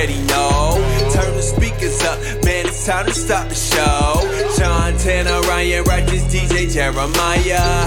already 0.00 0.20
know. 0.26 0.80
Turn 1.12 1.34
the 1.34 1.42
speakers 1.42 2.00
up, 2.02 2.18
man, 2.44 2.66
it's 2.66 2.86
time 2.86 3.04
to 3.06 3.12
stop 3.12 3.48
the 3.48 3.54
show. 3.54 4.16
Sean 4.56 4.96
Tanner, 4.96 5.40
Ryan 5.42 5.84
Righteous, 5.84 6.22
DJ 6.32 6.72
Jeremiah. 6.72 7.86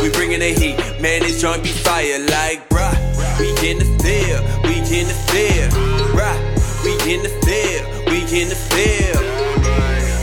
We 0.00 0.10
bringing 0.10 0.40
the 0.40 0.54
heat, 0.54 0.78
man, 1.02 1.20
this 1.20 1.40
joint 1.40 1.62
be 1.62 1.68
fire 1.68 2.18
like, 2.18 2.66
bruh. 2.70 2.96
We 3.38 3.50
in 3.68 3.78
the 3.78 3.84
field, 4.00 4.42
we 4.64 4.78
in 4.98 5.06
the 5.06 5.18
field, 5.28 5.72
bruh. 6.16 6.38
We 6.82 6.92
in 7.12 7.22
the 7.22 7.32
field, 7.44 7.84
we 8.08 8.20
in 8.40 8.48
the 8.48 8.60
field. 8.72 9.24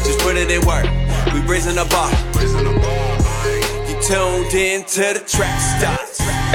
Just 0.06 0.20
put 0.20 0.38
it 0.38 0.50
in 0.50 0.66
work, 0.66 0.86
we 1.34 1.40
raising 1.42 1.76
the 1.76 1.86
bar. 1.86 2.10
You 3.88 3.96
tuned 4.02 4.54
in 4.56 4.84
to 4.86 5.20
the 5.20 5.24
track 5.28 5.60
stars. 5.60 6.05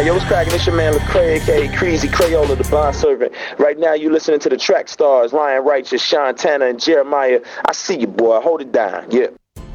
Hey, 0.01 0.07
yo, 0.07 0.15
what's 0.15 0.25
cracking? 0.25 0.55
It's 0.55 0.65
your 0.65 0.75
man 0.75 0.95
Lecrae, 0.95 1.43
aka 1.43 1.77
Crazy 1.77 2.09
Crayola, 2.09 2.57
the 2.57 2.67
bond 2.71 2.97
servant. 2.97 3.35
Right 3.59 3.79
now, 3.79 3.93
you 3.93 4.11
listening 4.11 4.41
to 4.41 4.49
the 4.49 4.57
track 4.57 4.89
stars, 4.89 5.35
Ryan 5.35 5.63
Righteous, 5.63 6.03
Sean 6.03 6.35
Tanner, 6.35 6.69
and 6.69 6.81
Jeremiah. 6.81 7.43
I 7.67 7.73
see 7.73 8.01
you, 8.01 8.07
boy. 8.07 8.41
Hold 8.41 8.63
it 8.63 8.73
down. 8.73 9.11
Yeah. 9.11 9.27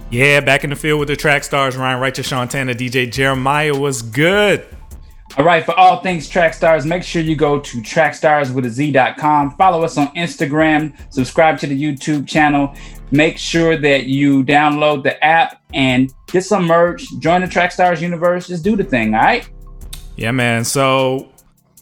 Yeah, 0.10 0.40
back 0.40 0.64
in 0.64 0.72
the 0.72 0.76
field 0.76 1.00
with 1.00 1.10
the 1.10 1.16
track 1.16 1.44
stars, 1.44 1.78
Ryan 1.78 2.02
Righteous, 2.02 2.28
Sean 2.28 2.48
Tanner, 2.48 2.74
DJ 2.74 3.12
Jeremiah 3.12 3.78
was 3.78 4.02
good. 4.02 4.66
All 5.38 5.46
right, 5.46 5.64
for 5.64 5.78
all 5.78 6.02
things 6.02 6.28
track 6.28 6.56
stars, 6.56 6.88
make 6.88 7.04
sure 7.04 7.22
you 7.22 7.36
go 7.36 7.60
to 7.60 7.78
trackstarswithaz.com. 7.84 9.52
Follow 9.52 9.84
us 9.84 9.96
on 9.96 10.08
Instagram, 10.16 10.96
subscribe 11.14 11.60
to 11.60 11.68
the 11.68 11.80
YouTube 11.80 12.28
channel. 12.28 12.74
Make 13.12 13.38
sure 13.38 13.78
that 13.78 14.08
you 14.08 14.44
download 14.44 15.04
the 15.04 15.24
app 15.24 15.62
and 15.76 16.12
get 16.26 16.44
some 16.46 16.66
merch. 16.66 17.06
Join 17.20 17.42
the 17.42 17.48
Track 17.48 17.72
Stars 17.72 18.02
universe. 18.02 18.48
Just 18.48 18.64
do 18.64 18.76
the 18.76 18.84
thing, 18.84 19.14
all 19.14 19.22
right? 19.22 19.48
Yeah, 20.16 20.32
man. 20.32 20.64
So, 20.64 21.30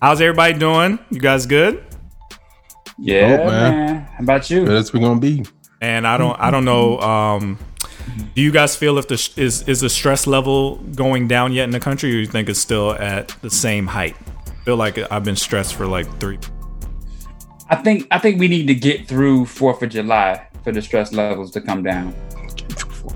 how's 0.02 0.22
everybody 0.22 0.54
doing? 0.58 1.00
You 1.10 1.20
guys 1.20 1.46
good? 1.46 1.84
Yeah, 2.98 3.38
Oh, 3.42 3.48
man. 3.50 3.86
man. 3.86 4.02
How 4.18 4.24
about 4.24 4.50
you? 4.50 4.66
That's 4.66 4.94
we're 4.94 5.00
gonna 5.02 5.20
be. 5.20 5.46
And 5.82 6.08
I 6.08 6.18
don't, 6.18 6.40
I 6.40 6.50
don't 6.52 6.66
know. 6.66 7.00
Um, 7.00 7.58
do 8.36 8.42
you 8.42 8.52
guys 8.52 8.76
feel 8.76 8.98
if 8.98 9.08
the 9.08 9.18
sh- 9.18 9.38
is 9.38 9.68
is 9.68 9.82
the 9.82 9.90
stress 9.90 10.28
level 10.28 10.76
going 10.96 11.28
down 11.28 11.52
yet 11.54 11.64
in 11.66 11.72
the 11.72 11.80
country, 11.80 12.12
or 12.14 12.20
you 12.20 12.26
think 12.28 12.50
it's 12.50 12.60
still 12.60 12.92
at 12.94 13.30
the 13.42 13.50
same 13.50 13.88
height? 13.88 14.16
I 14.48 14.64
feel 14.66 14.78
like 14.78 14.98
I've 15.12 15.24
been 15.24 15.36
stressed 15.36 15.76
for 15.76 15.86
like 15.88 16.08
three. 16.20 16.40
I 17.70 17.76
think 17.76 18.08
I 18.12 18.20
think 18.20 18.40
we 18.40 18.48
need 18.48 18.68
to 18.68 18.76
get 18.76 19.08
through 19.08 19.46
Fourth 19.46 19.82
of 19.82 19.90
July 19.90 20.48
for 20.64 20.72
the 20.72 20.82
stress 20.82 21.12
levels 21.12 21.52
to 21.52 21.62
come 21.62 21.84
down. 21.84 22.12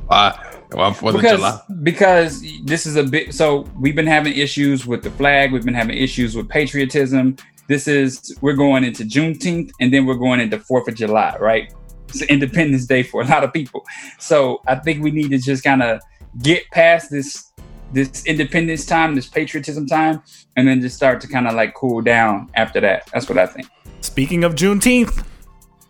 Why? 0.08 0.47
Why 0.72 0.92
Fourth 0.94 1.16
of 1.16 1.22
because 1.22 1.38
July? 1.38 1.62
because 1.84 2.46
this 2.64 2.86
is 2.86 2.96
a 2.96 3.04
bit 3.04 3.34
so 3.34 3.62
we've 3.80 3.96
been 3.96 4.08
having 4.08 4.34
issues 4.38 4.86
with 4.86 5.02
the 5.04 5.12
flag. 5.12 5.54
We've 5.54 5.64
been 5.64 5.74
having 5.74 5.98
issues 5.98 6.36
with 6.36 6.50
patriotism. 6.50 7.38
This 7.68 7.88
is 7.88 8.38
we're 8.42 8.54
going 8.54 8.84
into 8.84 9.04
juneteenth 9.04 9.72
and 9.80 9.94
then 9.94 10.06
we're 10.06 10.16
going 10.16 10.40
into 10.40 10.60
fourth 10.60 10.88
of 10.88 10.96
july 10.96 11.38
right? 11.40 11.74
It's 12.10 12.22
independence 12.24 12.86
day 12.86 13.04
for 13.04 13.22
a 13.22 13.28
lot 13.28 13.44
of 13.44 13.54
people. 13.54 13.86
So 14.20 14.62
i 14.68 14.76
think 14.76 15.04
we 15.04 15.12
need 15.12 15.30
to 15.30 15.38
just 15.38 15.64
kind 15.64 15.82
of 15.82 16.02
get 16.42 16.64
past 16.72 17.12
this 17.12 17.52
this 17.94 18.26
independence 18.26 18.86
time 18.86 19.16
this 19.16 19.28
patriotism 19.28 19.86
time 19.88 20.22
and 20.58 20.68
then 20.68 20.82
just 20.82 20.98
start 20.98 21.22
to 21.22 21.28
kind 21.28 21.48
of 21.48 21.54
like 21.54 21.74
cool 21.76 22.02
down 22.02 22.50
after 22.56 22.82
that. 22.82 23.10
That's 23.14 23.30
what 23.30 23.38
i 23.38 23.46
think. 23.46 23.68
Speaking 24.02 24.44
of 24.44 24.56
Juneteenth, 24.56 25.24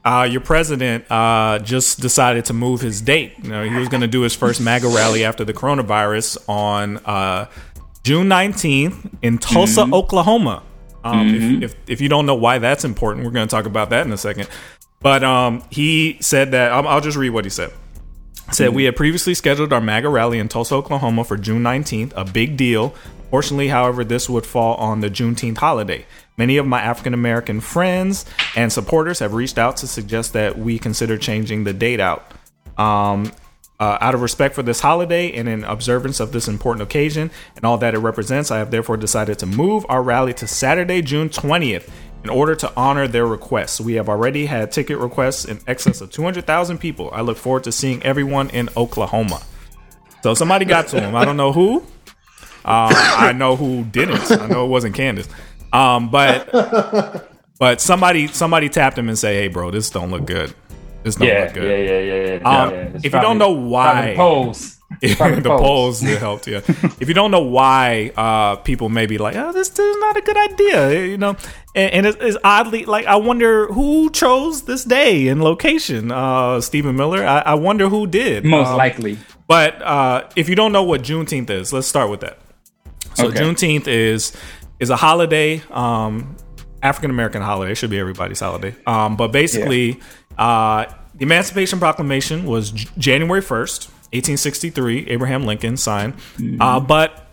uh, 0.08 0.23
your 0.23 0.39
president 0.39 1.03
uh, 1.11 1.59
just 1.59 2.00
decided 2.00 2.45
to 2.45 2.53
move 2.53 2.80
his 2.80 3.02
date. 3.02 3.33
You 3.44 3.50
know, 3.50 3.63
he 3.63 3.75
was 3.75 3.89
going 3.89 4.00
to 4.00 4.08
do 4.08 4.22
his 4.22 4.33
first 4.33 4.61
MAGA 4.61 4.88
rally 4.88 5.25
after 5.25 5.44
the 5.44 5.53
coronavirus 5.53 6.47
on 6.47 6.97
uh, 6.99 7.49
June 8.03 8.27
19th 8.27 9.17
in 9.22 9.38
Tulsa, 9.38 9.81
Oklahoma. 9.91 10.64
Um, 11.03 11.36
if, 11.36 11.64
if, 11.64 11.75
if 11.88 12.02
you 12.02 12.08
don't 12.08 12.25
know 12.25 12.36
why 12.36 12.58
that's 12.58 12.86
important, 12.86 13.25
we're 13.25 13.33
going 13.33 13.49
to 13.49 13.52
talk 13.53 13.66
about 13.66 13.89
that 13.89 14.05
in 14.05 14.14
a 14.14 14.17
second. 14.17 14.47
But 15.02 15.25
um, 15.25 15.61
he 15.69 16.17
said 16.21 16.52
that 16.52 16.71
I'll, 16.71 16.88
I'll 16.88 17.02
just 17.02 17.17
read 17.17 17.31
what 17.31 17.44
he 17.44 17.49
said. 17.49 17.73
Said 18.53 18.73
we 18.73 18.86
had 18.86 18.95
previously 18.95 19.33
scheduled 19.33 19.73
our 19.73 19.82
MAGA 19.82 20.08
rally 20.08 20.39
in 20.39 20.48
Tulsa, 20.48 20.76
Oklahoma 20.76 21.26
for 21.26 21.36
June 21.36 21.64
19th, 21.64 22.14
a 22.15 22.23
big 22.23 22.55
deal. 22.55 22.95
Fortunately, 23.30 23.67
however, 23.67 24.04
this 24.04 24.30
would 24.30 24.45
fall 24.45 24.76
on 24.76 25.02
the 25.02 25.10
Juneteenth 25.10 25.58
holiday. 25.58 26.05
Many 26.38 26.58
of 26.58 26.65
my 26.65 26.82
African 26.82 27.14
American 27.14 27.60
friends 27.60 28.26
and 28.55 28.71
supporters 28.71 29.20
have 29.20 29.33
reached 29.33 29.58
out 29.58 29.77
to 29.77 29.88
suggest 29.88 30.33
that 30.33 30.58
we 30.58 30.80
consider 30.80 31.17
changing 31.17 31.64
the 31.64 31.73
date 31.73 31.99
out. 31.99 32.32
Um, 32.77 33.32
uh, 33.80 33.98
out 34.02 34.15
of 34.15 34.21
respect 34.21 34.55
for 34.55 34.64
this 34.64 34.80
holiday 34.80 35.32
and 35.33 35.48
in 35.48 35.64
observance 35.64 36.20
of 36.20 36.32
this 36.32 36.48
important 36.48 36.82
occasion 36.82 37.30
and 37.55 37.64
all 37.64 37.77
that 37.77 37.93
it 37.93 37.99
represents, 37.99 38.49
I 38.49 38.58
have 38.58 38.71
therefore 38.71 38.98
decided 38.98 39.38
to 39.39 39.45
move 39.45 39.86
our 39.88 40.02
rally 40.02 40.33
to 40.36 40.48
Saturday, 40.48 41.02
June 41.02 41.30
20th 41.30 41.88
in 42.23 42.30
order 42.30 42.55
to 42.55 42.71
honor 42.76 43.08
their 43.08 43.26
requests. 43.26 43.80
We 43.80 43.94
have 43.94 44.09
already 44.09 44.48
had 44.48 44.71
ticket 44.71 44.98
requests 44.98 45.45
in 45.45 45.59
excess 45.67 46.02
of 46.02 46.11
200,000 46.11 46.77
people. 46.80 47.09
I 47.14 47.21
look 47.21 47.38
forward 47.38 47.64
to 47.65 47.71
seeing 47.71 48.02
everyone 48.04 48.49
in 48.49 48.70
Oklahoma. 48.76 49.42
So 50.23 50.33
somebody 50.33 50.65
got 50.65 50.88
to 50.89 50.99
him. 50.99 51.15
I 51.15 51.23
don't 51.23 51.38
know 51.38 51.54
who. 51.54 51.86
Uh, 52.67 52.89
I 52.94 53.32
know 53.32 53.55
who 53.55 53.83
didn't. 53.86 54.30
I 54.32 54.48
know 54.48 54.66
it 54.66 54.70
wasn't 54.70 54.95
Candace. 54.95 55.28
Um, 55.72 56.10
but 56.10 57.30
but 57.60 57.82
somebody 57.82 58.28
somebody 58.28 58.70
tapped 58.70 58.98
him 58.98 59.08
and 59.10 59.17
say, 59.17 59.36
"Hey, 59.42 59.48
bro, 59.48 59.72
this 59.72 59.89
don't 59.89 60.11
look 60.11 60.26
good. 60.26 60.54
This 61.04 61.16
don't 61.16 61.27
yeah 61.27 61.45
look 61.45 61.48
yeah 61.50 61.54
good." 61.61 61.88
yeah 61.89 62.00
yeah, 62.00 62.39
yeah, 62.42 62.50
Um, 62.64 62.72
yeah. 62.72 62.89
If 63.04 63.14
you 63.14 63.22
don't 63.22 63.38
know 63.38 63.52
why- 63.52 63.83
probably 63.83 64.11
the 64.11 64.17
polls 64.17 64.73
the 65.02 65.44
polls 65.60 66.00
that 66.02 66.17
helped 66.20 66.48
you. 66.48 66.58
If 67.00 67.08
you 67.10 67.14
don't 67.14 67.30
know 67.30 67.42
why 67.42 68.11
uh, 68.16 68.56
people 68.58 68.88
may 68.89 69.06
be 69.06 69.17
like, 69.17 69.36
"Oh, 69.36 69.52
this, 69.52 69.67
this 69.70 69.80
is 69.86 69.98
not 70.00 70.16
a 70.17 70.22
good 70.22 70.38
idea," 70.38 71.06
you 71.06 71.17
know, 71.17 71.36
and, 71.76 71.94
and 71.94 72.06
it's, 72.06 72.17
it's 72.22 72.38
oddly 72.44 72.86
like 72.86 73.06
I 73.06 73.17
wonder 73.17 73.67
who 73.67 74.10
chose 74.11 74.64
this 74.64 74.86
day 74.86 75.27
and 75.27 75.44
location. 75.44 76.11
Uh, 76.11 76.61
Stephen 76.61 76.95
Miller. 76.95 77.26
I, 77.26 77.39
I 77.39 77.54
wonder 77.56 77.89
who 77.89 78.08
did. 78.08 78.45
most 78.45 78.70
Um, 78.70 78.77
likely 78.77 79.17
But 79.48 79.82
uh, 79.82 80.30
if 80.38 80.48
you 80.48 80.56
don't 80.56 80.72
know 80.72 80.83
what 80.83 81.02
Juneteenth 81.02 81.50
is, 81.50 81.73
let's 81.73 81.88
start 81.88 82.10
with 82.10 82.22
that. 82.22 82.39
So 83.17 83.28
Okay. 83.28 83.39
Juneteenth 83.39 83.88
is 83.88 84.32
is 84.80 84.89
a 84.92 84.95
holiday, 84.95 85.61
um, 85.72 86.36
African 86.83 87.10
American 87.10 87.42
holiday. 87.42 87.72
It 87.72 87.76
should 87.76 87.89
be 87.89 88.00
everybody's 88.00 88.39
holiday. 88.39 88.76
Um, 88.86 89.16
but 89.17 89.32
basically, 89.32 90.00
uh, 90.38 90.86
the 91.16 91.23
Emancipation 91.23 91.80
Proclamation 91.80 92.45
was 92.45 92.70
J- 92.72 92.88
January 92.98 93.42
first, 93.42 93.89
eighteen 94.14 94.38
sixty 94.38 94.70
three. 94.70 95.08
Abraham 95.10 95.45
Lincoln 95.45 95.77
signed, 95.77 96.14
uh, 96.60 96.80
but 96.80 97.23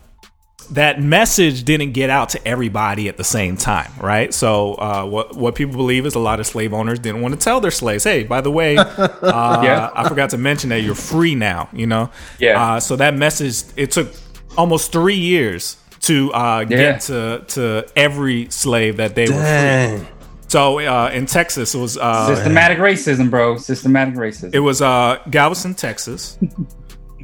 that 0.71 0.99
message 1.03 1.65
didn't 1.65 1.93
get 1.93 2.09
out 2.09 2.31
to 2.31 2.49
everybody 2.49 3.06
at 3.11 3.19
the 3.19 3.25
same 3.25 3.55
time, 3.59 3.93
right? 4.00 4.33
So 4.33 4.73
uh, 4.77 5.05
what 5.05 5.37
what 5.37 5.55
people 5.55 5.77
believe 5.77 6.06
is 6.06 6.15
a 6.15 6.19
lot 6.19 6.41
of 6.41 6.47
slave 6.47 6.73
owners 6.73 6.99
didn't 6.99 7.21
want 7.21 7.34
to 7.39 7.41
tell 7.44 7.61
their 7.61 7.71
slaves, 7.71 8.05
"Hey, 8.05 8.25
by 8.25 8.41
the 8.41 8.50
way, 8.50 8.78
uh, 8.78 9.61
Yeah. 9.62 9.91
I 9.94 10.09
forgot 10.09 10.31
to 10.31 10.39
mention 10.39 10.71
that 10.71 10.81
you're 10.81 10.94
free 10.94 11.34
now." 11.34 11.69
You 11.75 11.87
know, 11.87 12.09
Yeah. 12.39 12.56
Uh, 12.77 12.81
so 12.81 12.97
that 12.97 13.12
message 13.15 13.65
it 13.77 13.91
took 13.91 14.09
almost 14.56 14.92
three 14.92 15.16
years 15.16 15.76
to 16.03 16.32
uh, 16.32 16.60
Yeah. 16.69 16.76
get 16.76 17.00
to 17.03 17.44
to 17.48 17.87
every 17.97 18.48
slave 18.50 18.97
that 18.98 19.15
they 19.15 19.28
were 19.28 19.98
free. 19.98 20.09
So 20.48 20.78
uh, 20.78 21.10
in 21.12 21.26
Texas, 21.26 21.75
it 21.75 21.78
was 21.78 21.97
uh, 21.98 22.26
systematic 22.34 22.78
racism 22.78 23.28
bro 23.31 23.56
systematic 23.56 24.14
racism 24.14 24.54
it 24.54 24.60
was 24.60 24.81
uh, 24.82 25.19
Galveston, 25.31 25.75
Texas. 25.75 26.38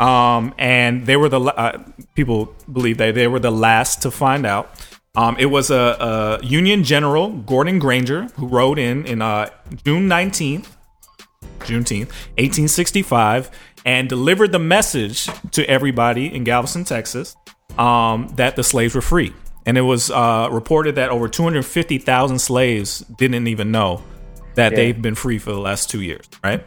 Um, 0.00 0.54
and 0.56 1.04
they 1.04 1.18
were 1.18 1.28
the 1.28 1.38
uh, 1.38 1.76
people 2.14 2.54
believe 2.72 2.96
that 2.96 3.14
they 3.14 3.26
were 3.26 3.38
the 3.38 3.50
last 3.50 4.00
to 4.00 4.10
find 4.10 4.46
out. 4.46 4.70
Um, 5.14 5.36
it 5.38 5.44
was 5.44 5.70
a, 5.70 6.38
a 6.40 6.42
Union 6.42 6.84
General 6.84 7.28
Gordon 7.30 7.78
Granger 7.78 8.22
who 8.36 8.46
rode 8.46 8.78
in 8.78 9.04
in 9.04 9.20
uh, 9.20 9.50
June 9.84 10.08
nineteenth, 10.08 10.74
Juneteenth, 11.58 12.10
eighteen 12.38 12.66
sixty 12.66 13.02
five, 13.02 13.50
and 13.84 14.08
delivered 14.08 14.52
the 14.52 14.58
message 14.58 15.28
to 15.52 15.68
everybody 15.68 16.34
in 16.34 16.44
Galveston, 16.44 16.84
Texas, 16.84 17.36
um, 17.78 18.28
that 18.36 18.56
the 18.56 18.62
slaves 18.62 18.94
were 18.94 19.00
free. 19.00 19.32
And 19.66 19.76
it 19.76 19.82
was 19.82 20.10
uh, 20.10 20.48
reported 20.50 20.94
that 20.94 21.10
over 21.10 21.28
two 21.28 21.42
hundred 21.42 21.64
fifty 21.66 21.98
thousand 21.98 22.38
slaves 22.38 23.00
didn't 23.00 23.46
even 23.46 23.70
know 23.70 24.02
that 24.54 24.74
they've 24.74 25.00
been 25.00 25.14
free 25.14 25.38
for 25.38 25.52
the 25.52 25.60
last 25.60 25.90
two 25.90 26.00
years, 26.00 26.24
right? 26.42 26.64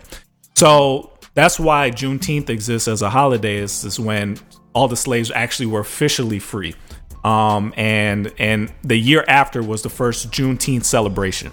So 0.56 1.12
that's 1.34 1.60
why 1.60 1.92
Juneteenth 1.92 2.50
exists 2.50 2.88
as 2.88 3.02
a 3.02 3.10
holiday. 3.10 3.58
Is, 3.58 3.84
is 3.84 4.00
when 4.00 4.38
all 4.74 4.88
the 4.88 4.96
slaves 4.96 5.32
actually 5.32 5.66
were 5.66 5.82
officially 5.82 6.40
free, 6.40 6.76
um, 7.24 7.74
and 7.76 8.32
and 8.38 8.72
the 8.84 8.96
year 8.96 9.26
after 9.28 9.62
was 9.62 9.82
the 9.82 9.90
first 9.90 10.32
Juneteenth 10.32 10.86
celebration. 10.86 11.52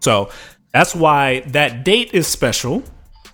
So 0.00 0.30
that's 0.72 0.94
why 0.94 1.40
that 1.48 1.84
date 1.84 2.12
is 2.12 2.26
special, 2.28 2.84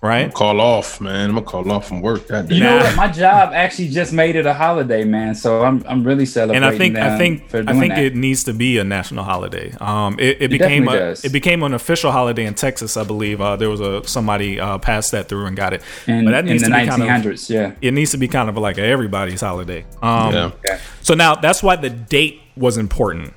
right? 0.01 0.33
Call 0.33 0.59
off, 0.59 0.99
man. 0.99 1.29
I'm 1.29 1.35
gonna 1.35 1.45
call 1.45 1.71
off 1.71 1.87
from 1.87 2.01
work 2.01 2.27
that 2.27 2.47
day. 2.47 2.55
you 2.55 2.63
know 2.63 2.77
what 2.77 2.95
my 2.95 3.07
job 3.07 3.53
actually 3.53 3.89
just 3.89 4.11
made 4.13 4.35
it 4.35 4.45
a 4.45 4.53
holiday 4.53 5.03
man 5.03 5.35
so 5.35 5.61
i'm, 5.63 5.83
I'm 5.87 6.03
really 6.03 6.25
celebrating. 6.25 6.63
And 6.63 6.73
celebrating 6.77 6.97
I 6.97 7.17
think 7.17 7.43
I 7.53 7.57
think 7.61 7.69
I 7.69 7.79
think 7.79 7.93
that. 7.93 8.03
it 8.03 8.15
needs 8.15 8.43
to 8.45 8.53
be 8.53 8.77
a 8.79 8.83
national 8.83 9.23
holiday. 9.23 9.71
Um, 9.79 10.15
it, 10.19 10.41
it 10.41 10.49
became 10.49 10.85
definitely 10.85 10.97
a, 10.97 11.09
does. 11.11 11.25
it 11.25 11.31
became 11.31 11.63
an 11.63 11.73
official 11.73 12.11
holiday 12.11 12.45
in 12.45 12.55
Texas, 12.55 12.97
I 12.97 13.03
believe. 13.03 13.39
Uh, 13.41 13.55
there 13.55 13.69
was 13.69 13.79
a 13.79 14.03
somebody 14.07 14.59
uh, 14.59 14.77
passed 14.79 15.11
that 15.11 15.29
through 15.29 15.45
and 15.45 15.55
got 15.55 15.73
it. 15.73 15.81
in, 16.07 16.25
but 16.25 16.31
that 16.31 16.39
in 16.45 16.51
needs 16.51 16.63
the 16.63 16.69
to 16.69 16.75
be 16.75 16.87
kind 16.87 17.01
of 17.03 17.07
1900s 17.07 17.49
yeah 17.49 17.75
it 17.81 17.93
needs 17.93 18.11
to 18.11 18.17
be 18.17 18.27
kind 18.27 18.49
of 18.49 18.57
like 18.57 18.77
a 18.77 18.83
everybody's 18.83 19.41
holiday. 19.41 19.85
Um, 20.01 20.33
Yeah. 20.33 20.45
Okay. 20.45 20.79
So 21.01 21.13
now 21.13 21.35
that's 21.35 21.61
why 21.61 21.75
the 21.75 21.89
date 21.89 22.41
was 22.57 22.77
important. 22.77 23.33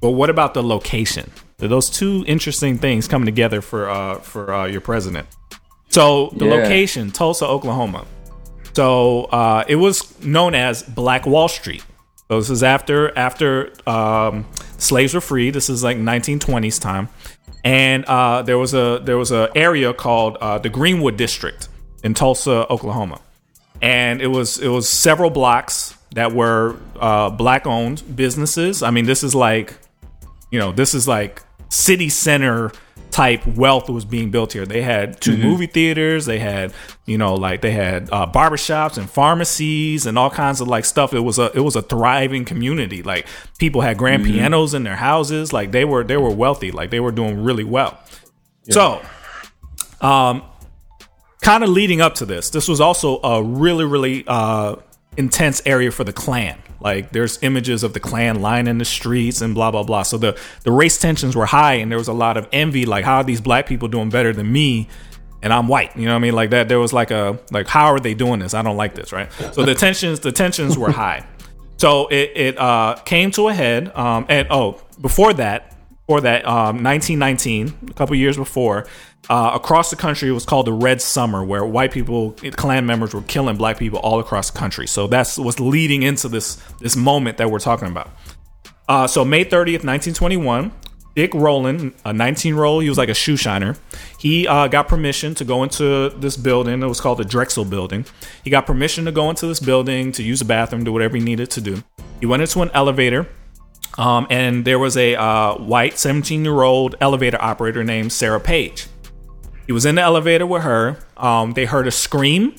But 0.00 0.10
what 0.10 0.30
about 0.30 0.54
the 0.54 0.62
location? 0.62 1.30
Those 1.58 1.90
two 1.90 2.24
interesting 2.26 2.78
things 2.78 3.06
coming 3.06 3.26
together 3.26 3.60
for 3.60 3.88
uh, 3.90 4.14
for 4.20 4.52
uh, 4.52 4.66
your 4.66 4.80
president. 4.80 5.26
So 5.90 6.30
the 6.36 6.46
Yeah. 6.46 6.54
location, 6.54 7.10
Tulsa, 7.10 7.46
Oklahoma. 7.46 8.04
So 8.74 9.24
uh, 9.24 9.64
it 9.68 9.76
was 9.76 10.18
known 10.24 10.54
as 10.54 10.82
Black 10.82 11.26
Wall 11.26 11.48
Street. 11.48 11.84
So 12.28 12.38
this 12.38 12.48
is 12.50 12.62
after 12.62 13.16
after 13.18 13.72
um, 13.88 14.46
slaves 14.78 15.12
were 15.14 15.20
freed. 15.20 15.52
This 15.54 15.68
is 15.68 15.82
like 15.82 15.96
1920s 15.96 16.80
time, 16.80 17.08
and 17.64 18.04
uh, 18.04 18.42
there 18.42 18.56
was 18.56 18.72
a 18.72 19.00
there 19.04 19.18
was 19.18 19.32
a 19.32 19.50
area 19.56 19.92
called 19.92 20.36
uh, 20.40 20.58
the 20.58 20.68
Greenwood 20.68 21.16
District 21.16 21.68
in 22.04 22.14
Tulsa, 22.14 22.66
Oklahoma, 22.70 23.20
and 23.82 24.22
it 24.22 24.28
was 24.28 24.58
it 24.60 24.68
was 24.68 24.88
several 24.88 25.30
blocks 25.30 25.96
that 26.14 26.32
were 26.32 26.76
uh, 27.00 27.30
black 27.30 27.66
owned 27.66 28.04
businesses. 28.14 28.82
I 28.84 28.90
mean, 28.92 29.06
this 29.06 29.24
is 29.24 29.34
like 29.34 29.74
you 30.52 30.60
know, 30.60 30.70
this 30.70 30.94
is 30.94 31.08
like 31.08 31.42
city 31.68 32.08
center 32.08 32.70
type 33.10 33.46
wealth 33.46 33.88
was 33.88 34.04
being 34.04 34.30
built 34.30 34.52
here. 34.52 34.64
They 34.64 34.82
had 34.82 35.20
2 35.20 35.36
movie 35.36 35.66
theaters, 35.66 36.26
they 36.26 36.38
had, 36.38 36.72
you 37.06 37.18
know, 37.18 37.34
like 37.34 37.60
they 37.60 37.72
had 37.72 38.08
uh, 38.10 38.26
barbershops 38.26 38.98
and 38.98 39.08
pharmacies 39.08 40.06
and 40.06 40.18
all 40.18 40.30
kinds 40.30 40.60
of 40.60 40.68
like 40.68 40.84
stuff. 40.84 41.12
It 41.12 41.20
was 41.20 41.38
a 41.38 41.50
it 41.54 41.60
was 41.60 41.76
a 41.76 41.82
thriving 41.82 42.44
community. 42.44 43.02
Like 43.02 43.26
people 43.58 43.80
had 43.80 43.98
grand 43.98 44.24
pianos 44.24 44.74
in 44.74 44.84
their 44.84 44.96
houses. 44.96 45.52
Like 45.52 45.72
they 45.72 45.84
were 45.84 46.04
they 46.04 46.16
were 46.16 46.30
wealthy. 46.30 46.70
Like 46.70 46.90
they 46.90 47.00
were 47.00 47.12
doing 47.12 47.42
really 47.42 47.64
well. 47.64 47.98
So, 48.68 49.02
um, 50.00 50.42
kind 51.42 51.64
of 51.64 51.70
leading 51.70 52.00
up 52.00 52.14
to 52.16 52.26
this, 52.26 52.50
this 52.50 52.68
was 52.68 52.80
also 52.80 53.20
a 53.22 53.42
really 53.42 53.84
really 53.84 54.24
uh 54.26 54.76
intense 55.20 55.62
area 55.64 55.92
for 55.92 56.02
the 56.02 56.12
Klan. 56.12 56.58
Like 56.80 57.12
there's 57.12 57.40
images 57.42 57.84
of 57.84 57.92
the 57.92 58.00
Klan 58.00 58.40
lining 58.40 58.78
the 58.78 58.84
streets 58.84 59.40
and 59.40 59.54
blah 59.54 59.70
blah 59.70 59.84
blah. 59.84 60.02
So 60.02 60.18
the 60.18 60.36
the 60.64 60.72
race 60.72 60.98
tensions 60.98 61.36
were 61.36 61.46
high 61.46 61.74
and 61.74 61.90
there 61.90 61.98
was 61.98 62.08
a 62.08 62.12
lot 62.12 62.36
of 62.36 62.48
envy. 62.52 62.86
Like 62.86 63.04
how 63.04 63.18
are 63.18 63.24
these 63.24 63.40
black 63.40 63.66
people 63.66 63.86
doing 63.86 64.10
better 64.10 64.32
than 64.32 64.50
me? 64.50 64.88
And 65.42 65.52
I'm 65.52 65.68
white, 65.68 65.96
you 65.96 66.04
know 66.04 66.12
what 66.12 66.16
I 66.16 66.20
mean? 66.20 66.34
Like 66.34 66.50
that. 66.50 66.68
There 66.68 66.80
was 66.80 66.92
like 66.92 67.10
a 67.10 67.38
like, 67.50 67.68
how 67.68 67.86
are 67.86 68.00
they 68.00 68.14
doing 68.14 68.40
this? 68.40 68.52
I 68.52 68.62
don't 68.62 68.76
like 68.76 68.94
this, 68.94 69.12
right? 69.12 69.32
So 69.52 69.64
the 69.64 69.74
tensions, 69.74 70.20
the 70.20 70.32
tensions 70.32 70.76
were 70.76 70.90
high. 70.90 71.24
So 71.76 72.08
it 72.08 72.32
it 72.34 72.58
uh, 72.58 72.96
came 73.04 73.30
to 73.32 73.48
a 73.48 73.54
head. 73.54 73.90
Um, 73.96 74.26
and 74.28 74.48
oh, 74.50 74.82
before 75.00 75.32
that, 75.34 75.76
before 76.06 76.20
that, 76.22 76.44
um, 76.44 76.82
1919, 76.82 77.88
a 77.88 77.94
couple 77.94 78.16
years 78.16 78.36
before, 78.36 78.86
uh, 79.30 79.52
across 79.54 79.90
the 79.90 79.96
country, 79.96 80.28
it 80.28 80.32
was 80.32 80.44
called 80.44 80.66
the 80.66 80.72
Red 80.72 81.00
Summer, 81.00 81.44
where 81.44 81.64
white 81.64 81.92
people, 81.92 82.32
Klan 82.56 82.84
members, 82.84 83.14
were 83.14 83.22
killing 83.22 83.56
black 83.56 83.78
people 83.78 84.00
all 84.00 84.18
across 84.18 84.50
the 84.50 84.58
country. 84.58 84.88
So 84.88 85.06
that's 85.06 85.38
what's 85.38 85.60
leading 85.60 86.02
into 86.02 86.28
this 86.28 86.60
this 86.80 86.96
moment 86.96 87.38
that 87.38 87.48
we're 87.48 87.60
talking 87.60 87.86
about. 87.86 88.10
Uh, 88.88 89.06
so 89.06 89.24
May 89.24 89.44
30th, 89.44 89.84
1921, 89.84 90.72
Dick 91.14 91.32
Rowland, 91.32 91.94
a 92.04 92.12
19 92.12 92.56
year 92.56 92.64
old, 92.64 92.82
he 92.82 92.88
was 92.88 92.98
like 92.98 93.08
a 93.08 93.14
shoe 93.14 93.36
shiner. 93.36 93.76
He 94.18 94.48
uh, 94.48 94.66
got 94.66 94.88
permission 94.88 95.36
to 95.36 95.44
go 95.44 95.62
into 95.62 96.08
this 96.10 96.36
building. 96.36 96.82
It 96.82 96.86
was 96.86 97.00
called 97.00 97.18
the 97.18 97.24
Drexel 97.24 97.64
Building. 97.64 98.06
He 98.42 98.50
got 98.50 98.66
permission 98.66 99.04
to 99.04 99.12
go 99.12 99.30
into 99.30 99.46
this 99.46 99.60
building 99.60 100.10
to 100.12 100.24
use 100.24 100.40
the 100.40 100.44
bathroom, 100.44 100.82
do 100.82 100.92
whatever 100.92 101.16
he 101.16 101.22
needed 101.22 101.52
to 101.52 101.60
do. 101.60 101.84
He 102.18 102.26
went 102.26 102.42
into 102.42 102.62
an 102.62 102.70
elevator. 102.74 103.28
Um, 103.96 104.26
and 104.28 104.64
there 104.64 104.78
was 104.78 104.96
a 104.96 105.14
uh, 105.14 105.54
white 105.54 105.98
17 105.98 106.44
year 106.44 106.62
old 106.62 106.96
elevator 107.00 107.40
operator 107.40 107.84
named 107.84 108.12
Sarah 108.12 108.40
Page. 108.40 108.88
He 109.66 109.72
was 109.72 109.84
in 109.84 109.94
the 109.94 110.02
elevator 110.02 110.46
with 110.46 110.62
her. 110.62 110.98
Um, 111.16 111.52
they 111.52 111.64
heard 111.64 111.86
a 111.86 111.90
scream, 111.90 112.54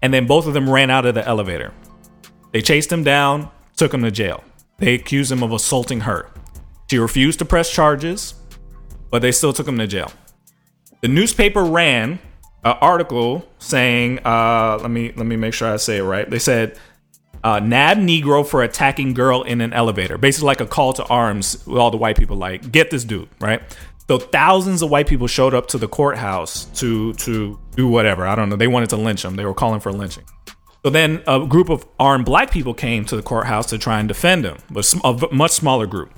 and 0.00 0.12
then 0.14 0.26
both 0.26 0.46
of 0.46 0.54
them 0.54 0.68
ran 0.68 0.90
out 0.90 1.06
of 1.06 1.14
the 1.14 1.26
elevator. 1.26 1.72
They 2.52 2.62
chased 2.62 2.92
him 2.92 3.02
down, 3.02 3.50
took 3.76 3.92
him 3.92 4.02
to 4.02 4.10
jail. 4.10 4.44
They 4.78 4.94
accused 4.94 5.32
him 5.32 5.42
of 5.42 5.52
assaulting 5.52 6.00
her. 6.00 6.30
She 6.90 6.98
refused 6.98 7.38
to 7.38 7.44
press 7.44 7.70
charges, 7.70 8.34
but 9.10 9.22
they 9.22 9.32
still 9.32 9.52
took 9.52 9.66
him 9.66 9.78
to 9.78 9.86
jail. 9.86 10.12
The 11.00 11.08
newspaper 11.08 11.64
ran 11.64 12.18
an 12.64 12.76
article 12.80 13.48
saying, 13.58 14.20
uh, 14.24 14.78
"Let 14.80 14.90
me 14.90 15.12
let 15.16 15.26
me 15.26 15.36
make 15.36 15.54
sure 15.54 15.72
I 15.72 15.76
say 15.76 15.98
it 15.98 16.02
right." 16.02 16.28
They 16.28 16.38
said, 16.38 16.78
uh, 17.42 17.58
"Nab 17.60 17.98
Negro 17.98 18.46
for 18.46 18.62
attacking 18.62 19.14
girl 19.14 19.42
in 19.42 19.60
an 19.60 19.72
elevator." 19.72 20.18
Basically, 20.18 20.46
like 20.46 20.60
a 20.60 20.66
call 20.66 20.92
to 20.92 21.04
arms 21.06 21.64
with 21.66 21.78
all 21.78 21.90
the 21.90 21.96
white 21.96 22.16
people, 22.16 22.36
like, 22.36 22.70
"Get 22.70 22.90
this 22.90 23.04
dude!" 23.04 23.28
Right? 23.40 23.62
So 24.08 24.18
thousands 24.18 24.82
of 24.82 24.90
white 24.90 25.06
people 25.06 25.26
showed 25.26 25.54
up 25.54 25.68
to 25.68 25.78
the 25.78 25.88
courthouse 25.88 26.64
to 26.80 27.12
to 27.14 27.58
do 27.76 27.88
whatever. 27.88 28.26
I 28.26 28.34
don't 28.34 28.48
know. 28.48 28.56
They 28.56 28.68
wanted 28.68 28.90
to 28.90 28.96
lynch 28.96 29.24
him. 29.24 29.36
They 29.36 29.44
were 29.44 29.54
calling 29.54 29.80
for 29.80 29.92
lynching. 29.92 30.24
So 30.84 30.90
then 30.90 31.22
a 31.28 31.46
group 31.46 31.68
of 31.68 31.86
armed 31.98 32.24
black 32.24 32.50
people 32.50 32.74
came 32.74 33.04
to 33.04 33.16
the 33.16 33.22
courthouse 33.22 33.66
to 33.66 33.78
try 33.78 34.00
and 34.00 34.08
defend 34.08 34.44
him, 34.44 34.58
but 34.68 34.92
a 35.04 35.28
much 35.32 35.52
smaller 35.52 35.86
group. 35.86 36.12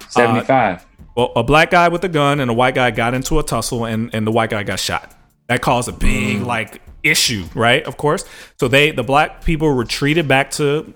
Uh, 0.00 0.08
75. 0.08 0.86
Well, 1.14 1.32
a 1.36 1.42
black 1.42 1.70
guy 1.70 1.88
with 1.88 2.02
a 2.04 2.08
gun 2.08 2.40
and 2.40 2.50
a 2.50 2.54
white 2.54 2.74
guy 2.74 2.90
got 2.90 3.12
into 3.12 3.38
a 3.38 3.42
tussle, 3.42 3.84
and, 3.84 4.14
and 4.14 4.26
the 4.26 4.30
white 4.30 4.50
guy 4.50 4.62
got 4.62 4.80
shot. 4.80 5.14
That 5.48 5.60
caused 5.60 5.88
a 5.88 5.92
big 5.92 6.38
mm. 6.38 6.46
like 6.46 6.80
issue, 7.02 7.44
right? 7.54 7.82
Of 7.82 7.96
course. 7.96 8.24
So 8.58 8.68
they 8.68 8.92
the 8.92 9.02
black 9.02 9.44
people 9.44 9.70
retreated 9.70 10.28
back 10.28 10.50
to 10.52 10.94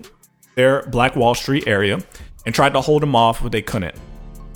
their 0.55 0.83
Black 0.83 1.15
Wall 1.15 1.35
Street 1.35 1.67
area 1.67 1.99
and 2.45 2.53
tried 2.53 2.73
to 2.73 2.81
hold 2.81 3.01
them 3.01 3.15
off, 3.15 3.41
but 3.41 3.51
they 3.51 3.61
couldn't. 3.61 3.95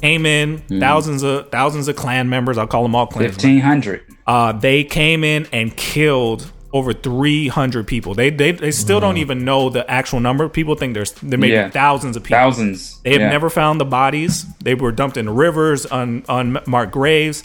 Came 0.01 0.25
in 0.25 0.59
thousands 0.79 1.23
of 1.23 1.49
thousands 1.49 1.88
of 1.88 1.95
clan 1.95 2.29
members. 2.29 2.57
I'll 2.57 2.67
call 2.67 2.83
them 2.83 2.95
all 2.95 3.07
Klan. 3.07 3.25
1500. 3.25 4.01
Uh, 4.27 4.51
they 4.51 4.83
came 4.83 5.23
in 5.23 5.47
and 5.51 5.75
killed 5.75 6.51
over 6.73 6.94
300 6.94 7.88
people. 7.88 8.13
They 8.13 8.29
they, 8.29 8.51
they 8.51 8.71
still 8.71 8.99
don't 8.99 9.17
even 9.17 9.44
know 9.45 9.69
the 9.69 9.89
actual 9.89 10.19
number. 10.19 10.47
People 10.49 10.75
think 10.75 10.94
there's 10.94 11.11
there 11.13 11.39
may 11.39 11.51
Yeah. 11.51 11.65
be 11.67 11.71
thousands 11.71 12.15
of 12.15 12.23
people. 12.23 12.38
Thousands. 12.38 12.99
They 13.01 13.13
have 13.13 13.21
Yeah. 13.21 13.29
never 13.29 13.49
found 13.49 13.79
the 13.81 13.85
bodies. 13.85 14.45
They 14.61 14.75
were 14.75 14.91
dumped 14.91 15.17
in 15.17 15.29
rivers, 15.29 15.85
on 15.88 16.23
un, 16.29 16.57
unmarked 16.65 16.91
graves. 16.91 17.41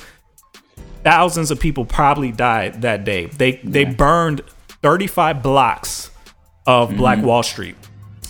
Thousands 1.05 1.51
of 1.51 1.59
people 1.59 1.85
probably 1.85 2.31
died 2.33 2.83
that 2.83 3.05
day. 3.05 3.27
They 3.27 3.61
they 3.65 3.85
burned 3.85 4.43
35 4.83 5.43
blocks 5.43 6.11
of 6.67 6.89
Mm-hmm. 6.91 6.99
Black 6.99 7.23
Wall 7.23 7.43
Street. 7.43 7.77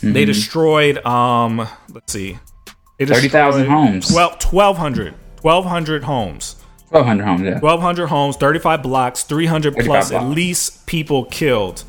They 0.02 0.24
destroyed 0.24 1.04
um 1.06 1.66
let's 1.92 2.12
see. 2.12 2.38
They 3.04 3.14
30,000 3.14 3.66
homes. 3.66 4.08
12 4.10 4.42
1200 4.52 5.14
1200 5.42 6.04
homes. 6.04 6.56
1200 6.90 7.24
homes. 7.24 7.40
Yeah. 7.42 7.58
1200 7.60 8.06
homes, 8.08 8.36
35 8.36 8.82
blocks, 8.82 9.22
300 9.24 9.74
35 9.74 9.86
plus 9.86 10.12
at 10.12 10.20
blocks. 10.20 10.36
least 10.36 10.86
people 10.86 11.24
killed. 11.24 11.84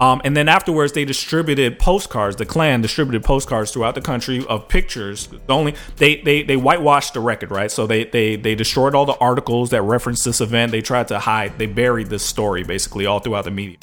Um, 0.00 0.20
and 0.24 0.36
then 0.36 0.48
afterwards, 0.48 0.92
they 0.92 1.04
distributed 1.04 1.78
postcards. 1.78 2.36
The 2.36 2.44
Klan 2.46 2.80
distributed 2.82 3.24
postcards 3.24 3.70
throughout 3.72 3.94
the 3.94 4.00
country 4.00 4.44
of 4.48 4.68
pictures. 4.68 5.28
The 5.28 5.54
only 5.54 5.74
they 5.96 6.20
they 6.20 6.42
they 6.42 6.56
whitewashed 6.56 7.14
the 7.14 7.20
record, 7.20 7.50
right? 7.50 7.70
So 7.70 7.86
they 7.86 8.04
they 8.04 8.36
they 8.36 8.54
destroyed 8.54 8.94
all 8.94 9.06
the 9.06 9.16
articles 9.18 9.70
that 9.70 9.82
referenced 9.82 10.24
this 10.24 10.40
event. 10.40 10.72
They 10.72 10.82
tried 10.82 11.08
to 11.08 11.18
hide. 11.20 11.58
They 11.58 11.66
buried 11.66 12.08
this 12.08 12.24
story 12.24 12.64
basically 12.64 13.06
all 13.06 13.20
throughout 13.20 13.44
the 13.44 13.50
media. 13.52 13.78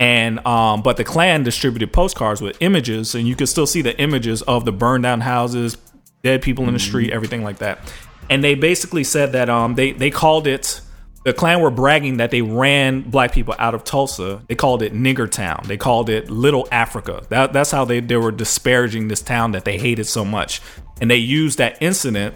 And 0.00 0.44
um, 0.46 0.82
but 0.82 0.96
the 0.96 1.04
Klan 1.04 1.44
distributed 1.44 1.92
postcards 1.92 2.40
with 2.40 2.56
images, 2.60 3.14
and 3.14 3.28
you 3.28 3.36
could 3.36 3.48
still 3.48 3.66
see 3.66 3.82
the 3.82 3.96
images 4.00 4.42
of 4.42 4.64
the 4.64 4.72
burned 4.72 5.04
down 5.04 5.20
houses, 5.20 5.76
dead 6.22 6.42
people 6.42 6.66
in 6.68 6.74
the 6.74 6.80
street, 6.80 7.10
everything 7.10 7.42
like 7.42 7.58
that. 7.58 7.92
And 8.30 8.42
they 8.42 8.54
basically 8.54 9.04
said 9.04 9.32
that 9.32 9.50
um, 9.50 9.74
they 9.74 9.92
they 9.92 10.10
called 10.10 10.46
it 10.46 10.80
the 11.24 11.32
Klan 11.32 11.60
were 11.60 11.70
bragging 11.70 12.16
that 12.16 12.32
they 12.32 12.42
ran 12.42 13.02
black 13.02 13.32
people 13.32 13.54
out 13.58 13.74
of 13.74 13.84
Tulsa. 13.84 14.42
They 14.48 14.56
called 14.56 14.82
it 14.82 14.92
Nigger 14.92 15.30
Town. 15.30 15.62
They 15.66 15.76
called 15.76 16.08
it 16.10 16.28
Little 16.28 16.66
Africa. 16.72 17.24
That, 17.28 17.52
that's 17.52 17.70
how 17.70 17.84
they, 17.84 18.00
they 18.00 18.16
were 18.16 18.32
disparaging 18.32 19.06
this 19.06 19.22
town 19.22 19.52
that 19.52 19.64
they 19.64 19.78
hated 19.78 20.06
so 20.06 20.24
much. 20.24 20.60
And 21.00 21.08
they 21.08 21.16
used 21.16 21.58
that 21.58 21.80
incident 21.80 22.34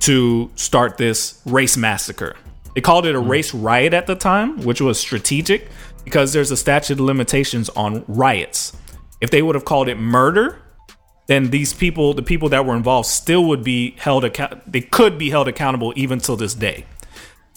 to 0.00 0.50
start 0.54 0.98
this 0.98 1.40
race 1.46 1.78
massacre. 1.78 2.36
They 2.74 2.82
called 2.82 3.06
it 3.06 3.14
a 3.14 3.18
race 3.18 3.54
riot 3.54 3.94
at 3.94 4.06
the 4.06 4.14
time, 4.14 4.62
which 4.64 4.82
was 4.82 5.00
strategic 5.00 5.68
because 6.04 6.32
there's 6.34 6.50
a 6.50 6.56
statute 6.56 6.94
of 6.94 7.00
limitations 7.00 7.70
on 7.70 8.04
riots. 8.06 8.76
If 9.20 9.30
they 9.30 9.40
would 9.40 9.54
have 9.54 9.64
called 9.64 9.88
it 9.88 9.96
murder, 9.96 10.60
then 11.30 11.50
these 11.50 11.72
people, 11.72 12.12
the 12.12 12.22
people 12.22 12.48
that 12.48 12.66
were 12.66 12.74
involved, 12.74 13.06
still 13.06 13.44
would 13.44 13.62
be 13.62 13.92
held 13.98 14.24
account. 14.24 14.70
They 14.70 14.80
could 14.80 15.16
be 15.16 15.30
held 15.30 15.46
accountable 15.46 15.92
even 15.94 16.18
till 16.18 16.36
this 16.36 16.54
day. 16.54 16.84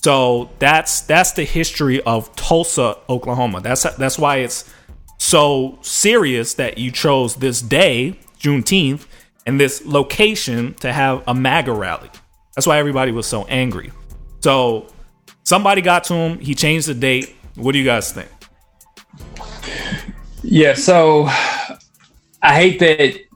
So 0.03 0.51
that's 0.59 1.01
that's 1.01 1.31
the 1.31 1.43
history 1.43 1.99
of 2.03 2.35
Tulsa, 2.35 2.97
Oklahoma. 3.09 3.61
That's 3.61 3.81
that's 3.95 4.19
why 4.19 4.37
it's 4.37 4.71
so 5.17 5.79
serious 5.81 6.53
that 6.53 6.77
you 6.77 6.91
chose 6.91 7.37
this 7.37 7.63
day, 7.63 8.19
Juneteenth, 8.39 9.07
and 9.47 9.59
this 9.59 9.83
location 9.83 10.75
to 10.75 10.93
have 10.93 11.23
a 11.25 11.33
MAGA 11.33 11.73
rally. 11.73 12.11
That's 12.55 12.67
why 12.67 12.77
everybody 12.77 13.11
was 13.11 13.25
so 13.25 13.45
angry. 13.45 13.91
So 14.41 14.85
somebody 15.43 15.81
got 15.81 16.03
to 16.05 16.13
him. 16.13 16.37
He 16.37 16.53
changed 16.53 16.87
the 16.87 16.93
date. 16.93 17.35
What 17.55 17.71
do 17.71 17.79
you 17.79 17.85
guys 17.85 18.11
think? 18.11 18.29
Yeah, 20.43 20.75
so 20.75 21.23
I 22.43 22.53
hate 22.53 22.77
that. 22.79 23.32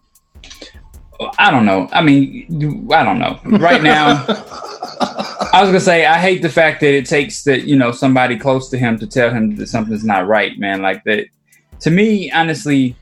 I 1.38 1.52
don't 1.52 1.66
know. 1.66 1.90
I 1.92 2.02
mean, 2.02 2.92
I 2.92 3.04
don't 3.04 3.20
know. 3.20 3.40
Right 3.58 3.82
now, 3.82 4.24
I 4.28 5.60
was 5.62 5.70
gonna 5.70 5.80
say 5.80 6.06
I 6.06 6.20
hate 6.20 6.42
the 6.42 6.50
fact 6.50 6.82
that 6.82 6.94
it 6.94 7.06
takes 7.06 7.44
that 7.44 7.64
you 7.64 7.76
know 7.76 7.92
somebody 7.92 8.38
close 8.38 8.70
to 8.70 8.78
him 8.78 9.00
to 9.00 9.08
tell 9.08 9.32
him 9.32 9.56
that 9.56 9.68
something's 9.68 10.04
not 10.04 10.28
right, 10.28 10.58
man. 10.60 10.82
Like 10.82 11.04
that. 11.06 11.26
To 11.82 11.92
me, 11.92 12.32
honestly, 12.32 12.96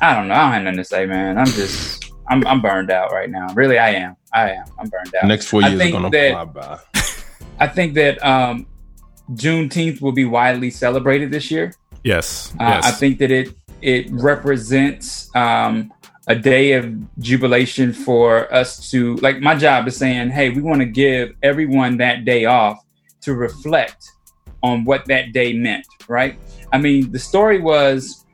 I 0.00 0.14
don't 0.14 0.28
know. 0.28 0.34
I 0.34 0.42
don't 0.44 0.52
have 0.52 0.62
nothing 0.64 0.78
to 0.78 0.84
say, 0.84 1.06
man. 1.06 1.38
I'm 1.38 1.46
just 1.46 2.10
I'm 2.28 2.46
I'm 2.46 2.60
burned 2.60 2.90
out 2.90 3.12
right 3.12 3.30
now. 3.30 3.52
Really, 3.54 3.78
I 3.78 3.90
am. 3.90 4.16
I 4.32 4.50
am. 4.52 4.64
I'm 4.78 4.88
burned 4.88 5.14
out. 5.14 5.26
Next 5.26 5.46
four 5.46 5.62
years 5.62 5.74
are 5.74 5.78
think 5.78 5.92
gonna 5.92 6.10
that- 6.10 6.32
fly 6.32 6.44
by. 6.44 6.78
I 7.60 7.68
think 7.68 7.94
that 7.94 8.24
um, 8.24 8.66
Juneteenth 9.32 10.00
will 10.00 10.12
be 10.12 10.24
widely 10.24 10.70
celebrated 10.70 11.30
this 11.30 11.50
year. 11.50 11.72
Yes. 12.02 12.52
Uh, 12.60 12.64
yes. 12.64 12.86
I 12.86 12.90
think 12.90 13.18
that 13.18 13.30
it 13.30 13.54
it 13.80 14.10
represents 14.10 15.34
um, 15.36 15.92
a 16.26 16.34
day 16.34 16.72
of 16.72 16.90
jubilation 17.18 17.92
for 17.92 18.52
us 18.52 18.90
to 18.90 19.16
like. 19.16 19.40
My 19.40 19.54
job 19.54 19.86
is 19.88 19.96
saying, 19.96 20.30
hey, 20.30 20.50
we 20.50 20.62
want 20.62 20.80
to 20.80 20.86
give 20.86 21.32
everyone 21.42 21.98
that 21.98 22.24
day 22.24 22.44
off 22.46 22.78
to 23.22 23.34
reflect 23.34 24.04
on 24.62 24.84
what 24.84 25.04
that 25.06 25.32
day 25.32 25.52
meant. 25.52 25.86
Right? 26.08 26.38
I 26.72 26.78
mean, 26.78 27.12
the 27.12 27.18
story 27.18 27.60
was 27.60 28.24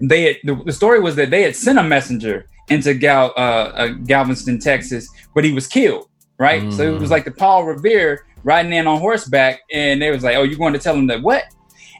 they 0.00 0.22
had, 0.22 0.36
the, 0.44 0.54
the 0.64 0.72
story 0.72 1.00
was 1.00 1.14
that 1.16 1.30
they 1.30 1.42
had 1.42 1.54
sent 1.54 1.78
a 1.78 1.82
messenger 1.82 2.46
into 2.70 2.94
Gal 2.94 3.32
uh, 3.36 3.40
uh, 3.40 3.86
Galveston, 4.06 4.58
Texas, 4.58 5.08
but 5.34 5.44
he 5.44 5.52
was 5.52 5.66
killed. 5.66 6.08
Right? 6.38 6.72
So 6.72 6.94
it 6.94 6.98
was 6.98 7.10
Mm. 7.10 7.12
like 7.12 7.24
the 7.26 7.32
Paul 7.32 7.64
Revere 7.64 8.24
riding 8.44 8.72
in 8.72 8.86
on 8.86 8.98
horseback, 8.98 9.60
and 9.70 10.00
they 10.00 10.10
was 10.10 10.22
like, 10.24 10.36
"Oh, 10.36 10.42
you're 10.44 10.58
going 10.58 10.72
to 10.72 10.78
tell 10.78 10.94
him 10.94 11.06
that 11.08 11.20
what?" 11.20 11.44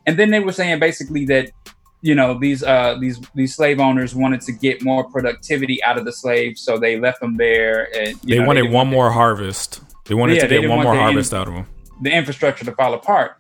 And 0.06 0.18
then 0.18 0.30
they 0.30 0.40
were 0.40 0.52
saying 0.52 0.78
basically 0.80 1.26
that 1.26 1.50
you 2.02 2.14
know 2.14 2.38
these 2.38 2.62
uh 2.62 2.96
these 3.00 3.20
these 3.34 3.54
slave 3.54 3.78
owners 3.80 4.14
wanted 4.14 4.40
to 4.42 4.52
get 4.52 4.82
more 4.82 5.04
productivity 5.10 5.82
out 5.84 5.98
of 5.98 6.04
the 6.04 6.12
slaves, 6.12 6.60
so 6.62 6.78
they 6.78 6.98
left 6.98 7.20
them 7.20 7.36
there. 7.36 7.88
And 7.96 8.16
they 8.22 8.38
know, 8.38 8.46
wanted 8.46 8.62
didn't 8.62 8.74
one 8.74 8.88
more 8.88 9.10
harvest. 9.10 9.82
They 10.06 10.14
wanted 10.14 10.36
Yeah, 10.36 10.42
to 10.42 10.48
they 10.48 10.60
get 10.60 10.70
one 10.70 10.82
more 10.82 10.94
harvest 10.94 11.34
out 11.34 11.46
of 11.48 11.54
them. 11.54 11.66
the, 12.02 12.10
infrastructure 12.10 12.64
to 12.64 12.72
fall 12.72 12.94
apart. 12.94 13.36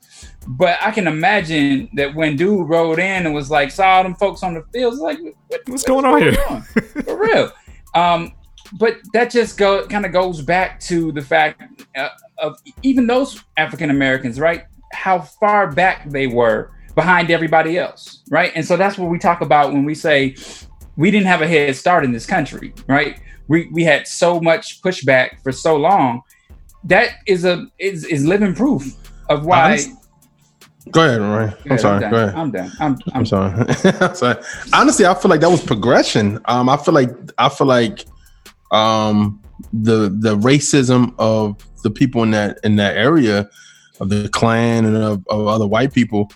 But 0.46 0.78
I 0.82 0.90
can 0.90 1.06
imagine 1.06 1.88
that 1.94 2.14
when 2.14 2.36
dude 2.36 2.68
rode 2.68 2.98
in 2.98 3.26
and 3.26 3.34
was 3.34 3.50
like 3.50 3.70
saw 3.70 4.02
them 4.02 4.14
folks 4.14 4.42
on 4.42 4.54
the 4.54 4.62
fields, 4.72 4.98
like 4.98 5.18
what, 5.48 5.60
What's 5.66 5.82
going 5.84 6.04
on 6.04 6.20
here? 6.20 6.36
on? 6.48 6.62
For 7.04 7.16
real. 7.18 7.50
Um, 7.94 8.32
but 8.78 8.98
that 9.14 9.30
just 9.30 9.56
go 9.58 9.86
kind 9.86 10.04
of 10.06 10.12
goes 10.12 10.42
back 10.42 10.78
to 10.80 11.10
the 11.12 11.22
fact 11.22 11.84
uh, 11.96 12.10
of 12.38 12.56
even 12.82 13.06
those 13.06 13.42
African 13.56 13.90
Americans, 13.90 14.38
right? 14.38 14.64
How 14.92 15.18
far 15.20 15.72
back 15.72 16.08
they 16.10 16.26
were 16.26 16.70
behind 16.94 17.30
everybody 17.30 17.78
else, 17.78 18.22
right? 18.30 18.52
And 18.54 18.64
so 18.64 18.76
that's 18.76 18.98
what 18.98 19.10
we 19.10 19.18
talk 19.18 19.40
about 19.40 19.72
when 19.72 19.84
we 19.84 19.94
say 19.94 20.34
we 20.96 21.10
didn't 21.10 21.26
have 21.26 21.42
a 21.42 21.48
head 21.48 21.74
start 21.76 22.04
in 22.04 22.12
this 22.12 22.26
country, 22.26 22.74
right? 22.86 23.20
We 23.48 23.68
we 23.72 23.84
had 23.84 24.06
so 24.06 24.40
much 24.40 24.82
pushback 24.82 25.42
for 25.42 25.52
so 25.52 25.76
long. 25.76 26.22
That 26.84 27.10
is 27.26 27.44
a 27.44 27.66
is 27.78 28.04
is 28.04 28.24
living 28.26 28.54
proof 28.54 28.94
of 29.28 29.44
why. 29.44 29.64
Honest- 29.72 29.90
Go 30.92 31.04
ahead, 31.04 31.20
Ryan. 31.20 31.54
I'm 31.70 31.78
sorry. 31.78 32.00
done. 32.00 32.10
Go 32.10 32.16
ahead. 32.16 32.34
I'm 32.34 32.50
done. 32.50 32.72
I'm, 32.80 32.92
I'm 32.92 32.98
I'm 33.14 33.26
sorry. 33.26 33.52
I'm 34.00 34.14
sorry. 34.14 34.42
Honestly, 34.72 35.06
I 35.06 35.14
feel 35.14 35.28
like 35.30 35.40
that 35.40 35.50
was 35.50 35.62
progression. 35.62 36.40
Um, 36.46 36.68
I 36.68 36.76
feel 36.78 36.94
like 36.94 37.10
I 37.38 37.48
feel 37.48 37.66
like 37.66 38.06
um 38.72 39.40
the 39.72 40.08
the 40.18 40.36
racism 40.38 41.14
of 41.18 41.56
the 41.82 41.90
people 41.90 42.22
in 42.22 42.30
that 42.32 42.58
in 42.64 42.76
that 42.76 42.96
area 42.96 43.48
of 44.00 44.08
the 44.08 44.28
Klan 44.30 44.86
and 44.86 44.96
of, 44.96 45.24
of 45.28 45.46
other 45.46 45.66
white 45.66 45.92
people 45.92 46.30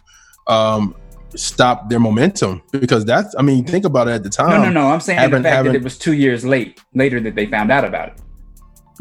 um 0.46 0.94
stopped 1.36 1.90
their 1.90 1.98
momentum 1.98 2.62
because 2.70 3.04
that's 3.04 3.34
I 3.36 3.42
mean 3.42 3.64
think 3.64 3.84
about 3.84 4.06
it 4.08 4.12
at 4.12 4.22
the 4.22 4.30
time. 4.30 4.50
No, 4.50 4.68
no, 4.68 4.70
no. 4.70 4.88
I'm 4.88 5.00
saying 5.00 5.18
the 5.30 5.36
fact 5.38 5.46
haven't- 5.46 5.72
that 5.72 5.78
it 5.78 5.82
was 5.84 5.98
two 5.98 6.12
years 6.12 6.44
late, 6.44 6.80
later 6.94 7.18
that 7.20 7.34
they 7.34 7.46
found 7.46 7.72
out 7.72 7.84
about 7.84 8.08
it. 8.10 8.14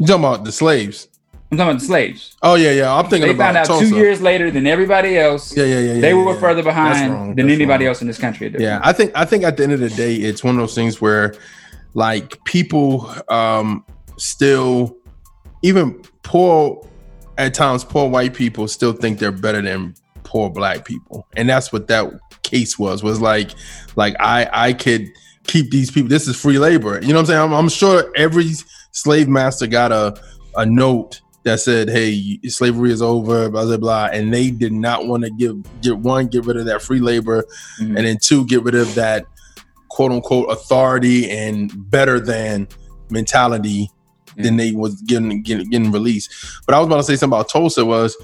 You 0.00 0.06
talking 0.06 0.24
about 0.24 0.44
the 0.44 0.50
slaves? 0.50 1.08
I'm 1.52 1.58
talking 1.58 1.70
about 1.70 1.80
the 1.80 1.86
slaves. 1.86 2.36
Oh 2.42 2.56
yeah, 2.56 2.72
yeah. 2.72 2.92
I'm 2.92 3.04
thinking 3.08 3.28
They 3.28 3.34
about 3.34 3.44
found 3.44 3.56
out 3.58 3.66
Tulsa. 3.66 3.88
two 3.88 3.94
years 3.96 4.20
later 4.20 4.50
than 4.50 4.66
everybody 4.66 5.16
else. 5.16 5.56
Yeah, 5.56 5.64
yeah, 5.66 5.78
yeah. 5.78 6.00
they 6.00 6.08
yeah, 6.08 6.24
were 6.24 6.34
yeah. 6.34 6.40
further 6.40 6.64
behind 6.64 7.12
than 7.38 7.46
That's 7.46 7.54
anybody 7.54 7.84
wrong. 7.84 7.90
else 7.90 8.00
in 8.00 8.08
this 8.08 8.18
country. 8.18 8.48
At 8.52 8.60
Yeah. 8.60 8.80
I 8.82 8.92
think 8.92 9.12
I 9.14 9.24
think 9.24 9.44
at 9.44 9.56
the 9.56 9.62
end 9.62 9.72
of 9.72 9.78
the 9.80 9.90
day, 9.90 10.16
it's 10.16 10.42
one 10.42 10.56
of 10.56 10.60
those 10.60 10.74
things 10.74 11.00
where 11.00 11.34
like 11.94 12.42
people 12.44 13.08
um 13.28 13.84
still 14.16 14.96
even 15.62 16.02
poor 16.24 16.84
at 17.38 17.54
times 17.54 17.84
poor 17.84 18.08
white 18.08 18.34
people 18.34 18.66
still 18.66 18.92
think 18.92 19.20
they're 19.20 19.30
better 19.30 19.62
than 19.62 19.94
poor 20.34 20.50
black 20.50 20.84
people. 20.84 21.28
And 21.36 21.48
that's 21.48 21.72
what 21.72 21.86
that 21.86 22.10
case 22.42 22.76
was 22.76 23.04
was 23.04 23.20
like 23.20 23.52
like 23.94 24.16
I 24.18 24.48
I 24.52 24.72
could 24.72 25.06
keep 25.46 25.70
these 25.70 25.92
people 25.92 26.08
this 26.08 26.26
is 26.26 26.34
free 26.38 26.58
labor. 26.58 27.00
You 27.00 27.08
know 27.08 27.14
what 27.14 27.20
I'm 27.20 27.26
saying? 27.26 27.40
I'm, 27.40 27.52
I'm 27.52 27.68
sure 27.68 28.10
every 28.16 28.50
slave 28.90 29.28
master 29.28 29.68
got 29.68 29.92
a 29.92 30.20
a 30.56 30.66
note 30.66 31.20
that 31.44 31.60
said, 31.60 31.88
"Hey, 31.88 32.40
slavery 32.48 32.90
is 32.90 33.00
over," 33.00 33.48
blah 33.48 33.64
blah 33.64 33.76
blah, 33.76 34.06
and 34.12 34.34
they 34.34 34.50
did 34.50 34.72
not 34.72 35.06
want 35.06 35.22
to 35.22 35.30
give 35.30 35.56
get 35.82 35.98
one 35.98 36.26
get 36.26 36.44
rid 36.46 36.56
of 36.56 36.64
that 36.66 36.82
free 36.82 37.00
labor, 37.00 37.44
Mhm. 37.80 37.96
and 37.96 37.98
then 37.98 38.18
two 38.20 38.44
get 38.46 38.64
rid 38.64 38.74
of 38.74 38.92
that 38.96 39.26
quote 39.88 40.10
unquote 40.10 40.50
authority 40.50 41.30
and 41.30 41.70
better 41.90 42.18
than 42.18 42.66
mentality 43.10 43.88
than 44.36 44.56
they 44.56 44.72
was 44.72 45.00
getting, 45.02 45.42
getting 45.42 45.70
getting 45.70 45.92
released. 45.92 46.28
But 46.66 46.74
I 46.74 46.78
was 46.80 46.86
about 46.88 46.96
to 46.96 47.02
say 47.04 47.14
something 47.14 47.38
about 47.38 47.48
Tulsa 47.48 47.84
was 47.84 48.16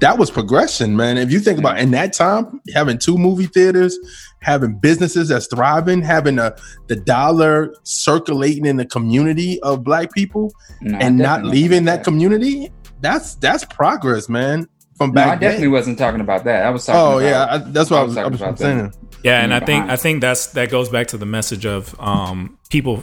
that 0.00 0.18
was 0.18 0.30
progression, 0.30 0.96
man. 0.96 1.16
If 1.16 1.30
you 1.32 1.40
think 1.40 1.58
about 1.58 1.78
in 1.78 1.90
that 1.92 2.12
time, 2.12 2.60
having 2.74 2.98
two 2.98 3.16
movie 3.16 3.46
theaters, 3.46 3.98
having 4.40 4.78
businesses 4.78 5.28
that's 5.28 5.46
thriving, 5.46 6.02
having 6.02 6.38
a 6.38 6.54
the 6.88 6.96
dollar 6.96 7.74
circulating 7.82 8.66
in 8.66 8.76
the 8.76 8.84
community 8.86 9.60
of 9.62 9.82
black 9.84 10.12
people, 10.12 10.52
No, 10.80 10.98
and 10.98 11.18
not 11.18 11.44
leaving 11.44 11.84
wasn't 11.84 11.86
that 11.86 12.04
community, 12.04 12.70
that's 13.00 13.34
that's 13.36 13.64
progress, 13.64 14.28
man. 14.28 14.68
From 14.96 15.12
No, 15.12 15.22
I 15.22 15.36
definitely 15.36 15.64
then. 15.64 15.72
wasn't 15.72 15.98
talking 15.98 16.20
about 16.20 16.44
that. 16.44 16.64
I 16.64 16.70
was 16.70 16.84
talking. 16.84 17.00
Oh 17.00 17.18
about, 17.18 17.28
yeah, 17.28 17.54
I, 17.54 17.58
that's 17.70 17.90
what 17.90 17.98
I 17.98 18.00
I 18.00 18.04
was, 18.04 18.10
was 18.10 18.18
I 18.18 18.22
talking 18.22 18.32
was 18.32 18.40
about 18.40 18.58
saying. 18.58 18.94
Yeah, 19.22 19.42
and 19.42 19.52
I 19.52 19.58
think 19.58 19.84
behind. 19.84 19.92
I 19.92 19.96
think 19.96 20.20
that's 20.20 20.48
that 20.48 20.70
goes 20.70 20.88
back 20.88 21.08
to 21.08 21.16
the 21.18 21.26
message 21.26 21.66
of 21.66 21.98
um, 22.00 22.58
people, 22.70 23.02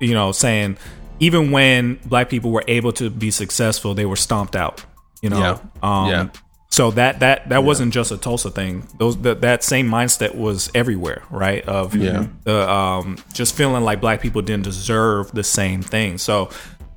you 0.00 0.14
know, 0.14 0.32
saying 0.32 0.76
even 1.18 1.50
when 1.50 1.96
black 2.06 2.28
people 2.30 2.50
were 2.50 2.64
able 2.68 2.92
to 2.94 3.10
be 3.10 3.30
successful, 3.30 3.94
they 3.94 4.06
were 4.06 4.16
stomped 4.16 4.56
out. 4.56 4.84
You 5.22 5.30
know, 5.30 5.38
Yeah. 5.38 5.58
um, 5.82 6.08
Yeah. 6.10 6.26
So 6.72 6.92
that 6.92 7.18
that 7.20 7.48
that 7.48 7.64
wasn't 7.64 7.92
just 7.92 8.12
a 8.12 8.16
Tulsa 8.16 8.48
thing. 8.50 8.86
Those 8.98 9.16
that 9.22 9.40
that 9.40 9.64
same 9.64 9.88
mindset 9.90 10.36
was 10.36 10.70
everywhere, 10.74 11.22
right? 11.30 11.64
Of 11.66 11.96
Yeah. 11.96 12.26
the 12.44 12.70
um, 12.70 13.16
just 13.32 13.56
feeling 13.56 13.82
like 13.82 14.00
black 14.00 14.20
people 14.20 14.40
didn't 14.40 14.64
deserve 14.64 15.32
the 15.32 15.42
same 15.42 15.82
thing. 15.82 16.16
So 16.18 16.48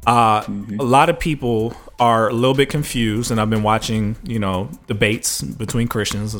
uh, 0.05 0.43
a 0.79 0.83
lot 0.83 1.09
of 1.09 1.17
people 1.17 1.73
are 1.99 2.27
a 2.29 2.33
little 2.33 2.53
bit 2.53 2.69
confused, 2.69 3.31
and 3.31 3.39
I've 3.41 3.49
been 3.49 3.63
watching, 3.63 4.15
you 4.23 4.37
know, 4.37 4.69
debates 4.87 5.41
between 5.41 5.87
Christians, 5.87 6.35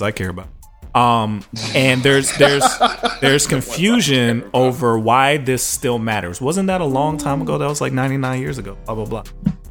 I 0.00 0.10
care 0.12 0.30
about. 0.30 0.48
Um, 0.94 1.44
and 1.74 2.02
there's 2.02 2.34
there's 2.38 2.64
there's 3.20 3.46
confusion 3.46 4.48
over 4.54 4.98
why 4.98 5.36
this 5.36 5.62
still 5.62 5.98
matters. 5.98 6.40
Wasn't 6.40 6.68
that 6.68 6.80
a 6.80 6.86
long 6.86 7.18
time 7.18 7.42
ago? 7.42 7.58
That 7.58 7.68
was 7.68 7.80
like 7.82 7.92
99 7.92 8.40
years 8.40 8.56
ago. 8.56 8.78
Blah 8.86 8.94
blah 8.94 9.04
blah. 9.04 9.22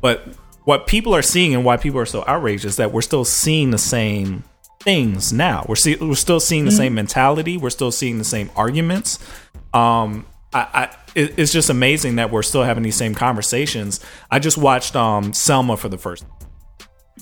But 0.01 0.27
what 0.67 0.86
people 0.86 1.15
are 1.15 1.21
seeing 1.21 1.55
and 1.55 1.63
why 1.63 1.77
people 1.77 1.97
are 1.97 2.05
so 2.05 2.25
outraged 2.27 2.65
is 2.65 2.75
that 2.75 2.91
we're 2.91 3.01
still 3.01 3.24
seeing 3.24 3.71
the 3.71 3.77
same 3.77 4.43
things 4.81 5.31
now. 5.31 5.65
We're 5.69 5.75
see, 5.75 5.95
we're 5.95 6.13
still 6.15 6.41
seeing 6.41 6.65
the 6.65 6.71
same 6.71 6.93
mentality. 6.93 7.55
We're 7.55 7.69
still 7.69 7.89
seeing 7.89 8.17
the 8.17 8.25
same 8.25 8.51
arguments. 8.53 9.17
Um, 9.74 10.25
I, 10.53 10.67
I 10.74 10.95
it, 11.15 11.39
it's 11.39 11.53
just 11.53 11.69
amazing 11.69 12.17
that 12.17 12.31
we're 12.31 12.43
still 12.43 12.63
having 12.63 12.83
these 12.83 12.97
same 12.97 13.15
conversations. 13.15 14.01
I 14.29 14.39
just 14.39 14.57
watched 14.57 14.97
um 14.97 15.31
Selma 15.31 15.77
for 15.77 15.88
the 15.88 15.97
first. 15.97 16.25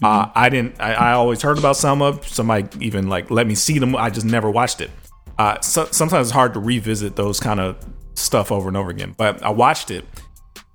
Uh, 0.02 0.32
I 0.34 0.50
didn't. 0.50 0.82
I, 0.82 0.94
I 0.94 1.12
always 1.12 1.44
heard 1.44 1.60
about 1.60 1.78
Selma. 1.78 2.20
Somebody 2.24 2.68
even 2.84 3.10
like 3.10 3.30
let 3.30 3.46
me 3.46 3.54
see 3.54 3.78
them. 3.78 3.96
I 3.96 4.10
just 4.10 4.26
never 4.26 4.50
watched 4.50 4.82
it. 4.82 4.90
Uh, 5.38 5.62
so, 5.62 5.86
sometimes 5.92 6.30
it's 6.30 6.34
hard 6.34 6.56
to 6.56 6.60
revisit 6.60 7.16
those 7.16 7.40
kind 7.40 7.60
of 7.60 7.78
stuff 8.16 8.52
over 8.52 8.70
and 8.70 8.76
over 8.76 8.90
again. 8.90 9.14
But 9.16 9.44
I 9.44 9.52
watched 9.52 9.92
it, 9.92 10.04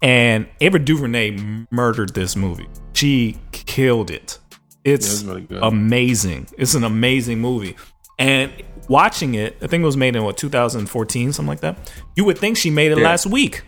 and 0.03 0.47
Ava 0.61 0.79
DuVernay 0.79 1.67
murdered 1.71 2.15
this 2.15 2.37
movie. 2.37 2.69
She 2.93 3.39
killed 3.53 4.11
it. 4.11 4.39
It's 4.85 5.23
Yeah, 5.23 5.33
really 5.33 5.47
amazing. 5.61 6.49
It's 6.57 6.75
an 6.75 6.85
amazing 6.85 7.41
movie. 7.41 7.77
And 8.19 8.51
watching 8.89 9.35
it, 9.35 9.57
I 9.63 9.67
think 9.67 9.83
it 9.83 9.87
was 9.87 9.97
made 9.97 10.17
in 10.17 10.23
what 10.25 10.37
2014, 10.37 11.33
something 11.33 11.49
like 11.49 11.61
that. 11.61 11.91
You 12.17 12.25
would 12.25 12.39
think 12.39 12.57
she 12.57 12.71
made 12.71 12.93
it 12.93 12.99
Yeah. 12.99 13.05
last 13.05 13.27
week. 13.27 13.63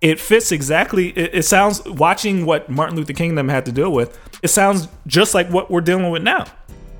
It 0.00 0.18
fits 0.18 0.50
exactly. 0.50 1.08
It, 1.10 1.34
it 1.34 1.42
sounds 1.44 1.84
watching 1.84 2.46
what 2.46 2.70
Martin 2.70 2.96
Luther 2.96 3.12
King 3.12 3.34
them 3.34 3.48
had 3.48 3.66
to 3.66 3.72
deal 3.72 3.92
with. 3.92 4.18
It 4.42 4.48
sounds 4.48 4.88
just 5.06 5.34
like 5.34 5.48
what 5.50 5.70
we're 5.70 5.82
dealing 5.82 6.10
with 6.10 6.22
now. 6.22 6.46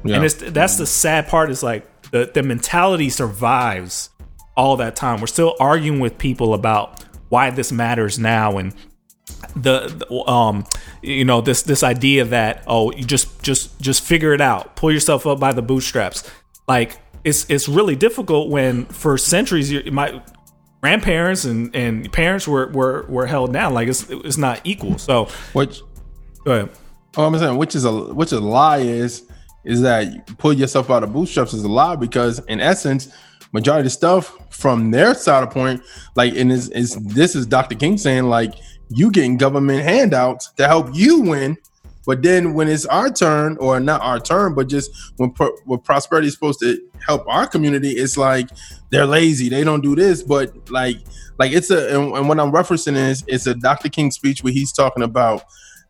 Yeah. 0.04 0.16
And 0.16 0.24
it's 0.24 0.34
that's 0.34 0.76
the 0.76 0.86
sad 0.86 1.26
part. 1.28 1.50
Is 1.50 1.62
like 1.62 1.86
the 2.10 2.30
the 2.32 2.42
mentality 2.42 3.08
survives 3.08 4.10
all 4.56 4.76
that 4.76 4.96
time. 4.96 5.20
We're 5.20 5.26
still 5.28 5.56
arguing 5.58 6.00
with 6.00 6.18
people 6.18 6.52
about 6.54 7.04
why 7.30 7.48
this 7.48 7.72
matters 7.72 8.18
now 8.18 8.58
and 8.58 8.74
the, 9.56 10.06
um 10.26 10.66
you 11.02 11.24
know 11.24 11.40
this 11.40 11.62
this 11.62 11.82
idea 11.82 12.24
that 12.26 12.62
oh 12.66 12.92
you 12.92 13.04
just 13.04 13.42
just 13.42 13.80
just 13.80 14.02
figure 14.02 14.34
it 14.34 14.40
out. 14.40 14.76
Pull 14.76 14.92
yourself 14.92 15.26
up 15.26 15.40
by 15.40 15.52
the 15.52 15.62
bootstraps. 15.62 16.30
Like 16.68 17.00
it's 17.24 17.48
it's 17.48 17.68
really 17.68 17.96
difficult 17.96 18.50
when 18.50 18.84
for 18.86 19.16
centuries 19.16 19.70
you, 19.70 19.90
my 19.90 20.22
grandparents 20.80 21.44
and 21.44 21.74
and 21.74 22.12
parents 22.12 22.46
were 22.46 22.68
were 22.68 23.06
were 23.08 23.26
held 23.26 23.52
down. 23.52 23.74
Like 23.74 23.88
it's 23.88 24.08
it's 24.10 24.36
not 24.36 24.60
equal. 24.64 24.98
So 24.98 25.28
Which 25.52 25.80
go 26.44 26.52
ahead. 26.52 26.70
Oh, 27.16 27.24
I'm 27.24 27.38
saying 27.38 27.56
which 27.56 27.74
is 27.74 27.84
a 27.84 27.92
which 27.92 28.32
a 28.32 28.40
lie 28.40 28.78
is 28.78 29.26
is 29.64 29.82
that 29.82 30.12
you 30.12 30.20
pull 30.38 30.52
yourself 30.52 30.90
out 30.90 31.02
of 31.02 31.12
bootstraps 31.12 31.52
is 31.52 31.64
a 31.64 31.68
lie 31.68 31.96
because 31.96 32.38
in 32.46 32.60
essence 32.60 33.12
majority 33.52 33.86
of 33.86 33.92
stuff 33.92 34.36
from 34.50 34.90
their 34.90 35.14
side 35.14 35.42
of 35.42 35.50
point, 35.50 35.82
like, 36.16 36.34
and 36.36 36.52
is 36.52 36.68
is 36.70 36.96
this 36.96 37.34
is 37.34 37.46
Dr. 37.46 37.74
King 37.74 37.98
saying 37.98 38.24
like 38.24 38.54
you 38.88 39.10
getting 39.10 39.36
government 39.36 39.82
handouts 39.82 40.52
to 40.52 40.66
help 40.66 40.88
you 40.92 41.20
win, 41.22 41.56
but 42.06 42.22
then 42.22 42.54
when 42.54 42.68
it's 42.68 42.86
our 42.86 43.10
turn, 43.10 43.56
or 43.58 43.78
not 43.78 44.00
our 44.02 44.18
turn, 44.18 44.54
but 44.54 44.68
just 44.68 44.90
when 45.16 45.30
pro- 45.30 45.56
when 45.64 45.80
prosperity 45.80 46.28
is 46.28 46.34
supposed 46.34 46.60
to 46.60 46.80
help 47.06 47.24
our 47.28 47.46
community, 47.46 47.90
it's 47.90 48.16
like 48.16 48.48
they're 48.90 49.06
lazy. 49.06 49.48
They 49.48 49.64
don't 49.64 49.80
do 49.80 49.94
this, 49.94 50.22
but 50.22 50.70
like 50.70 50.96
like 51.38 51.52
it's 51.52 51.70
a 51.70 51.96
and, 51.96 52.12
and 52.14 52.28
what 52.28 52.40
I'm 52.40 52.52
referencing 52.52 52.96
is 52.96 53.24
it's 53.26 53.46
a 53.46 53.54
Dr. 53.54 53.88
King 53.88 54.10
speech 54.10 54.42
where 54.42 54.52
he's 54.52 54.72
talking 54.72 55.02
about 55.02 55.44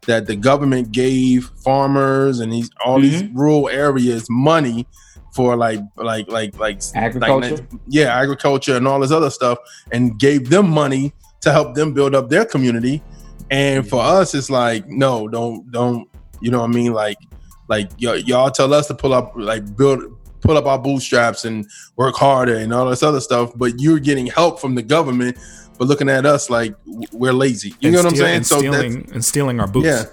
that 0.07 0.26
the 0.26 0.37
government 0.37 0.93
gave 0.93 1.50
farmers 1.62 2.40
and 2.40 2.52
these 2.52 2.71
all 2.85 3.00
these 3.00 3.23
mm-hmm. 3.23 3.38
rural 3.38 3.69
areas 3.69 4.26
money 4.31 4.87
for 5.33 5.57
like 5.57 5.79
like 5.97 6.29
like 6.29 6.59
like 6.59 6.81
Agriculture? 6.95 7.57
like, 7.57 7.69
yeah 7.89 8.17
agriculture 8.21 8.77
and 8.77 8.87
all 8.89 8.99
this 9.01 9.11
other 9.13 9.31
stuff 9.31 9.59
and 9.93 10.19
gave 10.19 10.51
them 10.51 10.69
money 10.69 11.13
to 11.41 11.53
help 11.53 11.75
them 11.75 11.93
build 11.95 12.15
up 12.15 12.29
their 12.29 12.45
community 12.45 13.01
and 13.51 13.89
for 13.89 14.01
us 14.03 14.35
it's 14.35 14.51
like 14.51 14.87
no 14.89 15.29
don't 15.29 15.71
don't 15.71 16.09
you 16.41 16.51
know 16.51 16.59
what 16.61 16.71
i 16.71 16.73
mean 16.73 16.93
like 16.93 17.17
like 17.69 17.89
y- 18.03 18.23
y'all 18.27 18.51
tell 18.51 18.73
us 18.75 18.87
to 18.89 18.95
pull 18.95 19.13
up 19.15 19.33
like 19.37 19.77
build 19.77 20.03
pull 20.41 20.57
up 20.57 20.67
our 20.67 20.79
bootstraps 20.79 21.45
and 21.45 21.67
work 21.97 22.17
harder 22.17 22.57
and 22.57 22.73
all 22.75 22.89
this 22.91 23.03
other 23.03 23.21
stuff 23.21 23.53
but 23.57 23.79
you're 23.79 23.99
getting 24.01 24.27
help 24.27 24.61
from 24.61 24.75
the 24.75 24.83
government 24.83 25.37
but 25.79 25.87
looking 25.87 26.09
at 26.09 26.27
us 26.27 26.51
like 26.51 26.75
we're 27.13 27.33
lazy 27.33 27.69
you 27.81 27.89
And 27.89 27.93
know 27.93 27.99
what 28.03 28.07
i'm 28.13 28.17
saying 28.17 28.37
And 28.37 28.47
so 28.47 28.59
stealing 28.59 29.11
and 29.13 29.25
stealing 29.25 29.61
our 29.61 29.67
boots. 29.69 29.87
yeah. 29.87 30.05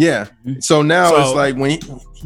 Yeah. 0.00 0.28
So 0.60 0.80
now 0.80 1.10
So- 1.10 1.20
it's 1.20 1.34
like 1.34 1.56
when 1.56 1.70
he 1.72 1.80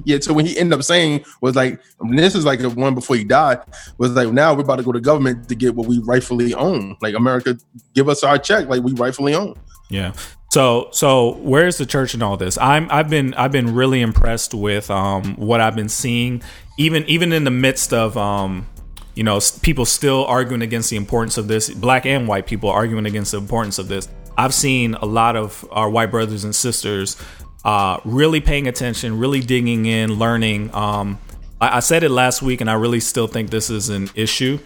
yeah, 0.05 0.19
so 0.21 0.33
when 0.33 0.47
he 0.47 0.57
ended 0.57 0.79
up 0.79 0.85
saying 0.85 1.25
was 1.41 1.57
like 1.57 1.81
this 2.11 2.37
is 2.37 2.45
like 2.45 2.61
the 2.61 2.71
one 2.71 2.95
before 2.95 3.17
he 3.17 3.25
died, 3.25 3.59
was 3.99 4.13
like 4.13 4.29
now 4.33 4.55
we're 4.55 4.61
about 4.61 4.77
to 4.77 4.85
go 4.85 4.93
to 4.93 5.01
government 5.01 5.49
to 5.49 5.57
get 5.57 5.75
what 5.75 5.89
we 5.89 5.99
rightfully 5.99 6.55
own. 6.55 6.97
Like 7.03 7.17
America 7.17 7.59
give 7.95 8.09
us 8.09 8.23
our 8.23 8.39
check 8.39 8.69
like 8.69 8.85
we 8.85 8.93
rightfully 8.93 9.35
own. 9.35 9.57
Yeah. 9.91 10.13
So 10.53 10.89
so 10.93 11.33
where's 11.43 11.79
the 11.79 11.87
church 11.87 12.15
in 12.15 12.23
all 12.23 12.37
this? 12.37 12.57
I'm 12.59 12.87
I've 12.93 13.11
been 13.11 13.35
I've 13.35 13.51
been 13.51 13.75
really 13.75 14.03
impressed 14.03 14.55
with 14.55 14.89
um 14.89 15.35
what 15.35 15.61
I've 15.61 15.75
been 15.75 15.89
seeing 15.89 16.43
even 16.79 17.03
even 17.07 17.33
in 17.33 17.43
the 17.43 17.51
midst 17.51 17.93
of 17.93 18.17
um 18.17 18.69
you 19.17 19.25
know 19.25 19.41
people 19.63 19.85
still 19.85 20.25
arguing 20.27 20.63
against 20.63 20.91
the 20.91 20.97
importance 20.97 21.39
of 21.39 21.49
this 21.49 21.71
black 21.71 22.07
and 22.07 22.29
white 22.29 22.47
people 22.47 22.71
arguing 22.71 23.07
against 23.07 23.33
the 23.33 23.39
importance 23.39 23.81
of 23.81 23.89
this. 23.89 24.09
I've 24.37 24.55
seen 24.55 24.95
a 24.95 25.07
lot 25.07 25.37
of 25.37 25.65
our 25.71 25.89
white 25.89 26.11
brothers 26.11 26.43
and 26.43 26.53
sisters 26.55 27.17
uh 27.65 27.99
really 28.05 28.41
paying 28.41 28.67
attention, 28.67 29.19
really 29.19 29.41
digging 29.41 29.87
in, 29.87 30.15
learning 30.19 30.75
um 30.75 31.19
I, 31.61 31.77
I 31.77 31.81
said 31.81 32.03
it 32.03 32.11
last 32.11 32.43
week 32.43 32.61
and 32.61 32.71
I 32.71 32.75
really 32.75 33.01
still 33.01 33.27
think 33.27 33.51
this 33.51 33.71
is 33.71 33.89
an 33.89 34.11
issue 34.15 34.59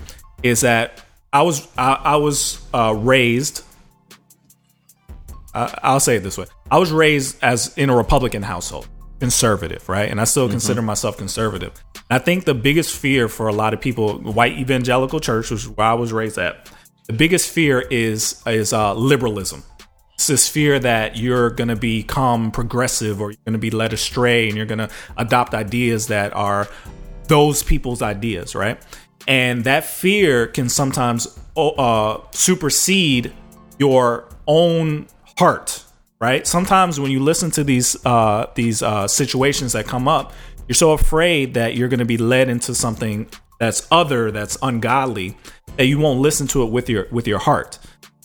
is 0.43 0.62
that 0.62 1.02
I 1.33 1.43
was 1.43 1.67
I, 1.76 1.95
I 1.95 2.17
was 2.17 2.61
uh, 2.73 2.95
raised 2.97 3.64
uh, 5.55 5.75
I'll 5.83 6.00
say 6.00 6.17
it 6.17 6.21
this 6.21 6.38
way. 6.38 6.47
I 6.71 6.78
was 6.78 6.93
raised 6.93 7.43
as 7.43 7.76
in 7.76 7.90
a 7.90 7.97
Republican 7.97 8.43
household, 8.43 8.87
conservative, 9.19 9.88
right? 9.88 10.09
And 10.09 10.21
I 10.21 10.25
still 10.25 10.49
consider 10.49 10.83
myself 10.83 11.17
conservative. 11.17 11.73
I 12.11 12.19
think 12.19 12.45
the 12.45 12.55
biggest 12.55 12.97
fear 12.97 13.28
for 13.28 13.49
a 13.49 13.52
lot 13.52 13.75
of 13.75 13.81
people, 13.81 14.19
white 14.19 14.52
evangelical 14.52 15.21
church, 15.21 15.50
which 15.50 15.61
is 15.61 15.69
where 15.69 15.87
I 15.87 15.95
was 15.95 16.12
raised 16.12 16.38
at, 16.38 16.71
the 17.07 17.12
biggest 17.12 17.50
fear 17.50 17.81
is 17.81 18.43
is 18.47 18.73
uh, 18.73 18.95
liberalism. 18.95 19.64
This 20.27 20.49
fear 20.49 20.79
that 20.81 21.17
you're 21.17 21.51
going 21.51 21.69
to 21.69 21.77
become 21.77 22.51
progressive 22.51 23.21
or 23.21 23.31
you're 23.31 23.41
going 23.47 23.55
to 23.55 23.59
be 23.59 23.71
led 23.71 23.93
astray 23.93 24.49
and 24.49 24.57
you're 24.57 24.67
going 24.67 24.79
to 24.79 24.91
adopt 25.17 25.55
ideas 25.55 26.09
that 26.09 26.35
are 26.35 26.69
those 27.29 27.63
people's 27.63 28.03
ideas, 28.03 28.55
right? 28.55 28.79
And 29.27 29.65
that 29.65 29.85
fear 29.85 30.47
can 30.47 30.69
sometimes 30.69 31.39
uh, 31.57 32.19
supersede 32.33 33.33
your 33.79 34.29
own 34.47 35.07
heart, 35.39 35.85
right? 36.21 36.47
Sometimes 36.47 36.99
when 36.99 37.11
you 37.11 37.21
listen 37.21 37.51
to 37.53 37.65
these 37.65 37.97
uh, 38.05 38.51
these 38.55 38.83
uh, 38.83 39.07
situations 39.07 39.73
that 39.73 39.87
come 39.87 40.09
up, 40.09 40.33
you're 40.66 40.75
so 40.75 40.92
afraid 40.92 41.55
that 41.55 41.77
you're 41.77 41.88
going 41.88 41.99
to 42.01 42.05
be 42.05 42.19
led 42.19 42.49
into 42.49 42.75
something 42.75 43.29
that's 43.59 43.87
other, 43.90 44.31
that's 44.31 44.57
ungodly, 44.62 45.37
that 45.77 45.87
you 45.87 45.99
won't 45.99 46.21
listen 46.21 46.47
to 46.49 46.62
it 46.62 46.71
with 46.71 46.88
your 46.88 47.07
with 47.11 47.27
your 47.27 47.38
heart. 47.38 47.79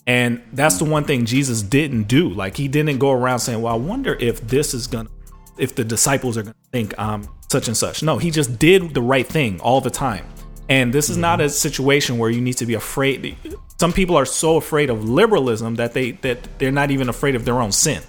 And 0.06 0.42
that's 0.52 0.78
the 0.78 0.86
one 0.86 1.06
thing 1.06 1.26
Jesus 1.26 1.62
didn't 1.62 2.04
do. 2.04 2.30
Like 2.30 2.58
he 2.58 2.68
didn't 2.68 2.98
go 2.98 3.12
around 3.12 3.39
saying, 3.39 3.62
"Well, 3.62 3.74
I 3.74 3.78
wonder 3.78 4.16
if 4.20 4.42
this 4.42 4.74
is 4.74 4.88
gonna, 4.88 5.10
if 5.58 5.76
the 5.76 5.84
disciples 5.84 6.38
are 6.38 6.44
gonna 6.44 6.56
think 6.72 6.94
I'm 6.98 7.28
such 7.50 7.68
and 7.68 7.78
such." 7.78 8.04
No, 8.04 8.18
he 8.18 8.30
just 8.30 8.60
did 8.60 8.94
the 8.94 9.02
right 9.02 9.26
thing 9.26 9.62
all 9.62 9.80
the 9.80 9.89
time. 9.89 10.26
And 10.70 10.94
this 10.94 11.10
is 11.10 11.18
not 11.18 11.42
a 11.42 11.50
situation 11.50 12.18
where 12.18 12.30
you 12.30 12.42
need 12.42 12.58
to 12.58 12.66
be 12.66 12.74
afraid. 12.74 13.38
Some 13.80 13.94
people 13.94 14.16
are 14.16 14.26
so 14.26 14.58
afraid 14.58 14.89
of 14.89 15.08
liberalism 15.08 15.76
that 15.76 15.94
they 15.94 16.12
that 16.12 16.38
they're 16.58 16.72
not 16.72 16.92
even 16.92 17.10
afraid 17.10 17.36
of 17.36 17.46
their 17.46 17.62
own 17.62 17.72
sin. 17.72 18.02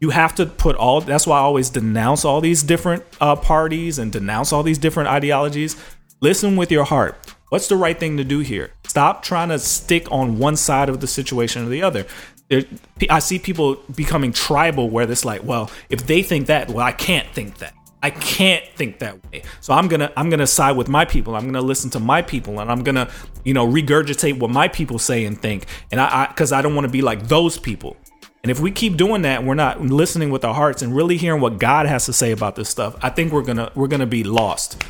You 0.00 0.10
have 0.10 0.34
to 0.36 0.46
put 0.46 0.76
all. 0.76 1.00
That's 1.00 1.26
why 1.26 1.38
I 1.38 1.40
always 1.40 1.70
denounce 1.70 2.24
all 2.24 2.40
these 2.40 2.62
different 2.62 3.02
uh, 3.20 3.36
parties 3.36 3.98
and 3.98 4.12
denounce 4.12 4.52
all 4.52 4.62
these 4.62 4.78
different 4.78 5.08
ideologies. 5.08 5.76
Listen 6.20 6.56
with 6.56 6.70
your 6.70 6.84
heart. 6.84 7.16
What's 7.48 7.68
the 7.68 7.76
right 7.76 7.98
thing 7.98 8.16
to 8.16 8.24
do 8.24 8.40
here? 8.40 8.72
Stop 8.88 9.22
trying 9.22 9.48
to 9.50 9.58
stick 9.58 10.10
on 10.10 10.38
one 10.38 10.56
side 10.56 10.88
of 10.88 11.00
the 11.00 11.06
situation 11.06 11.66
or 11.66 11.68
the 11.68 11.82
other. 11.82 12.06
There, 12.48 12.62
I 13.10 13.18
see 13.18 13.38
people 13.38 13.82
becoming 13.94 14.32
tribal 14.32 14.88
where 14.88 15.10
it's 15.10 15.24
like, 15.24 15.42
well, 15.42 15.70
if 15.90 16.06
they 16.06 16.22
think 16.22 16.46
that, 16.46 16.68
well, 16.68 16.86
I 16.86 16.92
can't 16.92 17.28
think 17.34 17.58
that. 17.58 17.74
I 18.02 18.10
can't 18.10 18.64
think 18.76 19.00
that 19.00 19.18
way. 19.32 19.42
So 19.60 19.72
I'm 19.72 19.88
gonna 19.88 20.12
I'm 20.16 20.30
gonna 20.30 20.46
side 20.46 20.76
with 20.76 20.88
my 20.88 21.04
people. 21.04 21.34
I'm 21.34 21.46
gonna 21.46 21.60
listen 21.60 21.90
to 21.90 21.98
my 21.98 22.22
people, 22.22 22.60
and 22.60 22.70
I'm 22.70 22.84
gonna 22.84 23.10
you 23.42 23.52
know 23.52 23.66
regurgitate 23.66 24.38
what 24.38 24.50
my 24.50 24.68
people 24.68 25.00
say 25.00 25.24
and 25.24 25.40
think. 25.40 25.66
And 25.90 26.00
I 26.00 26.26
because 26.26 26.52
I, 26.52 26.62
don't 26.62 26.76
want 26.76 26.84
to 26.84 26.90
be 26.90 27.02
like 27.02 27.26
those 27.26 27.58
people. 27.58 27.96
And 28.42 28.50
if 28.52 28.60
we 28.60 28.70
keep 28.70 28.96
doing 28.96 29.22
that, 29.22 29.42
we're 29.42 29.54
not 29.54 29.80
listening 29.80 30.30
with 30.30 30.44
our 30.44 30.54
hearts 30.54 30.82
and 30.82 30.94
really 30.94 31.16
hearing 31.16 31.40
what 31.40 31.58
God 31.58 31.86
has 31.86 32.06
to 32.06 32.12
say 32.12 32.30
about 32.30 32.54
this 32.54 32.68
stuff. 32.68 32.94
I 33.02 33.10
think 33.10 33.32
we're 33.32 33.42
gonna 33.42 33.72
we're 33.74 33.88
gonna 33.88 34.06
be 34.06 34.22
lost. 34.22 34.84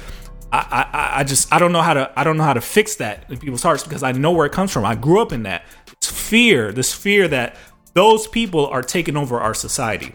I, 0.53 0.87
I, 0.93 1.21
I 1.21 1.25
just 1.25 1.53
I 1.53 1.59
don't 1.59 1.73
know 1.73 1.83
how 1.83 1.95
to 1.95 2.13
I 2.19 2.25
don't 2.25 2.37
know 2.37 2.45
how 2.45 2.53
to 2.53 2.61
fix 2.61 2.97
that 2.97 3.31
in 3.31 3.39
people's 3.39 3.63
hearts 3.63 3.83
because 3.83 4.03
I 4.03 4.13
know 4.13 4.33
where 4.33 4.47
it 4.47 4.53
comes 4.53 4.73
from. 4.73 4.85
I 4.85 4.95
grew 4.95 5.21
up 5.21 5.33
in 5.33 5.43
that. 5.45 5.65
It's 5.93 6.11
fear, 6.11 6.73
this 6.73 6.95
fear 6.95 7.29
that 7.29 7.57
those 7.95 8.27
people 8.27 8.67
are 8.67 8.83
taking 8.83 9.17
over 9.17 9.41
our 9.41 9.55
society. 9.55 10.15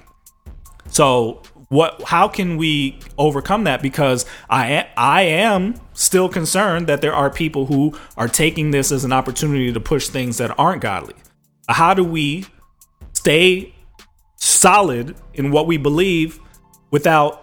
So 0.87 1.41
what 1.69 2.01
how 2.03 2.27
can 2.27 2.57
we 2.57 2.99
overcome 3.17 3.63
that 3.63 3.81
because 3.81 4.25
I 4.49 4.87
I 4.97 5.23
am 5.23 5.75
still 5.93 6.27
concerned 6.27 6.87
that 6.87 7.01
there 7.01 7.13
are 7.13 7.29
people 7.29 7.65
who 7.65 7.97
are 8.17 8.27
taking 8.27 8.71
this 8.71 8.91
as 8.91 9.03
an 9.03 9.13
opportunity 9.13 9.71
to 9.71 9.79
push 9.79 10.07
things 10.09 10.37
that 10.37 10.57
aren't 10.59 10.81
godly. 10.81 11.15
How 11.69 11.93
do 11.93 12.03
we 12.03 12.45
stay 13.13 13.73
solid 14.35 15.15
in 15.33 15.51
what 15.51 15.67
we 15.67 15.77
believe 15.77 16.39
without 16.89 17.40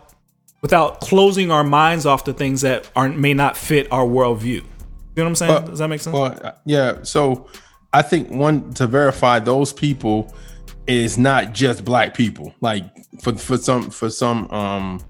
without 0.60 1.00
closing 1.00 1.50
our 1.50 1.64
minds 1.64 2.06
off 2.06 2.24
to 2.24 2.32
things 2.32 2.60
that 2.62 2.90
aren't 2.96 3.18
may 3.18 3.34
not 3.34 3.56
fit 3.56 3.86
our 3.90 4.04
worldview? 4.04 4.44
You 4.44 4.62
know 5.16 5.24
what 5.24 5.26
I'm 5.26 5.34
saying? 5.36 5.52
Well- 5.52 5.66
Does 5.66 5.78
that 5.80 5.88
make 5.88 6.00
sense? 6.00 6.14
Well, 6.14 6.38
uh, 6.42 6.52
yeah. 6.64 7.02
So 7.02 7.48
I 7.92 8.02
think 8.02 8.30
one 8.30 8.72
to 8.74 8.86
verify 8.86 9.38
those 9.38 9.72
people 9.72 10.34
is 10.86 11.18
not 11.18 11.52
just 11.52 11.84
black 11.84 12.14
people. 12.14 12.54
Like 12.60 12.84
for 13.22 13.34
for 13.34 13.56
some 13.58 13.90
for 13.90 14.10
some 14.10 14.50
um 14.50 15.00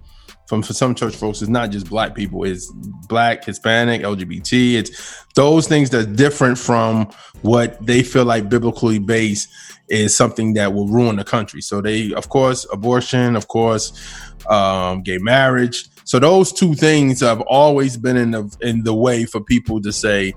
from 0.48 0.62
for 0.62 0.72
some 0.72 0.94
church 0.94 1.14
folks, 1.14 1.42
it's 1.42 1.50
not 1.50 1.70
just 1.70 1.90
black 1.90 2.14
people. 2.14 2.42
It's 2.44 2.72
black, 3.06 3.44
Hispanic, 3.44 4.00
LGBT. 4.00 4.76
It's 4.76 5.24
those 5.34 5.68
things 5.68 5.90
that's 5.90 6.06
different 6.06 6.56
from 6.56 7.10
what 7.42 7.84
they 7.84 8.02
feel 8.02 8.24
like 8.24 8.48
biblically 8.48 8.98
based 8.98 9.50
is 9.90 10.16
something 10.16 10.54
that 10.54 10.72
will 10.72 10.88
ruin 10.88 11.16
the 11.16 11.24
country. 11.24 11.60
So 11.60 11.82
they, 11.82 12.14
of 12.14 12.30
course, 12.30 12.66
abortion, 12.72 13.36
of 13.36 13.46
course, 13.48 13.92
um, 14.48 15.02
gay 15.02 15.18
marriage. 15.18 15.84
So 16.04 16.18
those 16.18 16.50
two 16.50 16.74
things 16.74 17.20
have 17.20 17.42
always 17.42 17.98
been 17.98 18.16
in 18.16 18.30
the 18.30 18.56
in 18.62 18.84
the 18.84 18.94
way 18.94 19.26
for 19.26 19.42
people 19.42 19.82
to 19.82 19.92
say, 19.92 20.32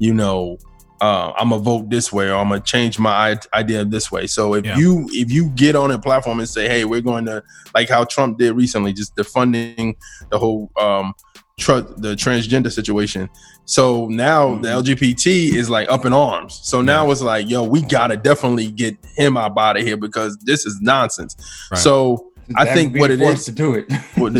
you 0.00 0.12
know, 0.12 0.58
uh, 1.02 1.32
I'm 1.36 1.50
gonna 1.50 1.60
vote 1.62 1.90
this 1.90 2.12
way 2.12 2.28
or 2.30 2.36
I'm 2.36 2.48
gonna 2.48 2.60
change 2.60 2.98
my 2.98 3.32
i- 3.32 3.58
idea 3.58 3.84
this 3.84 4.10
way. 4.12 4.26
So 4.28 4.54
if 4.54 4.64
Yeah. 4.64 4.78
you 4.78 5.08
if 5.10 5.30
you 5.32 5.48
get 5.50 5.74
on 5.76 5.90
a 5.90 5.98
platform 5.98 6.38
and 6.38 6.48
say, 6.48 6.68
hey, 6.68 6.84
we're 6.84 7.00
going 7.00 7.24
to 7.26 7.42
like 7.74 7.88
how 7.88 8.04
Trump 8.04 8.38
did 8.38 8.52
recently, 8.52 8.92
just 8.92 9.16
defunding 9.16 9.96
the 10.30 10.38
whole 10.38 10.70
um 10.80 11.12
tr- 11.58 11.80
the 12.04 12.14
transgender 12.14 12.70
situation. 12.70 13.28
So 13.64 14.06
now 14.08 14.56
the 14.56 14.68
LGBT 14.68 15.54
is 15.54 15.68
like 15.68 15.90
up 15.90 16.04
in 16.04 16.12
arms. 16.12 16.60
So 16.62 16.80
now 16.82 17.10
it's 17.10 17.20
like, 17.22 17.48
yo, 17.50 17.64
we 17.64 17.82
gotta 17.82 18.16
definitely 18.16 18.70
get 18.70 18.96
him 19.16 19.36
out 19.36 19.58
out 19.58 19.76
of 19.76 19.82
here 19.82 19.96
because 19.96 20.36
this 20.38 20.64
is 20.66 20.78
nonsense. 20.80 21.36
Right. 21.70 21.78
So 21.78 22.28
I 22.56 22.64
That 22.64 22.74
think 22.74 22.96
what 22.96 23.10
it 23.10 23.20
is 23.22 23.44
to 23.46 23.52
do 23.52 23.74
it. 23.74 23.90
what 24.16 24.32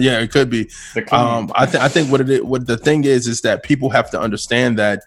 yeah, 0.00 0.20
it 0.20 0.30
could 0.32 0.48
be. 0.50 0.68
Um, 1.12 1.50
I, 1.54 1.66
th- 1.66 1.82
I 1.82 1.88
think 1.88 2.10
what 2.10 2.20
it 2.20 2.30
is, 2.30 2.42
what 2.42 2.66
the 2.66 2.76
thing 2.76 3.04
is 3.04 3.26
is 3.26 3.40
that 3.42 3.62
people 3.62 3.90
have 3.90 4.10
to 4.10 4.20
understand 4.20 4.78
that 4.78 5.02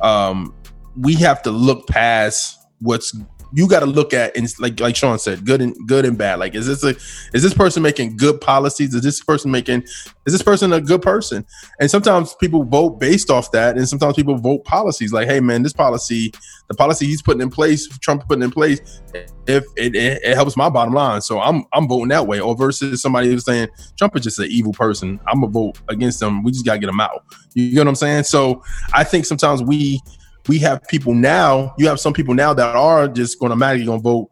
um, 0.00 0.54
we 0.96 1.14
have 1.14 1.42
to 1.42 1.50
look 1.50 1.86
past 1.86 2.58
what's 2.80 3.14
you 3.52 3.68
got 3.68 3.80
to 3.80 3.86
look 3.86 4.12
at 4.12 4.36
and 4.36 4.46
like 4.58 4.78
like 4.80 4.96
Sean 4.96 5.18
said, 5.18 5.44
good 5.44 5.60
and 5.60 5.74
good 5.86 6.04
and 6.04 6.18
bad. 6.18 6.38
Like, 6.38 6.54
is 6.54 6.66
this 6.66 6.84
a 6.84 6.90
is 7.34 7.42
this 7.42 7.54
person 7.54 7.82
making 7.82 8.16
good 8.16 8.40
policies? 8.40 8.94
Is 8.94 9.02
this 9.02 9.22
person 9.22 9.50
making 9.50 9.82
is 10.26 10.32
this 10.32 10.42
person 10.42 10.72
a 10.72 10.80
good 10.80 11.02
person? 11.02 11.46
And 11.80 11.90
sometimes 11.90 12.34
people 12.34 12.64
vote 12.64 13.00
based 13.00 13.30
off 13.30 13.50
that, 13.52 13.76
and 13.76 13.88
sometimes 13.88 14.14
people 14.16 14.36
vote 14.36 14.64
policies. 14.64 15.12
Like, 15.12 15.28
hey 15.28 15.40
man, 15.40 15.62
this 15.62 15.72
policy, 15.72 16.32
the 16.68 16.74
policy 16.74 17.06
he's 17.06 17.22
putting 17.22 17.40
in 17.40 17.50
place, 17.50 17.88
Trump 17.98 18.26
putting 18.28 18.42
in 18.42 18.50
place, 18.50 19.00
if 19.46 19.64
it, 19.76 19.94
it, 19.94 20.20
it 20.22 20.34
helps 20.34 20.56
my 20.56 20.68
bottom 20.68 20.92
line, 20.92 21.22
so 21.22 21.40
I'm 21.40 21.64
I'm 21.72 21.88
voting 21.88 22.08
that 22.08 22.26
way. 22.26 22.40
Or 22.40 22.54
versus 22.54 23.00
somebody 23.00 23.28
who's 23.28 23.44
saying 23.44 23.68
Trump 23.96 24.14
is 24.16 24.22
just 24.22 24.38
an 24.38 24.48
evil 24.50 24.72
person, 24.72 25.18
I'm 25.26 25.40
gonna 25.40 25.52
vote 25.52 25.78
against 25.88 26.20
them. 26.20 26.42
We 26.42 26.52
just 26.52 26.66
gotta 26.66 26.78
get 26.78 26.90
him 26.90 27.00
out. 27.00 27.24
You 27.54 27.74
know 27.76 27.82
what 27.82 27.88
I'm 27.88 27.94
saying? 27.94 28.24
So 28.24 28.62
I 28.92 29.04
think 29.04 29.24
sometimes 29.24 29.62
we 29.62 30.00
we 30.48 30.58
have 30.58 30.82
people 30.88 31.14
now, 31.14 31.74
you 31.78 31.86
have 31.88 32.00
some 32.00 32.12
people 32.12 32.34
now 32.34 32.54
that 32.54 32.74
are 32.74 33.06
just 33.06 33.38
going 33.38 33.50
to 33.50 33.54
automatically 33.54 33.86
going 33.86 33.98
to 33.98 34.02
vote 34.02 34.30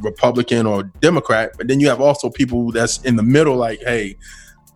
Republican 0.00 0.66
or 0.66 0.84
Democrat, 1.00 1.52
but 1.56 1.68
then 1.68 1.80
you 1.80 1.88
have 1.88 2.00
also 2.00 2.30
people 2.30 2.72
that's 2.72 3.02
in 3.02 3.16
the 3.16 3.22
middle, 3.22 3.56
like, 3.56 3.80
hey, 3.80 4.16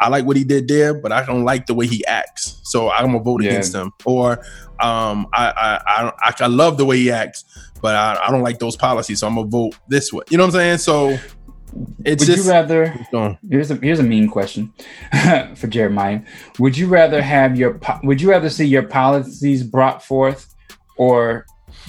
I 0.02 0.08
like 0.08 0.24
what 0.24 0.36
he 0.36 0.44
did 0.44 0.66
there, 0.66 0.94
but 0.94 1.12
I 1.12 1.24
don't 1.24 1.44
like 1.44 1.66
the 1.66 1.74
way 1.74 1.86
he 1.86 2.04
acts, 2.06 2.60
so 2.64 2.90
I'm 2.90 3.06
gonna 3.06 3.20
vote 3.20 3.40
yeah. 3.42 3.50
against 3.50 3.72
him. 3.72 3.92
Or 4.04 4.32
um, 4.80 5.28
I, 5.32 5.52
I, 5.86 6.12
I 6.18 6.34
I 6.40 6.46
love 6.48 6.76
the 6.76 6.84
way 6.84 6.96
he 6.96 7.12
acts, 7.12 7.44
but 7.80 7.94
I, 7.94 8.18
I 8.26 8.30
don't 8.32 8.42
like 8.42 8.58
those 8.58 8.74
policies, 8.74 9.20
so 9.20 9.28
I'm 9.28 9.36
gonna 9.36 9.46
vote 9.46 9.76
this 9.86 10.12
way. 10.12 10.24
You 10.28 10.38
know 10.38 10.44
what 10.44 10.54
I'm 10.56 10.60
saying? 10.60 10.78
So 10.78 11.18
it's 12.04 12.26
would 12.26 12.34
just, 12.34 12.44
you 12.44 12.50
rather 12.50 12.86
here's 13.48 13.70
a 13.70 13.76
here's 13.76 14.00
a 14.00 14.02
mean 14.02 14.28
question 14.28 14.72
for 15.54 15.68
Jeremiah. 15.68 16.22
Would 16.58 16.76
you 16.76 16.88
rather 16.88 17.22
have 17.22 17.56
your 17.56 17.78
would 18.02 18.20
you 18.20 18.30
rather 18.30 18.50
see 18.50 18.66
your 18.66 18.82
policies 18.82 19.62
brought 19.62 20.02
forth 20.02 20.51
or 21.02 21.44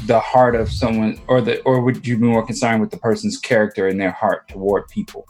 the 0.07 0.19
heart 0.19 0.55
of 0.55 0.71
someone 0.71 1.19
or 1.27 1.39
the 1.39 1.61
or 1.61 1.79
would 1.81 2.05
you 2.07 2.17
be 2.17 2.25
more 2.25 2.43
concerned 2.43 2.81
with 2.81 2.89
the 2.89 2.97
person's 2.97 3.37
character 3.37 3.87
and 3.87 4.01
their 4.01 4.11
heart 4.11 4.47
toward 4.47 4.87
people? 4.87 5.27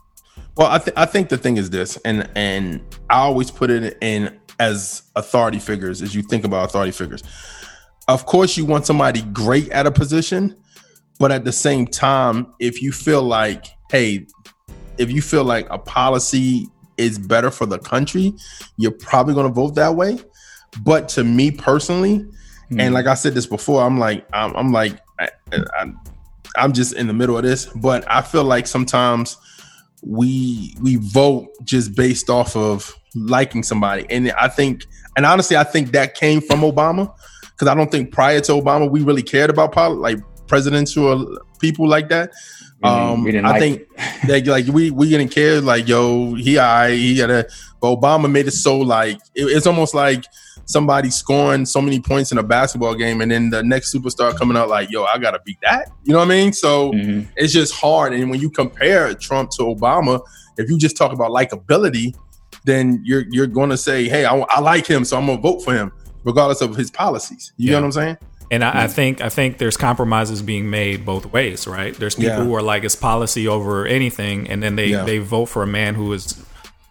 Well 0.55 0.67
i, 0.67 0.77
th- 0.77 0.95
I 0.95 1.05
think 1.05 1.27
the 1.27 1.37
thing 1.37 1.57
is 1.57 1.69
this 1.69 1.97
and 2.05 2.29
and 2.35 2.81
i 3.09 3.17
always 3.17 3.51
put 3.51 3.69
it 3.69 3.97
in 3.99 4.39
as 4.59 5.03
authority 5.17 5.59
figures 5.59 6.01
as 6.01 6.15
you 6.15 6.21
think 6.21 6.45
about 6.45 6.69
authority 6.69 6.91
figures. 6.91 7.23
Of 8.07 8.25
course 8.25 8.55
you 8.55 8.65
want 8.65 8.85
somebody 8.85 9.21
great 9.21 9.69
at 9.71 9.85
a 9.85 9.91
position 9.91 10.55
but 11.19 11.31
at 11.31 11.43
the 11.43 11.51
same 11.51 11.85
time 11.85 12.53
if 12.59 12.81
you 12.81 12.93
feel 12.93 13.23
like 13.23 13.65
hey 13.91 14.27
if 14.97 15.11
you 15.11 15.21
feel 15.21 15.43
like 15.43 15.67
a 15.71 15.77
policy 15.77 16.67
is 16.97 17.17
better 17.17 17.51
for 17.51 17.65
the 17.65 17.79
country 17.79 18.33
you're 18.77 18.91
probably 18.91 19.33
going 19.33 19.47
to 19.47 19.53
vote 19.53 19.75
that 19.75 19.95
way. 19.95 20.19
But 20.83 21.09
to 21.09 21.23
me 21.23 21.51
personally 21.51 22.25
Mm-hmm. 22.65 22.79
And 22.79 22.93
like 22.93 23.05
I 23.05 23.13
said 23.13 23.33
this 23.33 23.45
before, 23.45 23.83
I'm 23.83 23.99
like, 23.99 24.25
I'm, 24.33 24.55
I'm 24.55 24.71
like, 24.71 24.99
I, 25.19 25.29
I, 25.51 25.91
I'm 26.55 26.73
just 26.73 26.93
in 26.93 27.07
the 27.07 27.13
middle 27.13 27.37
of 27.37 27.43
this, 27.43 27.65
but 27.65 28.09
I 28.09 28.21
feel 28.21 28.43
like 28.43 28.67
sometimes 28.67 29.37
we 30.01 30.75
we 30.81 30.97
vote 30.97 31.47
just 31.63 31.95
based 31.95 32.29
off 32.29 32.55
of 32.55 32.93
liking 33.15 33.63
somebody, 33.63 34.05
and 34.09 34.31
I 34.33 34.47
think, 34.49 34.85
and 35.15 35.25
honestly, 35.25 35.57
I 35.57 35.63
think 35.63 35.91
that 35.91 36.15
came 36.15 36.41
from 36.41 36.61
Obama 36.61 37.13
because 37.51 37.67
I 37.67 37.75
don't 37.75 37.91
think 37.91 38.11
prior 38.11 38.41
to 38.41 38.51
Obama 38.53 38.89
we 38.89 39.01
really 39.01 39.23
cared 39.23 39.49
about 39.49 39.71
poli- 39.71 39.97
like 39.97 40.19
presidential 40.47 41.39
people 41.59 41.87
like 41.87 42.09
that. 42.09 42.31
Um, 42.83 43.25
I 43.25 43.39
like 43.39 43.59
think 43.59 43.87
that 44.27 44.45
like 44.45 44.67
we 44.67 44.91
we 44.91 45.09
didn't 45.09 45.29
care 45.29 45.61
like 45.61 45.87
yo 45.87 46.33
he 46.33 46.59
I 46.59 46.91
he 46.91 47.15
got 47.15 47.29
a 47.29 47.47
but 47.79 47.95
Obama 47.95 48.29
made 48.29 48.47
it 48.47 48.51
so 48.51 48.77
like 48.77 49.15
it, 49.35 49.45
it's 49.45 49.65
almost 49.65 49.93
like 49.93 50.25
somebody 50.65 51.09
scoring 51.09 51.65
so 51.65 51.81
many 51.81 51.99
points 51.99 52.31
in 52.31 52.37
a 52.37 52.43
basketball 52.43 52.95
game 52.95 53.21
and 53.21 53.31
then 53.31 53.49
the 53.49 53.61
next 53.63 53.93
superstar 53.93 54.35
coming 54.37 54.57
out 54.57 54.69
like, 54.69 54.89
yo, 54.89 55.03
I 55.03 55.17
gotta 55.17 55.39
beat 55.45 55.59
that. 55.61 55.91
You 56.03 56.13
know 56.13 56.19
what 56.19 56.25
I 56.25 56.29
mean? 56.29 56.53
So 56.53 56.91
mm-hmm. 56.91 57.29
it's 57.35 57.53
just 57.53 57.73
hard. 57.73 58.13
And 58.13 58.29
when 58.29 58.39
you 58.39 58.49
compare 58.49 59.13
Trump 59.13 59.51
to 59.51 59.63
Obama, 59.63 60.21
if 60.57 60.69
you 60.69 60.77
just 60.77 60.95
talk 60.95 61.11
about 61.11 61.31
likability, 61.31 62.15
then 62.65 63.01
you're 63.03 63.25
you're 63.29 63.47
gonna 63.47 63.77
say, 63.77 64.07
hey, 64.07 64.25
I, 64.25 64.37
I 64.37 64.59
like 64.59 64.87
him, 64.87 65.03
so 65.03 65.17
I'm 65.17 65.25
gonna 65.25 65.41
vote 65.41 65.59
for 65.59 65.73
him, 65.73 65.91
regardless 66.23 66.61
of 66.61 66.75
his 66.75 66.91
policies. 66.91 67.51
You 67.57 67.67
yeah. 67.67 67.71
know 67.73 67.81
what 67.81 67.85
I'm 67.85 67.91
saying? 67.91 68.17
And 68.51 68.63
I, 68.63 68.83
I, 68.83 68.87
think 68.87 69.19
I 69.19 69.29
think 69.29 69.57
there's 69.57 69.77
compromises 69.77 70.43
being 70.43 70.69
made 70.69 71.05
both 71.05 71.25
ways, 71.33 71.65
right? 71.65 71.95
There's 71.95 72.13
people 72.13 72.37
yeah. 72.37 72.43
who 72.43 72.53
are 72.53 72.61
like 72.61 72.83
it's 72.83 72.95
policy 72.95 73.47
over 73.47 73.87
anything, 73.87 74.47
and 74.47 74.61
then 74.61 74.75
they 74.75 74.87
yeah. 74.87 75.03
they 75.03 75.17
vote 75.17 75.45
for 75.45 75.63
a 75.63 75.67
man 75.67 75.95
who 75.95 76.13
is 76.13 76.33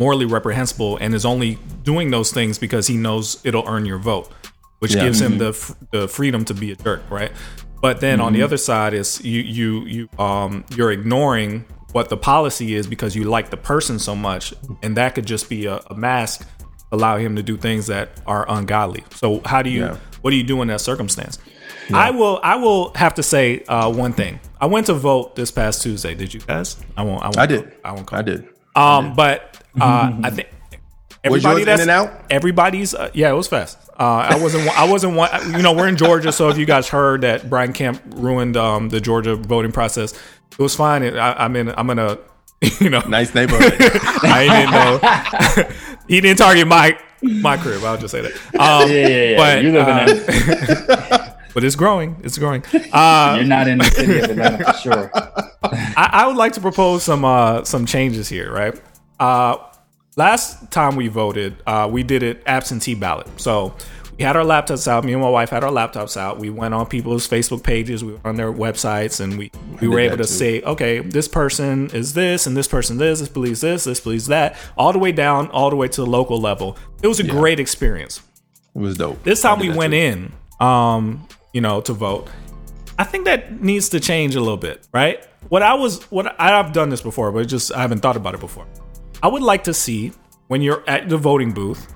morally 0.02 0.26
reprehensible 0.26 0.96
and 0.96 1.14
is 1.14 1.24
only 1.24 1.58
doing 1.84 2.10
those 2.10 2.32
things 2.32 2.58
because 2.58 2.86
he 2.86 2.96
knows 2.96 3.40
it'll 3.44 3.68
earn 3.68 3.86
your 3.86 3.98
vote, 3.98 4.32
which 4.80 4.94
yeah. 4.94 5.04
gives 5.04 5.20
him 5.20 5.38
mm-hmm. 5.38 5.84
the 5.90 5.98
the 6.00 6.08
freedom 6.08 6.44
to 6.44 6.54
be 6.54 6.72
a 6.72 6.76
jerk, 6.76 7.02
right? 7.10 7.32
But 7.80 8.00
then 8.00 8.18
mm-hmm. 8.18 8.26
on 8.26 8.32
the 8.32 8.40
mm-hmm. 8.40 8.44
other 8.44 8.56
side 8.56 8.94
is 8.94 9.24
you 9.24 9.40
you 9.40 9.68
you 9.94 10.08
um 10.18 10.64
you're 10.76 10.92
ignoring 10.92 11.64
what 11.92 12.08
the 12.08 12.16
policy 12.16 12.74
is 12.74 12.86
because 12.86 13.14
you 13.14 13.24
like 13.24 13.50
the 13.50 13.56
person 13.56 13.98
so 13.98 14.16
much, 14.16 14.54
and 14.82 14.96
that 14.96 15.14
could 15.14 15.26
just 15.26 15.48
be 15.48 15.66
a, 15.66 15.76
a 15.86 15.94
mask 15.94 16.48
allow 16.92 17.16
him 17.16 17.36
to 17.36 17.42
do 17.42 17.56
things 17.56 17.86
that 17.86 18.20
are 18.26 18.44
ungodly. 18.48 19.02
So 19.14 19.40
how 19.44 19.62
do 19.62 19.70
you 19.70 19.84
yeah. 19.86 19.96
what 20.20 20.30
do 20.30 20.36
you 20.36 20.44
do 20.44 20.62
in 20.62 20.68
that 20.68 20.80
circumstance? 20.80 21.38
Yeah. 21.88 21.98
I 21.98 22.10
will 22.10 22.38
I 22.42 22.56
will 22.56 22.92
have 22.94 23.14
to 23.14 23.22
say 23.22 23.64
uh, 23.64 23.90
one 23.90 24.12
thing. 24.12 24.38
I 24.60 24.66
went 24.66 24.86
to 24.86 24.94
vote 24.94 25.34
this 25.34 25.50
past 25.50 25.82
Tuesday. 25.82 26.14
Did 26.14 26.32
you 26.32 26.40
guys? 26.40 26.76
I 26.96 27.02
won't. 27.02 27.22
I, 27.22 27.26
won't 27.26 27.38
I 27.38 27.46
did. 27.46 27.72
I 27.84 27.92
won't. 27.92 28.06
Call. 28.06 28.18
I 28.18 28.22
did. 28.22 28.48
Um, 28.76 28.84
I 28.84 29.02
did. 29.02 29.16
but 29.16 29.61
uh, 29.80 30.12
I 30.22 30.30
think 30.30 30.48
everybody 31.24 31.64
that's 31.64 31.82
in 31.82 31.88
and 31.88 31.90
out. 31.90 32.24
Everybody's 32.30 32.94
uh, 32.94 33.10
yeah, 33.14 33.30
it 33.30 33.34
was 33.34 33.48
fast. 33.48 33.78
Uh, 33.98 34.28
I 34.30 34.38
wasn't. 34.40 34.68
I 34.78 34.90
wasn't 34.90 35.16
one. 35.16 35.30
You 35.52 35.62
know, 35.62 35.72
we're 35.72 35.88
in 35.88 35.96
Georgia, 35.96 36.32
so 36.32 36.48
if 36.48 36.58
you 36.58 36.66
guys 36.66 36.88
heard 36.88 37.20
that 37.22 37.48
Brian 37.48 37.72
Kemp 37.72 38.02
ruined 38.16 38.56
um, 38.56 38.88
the 38.88 39.00
Georgia 39.00 39.36
voting 39.36 39.72
process, 39.72 40.12
it 40.50 40.58
was 40.58 40.74
fine. 40.74 41.02
I, 41.02 41.44
am 41.44 41.56
in. 41.56 41.68
I'm 41.76 41.90
in 41.90 41.98
a. 41.98 42.18
You 42.78 42.90
know, 42.90 43.00
nice 43.00 43.34
neighborhood. 43.34 43.74
I 44.22 44.46
didn't 44.48 44.70
know. 44.70 45.68
he 46.08 46.20
didn't 46.20 46.38
target 46.38 46.68
my 46.68 46.96
my 47.20 47.56
crib. 47.56 47.82
I'll 47.82 47.98
just 47.98 48.12
say 48.12 48.20
that. 48.20 48.32
Um, 48.54 48.88
yeah, 48.88 49.08
yeah, 49.08 49.30
yeah. 49.30 49.36
But, 49.36 49.64
you 49.64 49.72
live 49.72 49.88
in 49.88 50.90
uh, 50.90 51.34
but 51.54 51.64
it's 51.64 51.74
growing. 51.74 52.20
It's 52.22 52.38
growing. 52.38 52.62
Uh, 52.92 53.34
You're 53.36 53.48
not 53.48 53.66
in 53.66 53.78
the 53.78 53.84
city 53.84 54.18
of 54.20 54.30
Atlanta 54.30 54.64
for 54.64 54.78
sure. 54.78 55.10
I, 55.64 56.10
I, 56.12 56.26
would 56.28 56.36
like 56.36 56.52
to 56.52 56.60
propose 56.60 57.02
some 57.02 57.24
uh, 57.24 57.64
some 57.64 57.84
changes 57.84 58.28
here, 58.28 58.52
right? 58.52 58.80
Uh, 59.22 59.56
last 60.16 60.72
time 60.72 60.96
we 60.96 61.06
voted, 61.06 61.54
uh, 61.64 61.88
we 61.88 62.02
did 62.02 62.24
it 62.24 62.42
absentee 62.44 62.96
ballot. 62.96 63.28
So 63.40 63.72
we 64.18 64.24
had 64.24 64.34
our 64.34 64.42
laptops 64.42 64.88
out. 64.88 65.04
Me 65.04 65.12
and 65.12 65.22
my 65.22 65.28
wife 65.28 65.50
had 65.50 65.62
our 65.62 65.70
laptops 65.70 66.16
out. 66.16 66.40
We 66.40 66.50
went 66.50 66.74
on 66.74 66.86
people's 66.86 67.28
Facebook 67.28 67.62
pages, 67.62 68.02
we 68.02 68.14
went 68.14 68.26
on 68.26 68.34
their 68.34 68.52
websites, 68.52 69.20
and 69.20 69.38
we, 69.38 69.52
we 69.80 69.86
were 69.86 70.00
able 70.00 70.16
to 70.16 70.24
too. 70.24 70.28
say, 70.28 70.62
okay, 70.62 70.98
this 70.98 71.28
person 71.28 71.88
is 71.90 72.14
this, 72.14 72.48
and 72.48 72.56
this 72.56 72.66
person 72.66 72.98
this, 72.98 73.20
this 73.20 73.28
believes 73.28 73.60
this, 73.60 73.84
this 73.84 74.00
believes 74.00 74.26
that, 74.26 74.56
all 74.76 74.92
the 74.92 74.98
way 74.98 75.12
down, 75.12 75.48
all 75.50 75.70
the 75.70 75.76
way 75.76 75.86
to 75.86 76.00
the 76.00 76.06
local 76.06 76.40
level. 76.40 76.76
It 77.00 77.06
was 77.06 77.20
a 77.20 77.24
yeah. 77.24 77.30
great 77.30 77.60
experience. 77.60 78.22
It 78.74 78.80
was 78.80 78.96
dope. 78.96 79.22
This 79.22 79.40
time 79.40 79.60
we 79.60 79.70
went 79.70 79.92
too. 79.92 79.98
in, 79.98 80.32
um, 80.58 81.28
you 81.52 81.60
know, 81.60 81.80
to 81.82 81.92
vote. 81.92 82.26
I 82.98 83.04
think 83.04 83.26
that 83.26 83.62
needs 83.62 83.88
to 83.90 84.00
change 84.00 84.34
a 84.34 84.40
little 84.40 84.56
bit, 84.56 84.88
right? 84.92 85.24
What 85.48 85.62
I 85.62 85.74
was, 85.74 86.02
what 86.10 86.34
I've 86.40 86.72
done 86.72 86.88
this 86.88 87.02
before, 87.02 87.30
but 87.30 87.46
just 87.46 87.70
I 87.72 87.82
haven't 87.82 88.00
thought 88.00 88.16
about 88.16 88.34
it 88.34 88.40
before. 88.40 88.66
I 89.22 89.28
would 89.28 89.42
like 89.42 89.64
to 89.64 89.74
see 89.74 90.12
when 90.48 90.62
you're 90.62 90.82
at 90.88 91.08
the 91.08 91.16
voting 91.16 91.52
booth, 91.52 91.94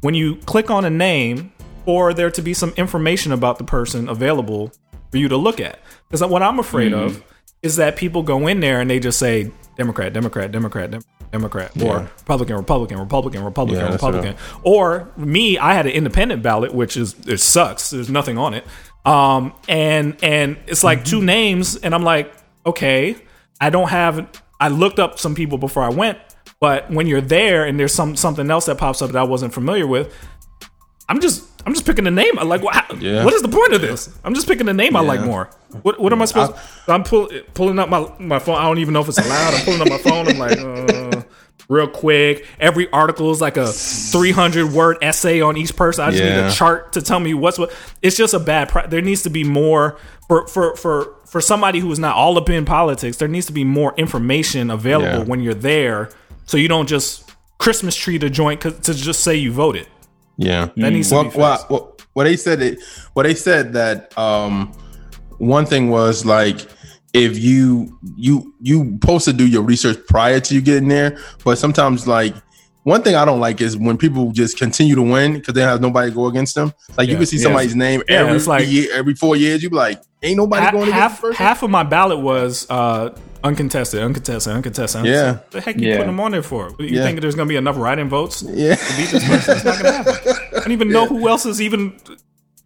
when 0.00 0.14
you 0.14 0.36
click 0.36 0.70
on 0.70 0.84
a 0.84 0.90
name, 0.90 1.52
for 1.84 2.12
there 2.12 2.30
to 2.30 2.42
be 2.42 2.52
some 2.52 2.70
information 2.76 3.32
about 3.32 3.58
the 3.58 3.64
person 3.64 4.08
available 4.08 4.72
for 5.10 5.16
you 5.16 5.28
to 5.28 5.36
look 5.36 5.60
at. 5.60 5.78
Because 6.08 6.28
what 6.28 6.42
I'm 6.42 6.58
afraid 6.58 6.92
mm-hmm. 6.92 7.16
of 7.16 7.24
is 7.62 7.76
that 7.76 7.96
people 7.96 8.22
go 8.22 8.46
in 8.46 8.60
there 8.60 8.80
and 8.80 8.90
they 8.90 9.00
just 9.00 9.18
say 9.18 9.50
Democrat, 9.76 10.12
Democrat, 10.12 10.52
Democrat, 10.52 11.02
Democrat, 11.32 11.70
yeah. 11.74 11.86
or 11.86 12.00
Republican, 12.00 12.56
Republican, 12.56 12.98
Republican, 12.98 13.44
Republican, 13.44 13.86
yeah, 13.86 13.92
Republican. 13.92 14.36
Or 14.62 15.10
me, 15.16 15.56
I 15.56 15.74
had 15.74 15.86
an 15.86 15.92
independent 15.92 16.42
ballot, 16.42 16.74
which 16.74 16.96
is 16.96 17.14
it 17.26 17.38
sucks. 17.38 17.90
There's 17.90 18.10
nothing 18.10 18.38
on 18.38 18.54
it. 18.54 18.66
Um, 19.04 19.54
and 19.68 20.16
and 20.22 20.58
it's 20.66 20.84
like 20.84 20.98
mm-hmm. 20.98 21.10
two 21.10 21.22
names, 21.22 21.76
and 21.76 21.94
I'm 21.94 22.02
like, 22.02 22.34
okay, 22.66 23.16
I 23.60 23.70
don't 23.70 23.88
have 23.88 24.28
I 24.60 24.68
looked 24.68 24.98
up 24.98 25.18
some 25.18 25.34
people 25.34 25.58
before 25.58 25.82
I 25.82 25.88
went, 25.88 26.18
but 26.60 26.90
when 26.90 27.06
you're 27.06 27.20
there 27.20 27.64
and 27.64 27.78
there's 27.78 27.94
some 27.94 28.16
something 28.16 28.50
else 28.50 28.66
that 28.66 28.78
pops 28.78 29.02
up 29.02 29.10
that 29.12 29.18
I 29.18 29.24
wasn't 29.24 29.54
familiar 29.54 29.86
with, 29.86 30.12
I'm 31.08 31.20
just 31.20 31.44
I'm 31.66 31.74
just 31.74 31.86
picking 31.86 32.06
a 32.06 32.10
name. 32.10 32.38
I 32.38 32.42
like 32.42 32.62
what, 32.62 33.00
yeah. 33.00 33.24
what 33.24 33.34
is 33.34 33.42
the 33.42 33.48
point 33.48 33.72
of 33.72 33.80
this? 33.80 34.10
I'm 34.24 34.34
just 34.34 34.46
picking 34.46 34.68
a 34.68 34.72
name 34.72 34.94
yeah. 34.94 35.00
I 35.00 35.02
like 35.02 35.20
more. 35.20 35.50
What 35.82 36.00
what 36.00 36.12
am 36.12 36.22
I 36.22 36.24
supposed? 36.24 36.52
I, 36.86 36.94
am 36.94 37.04
pull, 37.04 37.28
pulling 37.54 37.78
up 37.78 37.88
my 37.88 38.12
my 38.18 38.38
phone. 38.38 38.56
I 38.56 38.62
don't 38.62 38.78
even 38.78 38.94
know 38.94 39.00
if 39.00 39.08
it's 39.08 39.18
allowed. 39.18 39.54
I'm 39.54 39.64
pulling 39.64 39.80
up 39.82 39.88
my 39.88 39.98
phone. 39.98 40.28
I'm 40.28 40.38
like. 40.38 40.58
Uh, 40.58 41.22
real 41.68 41.88
quick. 41.88 42.46
Every 42.58 42.90
article 42.90 43.30
is 43.30 43.40
like 43.40 43.56
a 43.56 43.66
300 43.66 44.72
word 44.72 44.98
essay 45.02 45.40
on 45.40 45.56
each 45.56 45.76
person. 45.76 46.04
I 46.04 46.10
just 46.10 46.22
yeah. 46.22 46.42
need 46.42 46.50
a 46.50 46.52
chart 46.52 46.94
to 46.94 47.02
tell 47.02 47.20
me 47.20 47.34
what's 47.34 47.58
what. 47.58 47.72
It's 48.02 48.16
just 48.16 48.34
a 48.34 48.40
bad. 48.40 48.68
Pra- 48.68 48.88
there 48.88 49.02
needs 49.02 49.22
to 49.22 49.30
be 49.30 49.44
more 49.44 49.98
for 50.26 50.46
for 50.46 50.76
for 50.76 51.14
for 51.26 51.40
somebody 51.40 51.78
who 51.78 51.92
is 51.92 51.98
not 51.98 52.16
all 52.16 52.38
up 52.38 52.48
in 52.48 52.64
politics, 52.64 53.18
there 53.18 53.28
needs 53.28 53.46
to 53.46 53.52
be 53.52 53.64
more 53.64 53.94
information 53.96 54.70
available 54.70 55.20
yeah. 55.20 55.24
when 55.24 55.40
you're 55.40 55.54
there, 55.54 56.10
so 56.46 56.56
you 56.56 56.68
don't 56.68 56.88
just 56.88 57.30
Christmas 57.58 57.94
tree 57.94 58.18
the 58.18 58.30
joint 58.30 58.62
to 58.62 58.94
just 58.94 59.20
say 59.20 59.34
you 59.34 59.52
voted. 59.52 59.86
Yeah, 60.36 60.70
that 60.76 60.90
needs 60.90 61.12
well, 61.12 61.24
to 61.24 61.30
be 61.30 61.38
well, 61.38 61.66
well, 61.68 61.96
well, 62.14 62.24
they 62.24 62.36
said 62.36 62.62
it. 62.62 62.78
what 63.12 63.24
they 63.24 63.34
said 63.34 63.72
that 63.74 64.16
um, 64.16 64.72
one 65.38 65.66
thing 65.66 65.90
was 65.90 66.24
like 66.24 66.66
if 67.18 67.38
you 67.38 67.98
you 68.16 68.54
you 68.60 68.98
supposed 69.00 69.24
to 69.26 69.32
do 69.32 69.46
your 69.46 69.62
research 69.62 69.98
prior 70.08 70.40
to 70.40 70.54
you 70.54 70.60
getting 70.60 70.88
there, 70.88 71.18
but 71.44 71.58
sometimes 71.58 72.06
like 72.06 72.34
one 72.84 73.02
thing 73.02 73.14
I 73.16 73.24
don't 73.26 73.40
like 73.40 73.60
is 73.60 73.76
when 73.76 73.98
people 73.98 74.32
just 74.32 74.56
continue 74.56 74.94
to 74.94 75.02
win 75.02 75.34
because 75.34 75.52
they 75.54 75.60
have 75.60 75.80
nobody 75.80 76.10
go 76.10 76.26
against 76.26 76.54
them. 76.54 76.72
Like 76.96 77.08
you 77.10 77.16
can 77.16 77.26
see 77.26 77.36
yeah. 77.36 77.42
somebody's 77.42 77.74
name 77.76 78.02
Yeah, 78.08 78.20
every 78.20 78.36
it's 78.36 78.46
like- 78.46 78.66
year, 78.68 78.88
every 78.94 79.14
four 79.14 79.36
years. 79.36 79.62
You 79.62 79.68
be 79.70 79.76
like, 79.76 80.00
ain't 80.22 80.38
nobody 80.38 80.64
Ha- 80.64 80.70
going 80.70 80.82
against 80.84 80.98
half 81.00 81.12
this 81.12 81.20
person? 81.20 81.36
half 81.44 81.62
of 81.62 81.68
my 81.70 81.82
ballot 81.82 82.20
was 82.20 82.66
uh, 82.70 83.14
uncontested, 83.44 84.00
uncontested, 84.00 84.54
uncontested. 84.54 85.04
Yeah. 85.04 85.32
What 85.32 85.50
the 85.50 85.60
heck 85.60 85.76
you 85.78 85.88
Yeah. 85.88 85.96
putting 85.96 86.06
them 86.12 86.20
on 86.20 86.30
there 86.30 86.42
for? 86.42 86.70
You 86.78 86.86
Yeah. 86.86 87.02
think 87.04 87.20
there's 87.20 87.34
going 87.34 87.46
to 87.46 87.52
be 87.52 87.56
enough 87.56 87.76
write-in 87.76 88.08
votes 88.08 88.42
Yeah. 88.42 88.76
to 88.76 88.96
beat 88.96 89.10
this 89.10 89.24
person? 89.28 89.56
It's 89.56 89.64
not 89.64 89.82
going 89.82 89.92
to 90.04 90.10
happen. 90.10 90.34
I 90.56 90.60
don't 90.60 90.72
even 90.72 90.88
know 90.90 91.06
who 91.12 91.28
else 91.28 91.44
is 91.44 91.60
even 91.60 91.92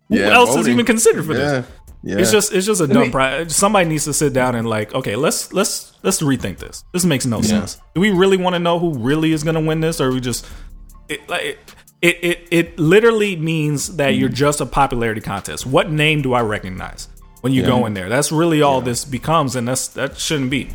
who 0.09 0.19
Yeah, 0.19 0.35
else 0.35 0.55
is 0.55 0.69
even 0.69 0.85
considered 0.87 1.25
for 1.25 1.35
this. 1.35 1.67
Yeah. 2.03 2.15
Yeah. 2.17 2.21
It's 2.23 2.33
just 2.33 2.53
it's 2.53 2.67
just 2.67 2.81
a 2.81 2.87
dumb. 2.87 3.03
me- 3.05 3.11
Pri- 3.11 3.47
somebody 3.49 3.89
needs 3.89 4.05
to 4.05 4.13
sit 4.13 4.33
down 4.33 4.55
and 4.55 4.69
like, 4.69 4.93
okay, 4.95 5.17
let's 5.17 5.53
let's 5.53 5.93
let's 6.03 6.21
rethink 6.21 6.59
this. 6.59 6.85
This 6.93 7.05
makes 7.05 7.27
no 7.27 7.41
sense. 7.43 7.81
Do 7.95 8.01
we 8.01 8.11
really 8.11 8.37
want 8.37 8.55
to 8.55 8.59
know 8.59 8.79
who 8.79 8.93
really 8.99 9.33
is 9.33 9.45
going 9.45 9.55
to 9.55 9.61
win 9.61 9.81
this, 9.81 10.01
or 10.01 10.11
we 10.13 10.21
just 10.21 10.47
it 11.09 11.29
like 11.29 11.59
it 12.01 12.19
it 12.23 12.49
it 12.51 12.79
literally 12.79 13.37
means 13.37 13.97
that 13.97 14.17
you're 14.17 14.29
just 14.29 14.61
a 14.61 14.67
popularity 14.67 15.21
contest. 15.21 15.65
What 15.67 15.91
name 15.91 16.23
do 16.23 16.33
I 16.35 16.41
recognize 16.43 17.09
when 17.41 17.53
you 17.53 17.63
go 17.65 17.87
in 17.87 17.95
there? 17.95 18.09
That's 18.09 18.33
really 18.33 18.63
all 18.63 18.81
this 18.81 19.05
becomes, 19.05 19.55
and 19.55 19.69
that's 19.69 19.87
that 19.89 20.19
shouldn't 20.19 20.51
be. 20.51 20.71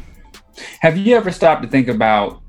Have 0.80 0.98
you 0.98 1.16
ever 1.16 1.32
stopped 1.32 1.62
to 1.64 1.68
think 1.68 1.88
about 1.90 2.42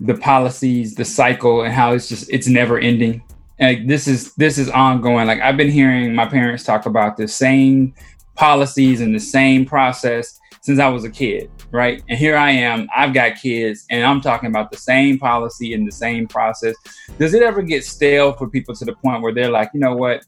the 0.00 0.14
policies, 0.14 0.96
the 0.96 1.04
cycle, 1.04 1.62
and 1.62 1.72
how 1.72 1.92
it's 1.92 2.08
just 2.08 2.28
it's 2.32 2.48
never 2.48 2.78
ending? 2.78 3.22
Like 3.60 3.86
this 3.86 4.08
is 4.08 4.34
this 4.34 4.58
is 4.58 4.68
ongoing. 4.68 5.28
Like 5.28 5.40
I've 5.40 5.56
been 5.56 5.70
hearing 5.70 6.14
my 6.16 6.26
parents 6.26 6.64
talk 6.64 6.86
about 6.86 7.16
the 7.16 7.28
same 7.28 7.94
policies 8.34 9.00
and 9.00 9.14
the 9.14 9.20
same 9.20 9.64
process 9.64 10.38
since 10.60 10.80
I 10.80 10.88
was 10.88 11.04
a 11.04 11.10
kid, 11.10 11.50
right? 11.72 12.02
And 12.08 12.18
here 12.18 12.36
I 12.36 12.50
am, 12.50 12.88
I've 12.96 13.12
got 13.12 13.36
kids, 13.36 13.84
and 13.90 14.02
I'm 14.02 14.22
talking 14.22 14.48
about 14.48 14.70
the 14.70 14.78
same 14.78 15.18
policy 15.18 15.74
and 15.74 15.86
the 15.86 15.92
same 15.92 16.26
process. 16.26 16.74
Does 17.18 17.34
it 17.34 17.42
ever 17.42 17.60
get 17.60 17.84
stale 17.84 18.32
for 18.32 18.48
people 18.48 18.74
to 18.76 18.84
the 18.86 18.94
point 18.94 19.22
where 19.22 19.34
they're 19.34 19.50
like, 19.50 19.70
you 19.74 19.80
know 19.80 19.94
what? 19.94 20.24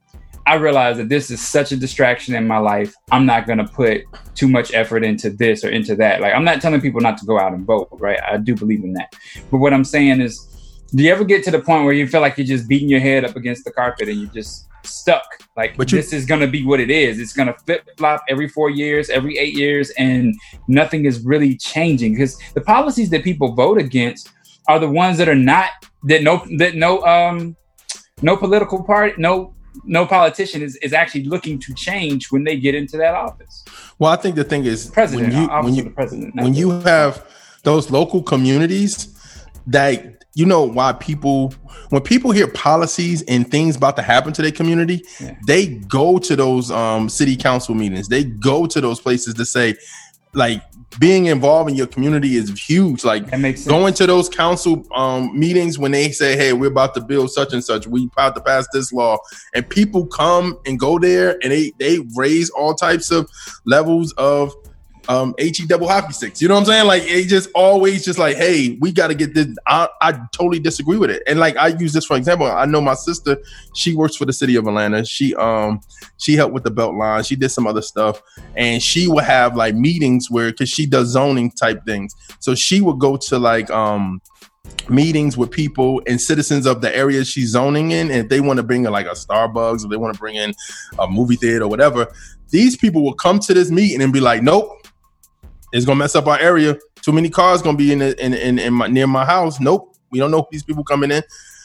I 0.47 0.55
realize 0.55 0.99
that 0.99 1.09
this 1.09 1.31
is 1.31 1.41
such 1.41 1.73
a 1.73 1.77
distraction 1.77 2.35
in 2.37 2.47
my 2.47 2.59
life. 2.59 2.95
I'm 3.11 3.27
not 3.27 3.47
going 3.47 3.59
to 3.59 3.65
put 3.65 4.03
too 4.37 4.47
much 4.47 4.73
effort 4.75 5.05
into 5.05 5.31
this 5.31 5.65
or 5.65 5.71
into 5.71 5.97
that. 5.97 6.21
Like, 6.21 6.35
I'm 6.35 6.45
not 6.45 6.61
telling 6.61 6.81
people 6.81 7.01
not 7.01 7.19
to 7.19 7.27
go 7.27 7.41
out 7.41 7.53
and 7.53 7.67
vote, 7.67 7.89
right? 7.93 8.21
I 8.23 8.37
do 8.37 8.55
believe 8.55 8.85
in 8.85 8.93
that. 8.93 9.17
But 9.51 9.59
what 9.59 9.73
I'm 9.73 9.85
saying 9.85 10.21
is, 10.21 10.47
do 10.95 11.03
you 11.03 11.11
ever 11.11 11.25
get 11.25 11.43
to 11.45 11.51
the 11.51 11.59
point 11.59 11.85
where 11.85 11.95
you 11.95 12.07
feel 12.07 12.21
like 12.21 12.39
you're 12.39 12.47
just 12.47 12.69
beating 12.69 12.89
your 12.89 13.01
head 13.01 13.25
up 13.25 13.35
against 13.35 13.65
the 13.65 13.73
carpet 13.73 14.09
and 14.09 14.21
you're 14.21 14.31
just 14.31 14.69
stuck? 14.87 15.25
Like, 15.57 15.77
But 15.77 15.91
you- 15.93 15.99
this 15.99 16.13
is 16.13 16.25
going 16.27 16.41
to 16.41 16.47
be 16.47 16.65
what 16.65 16.81
it 16.81 16.91
is. 16.91 17.19
It's 17.19 17.33
going 17.33 17.49
to 17.49 17.55
flip 17.65 17.89
flop 17.97 18.23
every 18.29 18.49
four 18.49 18.71
years, 18.71 19.11
every 19.11 19.39
eight 19.39 19.55
years, 19.55 19.91
and 19.99 20.35
nothing 20.69 21.05
is 21.05 21.21
really 21.25 21.57
changing 21.57 22.15
because 22.15 22.37
the 22.55 22.61
policies 22.61 23.11
that 23.11 23.25
people 23.25 23.53
vote 23.55 23.79
against 23.79 24.31
are 24.69 24.79
the 24.79 24.89
ones 24.89 25.19
that 25.19 25.29
are 25.29 25.35
not 25.35 25.71
that 26.05 26.23
no 26.23 26.45
that 26.59 26.75
no 26.75 27.05
um 27.05 27.57
no 28.23 28.37
political 28.37 28.83
party 28.83 29.15
no 29.19 29.55
no 29.85 30.07
politician 30.07 30.63
is, 30.63 30.77
is 30.77 30.93
actually 30.93 31.25
looking 31.25 31.59
to 31.59 31.75
change 31.75 32.33
when 32.33 32.45
they 32.45 32.57
get 32.57 32.75
into 32.75 32.97
that 32.97 33.15
office. 33.15 33.65
Well, 33.99 34.11
I 34.11 34.17
think 34.17 34.35
the 34.35 34.45
thing 34.45 34.65
is 34.65 34.87
President, 34.91 35.33
when 35.33 35.43
you 35.43 35.49
when 35.49 35.75
you 35.75 35.83
the 35.85 35.91
president. 35.91 36.35
when 36.35 36.55
you 36.55 36.71
have 36.81 37.25
those 37.63 37.91
local 37.91 38.23
communities 38.23 39.09
that 39.67 40.16
you 40.37 40.45
know 40.47 40.63
why 40.63 40.93
people 40.93 41.53
when 41.89 42.03
people 42.03 42.31
hear 42.31 42.47
policies 42.47 43.23
and 43.23 43.51
things 43.51 43.75
about 43.77 43.97
to 43.97 44.03
happen 44.03 44.33
to 44.35 44.43
their 44.43 44.53
community 44.53 45.03
Yeah. 45.19 45.35
they 45.47 45.67
go 45.67 46.19
to 46.19 46.37
those 46.37 46.71
um 46.71 47.09
city 47.09 47.37
council 47.37 47.75
meetings 47.75 48.09
they 48.09 48.23
go 48.25 48.67
to 48.67 48.81
those 48.81 49.01
places 49.01 49.35
to 49.35 49.45
say 49.45 49.75
like 50.35 50.63
being 51.01 51.27
involved 51.27 51.71
in 51.71 51.77
your 51.77 51.87
community 51.87 52.37
is 52.37 52.51
huge 52.69 53.05
like 53.05 53.25
going 53.67 53.95
to 53.95 54.07
those 54.07 54.29
council 54.29 54.85
um, 54.95 55.37
meetings 55.39 55.79
when 55.79 55.91
they 55.93 56.11
say, 56.13 56.37
"Hey, 56.37 56.53
we're 56.53 56.71
about 56.71 56.95
to 56.95 57.01
build 57.01 57.31
such 57.31 57.53
and 57.53 57.63
such. 57.65 57.87
We 57.87 58.09
about 58.13 58.35
to 58.37 58.41
pass 58.41 58.67
this 58.73 58.93
law," 58.93 59.19
and 59.55 59.69
people 59.69 60.07
come 60.07 60.59
and 60.65 60.79
go 60.79 60.99
there, 60.99 61.39
and 61.43 61.51
they 61.53 61.73
they 61.79 61.99
raise 62.15 62.51
all 62.51 62.75
types 62.75 63.11
of 63.11 63.29
levels 63.65 64.13
of 64.17 64.55
um, 65.09 65.35
he 65.39 65.51
double 65.67 65.89
hockey 65.89 66.13
sticks. 66.13 66.43
You 66.43 66.49
know 66.49 66.55
what 66.55 66.61
I'm 66.61 66.67
saying? 66.67 66.87
Like 66.87 67.03
it 67.05 67.27
just 67.29 67.51
always 67.55 68.05
just 68.05 68.19
like, 68.19 68.37
"Hey, 68.37 68.77
we 68.81 68.93
got 68.93 69.09
to 69.09 69.15
get 69.15 69.35
this." 69.35 69.49
I, 69.67 69.89
I 70.01 70.13
totally 70.33 70.59
disagree 70.59 70.97
with 70.97 71.11
it, 71.11 71.23
and 71.27 71.39
like 71.39 71.57
I 71.57 71.69
use 71.69 71.93
this 71.93 72.05
for 72.05 72.17
example. 72.17 72.47
I 72.47 72.67
know 72.67 72.81
my 72.81 72.95
sister; 72.95 73.39
she 73.75 73.95
works 73.95 74.17
for 74.17 74.25
the 74.25 74.33
city 74.33 74.57
of 74.57 74.67
Atlanta. 74.67 75.05
She 75.05 75.35
um 75.37 75.81
she 76.19 76.35
helped 76.35 76.55
with 76.55 76.65
the 76.65 76.71
belt 76.71 76.95
line. 76.95 77.23
She 77.25 77.37
did 77.37 77.51
some 77.51 77.67
other 77.67 77.83
stuff, 77.83 78.23
and 78.57 78.83
she 78.83 79.09
would 79.09 79.25
have 79.25 79.57
like 79.57 79.75
meetings 79.75 80.31
where 80.31 80.51
because 80.51 80.69
she 80.69 80.87
does 80.87 81.09
zoning 81.09 81.51
type 81.51 81.85
things 81.85 82.15
so 82.41 82.55
she 82.55 82.81
would 82.81 82.99
go 82.99 83.17
to 83.17 83.39
like 83.39 83.71
um 83.71 84.21
meetings 84.89 85.37
with 85.37 85.51
people 85.51 86.03
and 86.07 86.21
citizens 86.21 86.67
of 86.67 86.81
the 86.81 86.95
area 86.97 87.25
she's 87.25 87.51
zoning 87.51 87.93
in, 87.93 88.11
and 88.11 88.25
if 88.25 88.29
they 88.29 88.41
want 88.41 88.57
to 88.57 88.63
bring 88.63 88.85
in 88.85 88.93
like 88.93 89.07
a 89.07 89.11
Starbucks 89.11 89.85
or 89.85 89.89
they 89.89 89.97
want 89.97 90.13
to 90.15 90.19
bring 90.19 90.35
in 90.35 90.53
a 90.99 91.07
movie 91.07 91.37
theater 91.37 91.65
or 91.65 91.69
whatever, 91.69 92.07
these 92.51 92.77
people 92.77 93.03
will 93.03 93.15
come 93.15 93.39
to 93.41 93.55
this 93.55 93.71
meeting 93.71 94.03
and 94.03 94.13
be 94.13 94.21
like, 94.21 94.43
"Nope, 94.43 94.86
it's 95.73 95.85
gonna 95.85 95.99
mess 95.99 96.15
up 96.15 96.27
our 96.27 96.39
area. 96.39 96.77
Too 97.03 97.13
many 97.13 97.31
cars 97.31 97.63
gonna 97.63 97.77
be 97.77 97.93
in 97.93 98.01
the, 98.01 98.25
in 98.25 98.35
in, 98.35 98.59
in 98.59 98.75
my, 98.75 98.87
near 98.87 99.07
my 99.07 99.25
house. 99.25 99.61
Nope, 99.61 99.97
we 100.11 100.19
don't 100.19 100.31
know 100.31 100.47
these 100.51 100.63
people 100.63 100.85
coming 100.85 101.11
in." 101.11 101.23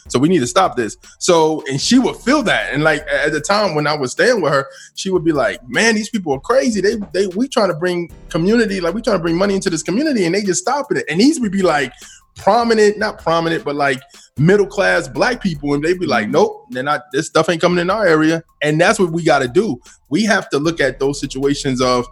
So 0.08 0.20
we 0.20 0.30
need 0.30 0.40
to 0.40 0.48
stop 0.48 0.76
this. 0.76 0.98
So 1.20 1.64
and 1.70 1.80
she 1.80 2.00
would 2.00 2.16
feel 2.16 2.44
that, 2.44 2.74
and 2.74 2.84
like 2.84 3.06
at 3.08 3.32
the 3.32 3.42
time 3.42 3.76
when 3.76 3.88
I 3.88 3.96
was 3.96 4.12
staying 4.12 4.42
with 4.42 4.52
her, 4.52 4.68
she 4.96 5.10
would 5.10 5.24
be 5.24 5.32
like, 5.32 5.60
"Man, 5.68 5.96
these 5.96 6.10
people 6.10 6.34
are 6.34 6.40
crazy. 6.40 6.82
They 6.82 6.96
they 7.14 7.28
we 7.28 7.48
trying 7.48 7.70
to 7.70 7.76
bring 7.76 8.12
community, 8.30 8.82
like 8.82 8.94
we 8.94 9.02
trying 9.02 9.18
to 9.18 9.22
bring 9.22 9.38
money 9.38 9.56
into 9.56 9.70
this 9.70 9.84
community, 9.84 10.26
and 10.26 10.34
they 10.34 10.42
just 10.42 10.62
stopping 10.62 10.98
it." 10.98 11.06
And 11.10 11.20
these 11.20 11.40
would 11.40 11.52
be 11.52 11.62
like 11.62 11.94
prominent, 12.36 12.98
not 12.98 13.20
prominent, 13.20 13.64
but 13.64 13.76
like 13.76 14.02
middle 14.38 14.66
class 14.66 15.08
black 15.08 15.42
people, 15.42 15.74
and 15.74 15.84
they'd 15.84 16.00
be 16.00 16.08
like, 16.08 16.26
mm-hmm. 16.26 16.34
"Nope, 16.34 16.68
they're 16.72 16.84
not. 16.84 17.04
This 17.14 17.28
stuff 17.28 17.50
ain't 17.50 17.62
coming 17.62 17.80
in 17.80 17.90
our 17.90 18.06
area." 18.06 18.44
And 18.62 18.82
that's 18.82 19.00
what 19.00 19.12
we 19.12 19.24
got 19.24 19.40
to 19.40 19.48
do. 19.48 19.80
We 20.10 20.24
have 20.24 20.50
to 20.50 20.60
look 20.60 20.80
at 20.80 21.00
those 21.00 21.20
situations 21.20 21.82
of 21.82 22.08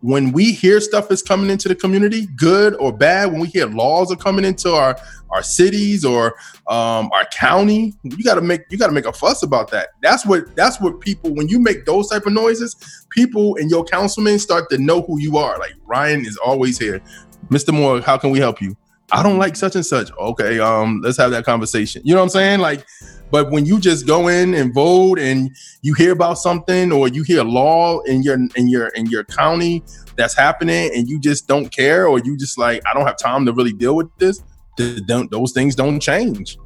when 0.00 0.32
we 0.32 0.52
hear 0.52 0.80
stuff 0.80 1.10
is 1.10 1.22
coming 1.22 1.50
into 1.50 1.68
the 1.68 1.74
community, 1.74 2.26
good 2.36 2.74
or 2.74 2.92
bad. 2.92 3.32
When 3.32 3.40
we 3.40 3.48
hear 3.48 3.66
laws 3.66 4.12
are 4.12 4.16
coming 4.16 4.44
into 4.44 4.72
our 4.72 4.96
our 5.30 5.42
cities 5.42 6.04
or 6.04 6.36
um, 6.68 7.10
our 7.12 7.26
county, 7.32 7.94
you 8.02 8.24
got 8.24 8.36
to 8.36 8.40
make 8.40 8.62
you 8.70 8.78
got 8.78 8.86
to 8.86 8.92
make 8.92 9.06
a 9.06 9.12
fuss 9.12 9.42
about 9.42 9.70
that. 9.72 9.88
That's 10.02 10.24
what 10.24 10.54
that's 10.56 10.80
what 10.80 11.00
people 11.00 11.34
when 11.34 11.48
you 11.48 11.58
make 11.58 11.84
those 11.84 12.08
type 12.08 12.26
of 12.26 12.32
noises, 12.32 13.06
people 13.10 13.56
and 13.56 13.70
your 13.70 13.84
councilmen 13.84 14.38
start 14.38 14.70
to 14.70 14.78
know 14.78 15.02
who 15.02 15.20
you 15.20 15.36
are. 15.36 15.58
Like 15.58 15.72
Ryan 15.84 16.24
is 16.24 16.36
always 16.36 16.78
here, 16.78 17.00
Mr. 17.48 17.72
Moore. 17.72 18.00
How 18.00 18.16
can 18.16 18.30
we 18.30 18.38
help 18.38 18.62
you? 18.62 18.76
I 19.10 19.22
don't 19.22 19.38
like 19.38 19.56
such 19.56 19.74
and 19.74 19.84
such. 19.84 20.10
Okay, 20.12 20.60
um, 20.60 21.00
let's 21.02 21.16
have 21.16 21.30
that 21.30 21.44
conversation. 21.44 22.02
You 22.04 22.14
know 22.14 22.20
what 22.20 22.24
I'm 22.24 22.30
saying? 22.30 22.60
Like, 22.60 22.86
but 23.30 23.50
when 23.50 23.66
you 23.66 23.80
just 23.80 24.06
go 24.06 24.28
in 24.28 24.54
and 24.54 24.72
vote 24.72 25.18
and 25.18 25.54
you 25.82 25.94
hear 25.94 26.12
about 26.12 26.38
something 26.38 26.92
or 26.92 27.08
you 27.08 27.22
hear 27.22 27.42
law 27.42 28.00
in 28.00 28.22
your 28.22 28.38
in 28.56 28.68
your 28.68 28.88
in 28.88 29.06
your 29.06 29.24
county 29.24 29.82
that's 30.16 30.36
happening 30.36 30.90
and 30.94 31.08
you 31.08 31.18
just 31.20 31.46
don't 31.46 31.70
care 31.70 32.06
or 32.06 32.18
you 32.18 32.36
just 32.36 32.58
like 32.58 32.82
I 32.86 32.94
don't 32.94 33.06
have 33.06 33.18
time 33.18 33.46
to 33.46 33.52
really 33.52 33.72
deal 33.72 33.96
with 33.96 34.08
this, 34.18 34.42
th- 34.76 35.04
don't, 35.06 35.30
those 35.30 35.52
things 35.52 35.74
don't 35.74 36.00
change. 36.00 36.58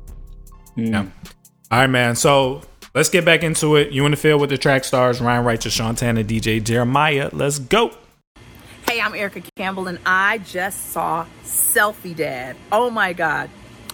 Yeah. 0.77 1.07
All 1.71 1.79
right, 1.79 1.87
man. 1.87 2.17
So 2.17 2.63
let's 2.95 3.09
get 3.09 3.25
back 3.25 3.43
into 3.43 3.77
it. 3.77 3.93
You 3.93 4.05
in 4.05 4.11
the 4.11 4.17
field 4.17 4.41
with 4.41 4.51
the 4.51 4.59
track 4.59 4.85
stars, 4.85 5.21
Ryan 5.21 5.45
Righteous, 5.45 5.73
Sean 5.73 5.95
Tanner, 5.95 6.25
DJ 6.25 6.63
Jeremiah. 6.63 7.31
Let's 7.33 7.59
go. 7.59 7.93
Hey, 8.93 9.01
I'm 9.01 9.15
Erica 9.15 9.41
Campbell, 9.57 9.89
and 9.89 9.99
I 10.05 10.37
just 10.37 10.91
saw 10.91 11.25
Selfie 11.45 12.15
Dad. 12.15 12.57
Oh 12.71 12.91
my 12.91 13.15
God. 13.15 13.49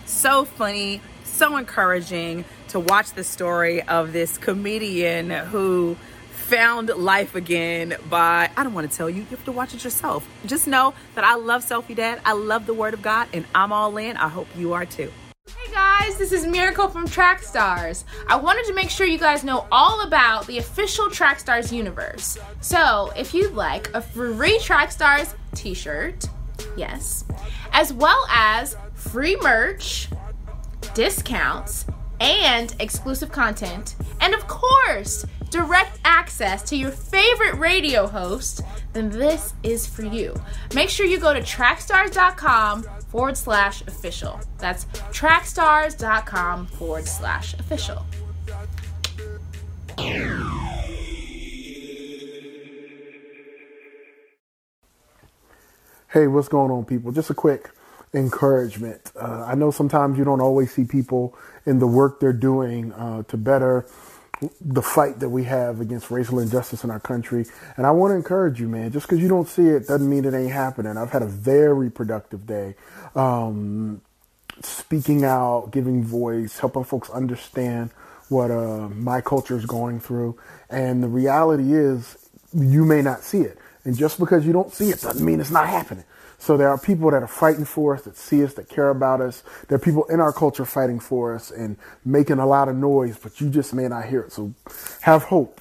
So 0.06 0.44
funny, 0.44 1.00
so 1.22 1.56
encouraging 1.56 2.44
to 2.70 2.80
watch 2.80 3.12
the 3.12 3.22
story 3.22 3.80
of 3.80 4.12
this 4.12 4.38
comedian 4.38 5.30
who 5.30 5.96
found 6.32 6.88
life 6.88 7.37
again 7.37 7.96
by, 8.11 8.50
I 8.56 8.64
don't 8.64 8.74
want 8.74 8.90
to 8.90 8.96
tell 8.96 9.08
you, 9.08 9.18
you 9.18 9.26
have 9.26 9.44
to 9.44 9.52
watch 9.52 9.72
it 9.72 9.84
yourself. 9.84 10.28
Just 10.46 10.66
know 10.66 10.94
that 11.14 11.22
I 11.22 11.37
love 11.37 11.64
Selfie 11.64 11.94
Dad. 11.94 12.20
I 12.24 12.32
love 12.32 12.66
the 12.66 12.74
Word 12.74 12.92
of 12.92 13.00
God, 13.00 13.28
and 13.32 13.44
I'm 13.54 13.72
all 13.72 13.96
in. 13.98 14.16
I 14.16 14.26
hope 14.26 14.48
you 14.56 14.72
are 14.72 14.84
too. 14.84 15.12
Hey 15.48 15.72
guys, 15.72 16.18
this 16.18 16.32
is 16.32 16.46
Miracle 16.46 16.88
from 16.88 17.08
Trackstars. 17.08 18.04
I 18.28 18.37
wanted 18.37 18.66
to 18.66 18.74
make 18.74 18.90
sure 18.90 19.06
you 19.06 19.16
guys 19.16 19.44
know 19.44 19.66
all 19.72 20.06
about 20.06 20.46
the 20.46 20.58
official 20.58 21.06
Trackstars 21.06 21.72
universe. 21.72 22.37
So, 22.61 23.11
if 23.16 23.32
you'd 23.32 23.54
like 23.54 23.88
a 23.94 24.02
free 24.02 24.58
Trackstars 24.58 25.32
t 25.54 25.72
shirt, 25.72 26.26
yes, 26.76 27.24
as 27.72 27.94
well 27.94 28.26
as 28.28 28.76
free 28.92 29.38
merch, 29.40 30.11
discounts, 30.92 31.87
and 32.20 32.76
exclusive 32.78 33.32
content, 33.32 33.96
and 34.20 34.34
of 34.34 34.46
course, 34.48 35.24
direct 35.48 35.98
access 36.04 36.62
to 36.64 36.76
your 36.76 36.90
favorite 36.90 37.54
radio 37.54 38.06
host, 38.06 38.61
then 38.92 39.08
this 39.08 39.54
is 39.62 39.87
for 39.87 40.02
you. 40.02 40.34
Make 40.74 40.90
sure 40.90 41.06
you 41.06 41.18
go 41.18 41.32
to 41.32 41.40
trackstars.com 41.40 42.84
forward 43.09 43.37
slash 43.37 43.83
official. 43.83 44.40
That's 44.59 44.85
trackstars.com 44.85 46.66
forward 46.66 47.07
slash 47.07 47.55
official. 47.55 48.05
Hey, 56.11 56.27
what's 56.27 56.49
going 56.49 56.71
on, 56.71 56.85
people? 56.85 57.12
Just 57.12 57.31
a 57.31 57.35
quick 57.35 57.71
encouragement. 58.14 59.12
Uh, 59.14 59.44
I 59.47 59.55
know 59.55 59.71
sometimes 59.71 60.16
you 60.16 60.25
don't 60.25 60.40
always 60.40 60.73
see 60.73 60.85
people 60.85 61.37
in 61.66 61.79
the 61.79 61.87
work 61.87 62.21
they're 62.21 62.33
doing 62.33 62.92
uh, 62.92 63.25
to 63.25 63.37
better 63.37 63.87
the 64.61 64.83
fight 64.83 65.18
that 65.18 65.29
we 65.29 65.44
have 65.44 65.81
against 65.81 66.11
racial 66.11 66.38
injustice 66.38 66.85
in 66.85 66.90
our 66.90 67.01
country. 67.01 67.44
And 67.77 67.87
I 67.87 67.90
want 67.90 68.12
to 68.12 68.14
encourage 68.14 68.61
you, 68.61 68.68
man. 68.68 68.92
Just 68.92 69.07
because 69.07 69.21
you 69.21 69.29
don't 69.29 69.49
see 69.49 69.66
it 69.66 69.88
doesn't 69.88 70.09
mean 70.09 70.25
it 70.25 70.35
ain't 70.35 70.53
happening. 70.53 70.97
I've 70.97 71.11
had 71.11 71.23
a 71.23 71.27
very 71.27 71.90
productive 71.90 72.47
day. 72.47 72.77
Um, 73.14 74.03
speaking 74.62 75.25
out, 75.25 75.71
giving 75.71 76.05
voice, 76.05 76.59
helping 76.59 76.85
folks 76.85 77.11
understand 77.11 77.90
what 78.29 78.51
uh, 78.51 78.88
my 78.88 79.21
culture 79.21 79.57
is 79.57 79.66
going 79.66 80.01
through. 80.01 80.38
And 80.71 81.03
the 81.03 81.09
reality 81.09 81.75
is, 81.75 82.29
you 82.55 82.85
may 82.85 83.03
not 83.03 83.23
see 83.23 83.40
it. 83.40 83.59
And 83.85 83.97
just 83.97 84.18
because 84.18 84.47
you 84.47 84.53
don't 84.53 84.73
see 84.73 84.90
it 84.90 85.01
doesn't 85.01 85.25
mean 85.25 85.40
it's 85.40 85.51
not 85.51 85.68
happening. 85.68 86.05
So 86.38 86.57
there 86.57 86.68
are 86.68 86.79
people 86.79 87.11
that 87.11 87.23
are 87.23 87.29
fighting 87.29 87.64
for 87.64 87.94
us, 87.94 88.03
that 88.03 88.16
see 88.16 88.44
us, 88.44 88.55
that 88.55 88.68
care 88.68 88.90
about 88.90 89.21
us. 89.21 89.42
There 89.68 89.77
are 89.77 89.81
people 89.81 90.05
in 90.05 90.21
our 90.21 90.33
culture 90.33 90.64
fighting 90.64 91.01
for 91.01 91.35
us 91.35 91.51
and 91.51 91.77
making 92.05 92.38
a 92.38 92.47
lot 92.47 92.68
of 92.68 92.77
noise, 92.77 93.18
but 93.18 93.40
you 93.40 93.51
just 93.51 93.75
may 93.75 93.88
not 93.88 94.05
hear 94.07 94.21
it. 94.21 94.33
So 94.33 94.55
have 95.01 95.25
hope. 95.25 95.61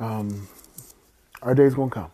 Um, 0.00 0.48
our 1.42 1.54
day's 1.54 1.74
gonna 1.74 1.90
come. 1.90 2.10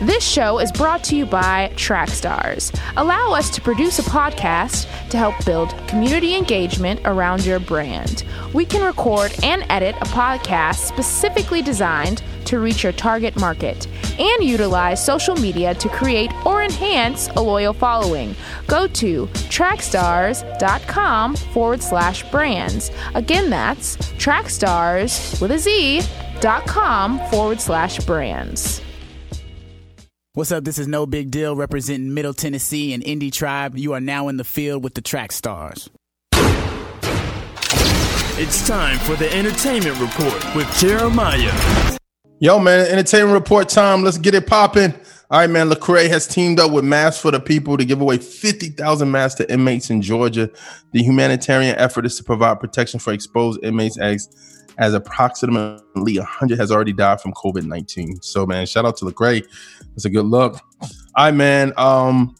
This 0.00 0.24
show 0.24 0.60
is 0.60 0.70
brought 0.70 1.02
to 1.04 1.16
you 1.16 1.26
by 1.26 1.72
Trackstars. 1.74 2.72
Allow 2.96 3.32
us 3.32 3.50
to 3.50 3.60
produce 3.60 3.98
a 3.98 4.02
podcast 4.02 4.84
to 5.10 5.16
help 5.16 5.44
build 5.44 5.70
community 5.88 6.36
engagement 6.36 7.00
around 7.04 7.44
your 7.44 7.58
brand. 7.58 8.22
We 8.54 8.64
can 8.64 8.86
record 8.86 9.34
and 9.42 9.64
edit 9.68 9.96
a 9.96 10.04
podcast 10.04 10.86
specifically 10.86 11.62
designed 11.62 12.22
to 12.44 12.60
reach 12.60 12.84
your 12.84 12.92
target 12.92 13.36
market 13.40 13.88
and 14.20 14.44
utilize 14.44 15.04
social 15.04 15.34
media 15.34 15.74
to 15.74 15.88
create 15.88 16.30
or 16.46 16.62
enhance 16.62 17.26
a 17.30 17.40
loyal 17.40 17.72
following. 17.72 18.36
Go 18.68 18.86
to 18.86 19.26
trackstars.com 19.26 21.34
forward 21.34 21.82
slash 21.82 22.30
brands. 22.30 22.92
Again, 23.16 23.50
that's 23.50 23.96
trackstars 23.96 25.42
with 25.42 25.50
a 25.50 25.58
Z 25.58 26.02
dot 26.40 26.68
com 26.68 27.18
forward 27.30 27.60
slash 27.60 27.98
brands. 28.04 28.80
What's 30.38 30.52
up? 30.52 30.62
This 30.62 30.78
is 30.78 30.86
No 30.86 31.04
Big 31.04 31.32
Deal 31.32 31.56
representing 31.56 32.14
Middle 32.14 32.32
Tennessee 32.32 32.94
and 32.94 33.02
Indie 33.02 33.32
Tribe. 33.32 33.76
You 33.76 33.94
are 33.94 34.00
now 34.00 34.28
in 34.28 34.36
the 34.36 34.44
field 34.44 34.84
with 34.84 34.94
the 34.94 35.00
Track 35.00 35.32
Stars. 35.32 35.90
It's 38.40 38.64
time 38.64 39.00
for 39.00 39.16
the 39.16 39.28
entertainment 39.34 39.98
report 39.98 40.54
with 40.54 40.72
Jeremiah. 40.78 41.98
Yo, 42.38 42.60
man, 42.60 42.86
entertainment 42.86 43.34
report 43.34 43.68
time. 43.68 44.04
Let's 44.04 44.16
get 44.16 44.32
it 44.36 44.46
popping. 44.46 44.94
All 45.28 45.40
right, 45.40 45.50
man. 45.50 45.70
Lecrae 45.70 46.08
has 46.08 46.28
teamed 46.28 46.60
up 46.60 46.70
with 46.70 46.84
Masks 46.84 47.20
for 47.20 47.32
the 47.32 47.40
People 47.40 47.76
to 47.76 47.84
give 47.84 48.00
away 48.00 48.18
50,000 48.18 49.10
masks 49.10 49.38
to 49.38 49.52
inmates 49.52 49.90
in 49.90 50.02
Georgia. 50.02 50.48
The 50.92 51.02
humanitarian 51.02 51.74
effort 51.78 52.06
is 52.06 52.16
to 52.16 52.22
provide 52.22 52.60
protection 52.60 53.00
for 53.00 53.12
exposed 53.12 53.58
inmates 53.64 53.98
as, 53.98 54.28
as 54.78 54.94
approximately 54.94 56.18
100 56.18 56.58
has 56.58 56.70
already 56.70 56.92
died 56.92 57.20
from 57.20 57.32
COVID 57.34 57.64
19. 57.64 58.22
So, 58.22 58.46
man, 58.46 58.66
shout 58.66 58.84
out 58.84 58.96
to 58.98 59.04
Lecrae. 59.04 59.44
That's 59.90 60.04
a 60.04 60.10
good 60.10 60.26
look. 60.26 60.60
All 60.80 61.26
right, 61.26 61.34
man. 61.34 61.72
Um, 61.76 62.36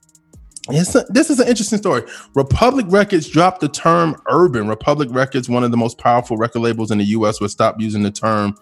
it's 0.70 0.94
a, 0.94 1.04
this 1.08 1.30
is 1.30 1.40
an 1.40 1.48
interesting 1.48 1.78
story. 1.78 2.02
Republic 2.34 2.84
Records 2.88 3.28
dropped 3.28 3.60
the 3.60 3.68
term 3.68 4.20
urban. 4.30 4.68
Republic 4.68 5.08
Records, 5.10 5.48
one 5.48 5.64
of 5.64 5.70
the 5.70 5.76
most 5.76 5.98
powerful 5.98 6.36
record 6.36 6.60
labels 6.60 6.90
in 6.90 6.98
the 6.98 7.04
U.S., 7.04 7.40
would 7.40 7.50
stop 7.50 7.80
using 7.80 8.02
the 8.02 8.10
term, 8.10 8.54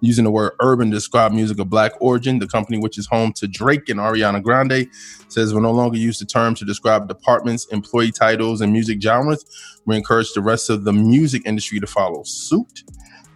using 0.00 0.24
the 0.24 0.30
word 0.30 0.52
urban 0.60 0.90
to 0.90 0.96
describe 0.96 1.32
music 1.32 1.58
of 1.58 1.70
black 1.70 1.92
origin. 2.00 2.38
The 2.38 2.46
company, 2.46 2.78
which 2.78 2.98
is 2.98 3.06
home 3.06 3.32
to 3.34 3.48
Drake 3.48 3.88
and 3.88 3.98
Ariana 3.98 4.42
Grande, 4.42 4.88
says 5.28 5.54
we'll 5.54 5.62
no 5.62 5.72
longer 5.72 5.96
use 5.96 6.18
the 6.18 6.26
term 6.26 6.54
to 6.56 6.66
describe 6.66 7.08
departments, 7.08 7.66
employee 7.66 8.12
titles, 8.12 8.60
and 8.60 8.70
music 8.70 9.00
genres. 9.00 9.44
We 9.86 9.96
encourage 9.96 10.34
the 10.34 10.42
rest 10.42 10.68
of 10.68 10.84
the 10.84 10.92
music 10.92 11.42
industry 11.46 11.80
to 11.80 11.86
follow 11.86 12.22
suit. 12.24 12.84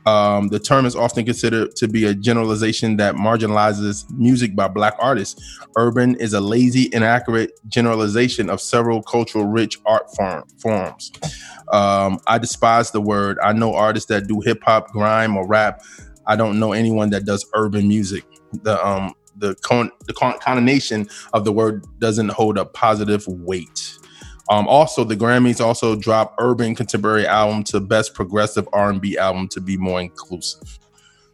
Um, 0.09 0.49
the 0.49 0.59
term 0.59 0.87
is 0.87 0.97
often 0.97 1.27
considered 1.27 1.77
to 1.77 1.87
be 1.87 2.07
a 2.07 2.15
generalization 2.15 2.97
that 2.97 3.17
marginalizes 3.17 4.11
music 4.11 4.57
by 4.57 4.67
black 4.67 4.95
artists. 4.99 5.61
Urban 5.77 6.15
is 6.17 6.33
a 6.33 6.41
lazy, 6.41 6.89
inaccurate 6.95 7.51
generalization 7.69 8.49
of 8.49 8.59
several 8.59 9.03
cultural 9.03 9.45
rich 9.45 9.79
art 9.85 10.11
form, 10.17 10.45
forms. 10.63 11.13
Um, 11.73 12.21
I 12.27 12.39
despise 12.39 12.91
the 12.91 13.03
word. 13.03 13.39
I 13.43 13.53
know 13.53 13.75
artists 13.75 14.09
that 14.09 14.27
do 14.27 14.41
hip 14.41 14.63
hop, 14.63 14.91
grime, 14.93 15.37
or 15.37 15.47
rap. 15.47 15.83
I 16.27 16.37
don't 16.37 16.59
know 16.59 16.73
anyone 16.73 17.11
that 17.11 17.27
does 17.27 17.45
urban 17.55 17.87
music. 17.87 18.25
The 18.63 18.83
um, 18.87 19.13
the 19.37 19.57
con- 19.57 19.91
the 20.07 20.15
con- 20.15 20.39
connotation 20.41 21.07
of 21.35 21.45
the 21.45 21.53
word 21.53 21.85
doesn't 21.99 22.31
hold 22.31 22.57
a 22.57 22.65
positive 22.65 23.27
weight. 23.27 23.98
Um, 24.51 24.67
also, 24.67 25.05
the 25.05 25.17
Grammys 25.17 25.61
also 25.61 25.95
dropped 25.95 26.37
Urban 26.39 26.75
Contemporary 26.75 27.27
Album 27.27 27.65
to 27.65 27.81
Best 27.81 28.15
Progressive 28.15 28.67
R&B 28.73 29.19
Album 29.19 29.49
to 29.49 29.61
be 29.61 29.77
more 29.77 30.01
inclusive. 30.01 30.79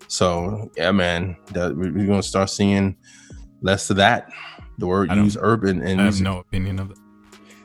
So, 0.08 0.70
yeah, 0.76 0.90
man, 0.90 1.36
that 1.52 1.76
we're 1.76 1.90
going 1.90 2.20
to 2.20 2.26
start 2.26 2.50
seeing 2.50 2.96
less 3.62 3.88
of 3.90 3.96
that. 3.96 4.30
The 4.78 4.86
word 4.86 5.10
use 5.12 5.36
urban 5.40 5.82
and 5.82 6.00
I 6.00 6.04
have 6.06 6.20
no 6.20 6.38
opinion 6.38 6.80
of 6.80 6.90
it. 6.90 6.98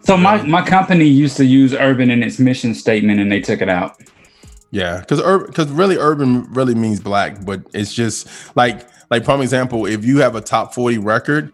So 0.04 0.16
my, 0.16 0.42
my 0.44 0.66
company 0.66 1.06
used 1.06 1.38
to 1.38 1.46
use 1.46 1.74
urban 1.74 2.10
in 2.12 2.24
its 2.24 2.40
mission 2.40 2.74
statement 2.74 3.20
and 3.20 3.32
they 3.32 3.42
took 3.42 3.62
it 3.62 3.70
out. 3.70 3.98
Yeah, 4.72 5.00
because 5.00 5.20
urban, 5.22 5.48
because 5.48 5.70
really 5.70 5.98
urban 5.98 6.44
really 6.54 6.76
means 6.76 7.00
black, 7.00 7.44
but 7.44 7.62
it's 7.74 7.94
just 7.94 8.28
like 8.56 8.88
like 9.10 9.24
prime 9.24 9.42
example, 9.42 9.88
if 9.88 10.06
you 10.06 10.20
have 10.20 10.36
a 10.36 10.42
top 10.42 10.76
forty 10.76 11.00
record, 11.00 11.52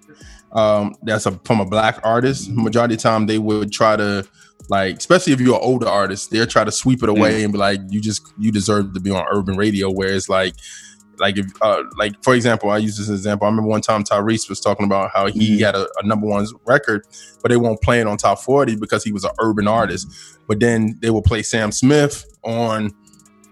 um, 0.56 0.96
that's 1.04 1.26
a 1.26 1.34
from 1.44 1.60
a 1.60 1.66
black 1.66 2.00
artist, 2.04 2.50
majority 2.50 2.96
of 2.96 3.00
the 3.00 3.04
time 3.04 3.28
they 3.28 3.38
would 3.38 3.72
try 3.72 3.96
to 3.96 4.26
like, 4.70 4.98
especially 4.98 5.34
if 5.34 5.42
you're 5.42 5.56
an 5.56 5.62
older 5.62 5.88
artist, 5.88 6.32
they'll 6.32 6.48
try 6.48 6.64
to 6.64 6.72
sweep 6.72 7.04
it 7.04 7.10
away 7.10 7.44
and 7.44 7.54
be 7.54 7.60
like, 7.60 7.82
you 7.90 8.02
just 8.02 8.34
you 8.40 8.52
deserve 8.52 8.94
to 8.94 9.00
be 9.00 9.12
on 9.12 9.24
urban 9.32 9.58
radio. 9.58 9.92
Where 9.92 10.14
it's 10.14 10.30
like, 10.30 10.56
like 11.20 11.38
if 11.38 11.46
uh, 11.62 11.84
like 11.98 12.24
for 12.24 12.34
example, 12.34 12.70
I 12.70 12.78
use 12.78 12.98
this 12.98 13.10
example. 13.10 13.46
I 13.46 13.50
remember 13.50 13.70
one 13.70 13.82
time 13.82 14.04
Tyrese 14.04 14.50
was 14.50 14.60
talking 14.60 14.86
about 14.86 15.12
how 15.14 15.28
he 15.28 15.60
had 15.60 15.76
a, 15.76 15.88
a 16.02 16.08
number 16.08 16.26
one 16.26 16.48
record, 16.66 17.06
but 17.42 17.52
they 17.52 17.58
won't 17.58 17.82
play 17.82 18.00
it 18.00 18.08
on 18.08 18.18
top 18.18 18.40
forty 18.40 18.76
because 18.76 19.04
he 19.04 19.12
was 19.12 19.26
an 19.26 19.32
urban 19.40 19.68
artist. 19.68 20.08
But 20.48 20.62
then 20.62 20.98
they 21.02 21.10
will 21.10 21.22
play 21.22 21.44
Sam 21.44 21.72
Smith 21.72 22.26
on 22.44 22.94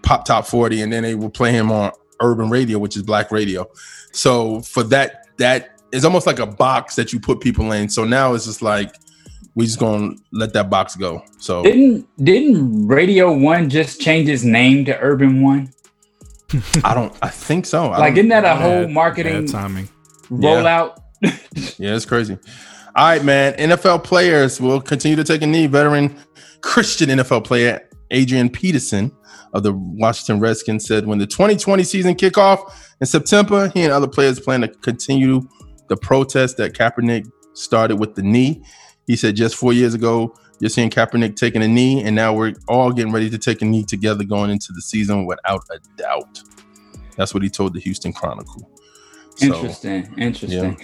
pop 0.02 0.24
top 0.24 0.46
40 0.46 0.82
and 0.82 0.92
then 0.92 1.02
they 1.02 1.14
will 1.14 1.30
play 1.30 1.50
him 1.50 1.72
on 1.72 1.90
urban 2.20 2.50
radio 2.50 2.78
which 2.78 2.94
is 2.94 3.02
black 3.02 3.32
radio 3.32 3.66
so 4.12 4.60
for 4.60 4.82
that 4.82 5.26
that 5.38 5.73
is 5.94 6.04
almost 6.04 6.26
like 6.26 6.38
a 6.38 6.46
box 6.46 6.96
that 6.96 7.12
you 7.12 7.20
put 7.20 7.40
people 7.40 7.72
in. 7.72 7.88
So 7.88 8.04
now 8.04 8.34
it's 8.34 8.44
just 8.44 8.62
like 8.62 8.94
we 9.54 9.64
just 9.66 9.78
gonna 9.78 10.14
let 10.32 10.52
that 10.54 10.68
box 10.68 10.96
go. 10.96 11.22
So 11.38 11.62
Didn't 11.62 12.06
didn't 12.22 12.86
Radio 12.88 13.32
One 13.32 13.70
just 13.70 14.00
change 14.00 14.28
its 14.28 14.42
name 14.44 14.84
to 14.86 14.98
Urban 14.98 15.42
One? 15.42 15.70
i 16.84 16.94
don't 16.94 17.12
i 17.22 17.28
think 17.28 17.66
so. 17.66 17.86
I 17.86 17.98
Like, 17.98 18.14
isn't 18.14 18.28
that 18.28 18.40
a 18.40 18.42
Bad- 18.42 18.60
whole 18.62 18.82
bad 18.84 18.90
marketing 18.90 19.46
timing. 19.46 19.88
rollout? 20.30 20.98
yeah 21.78 21.94
it's 21.96 22.04
crazy. 22.04 22.34
All 22.96 23.06
right 23.06 23.24
man. 23.24 23.54
Nfl 23.54 24.02
players 24.04 24.60
will 24.60 24.80
continue 24.80 25.16
to 25.16 25.24
take 25.24 25.42
a 25.42 25.46
knee. 25.46 25.66
Veteran 25.66 26.16
christian 26.60 27.10
nfl 27.10 27.44
player 27.44 27.78
adrian 28.10 28.48
peterson 28.48 29.12
of 29.52 29.62
the 29.62 29.72
washington 29.74 30.40
redskins 30.40 30.86
said 30.86 31.06
when 31.06 31.18
the 31.18 31.26
2020 31.26 31.82
season 31.84 32.14
kick 32.14 32.38
off 32.38 32.94
in 33.02 33.06
september 33.06 33.68
he 33.74 33.82
and 33.82 33.92
other 33.92 34.08
players 34.08 34.40
plan 34.40 34.62
to 34.62 34.68
continue 34.68 35.42
the 35.88 35.96
protest 35.96 36.56
that 36.56 36.72
kaepernick 36.72 37.30
started 37.54 37.96
with 37.96 38.14
the 38.14 38.22
knee 38.22 38.62
he 39.06 39.16
said 39.16 39.36
just 39.36 39.54
four 39.56 39.72
years 39.72 39.94
ago 39.94 40.34
you're 40.60 40.70
seeing 40.70 40.90
kaepernick 40.90 41.36
taking 41.36 41.62
a 41.62 41.68
knee 41.68 42.02
and 42.02 42.14
now 42.16 42.32
we're 42.32 42.52
all 42.68 42.90
getting 42.92 43.12
ready 43.12 43.28
to 43.30 43.38
take 43.38 43.60
a 43.62 43.64
knee 43.64 43.84
together 43.84 44.24
going 44.24 44.50
into 44.50 44.72
the 44.72 44.80
season 44.82 45.26
without 45.26 45.62
a 45.70 45.78
doubt 45.96 46.40
that's 47.16 47.32
what 47.34 47.42
he 47.42 47.48
told 47.50 47.74
the 47.74 47.80
houston 47.80 48.12
chronicle 48.12 48.68
So, 49.36 49.46
Interesting. 49.46 50.14
Interesting. 50.16 50.78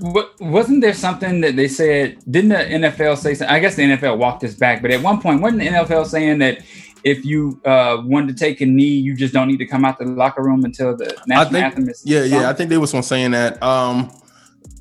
Wa- 0.00 0.28
Wasn't 0.40 0.80
there 0.80 0.92
something 0.92 1.40
that 1.42 1.54
they 1.54 1.68
said? 1.68 2.18
Didn't 2.28 2.50
the 2.50 2.88
NFL 2.88 3.16
say? 3.16 3.34
Something? 3.34 3.54
I 3.54 3.60
guess 3.60 3.76
the 3.76 3.84
NFL 3.84 4.18
walked 4.18 4.40
this 4.40 4.56
back, 4.56 4.82
but 4.82 4.90
at 4.90 5.00
one 5.00 5.20
point, 5.20 5.40
wasn't 5.40 5.60
the 5.60 5.68
NFL 5.68 6.06
saying 6.06 6.38
that 6.40 6.62
if 7.04 7.24
you 7.24 7.60
uh, 7.64 8.02
wanted 8.04 8.36
to 8.36 8.44
take 8.44 8.60
a 8.60 8.66
knee, 8.66 8.96
you 9.06 9.14
just 9.14 9.32
don't 9.32 9.46
need 9.46 9.58
to 9.58 9.66
come 9.66 9.84
out 9.84 10.00
the 10.00 10.04
locker 10.04 10.42
room 10.42 10.64
until 10.64 10.96
the 10.96 11.16
national 11.28 11.52
think, 11.52 11.64
anthem 11.64 11.88
is? 11.88 12.02
yeah, 12.04 12.24
yeah. 12.24 12.50
I 12.50 12.52
think 12.54 12.70
they 12.70 12.78
was 12.78 12.92
one 12.92 13.04
saying 13.04 13.30
that. 13.32 13.62
Um, 13.62 14.10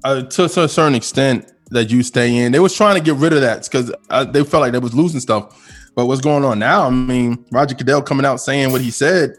uh, 0.03 0.23
to, 0.23 0.47
to 0.49 0.63
a 0.63 0.67
certain 0.69 0.95
extent, 0.95 1.51
that 1.71 1.89
you 1.89 2.03
stay 2.03 2.35
in. 2.35 2.51
They 2.51 2.59
was 2.59 2.75
trying 2.75 2.95
to 2.95 3.01
get 3.01 3.15
rid 3.15 3.31
of 3.31 3.39
that 3.41 3.63
because 3.63 3.93
uh, 4.09 4.25
they 4.25 4.43
felt 4.43 4.59
like 4.61 4.73
they 4.73 4.79
was 4.79 4.93
losing 4.93 5.21
stuff. 5.21 5.57
But 5.95 6.05
what's 6.05 6.19
going 6.21 6.43
on 6.43 6.59
now? 6.59 6.85
I 6.85 6.89
mean, 6.89 7.45
Roger 7.51 7.75
Goodell 7.75 8.01
coming 8.01 8.25
out 8.25 8.41
saying 8.41 8.71
what 8.73 8.81
he 8.81 8.91
said. 8.91 9.35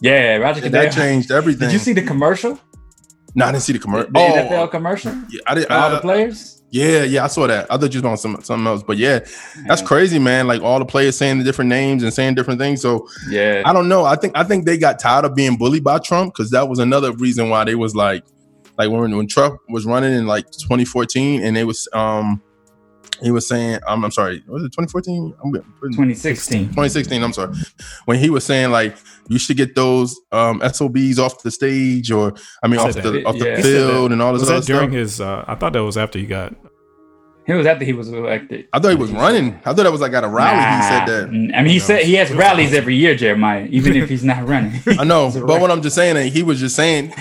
Yeah, 0.00 0.36
Roger 0.38 0.56
and 0.62 0.72
Goodell. 0.72 0.82
that 0.82 0.92
changed 0.92 1.30
everything. 1.30 1.68
Did 1.68 1.72
you 1.74 1.78
see 1.78 1.92
the 1.92 2.02
commercial? 2.02 2.58
No, 3.36 3.46
I 3.46 3.52
didn't 3.52 3.62
see 3.62 3.72
the 3.72 3.78
commercial. 3.78 4.10
The 4.12 4.18
Oh, 4.18 4.32
NFL 4.32 4.70
commercial? 4.72 5.12
yeah, 5.30 5.40
I 5.46 5.54
did. 5.54 5.68
All 5.70 5.82
I- 5.90 5.94
the 5.94 6.00
players? 6.00 6.58
Yeah, 6.70 7.02
yeah, 7.04 7.24
I 7.24 7.26
saw 7.26 7.46
that. 7.46 7.66
I 7.70 7.76
thought 7.76 7.92
you 7.94 8.00
was 8.00 8.10
on 8.10 8.16
some 8.16 8.42
something 8.42 8.66
else, 8.66 8.82
but 8.82 8.96
yeah, 8.96 9.18
that's 9.66 9.82
crazy, 9.82 10.18
man. 10.18 10.46
Like 10.46 10.62
all 10.62 10.78
the 10.78 10.86
players 10.86 11.16
saying 11.18 11.36
the 11.38 11.44
different 11.44 11.68
names 11.68 12.02
and 12.02 12.12
saying 12.12 12.34
different 12.34 12.58
things. 12.58 12.80
So 12.80 13.06
Yeah. 13.28 13.62
I 13.66 13.74
don't 13.74 13.88
know. 13.90 14.04
I 14.06 14.16
think 14.16 14.32
I 14.36 14.42
think 14.42 14.64
they 14.64 14.78
got 14.78 14.98
tired 14.98 15.26
of 15.26 15.34
being 15.34 15.56
bullied 15.58 15.84
by 15.84 15.98
Trump 15.98 16.32
because 16.34 16.50
that 16.50 16.68
was 16.70 16.78
another 16.78 17.12
reason 17.12 17.50
why 17.50 17.64
they 17.64 17.74
was 17.74 17.94
like, 17.94 18.24
like 18.78 18.90
when 18.90 19.16
when 19.16 19.26
Trump 19.26 19.60
was 19.68 19.84
running 19.86 20.12
in 20.12 20.26
like 20.26 20.46
2014, 20.50 21.42
and 21.42 21.56
it 21.56 21.64
was 21.64 21.88
um 21.92 22.42
he 23.22 23.30
was 23.30 23.46
saying 23.46 23.78
um, 23.86 24.04
I'm 24.04 24.10
sorry, 24.10 24.42
was 24.48 24.62
it 24.64 24.72
2014? 24.72 25.34
I'm 25.44 25.52
2016. 25.52 26.60
2016. 26.68 27.22
I'm 27.22 27.32
sorry. 27.32 27.54
When 28.06 28.18
he 28.18 28.30
was 28.30 28.44
saying 28.44 28.70
like 28.70 28.96
you 29.28 29.38
should 29.38 29.56
get 29.56 29.74
those 29.74 30.18
um 30.32 30.60
SOBs 30.72 31.18
off 31.18 31.42
the 31.42 31.50
stage 31.50 32.10
or 32.10 32.34
I 32.62 32.66
mean 32.68 32.80
He 32.80 32.86
off 32.86 32.92
said 32.92 33.04
the 33.04 33.24
off 33.24 33.38
the 33.38 33.46
Yeah. 33.46 33.56
He 33.56 33.62
said 33.62 33.88
field 33.88 34.12
and 34.12 34.20
all 34.20 34.32
this 34.32 34.40
was 34.40 34.50
other 34.50 34.60
that 34.60 34.66
during 34.66 34.90
stuff. 34.90 34.98
his? 34.98 35.20
Uh, 35.20 35.44
I 35.46 35.54
thought 35.54 35.72
that 35.74 35.84
was 35.84 35.96
after 35.96 36.18
he 36.18 36.26
got. 36.26 36.54
It 37.44 37.54
was 37.54 37.66
after 37.66 37.84
he 37.84 37.92
was 37.92 38.08
elected. 38.08 38.68
I 38.72 38.78
thought 38.78 38.90
he 38.90 38.96
was 38.96 39.10
running. 39.10 39.54
I 39.64 39.74
thought 39.74 39.82
that 39.82 39.90
was 39.90 40.00
like 40.00 40.12
at 40.12 40.22
a 40.22 40.28
rally. 40.28 40.58
He 40.76 40.88
said 40.88 41.06
that. 41.06 41.56
I 41.58 41.62
mean, 41.62 41.72
he 41.72 41.80
said 41.80 42.04
he 42.04 42.14
has 42.14 42.32
rallies 42.32 42.72
every 42.72 42.94
year, 42.94 43.16
Jeremiah, 43.16 43.66
even 43.68 43.96
if 43.96 44.08
he's 44.08 44.22
not 44.22 44.46
running. 44.46 44.80
I 44.98 45.02
know, 45.02 45.28
but 45.46 45.60
what 45.60 45.70
I'm 45.70 45.82
just 45.82 45.96
saying, 45.96 46.14
that 46.14 46.26
he 46.26 46.42
was 46.44 46.60
just 46.60 46.76
saying. 46.76 47.12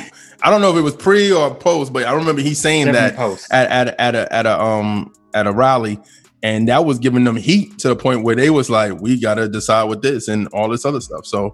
I 0.43 0.49
don't 0.49 0.61
know 0.61 0.71
if 0.71 0.77
it 0.77 0.81
was 0.81 0.95
pre 0.95 1.31
or 1.31 1.53
post, 1.53 1.93
but 1.93 2.03
I 2.05 2.13
remember 2.13 2.41
he 2.41 2.53
saying 2.53 2.85
Definitely 2.87 3.09
that 3.11 3.15
post. 3.17 3.47
at, 3.51 3.69
at 3.69 3.99
at 3.99 4.15
a 4.15 4.33
at 4.33 4.45
a 4.45 4.61
um 4.61 5.13
at 5.33 5.47
a 5.47 5.51
rally, 5.51 5.99
and 6.43 6.67
that 6.67 6.85
was 6.85 6.99
giving 6.99 7.23
them 7.23 7.35
heat 7.35 7.77
to 7.79 7.87
the 7.89 7.95
point 7.95 8.23
where 8.23 8.35
they 8.35 8.49
was 8.49 8.69
like, 8.69 8.99
we 8.99 9.19
got 9.19 9.35
to 9.35 9.47
decide 9.47 9.83
with 9.85 10.01
this 10.01 10.27
and 10.27 10.47
all 10.49 10.67
this 10.69 10.83
other 10.85 10.99
stuff. 10.99 11.25
So, 11.25 11.53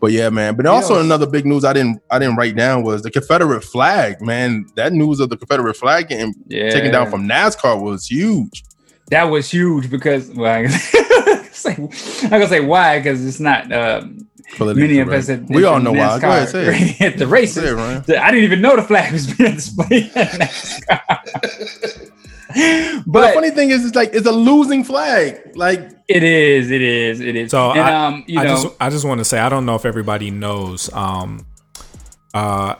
but 0.00 0.10
yeah, 0.12 0.30
man. 0.30 0.56
But 0.56 0.66
also 0.66 1.00
another 1.00 1.26
big 1.26 1.44
news 1.46 1.64
I 1.64 1.72
didn't 1.74 2.00
I 2.10 2.18
didn't 2.18 2.36
write 2.36 2.56
down 2.56 2.82
was 2.82 3.02
the 3.02 3.10
Confederate 3.10 3.62
flag. 3.62 4.20
Man, 4.22 4.64
that 4.76 4.92
news 4.92 5.20
of 5.20 5.28
the 5.28 5.36
Confederate 5.36 5.76
flag 5.76 6.08
getting 6.08 6.34
Yeah. 6.48 6.70
taken 6.70 6.92
down 6.92 7.10
from 7.10 7.28
NASCAR 7.28 7.80
was 7.80 8.06
huge. 8.06 8.64
That 9.10 9.24
was 9.24 9.50
huge 9.50 9.90
because 9.90 10.30
well, 10.30 10.64
I 10.66 11.48
say, 11.52 11.74
I'm 12.22 12.30
gonna 12.30 12.48
say 12.48 12.60
why 12.60 12.98
because 13.00 13.24
it's 13.24 13.38
not. 13.40 13.70
Um, 13.70 14.26
Politically 14.56 14.88
many 14.88 15.00
of 15.00 15.08
correct. 15.08 15.24
us 15.24 15.30
at, 15.30 15.42
We 15.48 15.64
all 15.64 15.78
the 15.78 15.84
know 15.84 15.92
why. 15.92 16.18
Go 16.20 16.28
ahead, 16.28 16.48
say 16.48 16.66
it. 16.66 17.00
At 17.00 17.18
the 17.18 17.26
races. 17.26 17.62
Say 17.64 18.14
it, 18.14 18.20
I 18.20 18.30
didn't 18.30 18.44
even 18.44 18.60
know 18.60 18.76
the 18.76 18.82
flag 18.82 19.12
was 19.12 19.32
being 19.34 19.54
displayed 19.54 20.10
at 20.14 20.38
But, 22.48 23.02
but 23.06 23.26
the 23.28 23.32
funny 23.34 23.50
thing 23.50 23.70
is, 23.70 23.84
it's 23.84 23.96
like 23.96 24.10
it's 24.14 24.26
a 24.26 24.32
losing 24.32 24.84
flag. 24.84 25.56
Like 25.56 25.90
it 26.08 26.22
is, 26.22 26.70
it 26.70 26.82
is, 26.82 27.20
it 27.20 27.36
is. 27.36 27.50
So 27.50 27.72
and 27.72 27.80
I, 27.80 28.06
um, 28.06 28.24
you 28.26 28.38
I 28.40 28.44
know, 28.44 28.62
just 28.62 28.76
I 28.80 28.90
just 28.90 29.04
want 29.04 29.18
to 29.18 29.24
say 29.24 29.38
I 29.38 29.48
don't 29.48 29.66
know 29.66 29.74
if 29.74 29.84
everybody 29.84 30.30
knows 30.30 30.92
um 30.92 31.46
uh 32.32 32.76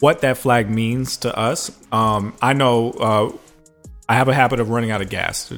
what 0.00 0.20
that 0.22 0.36
flag 0.38 0.68
means 0.70 1.16
to 1.18 1.36
us. 1.36 1.70
Um 1.92 2.34
I 2.42 2.52
know 2.54 2.90
uh 2.92 3.32
I 4.08 4.14
have 4.14 4.28
a 4.28 4.34
habit 4.34 4.60
of 4.60 4.70
running 4.70 4.90
out 4.90 5.00
of 5.00 5.08
gas. 5.10 5.52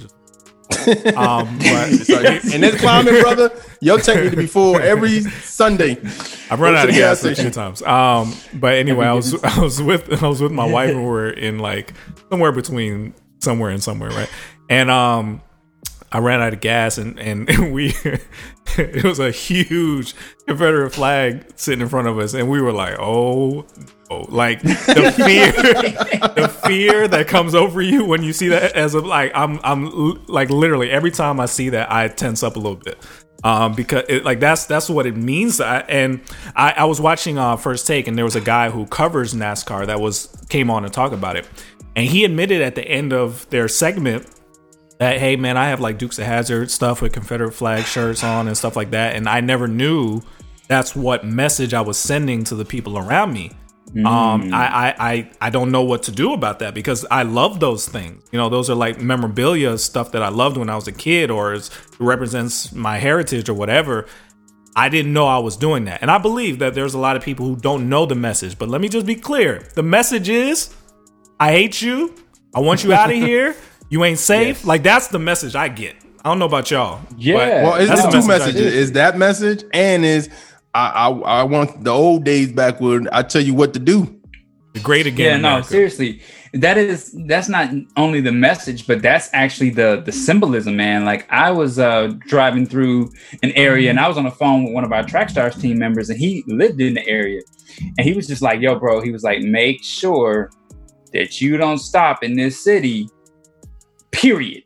Um 1.17 1.59
but 1.59 2.45
in 2.53 2.61
this 2.61 2.81
climate, 2.81 3.21
brother, 3.23 3.51
your 3.81 3.99
tank 3.99 4.25
need 4.25 4.31
to 4.31 4.37
be 4.37 4.47
full 4.47 4.77
every 4.77 5.21
Sunday. 5.21 5.99
I've 6.51 6.61
run 6.61 6.75
out 6.75 6.89
of 6.89 6.95
gas 6.95 7.21
a 7.23 7.29
few 7.29 7.35
station. 7.35 7.53
times. 7.53 7.83
Um, 7.83 8.35
but 8.55 8.75
anyway, 8.75 9.07
I 9.07 9.13
was 9.13 9.35
I 9.45 9.61
was 9.61 9.81
with 9.81 10.23
I 10.23 10.29
was 10.29 10.41
with 10.41 10.53
my 10.53 10.67
wife 10.67 10.91
and 10.95 11.05
we 11.05 11.11
are 11.11 11.31
in 11.31 11.59
like 11.59 11.93
somewhere 12.31 12.53
between 12.53 13.15
somewhere 13.41 13.71
and 13.71 13.83
somewhere, 13.83 14.11
right? 14.11 14.31
And 14.69 14.91
um, 14.91 15.41
I 16.13 16.19
ran 16.19 16.41
out 16.41 16.53
of 16.53 16.61
gas 16.61 16.99
and 16.99 17.19
and 17.19 17.73
we 17.73 17.95
it 18.77 19.05
was 19.05 19.19
a 19.19 19.31
huge 19.31 20.15
Confederate 20.47 20.91
flag 20.91 21.53
sitting 21.57 21.81
in 21.81 21.89
front 21.89 22.09
of 22.09 22.19
us, 22.19 22.35
and 22.35 22.49
we 22.49 22.61
were 22.61 22.73
like, 22.73 22.97
oh. 22.99 23.67
Like 24.11 24.63
the 24.63 25.13
fear, 25.17 25.53
the 25.53 26.49
fear 26.49 27.09
that 27.09 27.27
comes 27.29 27.55
over 27.55 27.83
you 27.83 28.05
when 28.05 28.23
you 28.23 28.33
see 28.33 28.49
that 28.49 28.73
as 28.77 28.95
a 28.95 29.01
like 29.01 29.33
I'm 29.35 29.59
I'm 29.65 30.25
like 30.27 30.51
literally 30.51 30.91
every 30.91 31.11
time 31.11 31.41
I 31.41 31.47
see 31.47 31.71
that 31.71 31.91
I 31.91 32.09
tense 32.09 32.43
up 32.43 32.57
a 32.57 32.59
little 32.59 32.77
bit 32.77 32.99
um, 33.45 33.75
because 33.75 34.05
it, 34.09 34.25
like 34.25 34.41
that's 34.41 34.67
that's 34.67 34.89
what 34.89 35.07
it 35.07 35.17
means. 35.17 35.61
I, 35.61 35.81
and 35.81 36.21
I, 36.55 36.73
I 36.79 36.85
was 36.85 37.01
watching 37.01 37.39
uh, 37.39 37.57
First 37.57 37.87
Take, 37.87 38.09
and 38.09 38.17
there 38.17 38.25
was 38.25 38.37
a 38.37 38.41
guy 38.41 38.71
who 38.71 38.87
covers 38.87 39.35
NASCAR 39.35 39.87
that 39.87 40.01
was 40.01 40.27
came 40.49 40.71
on 40.71 40.83
to 40.83 40.91
talk 40.91 41.13
about 41.13 41.37
it, 41.37 41.49
and 41.95 42.07
he 42.07 42.25
admitted 42.25 42.61
at 42.63 42.75
the 42.75 42.87
end 42.87 43.13
of 43.13 43.49
their 43.51 43.69
segment 43.69 44.27
that 44.99 45.19
hey 45.19 45.37
man, 45.37 45.57
I 45.57 45.69
have 45.69 45.81
like 45.81 45.99
Dukes 45.99 46.19
of 46.19 46.27
Hazzard 46.27 46.71
stuff 46.71 47.03
with 47.03 47.13
Confederate 47.13 47.53
flag 47.53 47.85
shirts 47.85 48.25
on 48.25 48.49
and 48.49 48.57
stuff 48.57 48.75
like 48.77 48.91
that, 48.91 49.15
and 49.15 49.29
I 49.29 49.41
never 49.41 49.69
knew 49.69 50.23
that's 50.69 50.97
what 50.97 51.25
message 51.25 51.75
I 51.75 51.83
was 51.83 51.99
sending 51.99 52.43
to 52.45 52.57
the 52.57 52.65
people 52.65 52.99
around 52.99 53.33
me. 53.33 53.53
Um, 54.05 54.53
I, 54.53 54.67
I, 54.67 54.95
I, 54.99 55.31
I 55.41 55.51
don't 55.51 55.71
know 55.71 55.83
what 55.83 56.03
to 56.05 56.13
do 56.13 56.33
about 56.33 56.59
that 56.59 56.75
because 56.75 57.07
I 57.11 57.23
love 57.23 57.61
those 57.61 57.89
things. 57.89 58.23
You 58.33 58.39
know, 58.39 58.49
those 58.49 58.69
are 58.69 58.75
like 58.75 59.01
memorabilia 59.01 59.79
stuff 59.79 60.13
that 60.13 60.23
I 60.23 60.29
loved 60.29 60.57
when 60.57 60.69
I 60.69 60.75
was 60.75 60.89
a 60.89 60.93
kid, 60.93 61.31
or 61.31 61.55
is, 61.55 61.71
represents 61.99 62.73
my 62.73 62.99
heritage 62.99 63.49
or 63.49 63.55
whatever. 63.55 64.07
I 64.75 64.91
didn't 64.91 65.13
know 65.13 65.27
I 65.27 65.39
was 65.39 65.57
doing 65.57 65.87
that, 65.87 66.03
and 66.03 66.11
I 66.11 66.19
believe 66.19 66.59
that 66.59 66.75
there's 66.75 66.95
a 66.95 66.99
lot 66.99 67.17
of 67.17 67.23
people 67.23 67.47
who 67.47 67.57
don't 67.57 67.89
know 67.89 68.05
the 68.05 68.15
message. 68.15 68.59
But 68.59 68.69
let 68.69 68.81
me 68.81 68.89
just 68.89 69.07
be 69.07 69.15
clear: 69.15 69.67
the 69.75 69.83
message 69.83 70.29
is, 70.29 70.75
I 71.41 71.53
hate 71.53 71.81
you. 71.81 72.15
I 72.55 72.61
want 72.61 72.85
you 72.85 72.93
out 72.93 73.11
of 73.11 73.17
here. 73.31 73.57
You 73.89 74.05
ain't 74.05 74.19
safe. 74.19 74.65
Like 74.65 74.83
that's 74.83 75.07
the 75.09 75.19
message 75.19 75.55
I 75.55 75.69
get. 75.69 75.97
I 76.27 76.29
don't 76.29 76.41
know 76.41 76.47
about 76.47 76.73
y'all. 76.73 77.01
Yeah. 77.17 77.63
Well, 77.63 77.75
it's, 77.77 77.91
it's 77.91 78.03
two 78.03 78.27
message 78.27 78.55
messages. 78.55 78.75
Is 78.75 78.93
that 78.93 79.17
message 79.17 79.65
and 79.73 80.05
is 80.05 80.29
I, 80.77 81.09
I 81.09 81.41
I 81.41 81.43
want 81.45 81.85
the 81.85 81.91
old 81.91 82.25
days 82.25 82.53
back 82.53 82.81
when 82.81 83.09
I 83.11 83.23
tell 83.23 83.43
you 83.43 83.55
what 83.55 83.73
to 83.75 83.79
do. 83.81 84.13
The 84.75 84.81
great 84.81 85.07
again. 85.07 85.41
yeah, 85.41 85.57
no, 85.57 85.63
seriously, 85.63 86.21
that 86.53 86.77
is 86.77 87.17
that's 87.27 87.49
not 87.49 87.71
only 87.97 88.21
the 88.21 88.33
message, 88.33 88.87
but 88.87 89.01
that's 89.01 89.31
actually 89.33 89.71
the 89.71 90.03
the 90.05 90.13
symbolism, 90.13 90.77
man. 90.77 91.07
Like 91.07 91.27
I 91.33 91.51
was 91.51 91.79
uh 91.79 92.13
driving 92.27 92.67
through 92.67 93.11
an 93.43 93.53
area, 93.53 93.89
and 93.89 93.99
I 93.99 94.07
was 94.07 94.19
on 94.19 94.25
the 94.25 94.31
phone 94.31 94.65
with 94.65 94.75
one 94.75 94.85
of 94.85 94.93
our 94.93 95.03
Track 95.03 95.31
Stars 95.31 95.57
team 95.57 95.79
members, 95.79 96.11
and 96.11 96.19
he 96.19 96.45
lived 96.47 96.81
in 96.81 96.93
the 96.93 97.07
area, 97.09 97.41
and 97.97 98.07
he 98.07 98.13
was 98.13 98.27
just 98.27 98.43
like, 98.43 98.61
"Yo, 98.61 98.79
bro," 98.79 99.01
he 99.01 99.11
was 99.11 99.23
like, 99.23 99.41
"Make 99.41 99.83
sure 99.83 100.51
that 101.15 101.41
you 101.41 101.57
don't 101.57 101.79
stop 101.79 102.23
in 102.23 102.37
this 102.37 102.63
city." 102.63 103.09
Period. 104.11 104.63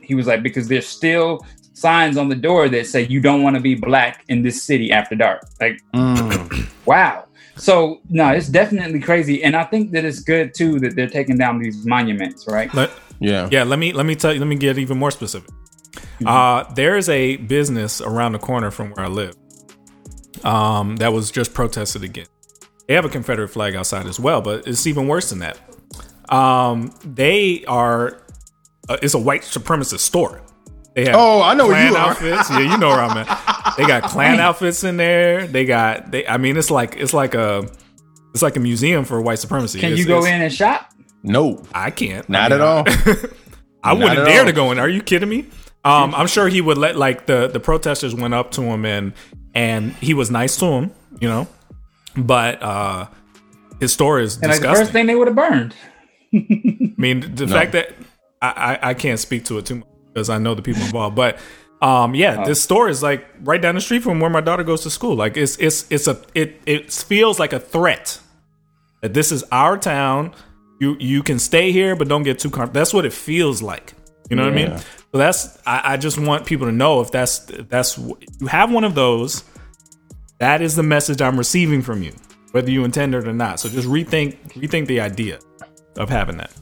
He 0.00 0.14
was 0.14 0.26
like, 0.26 0.42
because 0.42 0.68
there's 0.68 0.86
still 0.86 1.46
signs 1.80 2.16
on 2.16 2.28
the 2.28 2.34
door 2.36 2.68
that 2.68 2.86
say 2.86 3.06
you 3.06 3.20
don't 3.20 3.42
want 3.42 3.56
to 3.56 3.62
be 3.62 3.74
black 3.74 4.24
in 4.28 4.42
this 4.42 4.62
city 4.62 4.92
after 4.92 5.14
dark. 5.14 5.42
Like, 5.60 5.80
wow. 6.86 7.24
So 7.56 8.00
no, 8.08 8.28
it's 8.30 8.48
definitely 8.48 9.00
crazy, 9.00 9.42
and 9.44 9.54
I 9.56 9.64
think 9.64 9.92
that 9.92 10.04
it's 10.04 10.20
good 10.20 10.54
too 10.54 10.78
that 10.80 10.96
they're 10.96 11.08
taking 11.08 11.36
down 11.36 11.58
these 11.58 11.84
monuments, 11.84 12.46
right? 12.48 12.72
Let, 12.72 12.90
Yeah. 13.18 13.48
yeah. 13.50 13.64
Let 13.64 13.78
me 13.78 13.92
let 13.92 14.06
me 14.06 14.14
tell 14.14 14.32
you. 14.32 14.38
Let 14.40 14.48
me 14.48 14.56
get 14.56 14.78
even 14.78 14.98
more 14.98 15.10
specific. 15.10 15.50
Uh, 16.24 16.64
there 16.74 16.96
is 16.96 17.08
a 17.08 17.36
business 17.36 18.00
around 18.00 18.32
the 18.32 18.38
corner 18.38 18.70
from 18.70 18.90
where 18.92 19.04
I 19.06 19.08
live. 19.08 19.34
Um, 20.44 20.96
that 20.96 21.12
was 21.12 21.30
just 21.30 21.52
protested 21.54 22.02
again. 22.04 22.26
They 22.86 22.94
have 22.94 23.04
a 23.04 23.08
Confederate 23.08 23.48
flag 23.48 23.74
outside 23.74 24.06
as 24.06 24.18
well, 24.18 24.40
but 24.40 24.66
it's 24.66 24.86
even 24.86 25.06
worse 25.06 25.30
than 25.30 25.40
that. 25.40 25.58
Um, 26.28 26.94
they 27.04 27.64
are. 27.66 28.22
Uh, 28.88 28.96
it's 29.02 29.14
a 29.14 29.18
white 29.18 29.42
supremacist 29.42 30.00
store. 30.00 30.40
They 31.04 31.10
have 31.10 31.18
Oh, 31.18 31.42
I 31.42 31.54
know 31.54 31.66
where 31.66 31.76
Klan 31.76 31.92
you 31.92 31.96
are. 31.98 32.10
outfits. 32.10 32.50
Yeah, 32.50 32.58
you 32.60 32.76
know 32.78 32.88
where 32.88 33.00
I'm 33.00 33.16
at. 33.16 33.74
They 33.76 33.86
got 33.86 34.02
Klan 34.04 34.38
outfits 34.40 34.84
in 34.84 34.96
there. 34.96 35.46
They 35.46 35.64
got. 35.64 36.10
They. 36.10 36.26
I 36.26 36.36
mean, 36.36 36.56
it's 36.56 36.70
like 36.70 36.96
it's 36.96 37.14
like 37.14 37.34
a. 37.34 37.68
It's 38.32 38.42
like 38.42 38.56
a 38.56 38.60
museum 38.60 39.04
for 39.04 39.20
white 39.20 39.38
supremacy. 39.38 39.80
Can 39.80 39.92
It's- 39.92 39.98
you 40.00 40.06
go 40.06 40.24
in 40.24 40.40
and 40.42 40.52
shop? 40.52 40.90
No, 41.22 41.62
I 41.74 41.90
can't. 41.90 42.28
not 42.28 42.52
I 42.52 42.54
at 42.54 42.60
all. 42.60 42.84
I 42.86 42.92
Not 43.94 43.98
wouldn't 43.98 44.26
dare 44.26 44.40
all. 44.40 44.46
to 44.46 44.52
go 44.52 44.72
in. 44.72 44.78
Are 44.78 44.88
you 44.88 45.02
kidding 45.02 45.28
me? 45.28 45.46
Um, 45.84 46.14
I'm 46.14 46.26
sure 46.26 46.48
he 46.48 46.60
would 46.60 46.76
let 46.78 46.96
like 46.96 47.26
the 47.26 47.48
the 47.48 47.60
protesters 47.60 48.14
went 48.14 48.34
up 48.34 48.50
to 48.52 48.62
him 48.62 48.84
and 48.84 49.12
and 49.54 49.92
he 49.94 50.12
was 50.14 50.30
nice 50.30 50.56
to 50.58 50.66
him, 50.66 50.90
you 51.20 51.28
know. 51.28 51.48
But 52.16 52.62
uh 52.62 53.06
his 53.80 53.92
store 53.92 54.20
is 54.20 54.36
And 54.42 54.50
like 54.52 54.60
the 54.60 54.68
first 54.74 54.92
thing 54.92 55.06
they 55.06 55.14
would 55.14 55.26
have 55.28 55.36
burned. 55.36 55.74
I 56.34 56.94
mean, 56.98 57.34
the 57.34 57.48
fact 57.48 57.72
that 57.72 57.92
I, 58.42 58.78
I 58.82 58.90
I 58.90 58.94
can't 58.94 59.18
speak 59.18 59.44
to 59.46 59.58
it 59.58 59.66
too 59.66 59.76
much 59.76 59.88
because 60.12 60.30
I 60.30 60.38
know 60.38 60.54
the 60.54 60.62
people 60.62 60.82
involved, 60.82 61.16
but 61.16 61.38
um 61.82 62.14
yeah, 62.14 62.44
this 62.44 62.62
store 62.62 62.88
is 62.88 63.02
like 63.02 63.26
right 63.40 63.60
down 63.60 63.74
the 63.74 63.80
street 63.80 64.02
from 64.02 64.20
where 64.20 64.30
my 64.30 64.40
daughter 64.40 64.64
goes 64.64 64.82
to 64.82 64.90
school. 64.90 65.14
Like 65.14 65.36
it's 65.36 65.56
it's 65.58 65.90
it's 65.90 66.06
a 66.06 66.20
it 66.34 66.60
it 66.66 66.92
feels 66.92 67.38
like 67.38 67.52
a 67.52 67.60
threat 67.60 68.20
that 69.02 69.14
this 69.14 69.32
is 69.32 69.42
our 69.50 69.78
town. 69.78 70.34
You 70.78 70.96
you 70.98 71.22
can 71.22 71.38
stay 71.38 71.72
here, 71.72 71.96
but 71.96 72.08
don't 72.08 72.22
get 72.22 72.38
too 72.38 72.50
comfortable. 72.50 72.80
That's 72.80 72.92
what 72.94 73.04
it 73.04 73.12
feels 73.12 73.62
like. 73.62 73.94
You 74.28 74.36
know 74.36 74.44
what 74.44 74.52
I 74.52 74.56
mean? 74.56 74.78
So 75.12 75.18
that's 75.18 75.58
I, 75.66 75.94
I 75.94 75.96
just 75.96 76.18
want 76.18 76.46
people 76.46 76.66
to 76.66 76.72
know 76.72 77.00
if 77.00 77.10
that's 77.10 77.50
if 77.50 77.68
that's 77.68 77.98
you 77.98 78.46
have 78.48 78.70
one 78.72 78.84
of 78.84 78.94
those. 78.94 79.44
That 80.38 80.62
is 80.62 80.74
the 80.76 80.82
message 80.82 81.20
I'm 81.20 81.36
receiving 81.36 81.82
from 81.82 82.02
you, 82.02 82.12
whether 82.52 82.70
you 82.70 82.84
intend 82.84 83.14
it 83.14 83.26
or 83.28 83.32
not. 83.32 83.60
So 83.60 83.68
just 83.68 83.88
rethink 83.88 84.36
rethink 84.52 84.86
the 84.86 85.00
idea 85.00 85.38
of 85.96 86.08
having 86.08 86.38
that. 86.38 86.52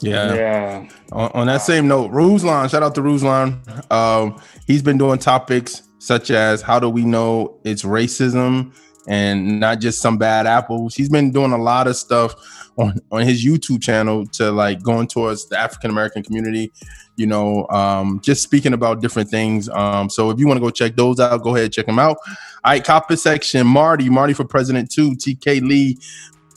Yeah. 0.00 0.34
Yeah. 0.34 0.88
On, 1.12 1.30
on 1.32 1.46
that 1.46 1.62
same 1.62 1.88
note, 1.88 2.10
Ruslan, 2.10 2.70
shout 2.70 2.82
out 2.82 2.94
to 2.94 3.00
Ruslan. 3.00 3.92
Um, 3.92 4.40
he's 4.66 4.82
been 4.82 4.98
doing 4.98 5.18
topics 5.18 5.82
such 5.98 6.30
as 6.30 6.62
how 6.62 6.80
do 6.80 6.88
we 6.88 7.04
know 7.04 7.58
it's 7.64 7.82
racism 7.82 8.74
and 9.06 9.60
not 9.60 9.80
just 9.80 10.00
some 10.00 10.16
bad 10.18 10.46
apples. 10.46 10.94
He's 10.94 11.08
been 11.08 11.30
doing 11.30 11.52
a 11.52 11.58
lot 11.58 11.86
of 11.86 11.96
stuff 11.96 12.34
on, 12.78 12.98
on 13.12 13.22
his 13.22 13.44
YouTube 13.44 13.82
channel 13.82 14.26
to 14.26 14.50
like 14.50 14.82
going 14.82 15.08
towards 15.08 15.48
the 15.48 15.58
African 15.58 15.90
American 15.90 16.22
community, 16.22 16.72
you 17.16 17.26
know, 17.26 17.66
um, 17.68 18.20
just 18.22 18.42
speaking 18.42 18.72
about 18.72 19.02
different 19.02 19.28
things. 19.28 19.68
Um, 19.68 20.08
so 20.08 20.30
if 20.30 20.38
you 20.38 20.46
want 20.46 20.58
to 20.58 20.62
go 20.62 20.70
check 20.70 20.96
those 20.96 21.20
out, 21.20 21.42
go 21.42 21.54
ahead 21.54 21.72
check 21.72 21.86
them 21.86 21.98
out. 21.98 22.16
All 22.64 22.72
right, 22.72 22.84
copper 22.84 23.16
section, 23.16 23.66
Marty, 23.66 24.08
Marty 24.08 24.32
for 24.32 24.44
President 24.44 24.90
2, 24.90 25.12
TK 25.12 25.62
Lee, 25.62 25.98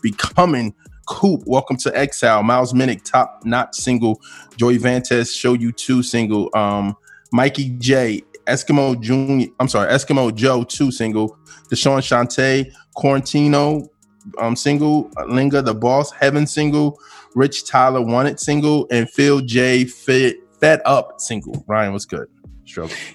Becoming 0.01 0.75
Coop, 1.05 1.43
Welcome 1.45 1.77
to 1.77 1.97
Exile, 1.97 2.43
Miles 2.43 2.73
Minnick, 2.73 3.03
top 3.03 3.41
Not 3.45 3.75
single, 3.75 4.21
Joey 4.57 4.77
Vantes, 4.77 5.33
Show 5.33 5.53
You 5.53 5.71
Two 5.71 6.03
single, 6.03 6.49
um, 6.53 6.95
Mikey 7.31 7.69
J, 7.79 8.21
Eskimo 8.45 8.99
Junior, 8.99 9.47
I'm 9.59 9.67
sorry, 9.67 9.91
Eskimo 9.91 10.33
Joe 10.33 10.63
two 10.63 10.91
single, 10.91 11.37
Deshaun 11.69 11.99
Shante, 11.99 12.71
Quarantino 12.95 13.87
um 14.39 14.55
single, 14.55 15.11
Linga 15.27 15.61
the 15.61 15.73
Boss, 15.73 16.11
Heaven 16.11 16.47
single, 16.47 16.99
Rich 17.35 17.67
Tyler 17.67 18.01
Wanted 18.01 18.39
single, 18.39 18.87
and 18.91 19.09
Phil 19.09 19.41
J 19.41 19.85
Fit 19.85 20.37
Fed 20.59 20.81
Up 20.85 21.19
single. 21.19 21.63
Ryan, 21.67 21.91
what's 21.93 22.05
good? 22.05 22.27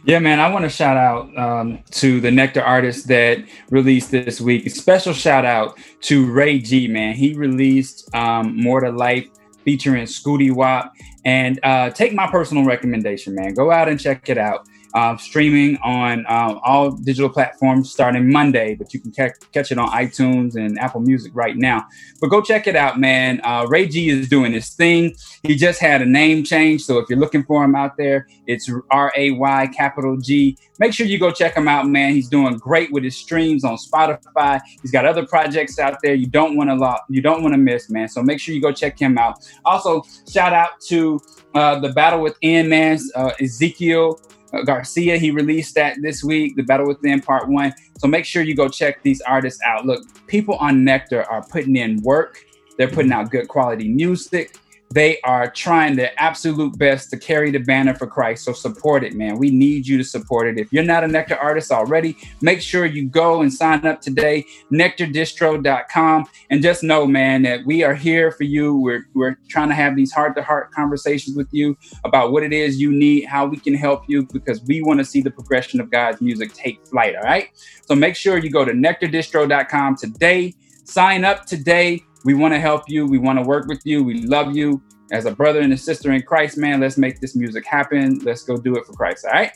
Yeah, 0.05 0.19
man, 0.19 0.41
I 0.41 0.51
want 0.51 0.65
to 0.65 0.69
shout 0.69 0.97
out 0.97 1.37
um, 1.39 1.83
to 1.93 2.21
the 2.21 2.31
Nectar 2.31 2.63
artists 2.63 3.05
that 3.05 3.45
released 3.71 4.11
this 4.11 4.41
week. 4.41 4.71
Special 4.71 5.13
shout 5.13 5.45
out 5.45 5.79
to 6.03 6.31
Ray 6.31 6.59
G, 6.59 6.87
man. 6.87 7.15
He 7.15 7.35
released 7.35 8.15
um, 8.15 8.61
More 8.61 8.81
to 8.81 8.91
Life 8.91 9.29
featuring 9.65 10.05
Scooty 10.05 10.53
Wop. 10.53 10.93
And 11.25 11.61
uh, 11.63 11.91
take 11.91 12.15
my 12.15 12.27
personal 12.31 12.65
recommendation, 12.65 13.35
man. 13.35 13.55
Go 13.55 13.71
out 13.71 13.89
and 13.89 13.99
check 13.99 14.29
it 14.29 14.39
out 14.39 14.67
uh, 14.95 15.17
streaming 15.17 15.77
on 15.79 16.25
um, 16.29 16.61
all 16.65 16.91
digital 16.91 17.29
platforms 17.29 17.91
starting 17.91 18.31
Monday, 18.31 18.75
but 18.75 18.93
you 18.95 19.01
can 19.01 19.13
ca- 19.13 19.35
catch 19.53 19.71
it 19.71 19.79
on 19.79 19.89
iTunes 19.89 20.57
and 20.57 20.79
Apple 20.79 21.01
Music 21.01 21.33
right 21.35 21.57
now. 21.57 21.87
But 22.21 22.29
go 22.29 22.41
check 22.41 22.67
it 22.67 22.77
out, 22.77 22.99
man. 22.99 23.41
Uh, 23.45 23.67
Ray 23.69 23.87
G 23.87 24.09
is 24.09 24.29
doing 24.29 24.53
his 24.53 24.71
thing. 24.71 25.15
He 25.43 25.57
just 25.57 25.81
had 25.81 26.03
a 26.03 26.07
name 26.07 26.45
change. 26.45 26.83
So 26.83 26.99
if 26.99 27.09
you're 27.09 27.19
looking 27.19 27.45
for 27.45 27.65
him 27.65 27.75
out 27.75 27.97
there, 27.97 28.27
it's 28.47 28.71
R 28.91 29.13
A 29.17 29.33
Y 29.33 29.67
capital 29.77 30.17
G. 30.17 30.57
Make 30.79 30.93
sure 30.93 31.07
you 31.07 31.19
go 31.19 31.31
check 31.31 31.55
him 31.55 31.69
out, 31.69 31.87
man. 31.89 32.13
He's 32.13 32.29
doing 32.29 32.57
great 32.57 32.93
with 32.93 33.05
his 33.05 33.17
streams 33.17 33.65
on 33.65 33.77
Spotify. 33.77 34.61
He's 34.83 34.91
got 34.91 35.05
other 35.05 35.27
projects 35.27 35.79
out 35.79 35.99
there 36.03 36.15
you 36.15 36.27
don't 36.27 36.57
want 36.57 36.71
to 36.71 36.75
lo- 36.75 36.97
you 37.09 37.21
don't 37.21 37.43
want 37.43 37.55
to 37.55 37.59
miss, 37.59 37.91
man. 37.91 38.09
So 38.09 38.23
make 38.23 38.41
sure 38.41 38.55
you 38.55 38.61
go 38.61 38.73
check 38.73 38.99
him 38.99 39.19
out. 39.19 39.45
Also, 39.65 40.03
shout 40.31 40.53
out 40.53 40.81
to 40.89 41.21
uh, 41.55 41.79
the 41.81 41.91
Battle 41.91 42.21
Within, 42.21 42.69
man. 42.69 42.99
Uh, 43.15 43.33
Ezekiel 43.41 44.21
uh, 44.53 44.63
Garcia. 44.63 45.17
He 45.19 45.31
released 45.31 45.75
that 45.75 45.97
this 46.03 46.25
week, 46.25 46.57
The 46.57 46.63
Battle 46.63 46.87
Within 46.87 47.21
Part 47.21 47.49
One. 47.49 47.73
So 47.99 48.09
make 48.09 48.25
sure 48.25 48.43
you 48.43 48.55
go 48.55 48.69
check 48.69 49.03
these 49.03 49.21
artists 49.23 49.61
out. 49.65 49.87
Look, 49.87 50.05
people 50.27 50.57
on 50.57 50.85
Nectar 50.85 51.25
are 51.31 51.43
putting 51.49 51.77
in 51.77 52.01
work. 52.03 52.39
They're 52.77 52.89
putting 52.89 53.13
out 53.13 53.31
good 53.31 53.49
quality 53.49 53.89
music. 53.89 54.57
They 54.91 55.21
are 55.23 55.51
trying 55.51 55.97
their 55.97 56.13
absolute 56.17 56.79
best 56.79 57.11
to 57.11 57.19
carry 57.19 57.51
the 57.51 57.59
banner 57.59 57.95
for 57.95 58.07
Christ. 58.07 58.45
So 58.45 58.53
support 58.53 59.05
it, 59.05 59.15
man. 59.15 59.39
We 59.39 59.51
need 59.51 59.87
you 59.87 59.99
to 59.99 60.05
support 60.05 60.49
it. 60.49 60.59
If 60.59 60.73
you're 60.73 60.85
not 60.85 61.05
a 61.05 61.09
Nectar 61.09 61.37
artist 61.37 61.71
already, 61.71 62.17
make 62.41 62.61
sure 62.61 62.87
you 62.87 63.07
go 63.07 63.43
and 63.43 63.53
sign 63.53 63.87
up 63.87 64.01
today, 64.01 64.47
nectardistro.com. 64.73 66.27
And 66.51 66.63
just 66.63 66.83
know, 66.83 67.07
man, 67.07 67.43
that 67.43 67.67
we 67.67 67.83
are 67.83 67.95
here 67.95 68.31
for 68.31 68.45
you. 68.45 68.77
We're, 68.77 69.07
we're 69.15 69.39
trying 69.49 69.69
to 69.69 69.75
have 69.75 69.95
these 69.95 70.13
heart 70.13 70.35
to 70.37 70.43
heart 70.43 70.73
conversations 70.73 71.37
with 71.37 71.49
you 71.53 71.77
about 72.05 72.33
what 72.33 72.43
it 72.43 72.53
is 72.53 72.81
you 72.81 72.91
need, 72.91 73.27
how 73.27 73.47
we 73.47 73.59
can 73.59 73.75
help 73.75 74.05
you, 74.09 74.27
because 74.33 74.63
we 74.63 74.81
want 74.83 74.99
to 75.01 75.05
see 75.05 75.21
the 75.21 75.31
progression 75.31 75.81
of 75.81 75.91
God's 75.91 76.21
music 76.21 76.55
take 76.55 76.87
flight. 76.87 77.15
All 77.15 77.23
right. 77.23 77.49
So 77.85 77.95
make 77.95 78.17
sure 78.17 78.39
you 78.39 78.51
go 78.51 78.65
to 78.65 78.73
nectardistro.com 78.73 79.97
today, 79.97 80.55
sign 80.85 81.25
up 81.25 81.45
today 81.45 82.03
we 82.29 82.35
want 82.35 82.53
to 82.53 82.61
help 82.61 82.83
you. 82.89 83.07
We 83.07 83.17
want 83.17 83.39
to 83.39 83.43
work 83.43 83.69
with 83.69 83.81
you. 83.87 84.05
We 84.05 84.21
love 84.27 84.55
you 84.55 84.83
as 85.11 85.25
a 85.25 85.31
brother 85.35 85.61
and 85.61 85.73
a 85.73 85.79
sister 85.79 86.13
in 86.13 86.21
Christ, 86.21 86.59
man. 86.59 86.79
Let's 86.79 86.99
make 86.99 87.21
this 87.21 87.35
music 87.35 87.65
happen. 87.65 88.19
Let's 88.19 88.43
go 88.43 88.59
do 88.59 88.77
it 88.77 88.85
for 88.85 88.93
Christ. 88.93 89.25
All 89.25 89.33
right. 89.33 89.53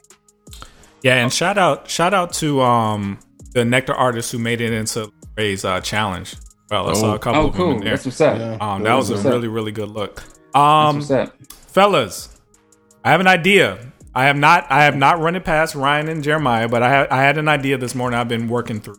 Yeah, 1.02 1.16
and 1.16 1.30
shout 1.30 1.58
out, 1.58 1.90
shout 1.90 2.14
out 2.14 2.32
to 2.34 2.62
um 2.62 3.18
the 3.52 3.62
Nectar 3.66 3.92
artists 3.92 4.32
who 4.32 4.38
made 4.38 4.62
it 4.62 4.72
into 4.72 5.12
Ray's 5.36 5.66
uh, 5.66 5.82
challenge. 5.82 6.34
Well, 6.70 6.88
I 6.88 6.94
saw 6.94 7.14
a 7.14 7.18
couple 7.18 7.42
oh, 7.42 7.48
of 7.48 7.54
cool. 7.54 7.68
them 7.68 7.76
in 7.76 7.84
there. 7.84 7.90
That's 7.90 8.06
what's 8.06 8.20
up. 8.22 8.38
Yeah. 8.38 8.56
Um, 8.58 8.82
that 8.84 8.94
was 8.94 9.10
a 9.10 9.12
what's 9.12 9.26
really, 9.26 9.48
up. 9.48 9.54
really 9.54 9.72
good 9.72 9.90
look. 9.90 10.22
Um, 10.54 11.00
That's 11.00 11.10
what's 11.10 11.30
up. 11.30 11.52
fellas, 11.52 12.40
I 13.04 13.10
have 13.10 13.20
an 13.20 13.26
idea. 13.26 13.92
I 14.14 14.24
have 14.24 14.36
not, 14.36 14.66
I 14.70 14.84
have 14.84 14.96
not 14.96 15.20
run 15.20 15.36
it 15.36 15.44
past 15.44 15.74
Ryan 15.74 16.08
and 16.08 16.24
Jeremiah, 16.24 16.68
but 16.68 16.82
I 16.82 16.88
had, 16.88 17.08
I 17.08 17.20
had 17.20 17.36
an 17.36 17.48
idea 17.48 17.76
this 17.76 17.94
morning. 17.94 18.18
I've 18.18 18.28
been 18.28 18.48
working 18.48 18.80
through, 18.80 18.96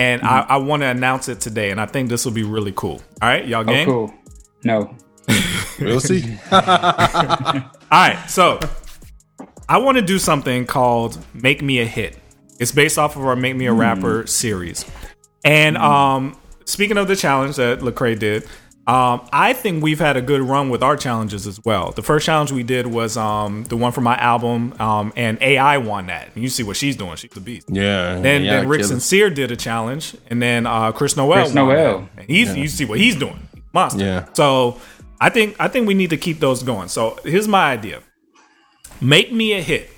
and 0.00 0.22
I, 0.22 0.40
mm-hmm. 0.40 0.52
I 0.52 0.56
want 0.56 0.82
to 0.82 0.86
announce 0.86 1.28
it 1.28 1.40
today. 1.40 1.70
And 1.70 1.78
I 1.78 1.84
think 1.84 2.08
this 2.08 2.24
will 2.24 2.32
be 2.32 2.42
really 2.42 2.72
cool. 2.74 3.02
All 3.20 3.28
right, 3.28 3.46
y'all 3.46 3.60
Oh, 3.60 3.64
game? 3.64 3.86
cool. 3.86 4.14
No. 4.64 4.96
We'll 5.78 5.98
see. 5.98 6.22
All 6.52 6.60
right, 7.90 8.22
so 8.28 8.60
I 9.66 9.78
want 9.78 9.96
to 9.96 10.02
do 10.02 10.18
something 10.18 10.66
called 10.66 11.16
"Make 11.32 11.62
Me 11.62 11.80
a 11.80 11.86
Hit." 11.86 12.18
It's 12.58 12.70
based 12.70 12.98
off 12.98 13.16
of 13.16 13.24
our 13.24 13.34
"Make 13.34 13.56
Me 13.56 13.66
a 13.66 13.72
hmm. 13.72 13.80
Rapper" 13.80 14.26
series, 14.26 14.84
and 15.42 15.78
hmm. 15.78 15.82
um, 15.82 16.40
speaking 16.66 16.98
of 16.98 17.08
the 17.08 17.16
challenge 17.16 17.56
that 17.56 17.80
Lecrae 17.80 18.18
did, 18.18 18.46
um, 18.86 19.28
I 19.32 19.52
think 19.52 19.82
we've 19.82 19.98
had 19.98 20.16
a 20.16 20.22
good 20.22 20.40
run 20.40 20.70
with 20.70 20.82
our 20.82 20.96
challenges 20.96 21.46
as 21.46 21.60
well. 21.64 21.92
The 21.92 22.02
first 22.02 22.26
challenge 22.26 22.50
we 22.50 22.62
did 22.62 22.86
was 22.86 23.16
um, 23.16 23.64
the 23.64 23.76
one 23.76 23.92
for 23.92 24.00
my 24.00 24.16
album, 24.16 24.74
um, 24.80 25.12
and 25.16 25.40
AI 25.40 25.78
won 25.78 26.06
that. 26.06 26.30
And 26.34 26.42
you 26.42 26.48
see 26.48 26.62
what 26.62 26.76
she's 26.76 26.96
doing; 26.96 27.14
she's 27.16 27.30
the 27.30 27.40
beast. 27.40 27.68
Yeah. 27.70 28.20
Then, 28.20 28.42
yeah, 28.42 28.60
then 28.60 28.68
Rick 28.68 28.80
killer. 28.80 28.88
Sincere 28.88 29.30
did 29.30 29.52
a 29.52 29.56
challenge, 29.56 30.16
and 30.28 30.40
then 30.42 30.66
uh, 30.66 30.92
Chris 30.92 31.16
Noel. 31.16 31.42
Chris 31.42 31.54
won 31.54 31.68
Noel. 31.68 32.00
that. 32.00 32.08
And 32.16 32.26
he's 32.26 32.56
you 32.56 32.68
see 32.68 32.84
what 32.84 32.98
he's 32.98 33.16
doing, 33.16 33.38
monster. 33.72 34.04
Yeah. 34.04 34.32
So 34.32 34.80
I 35.20 35.28
think 35.28 35.56
I 35.60 35.68
think 35.68 35.86
we 35.86 35.94
need 35.94 36.10
to 36.10 36.16
keep 36.16 36.40
those 36.40 36.62
going. 36.62 36.88
So 36.88 37.18
here's 37.22 37.46
my 37.46 37.70
idea: 37.70 38.00
make 39.00 39.32
me 39.32 39.52
a 39.52 39.60
hit. 39.60 39.90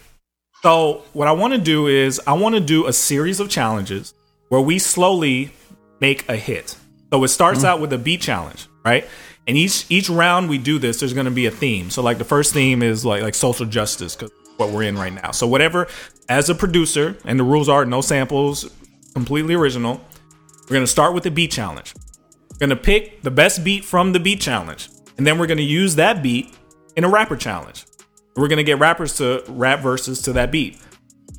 So 0.62 1.02
what 1.12 1.28
I 1.28 1.32
want 1.32 1.54
to 1.54 1.58
do 1.58 1.86
is 1.86 2.20
I 2.26 2.34
want 2.34 2.54
to 2.56 2.60
do 2.60 2.86
a 2.86 2.92
series 2.92 3.40
of 3.40 3.48
challenges 3.48 4.14
where 4.48 4.60
we 4.60 4.78
slowly 4.78 5.52
make 6.00 6.28
a 6.28 6.36
hit. 6.36 6.76
So 7.12 7.22
it 7.24 7.28
starts 7.28 7.62
out 7.64 7.80
with 7.80 7.92
a 7.92 7.98
beat 7.98 8.20
challenge, 8.20 8.68
right? 8.84 9.06
And 9.46 9.56
each 9.56 9.86
each 9.88 10.08
round 10.08 10.48
we 10.48 10.58
do 10.58 10.78
this, 10.78 11.00
there's 11.00 11.12
going 11.12 11.26
to 11.26 11.30
be 11.30 11.46
a 11.46 11.50
theme. 11.50 11.90
So 11.90 12.02
like 12.02 12.18
the 12.18 12.24
first 12.24 12.52
theme 12.52 12.82
is 12.82 13.04
like 13.04 13.22
like 13.22 13.34
social 13.34 13.66
justice, 13.66 14.14
'cause 14.14 14.30
what 14.56 14.70
we're 14.70 14.82
in 14.82 14.96
right 14.96 15.12
now. 15.12 15.30
So 15.30 15.46
whatever, 15.46 15.88
as 16.28 16.48
a 16.48 16.54
producer, 16.54 17.16
and 17.24 17.38
the 17.38 17.44
rules 17.44 17.68
are 17.68 17.84
no 17.84 18.00
samples, 18.00 18.70
completely 19.14 19.54
original. 19.54 20.00
We're 20.62 20.74
going 20.74 20.82
to 20.84 20.86
start 20.86 21.14
with 21.14 21.24
the 21.24 21.30
beat 21.30 21.50
challenge. 21.50 21.94
We're 22.52 22.58
going 22.58 22.70
to 22.70 22.76
pick 22.76 23.22
the 23.22 23.30
best 23.30 23.64
beat 23.64 23.84
from 23.84 24.12
the 24.12 24.20
beat 24.20 24.40
challenge, 24.40 24.88
and 25.18 25.26
then 25.26 25.38
we're 25.38 25.46
going 25.46 25.58
to 25.58 25.64
use 25.64 25.96
that 25.96 26.22
beat 26.22 26.54
in 26.96 27.04
a 27.04 27.08
rapper 27.08 27.36
challenge. 27.36 27.84
We're 28.36 28.48
going 28.48 28.58
to 28.58 28.64
get 28.64 28.78
rappers 28.78 29.16
to 29.16 29.42
rap 29.48 29.80
verses 29.80 30.22
to 30.22 30.32
that 30.34 30.50
beat. 30.52 30.78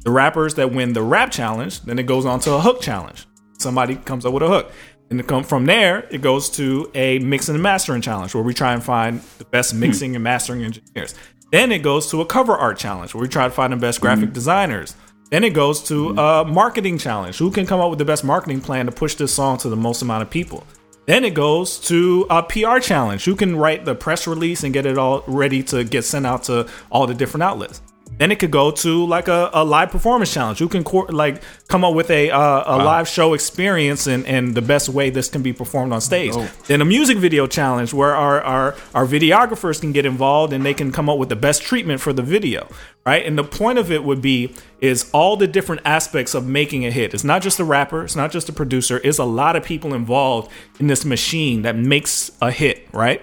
The 0.03 0.11
rappers 0.11 0.55
that 0.55 0.71
win 0.73 0.93
the 0.93 1.01
rap 1.01 1.31
challenge, 1.31 1.81
then 1.81 1.97
it 1.97 2.03
goes 2.03 2.25
on 2.25 2.39
to 2.41 2.53
a 2.53 2.59
hook 2.59 2.81
challenge. 2.81 3.25
Somebody 3.57 3.95
comes 3.95 4.25
up 4.25 4.33
with 4.33 4.43
a 4.43 4.47
hook. 4.47 4.71
And 5.09 5.19
to 5.19 5.23
come 5.23 5.43
from 5.43 5.65
there, 5.65 6.07
it 6.09 6.21
goes 6.21 6.49
to 6.51 6.89
a 6.95 7.19
mixing 7.19 7.55
and 7.55 7.63
mastering 7.63 8.01
challenge 8.01 8.33
where 8.33 8.43
we 8.43 8.53
try 8.53 8.73
and 8.73 8.83
find 8.83 9.21
the 9.37 9.45
best 9.45 9.73
hmm. 9.73 9.79
mixing 9.79 10.15
and 10.15 10.23
mastering 10.23 10.63
engineers. 10.63 11.15
Then 11.51 11.71
it 11.71 11.79
goes 11.79 12.09
to 12.11 12.21
a 12.21 12.25
cover 12.25 12.55
art 12.55 12.79
challenge 12.79 13.13
where 13.13 13.21
we 13.21 13.27
try 13.27 13.43
to 13.45 13.53
find 13.53 13.73
the 13.73 13.77
best 13.77 13.99
hmm. 13.99 14.03
graphic 14.03 14.33
designers. 14.33 14.95
Then 15.29 15.43
it 15.43 15.51
goes 15.51 15.83
to 15.83 16.09
hmm. 16.09 16.19
a 16.19 16.45
marketing 16.45 16.97
challenge. 16.97 17.37
Who 17.37 17.51
can 17.51 17.65
come 17.65 17.79
up 17.79 17.89
with 17.89 17.99
the 17.99 18.05
best 18.05 18.23
marketing 18.23 18.61
plan 18.61 18.85
to 18.85 18.91
push 18.91 19.15
this 19.15 19.33
song 19.33 19.57
to 19.59 19.69
the 19.69 19.75
most 19.75 20.01
amount 20.01 20.23
of 20.23 20.29
people? 20.29 20.65
Then 21.05 21.25
it 21.25 21.33
goes 21.33 21.79
to 21.81 22.25
a 22.29 22.41
PR 22.41 22.79
challenge. 22.79 23.25
Who 23.25 23.35
can 23.35 23.57
write 23.57 23.83
the 23.83 23.93
press 23.93 24.25
release 24.25 24.63
and 24.63 24.73
get 24.73 24.85
it 24.85 24.97
all 24.97 25.23
ready 25.27 25.61
to 25.63 25.83
get 25.83 26.05
sent 26.05 26.25
out 26.25 26.43
to 26.43 26.69
all 26.89 27.07
the 27.07 27.13
different 27.13 27.43
outlets? 27.43 27.81
Then 28.17 28.31
it 28.31 28.39
could 28.39 28.51
go 28.51 28.71
to 28.71 29.05
like 29.05 29.27
a, 29.27 29.49
a 29.53 29.63
live 29.63 29.89
performance 29.89 30.31
challenge. 30.33 30.61
You 30.61 30.69
can 30.69 30.83
cor- 30.83 31.07
like 31.09 31.41
come 31.67 31.83
up 31.83 31.93
with 31.93 32.09
a 32.11 32.29
uh, 32.31 32.63
a 32.65 32.77
live 32.83 33.07
show 33.07 33.33
experience 33.33 34.07
and, 34.07 34.25
and 34.25 34.55
the 34.55 34.61
best 34.61 34.89
way 34.89 35.09
this 35.09 35.29
can 35.29 35.41
be 35.41 35.53
performed 35.53 35.91
on 35.93 36.01
stage? 36.01 36.33
Then 36.67 36.81
a 36.81 36.85
music 36.85 37.17
video 37.17 37.47
challenge 37.47 37.93
where 37.93 38.15
our, 38.15 38.41
our 38.41 38.75
our 38.93 39.05
videographers 39.05 39.81
can 39.81 39.91
get 39.91 40.05
involved 40.05 40.53
and 40.53 40.65
they 40.65 40.73
can 40.73 40.91
come 40.91 41.09
up 41.09 41.17
with 41.17 41.29
the 41.29 41.35
best 41.35 41.63
treatment 41.63 42.01
for 42.01 42.13
the 42.13 42.21
video, 42.21 42.67
right? 43.05 43.25
And 43.25 43.37
the 43.37 43.43
point 43.43 43.79
of 43.79 43.91
it 43.91 44.03
would 44.03 44.21
be 44.21 44.53
is 44.79 45.09
all 45.11 45.37
the 45.37 45.47
different 45.47 45.81
aspects 45.85 46.33
of 46.33 46.45
making 46.45 46.85
a 46.85 46.91
hit. 46.91 47.13
It's 47.13 47.23
not 47.23 47.41
just 47.41 47.57
the 47.57 47.63
rapper, 47.63 48.03
it's 48.03 48.15
not 48.15 48.31
just 48.31 48.47
the 48.47 48.53
producer. 48.53 48.99
It's 49.03 49.17
a 49.17 49.25
lot 49.25 49.55
of 49.55 49.63
people 49.63 49.93
involved 49.93 50.51
in 50.79 50.87
this 50.87 51.03
machine 51.05 51.63
that 51.63 51.75
makes 51.75 52.31
a 52.41 52.51
hit, 52.51 52.87
right? 52.93 53.21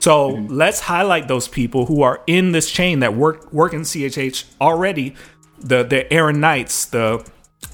So 0.00 0.32
mm-hmm. 0.32 0.52
let's 0.52 0.80
highlight 0.80 1.28
those 1.28 1.46
people 1.46 1.86
who 1.86 2.02
are 2.02 2.22
in 2.26 2.52
this 2.52 2.70
chain 2.70 3.00
that 3.00 3.14
work 3.14 3.52
work 3.52 3.72
in 3.72 3.82
CHH 3.82 4.44
already. 4.60 5.14
The 5.58 5.82
the 5.82 6.10
Aaron 6.12 6.40
Knights, 6.40 6.86
the 6.86 7.24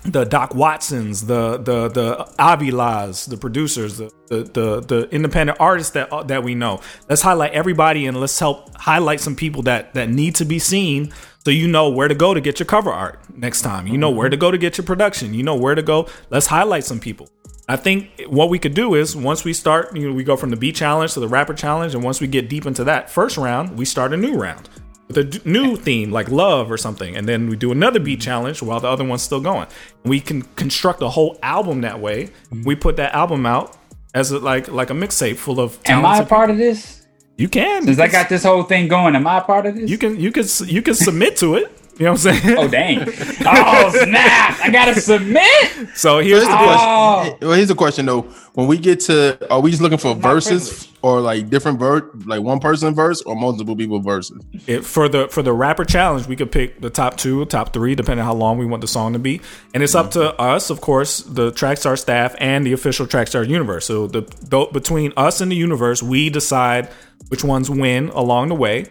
the 0.04 0.24
Doc 0.24 0.54
Watsons, 0.54 1.26
the 1.26 1.56
the 1.58 1.88
the 1.88 2.28
Avilas, 2.38 3.28
the 3.28 3.36
producers, 3.36 3.98
the, 3.98 4.10
the 4.28 4.42
the 4.42 4.80
the 4.80 5.08
independent 5.10 5.58
artists 5.60 5.92
that 5.92 6.12
uh, 6.12 6.22
that 6.24 6.42
we 6.42 6.54
know. 6.54 6.80
Let's 7.08 7.22
highlight 7.22 7.52
everybody 7.52 8.06
and 8.06 8.18
let's 8.18 8.38
help 8.38 8.76
highlight 8.76 9.20
some 9.20 9.36
people 9.36 9.62
that 9.62 9.94
that 9.94 10.08
need 10.08 10.34
to 10.36 10.44
be 10.44 10.58
seen 10.58 11.12
so 11.44 11.52
you 11.52 11.68
know 11.68 11.90
where 11.90 12.08
to 12.08 12.14
go 12.16 12.34
to 12.34 12.40
get 12.40 12.58
your 12.58 12.66
cover 12.66 12.90
art 12.90 13.20
next 13.36 13.62
time. 13.62 13.86
You 13.86 13.98
know 13.98 14.08
mm-hmm. 14.08 14.18
where 14.18 14.28
to 14.28 14.36
go 14.36 14.50
to 14.50 14.58
get 14.58 14.78
your 14.78 14.84
production. 14.84 15.32
You 15.32 15.44
know 15.44 15.54
where 15.54 15.76
to 15.76 15.82
go. 15.82 16.08
Let's 16.28 16.46
highlight 16.46 16.82
some 16.82 16.98
people. 16.98 17.28
I 17.68 17.76
think 17.76 18.10
what 18.28 18.48
we 18.48 18.58
could 18.58 18.74
do 18.74 18.94
is 18.94 19.16
once 19.16 19.44
we 19.44 19.52
start, 19.52 19.96
you 19.96 20.08
know, 20.08 20.14
we 20.14 20.22
go 20.22 20.36
from 20.36 20.50
the 20.50 20.56
B 20.56 20.70
challenge 20.70 21.14
to 21.14 21.20
the 21.20 21.28
rapper 21.28 21.54
challenge, 21.54 21.94
and 21.94 22.04
once 22.04 22.20
we 22.20 22.28
get 22.28 22.48
deep 22.48 22.64
into 22.64 22.84
that 22.84 23.10
first 23.10 23.36
round, 23.36 23.76
we 23.76 23.84
start 23.84 24.12
a 24.12 24.16
new 24.16 24.34
round 24.34 24.68
with 25.08 25.18
a 25.18 25.24
d- 25.24 25.40
new 25.44 25.76
theme 25.76 26.10
like 26.12 26.28
love 26.30 26.70
or 26.70 26.76
something, 26.76 27.16
and 27.16 27.28
then 27.28 27.48
we 27.48 27.56
do 27.56 27.72
another 27.72 27.98
beat 27.98 28.20
challenge 28.20 28.62
while 28.62 28.78
the 28.78 28.88
other 28.88 29.04
one's 29.04 29.22
still 29.22 29.40
going. 29.40 29.66
We 30.04 30.20
can 30.20 30.42
construct 30.54 31.02
a 31.02 31.08
whole 31.08 31.38
album 31.42 31.80
that 31.80 31.98
way. 32.00 32.30
We 32.64 32.76
put 32.76 32.96
that 32.96 33.14
album 33.14 33.46
out 33.46 33.76
as 34.14 34.30
a, 34.30 34.38
like 34.38 34.68
like 34.68 34.90
a 34.90 34.94
mixtape 34.94 35.36
full 35.36 35.58
of. 35.58 35.78
Am 35.86 36.06
I 36.06 36.18
a 36.18 36.26
part 36.26 36.50
of 36.50 36.58
this? 36.58 37.04
You 37.36 37.48
can. 37.48 37.82
Since 37.82 37.98
I 37.98 38.08
got 38.08 38.28
this 38.28 38.44
whole 38.44 38.62
thing 38.62 38.88
going, 38.88 39.14
am 39.14 39.26
I 39.26 39.38
a 39.38 39.42
part 39.42 39.66
of 39.66 39.74
this? 39.74 39.90
You 39.90 39.98
can 39.98 40.18
you 40.18 40.32
can 40.32 40.44
you 40.66 40.82
can 40.82 40.94
submit 40.94 41.36
to 41.38 41.56
it. 41.56 41.72
You 41.98 42.04
know 42.04 42.12
what 42.12 42.26
I'm 42.26 42.40
saying? 42.40 42.58
Oh 42.58 42.68
dang! 42.68 43.00
Oh 43.46 43.90
snap! 43.90 44.60
I 44.60 44.68
gotta 44.70 45.00
submit. 45.00 45.72
So 45.94 45.94
So 45.94 46.18
here's 46.18 46.42
here's 46.42 46.42
the 46.44 46.48
the 46.50 46.56
Oh. 46.58 47.14
question. 47.24 47.38
Well, 47.48 47.52
here's 47.56 47.68
the 47.68 47.74
question 47.74 48.06
though. 48.06 48.22
When 48.52 48.66
we 48.66 48.76
get 48.78 49.00
to, 49.00 49.38
are 49.50 49.60
we 49.60 49.70
just 49.70 49.82
looking 49.82 49.98
for 49.98 50.14
verses 50.14 50.88
or 51.02 51.20
like 51.20 51.48
different 51.50 51.78
ver, 51.78 52.10
like 52.26 52.42
one 52.42 52.58
person 52.60 52.94
verse 52.94 53.22
or 53.22 53.34
multiple 53.34 53.76
people 53.76 54.00
verses? 54.00 54.38
it, 54.66 54.84
for 54.84 55.08
the 55.08 55.28
for 55.28 55.42
the 55.42 55.52
rapper 55.54 55.84
challenge, 55.86 56.26
we 56.26 56.36
could 56.36 56.52
pick 56.52 56.80
the 56.82 56.90
top 56.90 57.16
two, 57.16 57.44
top 57.46 57.72
three, 57.72 57.94
depending 57.94 58.20
on 58.20 58.26
how 58.26 58.34
long 58.34 58.58
we 58.58 58.66
want 58.66 58.82
the 58.82 58.88
song 58.88 59.14
to 59.14 59.18
be, 59.18 59.40
and 59.72 59.82
it's 59.82 59.94
up 59.94 60.10
to 60.12 60.34
us, 60.40 60.68
of 60.68 60.80
course, 60.82 61.20
the 61.20 61.50
Trackstar 61.52 61.98
staff 61.98 62.34
and 62.38 62.66
the 62.66 62.72
official 62.74 63.06
Trackstar 63.06 63.46
universe. 63.48 63.86
So 63.86 64.06
the, 64.06 64.20
the 64.42 64.66
between 64.72 65.12
us 65.16 65.40
and 65.40 65.50
the 65.50 65.56
universe, 65.56 66.02
we 66.02 66.28
decide 66.30 66.88
which 67.28 67.42
ones 67.44 67.70
win 67.70 68.08
along 68.10 68.48
the 68.48 68.54
way. 68.54 68.86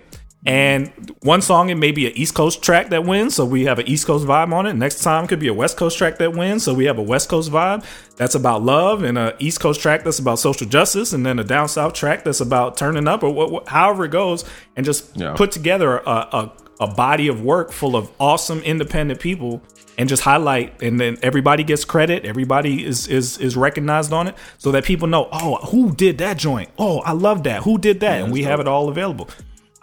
And 0.45 0.91
one 1.21 1.41
song, 1.41 1.69
it 1.69 1.75
may 1.75 1.91
be 1.91 2.05
an 2.05 2.13
East 2.15 2.35
Coast 2.35 2.61
track 2.61 2.89
that 2.89 3.03
wins, 3.03 3.33
so 3.33 3.45
we 3.45 3.65
have 3.65 3.79
an 3.79 3.87
East 3.87 4.05
Coast 4.05 4.25
vibe 4.27 4.53
on 4.53 4.67
it. 4.67 4.73
Next 4.75 5.01
time 5.01 5.25
could 5.25 5.39
be 5.39 5.47
a 5.47 5.53
West 5.53 5.75
Coast 5.75 5.97
track 5.97 6.19
that 6.19 6.33
wins, 6.33 6.63
so 6.63 6.71
we 6.73 6.85
have 6.85 6.99
a 6.99 7.01
West 7.01 7.29
Coast 7.29 7.51
vibe 7.51 7.83
that's 8.15 8.35
about 8.35 8.61
love, 8.61 9.01
and 9.01 9.17
a 9.17 9.35
East 9.39 9.59
Coast 9.59 9.81
track 9.81 10.03
that's 10.03 10.19
about 10.19 10.37
social 10.37 10.67
justice, 10.67 11.13
and 11.13 11.25
then 11.25 11.39
a 11.39 11.43
down 11.43 11.67
South 11.67 11.93
track 11.93 12.23
that's 12.23 12.41
about 12.41 12.77
turning 12.77 13.07
up, 13.07 13.23
or 13.23 13.31
what, 13.31 13.51
what, 13.51 13.67
however 13.67 14.05
it 14.05 14.11
goes, 14.11 14.45
and 14.75 14.85
just 14.85 15.17
Yeah. 15.17 15.33
put 15.33 15.51
together 15.51 15.97
a, 15.97 16.09
a 16.11 16.51
a 16.81 16.87
body 16.87 17.29
of 17.29 17.41
work 17.41 17.71
full 17.71 17.95
of 17.95 18.11
awesome 18.19 18.59
independent 18.59 19.19
people, 19.19 19.63
and 19.97 20.07
just 20.09 20.21
highlight, 20.23 20.79
and 20.83 20.99
then 20.99 21.17
everybody 21.23 21.63
gets 21.63 21.85
credit, 21.85 22.23
everybody 22.23 22.85
is 22.85 23.07
is 23.07 23.39
is 23.39 23.55
recognized 23.57 24.13
on 24.13 24.27
it, 24.27 24.35
so 24.59 24.71
that 24.73 24.83
people 24.83 25.07
know, 25.07 25.27
oh, 25.31 25.55
who 25.71 25.91
did 25.95 26.19
that 26.19 26.37
joint? 26.37 26.69
Oh, 26.77 26.99
I 26.99 27.13
love 27.13 27.43
that. 27.45 27.63
Who 27.63 27.79
did 27.79 28.01
that? 28.01 28.21
and 28.21 28.31
we 28.31 28.43
have 28.43 28.59
it 28.59 28.67
all 28.67 28.89
available. 28.89 29.27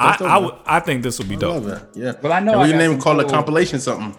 I, 0.03 0.17
I, 0.21 0.35
man. 0.35 0.45
would- 0.45 0.55
I 0.67 0.81
think 0.81 1.03
this 1.03 1.19
would 1.19 1.29
be 1.29 1.37
I 1.37 1.39
dope. 1.39 1.55
love 1.55 1.65
that. 1.67 1.89
Yeah. 1.95 2.13
Well, 2.23 2.33
I 2.33 2.41
know 2.41 2.53
And 2.53 2.61
I 2.63 2.65
we 2.65 2.71
got 2.73 2.79
name 2.79 2.91
some 2.93 3.01
call 3.01 3.21
it 3.21 3.25
cool- 3.25 3.33
compilation 3.33 3.81
something. 3.81 4.17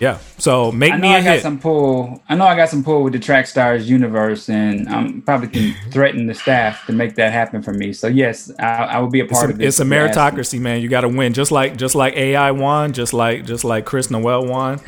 Yeah. 0.00 0.16
So 0.38 0.72
make 0.72 0.94
I 0.94 0.96
know 0.96 1.02
me 1.02 1.14
a 1.14 1.18
I 1.18 1.22
got 1.22 1.32
hit. 1.34 1.42
some 1.42 1.58
pull. 1.58 2.22
I 2.26 2.34
know 2.34 2.46
I 2.46 2.56
got 2.56 2.70
some 2.70 2.82
pull 2.82 3.02
with 3.04 3.12
the 3.12 3.18
Track 3.18 3.46
Stars 3.46 3.88
universe, 3.90 4.48
and 4.48 4.88
I'm 4.88 5.20
probably 5.20 5.48
can 5.48 5.74
threaten 5.92 6.26
the 6.26 6.32
staff 6.32 6.86
to 6.86 6.92
make 6.94 7.16
that 7.16 7.34
happen 7.34 7.60
for 7.62 7.74
me. 7.74 7.92
So 7.92 8.06
yes, 8.06 8.50
I, 8.58 8.64
I 8.84 8.98
will 8.98 9.10
be 9.10 9.20
a 9.20 9.26
part 9.26 9.50
a, 9.50 9.52
of 9.52 9.58
this. 9.58 9.78
it's 9.78 9.80
a 9.80 9.82
if 9.82 9.88
you 9.90 9.94
ask 9.96 10.16
me. 10.16 10.22
meritocracy, 10.42 10.58
man. 10.60 10.80
You 10.80 10.88
got 10.88 11.02
to 11.02 11.08
win, 11.08 11.34
just 11.34 11.52
like 11.52 11.76
just 11.76 11.94
like 11.94 12.14
AI 12.16 12.50
won, 12.50 12.94
just 12.94 13.12
like 13.12 13.44
just 13.44 13.62
like 13.62 13.84
Chris 13.84 14.10
Noel 14.10 14.46
won. 14.46 14.80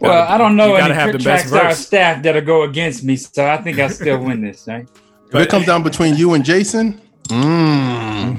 Well, 0.00 0.12
Gotta- 0.14 0.32
I 0.32 0.38
don't 0.38 0.56
know 0.56 0.68
you 0.76 0.82
any 0.82 0.94
have 0.94 1.12
the 1.12 1.18
Track 1.18 1.38
best 1.42 1.48
Star 1.48 1.68
verse. 1.68 1.86
staff 1.86 2.22
that'll 2.24 2.40
go 2.42 2.62
against 2.64 3.04
me, 3.04 3.14
so 3.14 3.46
I 3.46 3.56
think 3.58 3.78
I 3.78 3.86
still 3.86 4.18
win 4.24 4.40
this. 4.40 4.66
Right? 4.66 4.88
If 5.28 5.34
it 5.36 5.48
comes 5.48 5.66
down 5.66 5.84
between 5.84 6.16
you 6.16 6.34
and 6.34 6.44
Jason, 6.44 7.00
mm, 7.28 8.36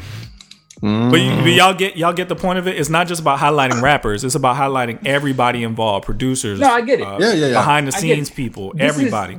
But, 0.81 1.21
you, 1.21 1.35
but 1.35 1.51
y'all 1.51 1.73
get 1.75 1.95
y'all 1.95 2.11
get 2.13 2.27
the 2.27 2.35
point 2.35 2.57
of 2.59 2.67
it. 2.67 2.79
It's 2.79 2.89
not 2.89 3.07
just 3.07 3.21
about 3.21 3.37
highlighting 3.39 3.81
rappers. 3.81 4.23
It's 4.23 4.35
about 4.35 4.55
highlighting 4.55 5.05
everybody 5.05 5.63
involved, 5.63 6.05
producers. 6.05 6.59
No, 6.59 6.69
I 6.69 6.81
get 6.81 6.99
it. 7.01 7.05
uh, 7.07 7.17
Yeah, 7.19 7.33
yeah, 7.33 7.47
yeah. 7.47 7.53
Behind 7.53 7.87
the 7.87 7.91
scenes 7.91 8.29
people, 8.31 8.73
This 8.73 8.89
is- 8.91 8.97
everybody. 8.97 9.37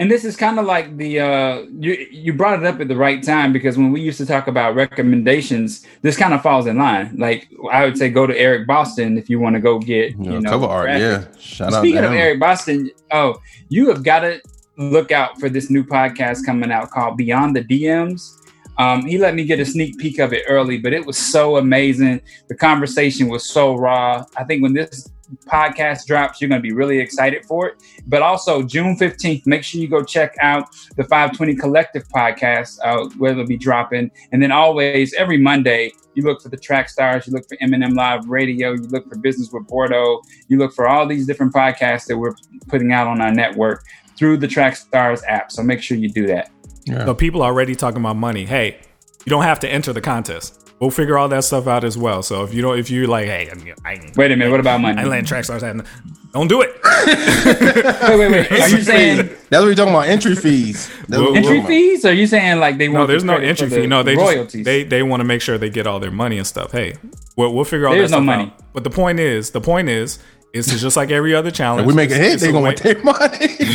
And 0.00 0.10
this 0.10 0.24
is 0.24 0.34
kind 0.36 0.58
of 0.58 0.66
like 0.66 0.96
the 0.96 1.20
uh, 1.20 1.62
you 1.78 1.92
you 2.10 2.32
brought 2.32 2.58
it 2.58 2.66
up 2.66 2.80
at 2.80 2.88
the 2.88 2.96
right 2.96 3.22
time 3.22 3.52
because 3.52 3.78
when 3.78 3.92
we 3.92 4.00
used 4.00 4.18
to 4.18 4.26
talk 4.26 4.48
about 4.48 4.74
recommendations, 4.74 5.86
this 6.02 6.16
kind 6.16 6.34
of 6.34 6.42
falls 6.42 6.66
in 6.66 6.78
line. 6.78 7.14
Like 7.16 7.48
I 7.70 7.84
would 7.84 7.96
say, 7.96 8.08
go 8.10 8.26
to 8.26 8.36
Eric 8.36 8.66
Boston 8.66 9.16
if 9.16 9.30
you 9.30 9.38
want 9.38 9.54
to 9.54 9.60
go 9.60 9.78
get 9.78 10.10
you 10.18 10.24
you 10.24 10.30
know, 10.32 10.38
know 10.40 10.50
cover 10.50 10.66
art. 10.66 10.88
graphics. 10.88 10.98
Yeah. 11.32 11.38
Shout 11.38 11.72
out 11.74 11.78
Speaking 11.80 11.98
of 11.98 12.10
him. 12.10 12.18
Eric 12.18 12.40
Boston, 12.40 12.90
oh, 13.12 13.36
you 13.68 13.88
have 13.88 14.02
got 14.02 14.20
to 14.20 14.40
look 14.76 15.12
out 15.12 15.38
for 15.38 15.48
this 15.48 15.70
new 15.70 15.84
podcast 15.84 16.44
coming 16.44 16.72
out 16.72 16.90
called 16.90 17.16
Beyond 17.16 17.54
the 17.54 17.62
DMs. 17.62 18.32
Um, 18.78 19.06
he 19.06 19.18
let 19.18 19.34
me 19.34 19.44
get 19.44 19.60
a 19.60 19.64
sneak 19.64 19.98
peek 19.98 20.18
of 20.18 20.32
it 20.32 20.44
early, 20.48 20.78
but 20.78 20.92
it 20.92 21.04
was 21.04 21.16
so 21.16 21.56
amazing. 21.56 22.20
The 22.48 22.56
conversation 22.56 23.28
was 23.28 23.48
so 23.48 23.74
raw. 23.76 24.24
I 24.36 24.44
think 24.44 24.62
when 24.62 24.72
this 24.72 25.08
podcast 25.46 26.06
drops, 26.06 26.40
you're 26.40 26.48
going 26.48 26.60
to 26.60 26.62
be 26.62 26.72
really 26.72 26.98
excited 26.98 27.44
for 27.44 27.68
it. 27.68 27.82
But 28.06 28.22
also, 28.22 28.62
June 28.62 28.96
15th, 28.96 29.46
make 29.46 29.64
sure 29.64 29.80
you 29.80 29.88
go 29.88 30.02
check 30.02 30.34
out 30.40 30.68
the 30.96 31.04
520 31.04 31.56
Collective 31.56 32.08
podcast, 32.08 32.78
uh, 32.84 33.08
where 33.16 33.32
it'll 33.32 33.46
be 33.46 33.56
dropping. 33.56 34.10
And 34.32 34.42
then 34.42 34.52
always, 34.52 35.14
every 35.14 35.38
Monday, 35.38 35.92
you 36.14 36.22
look 36.22 36.42
for 36.42 36.48
the 36.48 36.56
track 36.56 36.88
stars, 36.88 37.26
you 37.26 37.32
look 37.32 37.48
for 37.48 37.56
Eminem 37.56 37.94
Live 37.94 38.28
Radio, 38.28 38.72
you 38.72 38.82
look 38.82 39.08
for 39.08 39.18
Business 39.18 39.50
with 39.52 39.66
Bordeaux, 39.66 40.20
you 40.48 40.58
look 40.58 40.72
for 40.72 40.88
all 40.88 41.06
these 41.06 41.26
different 41.26 41.52
podcasts 41.52 42.06
that 42.06 42.16
we're 42.16 42.34
putting 42.68 42.92
out 42.92 43.06
on 43.06 43.20
our 43.20 43.32
network 43.32 43.84
through 44.16 44.36
the 44.36 44.48
Track 44.48 44.76
Stars 44.76 45.22
app. 45.26 45.50
So 45.50 45.62
make 45.62 45.82
sure 45.82 45.96
you 45.96 46.08
do 46.08 46.26
that. 46.28 46.53
So 46.86 47.14
people 47.14 47.42
are 47.42 47.50
already 47.50 47.74
talking 47.74 48.00
about 48.00 48.16
money. 48.16 48.44
Hey, 48.44 48.78
you 49.24 49.30
don't 49.30 49.42
have 49.44 49.60
to 49.60 49.68
enter 49.68 49.92
the 49.92 50.00
contest. 50.00 50.60
We'll 50.80 50.90
figure 50.90 51.16
all 51.16 51.28
that 51.28 51.44
stuff 51.44 51.66
out 51.66 51.84
as 51.84 51.96
well. 51.96 52.22
So 52.22 52.42
if 52.44 52.52
you 52.52 52.60
don't, 52.60 52.78
if 52.78 52.90
you're 52.90 53.06
like, 53.06 53.26
hey, 53.26 53.48
I 53.84 53.92
ain't, 53.94 54.16
Wait 54.16 54.32
a 54.32 54.36
minute, 54.36 54.50
what 54.50 54.60
about 54.60 54.80
money? 54.80 54.98
I 54.98 55.02
ain't 55.02 55.08
letting 55.10 55.24
track 55.24 55.44
stars 55.44 55.62
have, 55.62 55.88
don't 56.32 56.48
do 56.48 56.62
it. 56.62 56.74
Wait, 57.06 58.18
wait, 58.18 58.30
wait. 58.30 58.50
Are 58.52 58.68
you 58.68 58.82
saying 58.82 59.16
That's 59.18 59.50
what 59.50 59.64
we're 59.64 59.74
talking 59.74 59.92
about. 59.94 60.08
Entry 60.08 60.34
fees. 60.34 60.90
That's 61.08 61.20
we're 61.22 61.28
entry 61.28 61.42
talking 61.42 61.58
about. 61.58 61.68
fees? 61.68 62.04
Are 62.04 62.12
you 62.12 62.26
saying 62.26 62.58
like 62.58 62.76
they 62.78 62.88
want 62.88 63.02
No, 63.02 63.06
there's 63.06 63.24
no 63.24 63.36
entry 63.36 63.68
for 63.68 63.74
the 63.76 63.80
fee. 63.82 63.86
No, 63.86 64.02
they 64.02 64.16
royalties. 64.16 64.52
just, 64.52 64.64
they 64.64 64.82
they 64.84 65.02
want 65.02 65.20
to 65.20 65.24
make 65.24 65.42
sure 65.42 65.58
they 65.58 65.70
get 65.70 65.86
all 65.86 66.00
their 66.00 66.10
money 66.10 66.38
and 66.38 66.46
stuff. 66.46 66.72
Hey, 66.72 66.96
we'll, 67.36 67.54
we'll 67.54 67.64
figure 67.64 67.86
all 67.86 67.94
There's 67.94 68.10
that 68.10 68.16
no 68.20 68.24
stuff 68.24 68.38
money. 68.38 68.50
out. 68.50 68.72
But 68.72 68.84
the 68.84 68.90
point 68.90 69.20
is, 69.20 69.50
the 69.50 69.60
point 69.60 69.88
is, 69.88 70.18
it's 70.52 70.68
just 70.80 70.96
like 70.96 71.10
every 71.10 71.34
other 71.34 71.50
challenge. 71.50 71.82
If 71.82 71.86
we 71.86 71.94
make 71.94 72.10
a 72.10 72.16
hit, 72.16 72.40
they 72.40 72.48
a 72.48 72.52
gonna 72.52 72.74
take 72.74 73.04
money. 73.04 73.56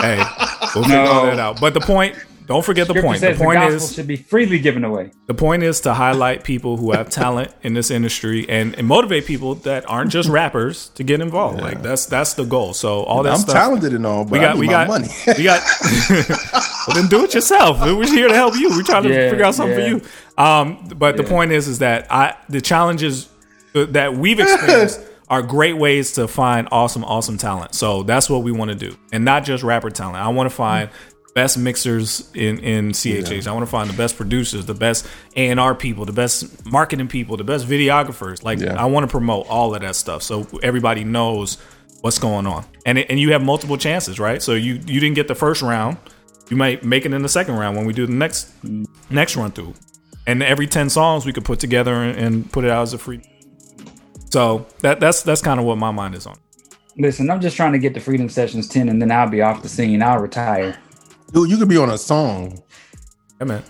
Hey, 0.00 0.22
we'll 0.74 0.84
figure 0.84 1.00
all 1.00 1.26
that 1.26 1.38
out. 1.38 1.60
But 1.60 1.74
the 1.74 1.80
point, 1.80 2.16
don't 2.50 2.64
forget 2.64 2.88
the 2.88 2.94
Scripture 2.94 3.06
point. 3.06 3.20
The 3.20 3.26
says 3.28 3.38
the, 3.38 3.44
point 3.44 3.60
gospel 3.60 3.76
is, 3.76 3.94
should 3.94 4.06
be 4.08 4.16
freely 4.16 4.58
given 4.58 4.82
away. 4.82 5.12
the 5.28 5.34
point 5.34 5.62
is 5.62 5.80
to 5.82 5.94
highlight 5.94 6.42
people 6.42 6.78
who 6.78 6.90
have 6.90 7.08
talent 7.08 7.54
in 7.62 7.74
this 7.74 7.92
industry 7.92 8.44
and, 8.48 8.74
and 8.74 8.88
motivate 8.88 9.24
people 9.24 9.54
that 9.54 9.88
aren't 9.88 10.10
just 10.10 10.28
rappers 10.28 10.88
to 10.96 11.04
get 11.04 11.20
involved. 11.20 11.60
Like 11.60 11.80
that's 11.80 12.06
that's 12.06 12.34
the 12.34 12.44
goal. 12.44 12.74
So 12.74 13.04
all 13.04 13.22
that 13.22 13.34
I'm 13.34 13.38
stuff. 13.38 13.54
talented 13.54 13.94
and 13.94 14.04
all, 14.04 14.24
but 14.24 14.32
we 14.32 14.38
I 14.40 14.42
got 14.42 14.54
need 14.56 14.60
we 14.62 14.66
my 14.66 14.72
got 14.72 14.88
money. 14.88 15.08
we 15.38 15.44
got. 15.44 15.62
well, 16.88 16.96
then 16.96 17.06
do 17.06 17.22
it 17.24 17.34
yourself. 17.34 17.80
We're 17.82 18.04
here 18.06 18.26
to 18.26 18.34
help 18.34 18.56
you. 18.56 18.70
We're 18.70 18.82
trying 18.82 19.04
to 19.04 19.10
Yeah, 19.10 19.30
figure 19.30 19.44
out 19.44 19.54
something 19.54 19.78
yeah. 19.78 19.98
for 19.98 20.04
you. 20.36 20.44
Um, 20.44 20.88
but 20.96 21.16
the 21.16 21.22
point 21.22 21.52
is, 21.52 21.68
is 21.68 21.78
that 21.78 22.10
I 22.10 22.34
the 22.48 22.60
challenges 22.60 23.28
that 23.74 24.14
we've 24.14 24.40
experienced 24.40 25.00
are 25.28 25.42
great 25.42 25.76
ways 25.76 26.14
to 26.14 26.26
find 26.26 26.66
awesome, 26.72 27.04
awesome 27.04 27.38
talent. 27.38 27.76
So 27.76 28.02
that's 28.02 28.28
what 28.28 28.42
we 28.42 28.50
want 28.50 28.72
to 28.72 28.74
do, 28.76 28.96
and 29.12 29.24
not 29.24 29.44
just 29.44 29.62
rapper 29.62 29.88
talent. 29.90 30.16
I 30.16 30.26
want 30.30 30.50
to 30.50 30.54
find 30.56 30.90
best 31.34 31.58
mixers 31.58 32.30
in 32.34 32.58
in 32.58 32.90
CHH. 32.90 33.46
I 33.46 33.52
want 33.52 33.64
to 33.64 33.70
find 33.70 33.88
the 33.88 33.96
best 33.96 34.16
producers, 34.16 34.66
the 34.66 34.74
best 34.74 35.06
A 35.36 35.48
and 35.50 35.60
R 35.60 35.74
people, 35.74 36.04
the 36.04 36.12
best 36.12 36.66
marketing 36.66 37.08
people, 37.08 37.36
the 37.36 37.44
best 37.44 37.66
videographers. 37.66 38.42
Like 38.42 38.60
Yeah. 38.60 38.80
I 38.80 38.86
want 38.86 39.04
to 39.04 39.10
promote 39.10 39.46
all 39.48 39.74
of 39.74 39.80
that 39.82 39.96
stuff, 39.96 40.22
so 40.22 40.46
everybody 40.62 41.04
knows 41.04 41.58
what's 42.00 42.18
going 42.18 42.46
on. 42.46 42.64
And 42.86 42.98
it, 42.98 43.06
and 43.10 43.20
you 43.20 43.32
have 43.32 43.42
multiple 43.42 43.76
chances, 43.76 44.18
right? 44.18 44.42
So 44.42 44.54
you 44.54 44.74
you 44.74 45.00
didn't 45.00 45.14
get 45.14 45.28
the 45.28 45.34
first 45.34 45.62
round, 45.62 45.98
you 46.48 46.56
might 46.56 46.84
make 46.84 47.06
it 47.06 47.12
in 47.12 47.22
the 47.22 47.28
second 47.28 47.56
round 47.56 47.76
when 47.76 47.86
we 47.86 47.92
do 47.92 48.06
the 48.06 48.12
next 48.12 48.52
next 49.10 49.36
run 49.36 49.52
through. 49.52 49.74
And 50.26 50.42
every 50.42 50.66
ten 50.66 50.90
songs 50.90 51.24
we 51.24 51.32
could 51.32 51.44
put 51.44 51.60
together 51.60 51.94
and, 51.94 52.18
and 52.18 52.52
put 52.52 52.64
it 52.64 52.70
out 52.70 52.82
as 52.82 52.92
a 52.92 52.98
free. 52.98 53.22
So 54.30 54.66
that 54.80 55.00
that's 55.00 55.22
that's 55.22 55.42
kind 55.42 55.58
of 55.58 55.66
what 55.66 55.78
my 55.78 55.90
mind 55.90 56.14
is 56.14 56.26
on. 56.26 56.36
Listen, 56.96 57.30
I'm 57.30 57.40
just 57.40 57.56
trying 57.56 57.72
to 57.72 57.78
get 57.78 57.94
the 57.94 58.00
Freedom 58.00 58.28
Sessions 58.28 58.68
10 58.68 58.88
and 58.88 59.00
then 59.00 59.10
I'll 59.10 59.28
be 59.28 59.42
off 59.42 59.62
the 59.62 59.68
scene. 59.68 60.02
I'll 60.02 60.18
retire. 60.18 60.76
Dude, 61.32 61.50
you 61.50 61.56
could 61.58 61.68
be 61.68 61.76
on 61.76 61.90
a 61.90 61.98
song. 61.98 62.62
Yeah, 63.38 63.46
man. 63.46 63.62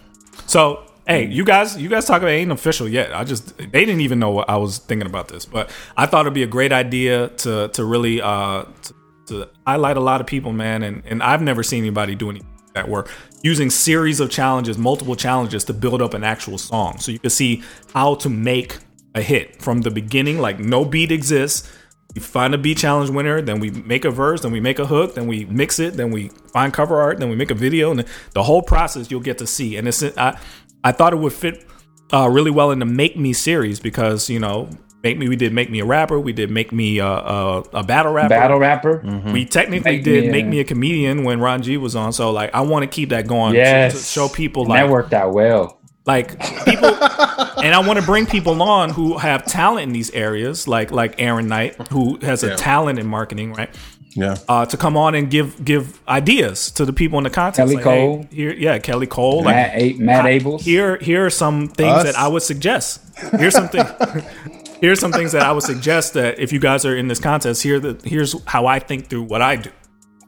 So, 0.46 0.84
hey, 1.06 1.26
you 1.26 1.44
guys, 1.44 1.76
you 1.76 1.88
guys 1.88 2.06
talk 2.06 2.22
about 2.22 2.30
it 2.32 2.36
ain't 2.36 2.52
official 2.52 2.88
yet. 2.88 3.14
I 3.14 3.24
just 3.24 3.56
they 3.58 3.84
didn't 3.84 4.00
even 4.00 4.18
know 4.18 4.30
what 4.30 4.48
I 4.48 4.56
was 4.56 4.78
thinking 4.78 5.06
about 5.06 5.28
this, 5.28 5.44
but 5.44 5.70
I 5.96 6.06
thought 6.06 6.22
it'd 6.22 6.34
be 6.34 6.42
a 6.42 6.48
great 6.48 6.72
idea 6.72 7.28
to 7.28 7.68
to 7.68 7.84
really 7.84 8.20
uh 8.20 8.64
to, 8.82 8.94
to 9.26 9.48
highlight 9.66 9.96
a 9.96 10.00
lot 10.00 10.20
of 10.20 10.26
people, 10.26 10.52
man. 10.52 10.82
And 10.82 11.02
and 11.06 11.22
I've 11.22 11.42
never 11.42 11.62
seen 11.62 11.82
anybody 11.82 12.14
do 12.14 12.30
anything 12.30 12.48
that 12.74 12.88
were 12.88 13.06
using 13.42 13.70
series 13.70 14.20
of 14.20 14.30
challenges, 14.30 14.78
multiple 14.78 15.16
challenges 15.16 15.64
to 15.64 15.72
build 15.72 16.00
up 16.00 16.14
an 16.14 16.24
actual 16.24 16.58
song. 16.58 16.98
So 16.98 17.12
you 17.12 17.18
can 17.18 17.30
see 17.30 17.62
how 17.92 18.14
to 18.16 18.28
make 18.28 18.78
a 19.14 19.22
hit 19.22 19.60
from 19.60 19.80
the 19.82 19.90
beginning. 19.90 20.38
Like 20.38 20.58
no 20.58 20.84
beat 20.84 21.10
exists. 21.10 21.70
We 22.14 22.20
find 22.20 22.54
a 22.54 22.58
beat 22.58 22.78
challenge 22.78 23.10
winner, 23.10 23.40
then 23.40 23.60
we 23.60 23.70
make 23.70 24.04
a 24.04 24.10
verse, 24.10 24.40
then 24.42 24.50
we 24.50 24.58
make 24.60 24.78
a 24.80 24.86
hook, 24.86 25.14
then 25.14 25.28
we 25.28 25.44
mix 25.44 25.78
it, 25.78 25.94
then 25.94 26.10
we 26.10 26.28
find 26.52 26.72
cover 26.72 27.00
art, 27.00 27.18
then 27.20 27.30
we 27.30 27.36
make 27.36 27.50
a 27.52 27.54
video, 27.54 27.92
and 27.92 28.04
the 28.32 28.42
whole 28.42 28.62
process 28.62 29.10
you'll 29.12 29.20
get 29.20 29.38
to 29.38 29.46
see. 29.46 29.76
And 29.76 29.86
it's 29.86 30.02
I, 30.02 30.36
I 30.82 30.90
thought 30.92 31.12
it 31.12 31.16
would 31.20 31.32
fit 31.32 31.64
uh, 32.12 32.28
really 32.28 32.50
well 32.50 32.72
in 32.72 32.80
the 32.80 32.84
Make 32.86 33.16
Me 33.16 33.32
series 33.32 33.78
because 33.78 34.28
you 34.28 34.40
know 34.40 34.68
Make 35.04 35.18
Me 35.18 35.28
we 35.28 35.36
did 35.36 35.52
Make 35.52 35.70
Me 35.70 35.78
a 35.78 35.84
rapper, 35.84 36.18
we 36.18 36.32
did 36.32 36.50
Make 36.50 36.72
Me 36.72 36.98
a, 36.98 37.06
a, 37.06 37.60
a 37.74 37.82
battle 37.84 38.12
rapper, 38.12 38.28
Battle 38.30 38.58
rapper? 38.58 38.98
Mm-hmm. 39.04 39.32
we 39.32 39.44
technically 39.44 39.92
Make 39.98 40.02
did 40.04 40.22
Me 40.24 40.28
a- 40.28 40.32
Make 40.32 40.46
Me 40.46 40.58
a 40.60 40.64
comedian 40.64 41.22
when 41.22 41.38
Ron 41.38 41.62
G 41.62 41.76
was 41.76 41.94
on. 41.94 42.12
So 42.12 42.32
like 42.32 42.52
I 42.52 42.62
want 42.62 42.82
to 42.82 42.88
keep 42.88 43.10
that 43.10 43.28
going 43.28 43.52
to- 43.52 43.58
Yes. 43.60 43.92
to, 43.92 43.98
show 44.04 44.28
people 44.28 44.62
And 44.64 44.70
like 44.70 44.84
that 44.86 44.90
worked 44.90 45.12
out 45.12 45.32
well. 45.32 45.79
Like 46.06 46.38
people 46.64 46.88
and 47.62 47.74
I 47.74 47.82
want 47.86 47.98
to 48.00 48.04
bring 48.04 48.26
people 48.26 48.62
on 48.62 48.90
who 48.90 49.18
have 49.18 49.44
talent 49.44 49.84
in 49.84 49.92
these 49.92 50.10
areas 50.12 50.66
like 50.66 50.90
like 50.90 51.20
Aaron 51.20 51.46
Knight 51.48 51.76
who 51.88 52.18
has 52.22 52.42
a 52.42 52.56
talent 52.56 52.98
in 52.98 53.06
marketing 53.06 53.52
right 53.52 53.68
Yeah. 54.16 54.36
uh, 54.48 54.66
to 54.66 54.76
come 54.76 54.96
on 54.96 55.14
and 55.14 55.30
give 55.30 55.62
give 55.64 56.00
ideas 56.08 56.70
to 56.72 56.84
the 56.84 56.92
people 56.92 57.18
in 57.18 57.24
the 57.24 57.30
contest. 57.30 57.58
Kelly 57.58 57.76
Like, 57.76 57.84
hey, 57.84 58.00
Cole. 58.06 58.26
here, 58.32 58.52
yeah, 58.52 58.78
Kelly 58.78 59.06
Cole. 59.06 59.44
Matt, 59.44 59.70
A- 59.74 59.92
Matt 59.98 60.24
I- 60.26 60.38
Abels. 60.40 60.62
Here, 60.62 60.96
here 60.96 61.26
are 61.26 61.30
some 61.30 61.68
things 61.68 61.92
Us. 61.98 62.04
that 62.04 62.16
I 62.16 62.26
would 62.28 62.42
suggest. 62.42 63.00
Here's 63.38 63.54
something. 63.54 63.84
here's 64.80 64.98
some 64.98 65.12
things 65.12 65.32
that 65.32 65.42
I 65.42 65.52
would 65.52 65.62
suggest 65.62 66.14
that 66.14 66.38
if 66.40 66.52
you 66.52 66.58
guys 66.58 66.84
are 66.86 66.96
in 66.96 67.06
this 67.08 67.20
contest, 67.20 67.62
here 67.62 67.78
the 67.78 68.00
here's 68.04 68.34
how 68.46 68.66
I 68.66 68.78
think 68.80 69.08
through 69.08 69.24
what 69.24 69.42
I 69.42 69.56
do. 69.56 69.70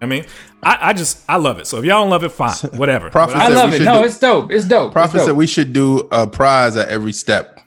I 0.02 0.06
mean, 0.06 0.26
I, 0.62 0.90
I 0.90 0.92
just 0.92 1.18
I 1.28 1.36
love 1.36 1.58
it. 1.58 1.66
So 1.66 1.78
if 1.78 1.84
y'all 1.84 2.02
don't 2.02 2.10
love 2.10 2.22
it, 2.24 2.30
fine, 2.30 2.54
whatever. 2.74 3.10
Prophet 3.10 3.36
I 3.36 3.48
love 3.48 3.72
it. 3.74 3.82
No, 3.82 4.00
do- 4.00 4.06
it's 4.06 4.18
dope. 4.18 4.50
It's 4.52 4.64
dope. 4.64 4.86
It's 4.88 4.92
Prophet 4.92 5.18
dope. 5.18 5.26
said 5.26 5.36
we 5.36 5.46
should 5.46 5.72
do 5.72 6.08
a 6.12 6.26
prize 6.26 6.76
at 6.76 6.88
every 6.88 7.12
step. 7.12 7.58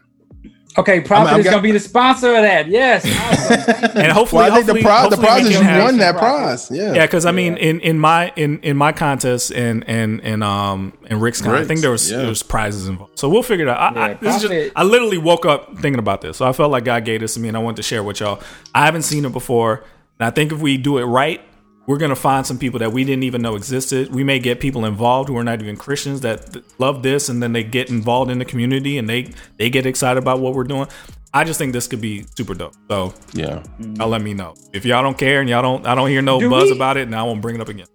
okay, 0.77 1.01
Prophet 1.01 1.31
I'm 1.33 1.39
is 1.41 1.43
got- 1.45 1.51
gonna 1.51 1.61
be 1.63 1.71
the 1.71 1.79
sponsor 1.79 2.29
of 2.35 2.41
that. 2.43 2.67
Yes. 2.67 3.05
Awesome. 3.05 3.97
and 4.01 4.11
hopefully, 4.13 4.43
Well, 4.43 4.51
I 4.51 4.55
think 4.55 4.65
the 4.67 4.73
hopefully- 4.73 4.83
prize, 4.83 5.09
the 5.09 5.17
prize 5.17 5.45
is 5.45 5.51
you 5.59 5.59
won 5.83 5.97
that 5.97 6.17
prize. 6.17 6.71
Yeah. 6.71 6.93
Yeah, 6.93 7.05
because 7.05 7.25
I 7.25 7.31
mean, 7.33 7.57
in, 7.57 7.81
in 7.81 7.99
my 7.99 8.31
in, 8.37 8.59
in 8.59 8.77
my 8.77 8.91
contest 8.93 9.51
and 9.51 9.83
and 9.89 10.21
and 10.21 10.41
um 10.43 10.97
and 11.07 11.21
Rick's 11.21 11.41
con, 11.41 11.53
I 11.55 11.65
think 11.65 11.81
there 11.81 11.91
was 11.91 12.09
yeah. 12.09 12.17
there 12.19 12.27
was 12.27 12.43
prizes 12.43 12.87
involved. 12.87 13.19
So 13.19 13.27
we'll 13.27 13.43
figure 13.43 13.65
it 13.67 13.69
out. 13.69 13.97
I, 13.97 13.99
I, 13.99 14.07
Yeah, 14.09 14.13
this 14.21 14.43
is 14.43 14.49
just, 14.49 14.71
I 14.75 14.83
literally 14.83 15.17
woke 15.17 15.45
up 15.45 15.77
thinking 15.79 15.99
about 15.99 16.21
this, 16.21 16.37
so 16.37 16.47
I 16.47 16.53
felt 16.53 16.71
like 16.71 16.85
God 16.85 17.03
gave 17.03 17.19
this 17.19 17.33
to 17.33 17.39
me, 17.41 17.49
and 17.49 17.57
I 17.57 17.59
wanted 17.59 17.77
to 17.77 17.83
share 17.83 18.03
with 18.03 18.21
y'all. 18.21 18.41
I 18.73 18.85
haven't 18.85 19.01
seen 19.03 19.25
it 19.25 19.33
before, 19.33 19.83
and 20.19 20.27
I 20.27 20.29
think 20.29 20.53
if 20.53 20.59
we 20.59 20.77
do 20.77 20.97
it 20.97 21.03
right, 21.03 21.41
we're 21.87 21.97
gonna 21.97 22.15
find 22.15 22.45
some 22.47 22.57
people 22.57 22.79
that 22.79 22.91
we 22.91 23.03
didn't 23.03 23.23
even 23.23 23.41
know 23.41 23.55
existed. 23.55 24.13
We 24.13 24.23
may 24.23 24.39
get 24.39 24.59
people 24.59 24.85
involved 24.85 25.29
who 25.29 25.37
are 25.37 25.43
not 25.43 25.61
even 25.61 25.77
Christians 25.77 26.21
that 26.21 26.51
th- 26.53 26.65
love 26.79 27.03
this, 27.03 27.29
and 27.29 27.41
then 27.43 27.53
they 27.53 27.63
get 27.63 27.89
involved 27.89 28.31
in 28.31 28.39
the 28.39 28.45
community 28.45 28.97
and 28.97 29.07
they 29.09 29.31
they 29.57 29.69
get 29.69 29.85
excited 29.85 30.21
about 30.21 30.39
what 30.39 30.53
we're 30.55 30.63
doing. 30.63 30.87
I 31.33 31.43
just 31.43 31.59
think 31.59 31.73
this 31.73 31.85
could 31.87 31.99
be 32.01 32.25
super 32.37 32.53
dope. 32.53 32.73
So 32.89 33.13
Yeah. 33.33 33.61
y'all 33.97 34.07
let 34.07 34.21
me 34.21 34.33
know 34.33 34.55
if 34.73 34.85
y'all 34.85 35.03
don't 35.03 35.17
care 35.17 35.41
and 35.41 35.49
y'all 35.49 35.61
don't. 35.61 35.85
I 35.85 35.93
don't 35.95 36.09
hear 36.09 36.21
no 36.21 36.39
Do 36.39 36.49
buzz 36.49 36.69
we- 36.71 36.75
about 36.75 36.97
it, 36.97 37.03
and 37.07 37.15
I 37.15 37.23
won't 37.23 37.41
bring 37.41 37.55
it 37.55 37.61
up 37.61 37.69
again. 37.69 37.87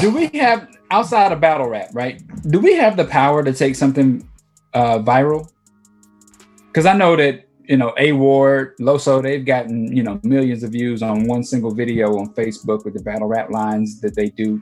do 0.00 0.10
we 0.10 0.28
have 0.38 0.68
outside 0.90 1.32
of 1.32 1.40
battle 1.40 1.68
rap, 1.68 1.88
right? 1.94 2.22
Do 2.50 2.60
we 2.60 2.74
have 2.76 2.96
the 2.96 3.04
power 3.04 3.42
to 3.42 3.52
take 3.52 3.74
something 3.76 4.26
uh, 4.74 4.98
viral? 5.00 5.48
Because 6.68 6.86
I 6.86 6.94
know 6.96 7.16
that 7.16 7.45
you 7.68 7.76
know 7.76 7.94
A 7.98 8.12
Ward, 8.12 8.76
Loso, 8.78 9.22
they've 9.22 9.44
gotten 9.44 9.94
you 9.96 10.02
know 10.02 10.20
millions 10.22 10.62
of 10.62 10.72
views 10.72 11.02
on 11.02 11.26
one 11.26 11.42
single 11.42 11.74
video 11.74 12.16
on 12.18 12.32
Facebook 12.34 12.84
with 12.84 12.94
the 12.94 13.02
battle 13.02 13.28
rap 13.28 13.50
lines 13.50 14.00
that 14.00 14.14
they 14.14 14.30
do. 14.30 14.60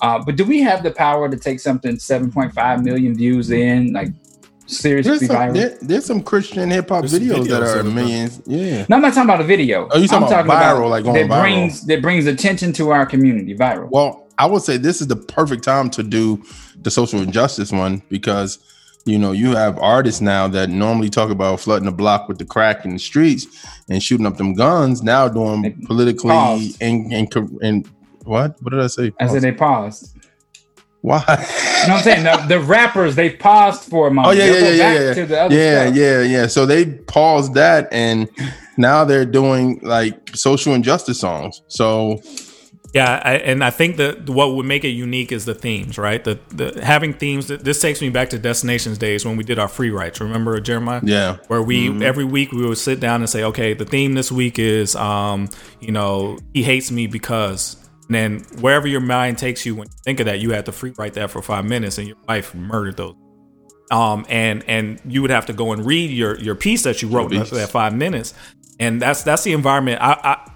Uh, 0.00 0.22
but 0.24 0.36
do 0.36 0.44
we 0.44 0.60
have 0.60 0.82
the 0.82 0.90
power 0.90 1.28
to 1.28 1.36
take 1.36 1.60
something 1.60 1.94
7.5 1.94 2.82
million 2.82 3.14
views 3.14 3.52
in, 3.52 3.92
like 3.92 4.08
seriously 4.66 5.10
There's 5.10 5.26
some, 5.28 5.36
viral? 5.36 5.54
there, 5.54 5.78
there's 5.80 6.04
some 6.04 6.22
Christian 6.22 6.70
hip 6.70 6.88
hop 6.88 7.04
There's 7.04 7.12
some 7.12 7.20
videos, 7.20 7.48
that 7.48 7.62
are 7.62 7.84
millions. 7.84 8.42
Yeah. 8.44 8.84
no, 8.88 8.96
I'm 8.96 9.02
not 9.02 9.14
talking 9.14 9.30
about 9.30 9.40
a 9.40 9.44
video. 9.44 9.88
Oh, 9.92 9.98
you 9.98 10.08
talking 10.08 10.34
I'm 10.34 10.44
about 10.44 10.76
viral, 10.76 10.90
like 10.90 11.04
going 11.04 11.14
that 11.28 11.32
viral. 11.32 11.40
brings 11.40 11.86
that 11.86 12.02
brings 12.02 12.26
attention 12.26 12.72
to 12.74 12.90
our 12.90 13.06
community, 13.06 13.56
viral. 13.56 13.90
Well, 13.90 14.26
I 14.38 14.46
would 14.46 14.62
say 14.62 14.76
this 14.76 15.00
is 15.00 15.06
the 15.06 15.16
perfect 15.16 15.62
time 15.62 15.88
to 15.90 16.02
do 16.02 16.42
the 16.80 16.90
social 16.90 17.20
injustice 17.20 17.70
one 17.70 18.02
because 18.08 18.58
you 19.04 19.18
know 19.18 19.32
you 19.32 19.54
have 19.56 19.78
artists 19.78 20.20
now 20.20 20.46
that 20.48 20.68
normally 20.70 21.10
talk 21.10 21.30
about 21.30 21.60
flooding 21.60 21.86
the 21.86 21.92
block 21.92 22.28
with 22.28 22.38
the 22.38 22.44
crack 22.44 22.84
in 22.84 22.92
the 22.92 22.98
streets 22.98 23.46
and 23.88 24.02
shooting 24.02 24.26
up 24.26 24.36
them 24.36 24.54
guns. 24.54 25.02
Now 25.02 25.28
doing 25.28 25.84
politically 25.86 26.74
and 26.80 27.12
and 27.12 27.34
and 27.62 27.88
what? 28.24 28.56
What 28.62 28.70
did 28.70 28.80
I 28.80 28.86
say? 28.86 29.12
I 29.20 29.26
said 29.26 29.42
they 29.42 29.52
paused. 29.52 30.16
Why? 31.00 31.18
You 31.82 31.88
know 31.88 31.94
what 31.94 31.98
I'm 31.98 32.02
saying? 32.04 32.22
The, 32.22 32.46
the 32.46 32.60
rappers 32.60 33.16
they 33.16 33.30
paused 33.30 33.82
for 33.90 34.06
a 34.06 34.10
Oh 34.10 34.14
moment. 34.14 34.38
yeah, 34.38 34.46
They'll 34.52 34.74
yeah, 34.76 34.92
yeah, 34.92 34.92
yeah, 34.92 35.00
yeah, 35.00 35.48
yeah, 35.48 35.84
stuff. 35.86 35.96
yeah, 35.96 36.22
yeah. 36.22 36.46
So 36.46 36.64
they 36.64 36.86
paused 36.86 37.54
that, 37.54 37.88
and 37.92 38.28
now 38.76 39.04
they're 39.04 39.24
doing 39.26 39.80
like 39.82 40.36
social 40.36 40.74
injustice 40.74 41.18
songs. 41.18 41.60
So 41.66 42.20
Yeah, 42.92 43.22
I, 43.24 43.34
and 43.36 43.64
I 43.64 43.70
think 43.70 43.96
that 43.96 44.28
what 44.28 44.54
would 44.54 44.66
make 44.66 44.84
it 44.84 44.90
unique 44.90 45.32
is 45.32 45.46
the 45.46 45.54
themes, 45.54 45.96
right? 45.96 46.22
The, 46.22 46.38
the 46.48 46.84
having 46.84 47.14
themes. 47.14 47.48
That, 47.48 47.64
this 47.64 47.80
takes 47.80 48.02
me 48.02 48.10
back 48.10 48.28
to 48.30 48.38
Destinations 48.38 48.98
days 48.98 49.24
when 49.24 49.36
we 49.36 49.44
did 49.44 49.58
our 49.58 49.68
free 49.68 49.88
writes. 49.88 50.20
Remember 50.20 50.60
Jeremiah? 50.60 51.00
yeah, 51.02 51.38
Where 51.48 51.62
we 51.62 52.04
every 52.04 52.24
week 52.24 52.52
we 52.52 52.66
would 52.66 52.76
sit 52.76 53.00
down 53.00 53.22
and 53.22 53.30
say, 53.30 53.44
okay, 53.44 53.72
the 53.72 53.86
theme 53.86 54.12
this 54.12 54.30
week 54.30 54.58
is, 54.58 54.94
um, 54.94 55.48
you 55.80 55.90
know, 55.90 56.38
he 56.52 56.62
hates 56.62 56.90
me 56.90 57.06
because. 57.06 57.76
And 58.08 58.14
then 58.14 58.60
wherever 58.60 58.86
your 58.86 59.00
mind 59.00 59.38
takes 59.38 59.64
you 59.64 59.74
when 59.74 59.86
you 59.86 59.94
think 60.04 60.20
of 60.20 60.26
that, 60.26 60.40
you 60.40 60.50
have 60.50 60.64
to 60.64 60.72
free 60.72 60.92
write 60.98 61.14
that 61.14 61.30
for 61.30 61.40
five 61.40 61.64
minutes, 61.64 61.96
and 61.96 62.08
your 62.08 62.16
wife 62.28 62.54
murdered 62.54 62.98
those. 62.98 63.14
Um, 63.90 64.26
and 64.28 64.64
and 64.68 65.00
you 65.06 65.22
would 65.22 65.30
have 65.30 65.46
to 65.46 65.54
go 65.54 65.72
and 65.72 65.86
read 65.86 66.10
your 66.10 66.38
your 66.38 66.54
piece 66.54 66.82
that 66.82 67.00
you 67.00 67.08
wrote 67.08 67.32
in 67.32 67.42
that 67.42 67.70
five 67.70 67.94
minutes, 67.94 68.34
and 68.78 69.00
that's 69.00 69.22
that's 69.22 69.44
the 69.44 69.52
environment. 69.52 70.00
I, 70.02 70.12
I 70.22 70.52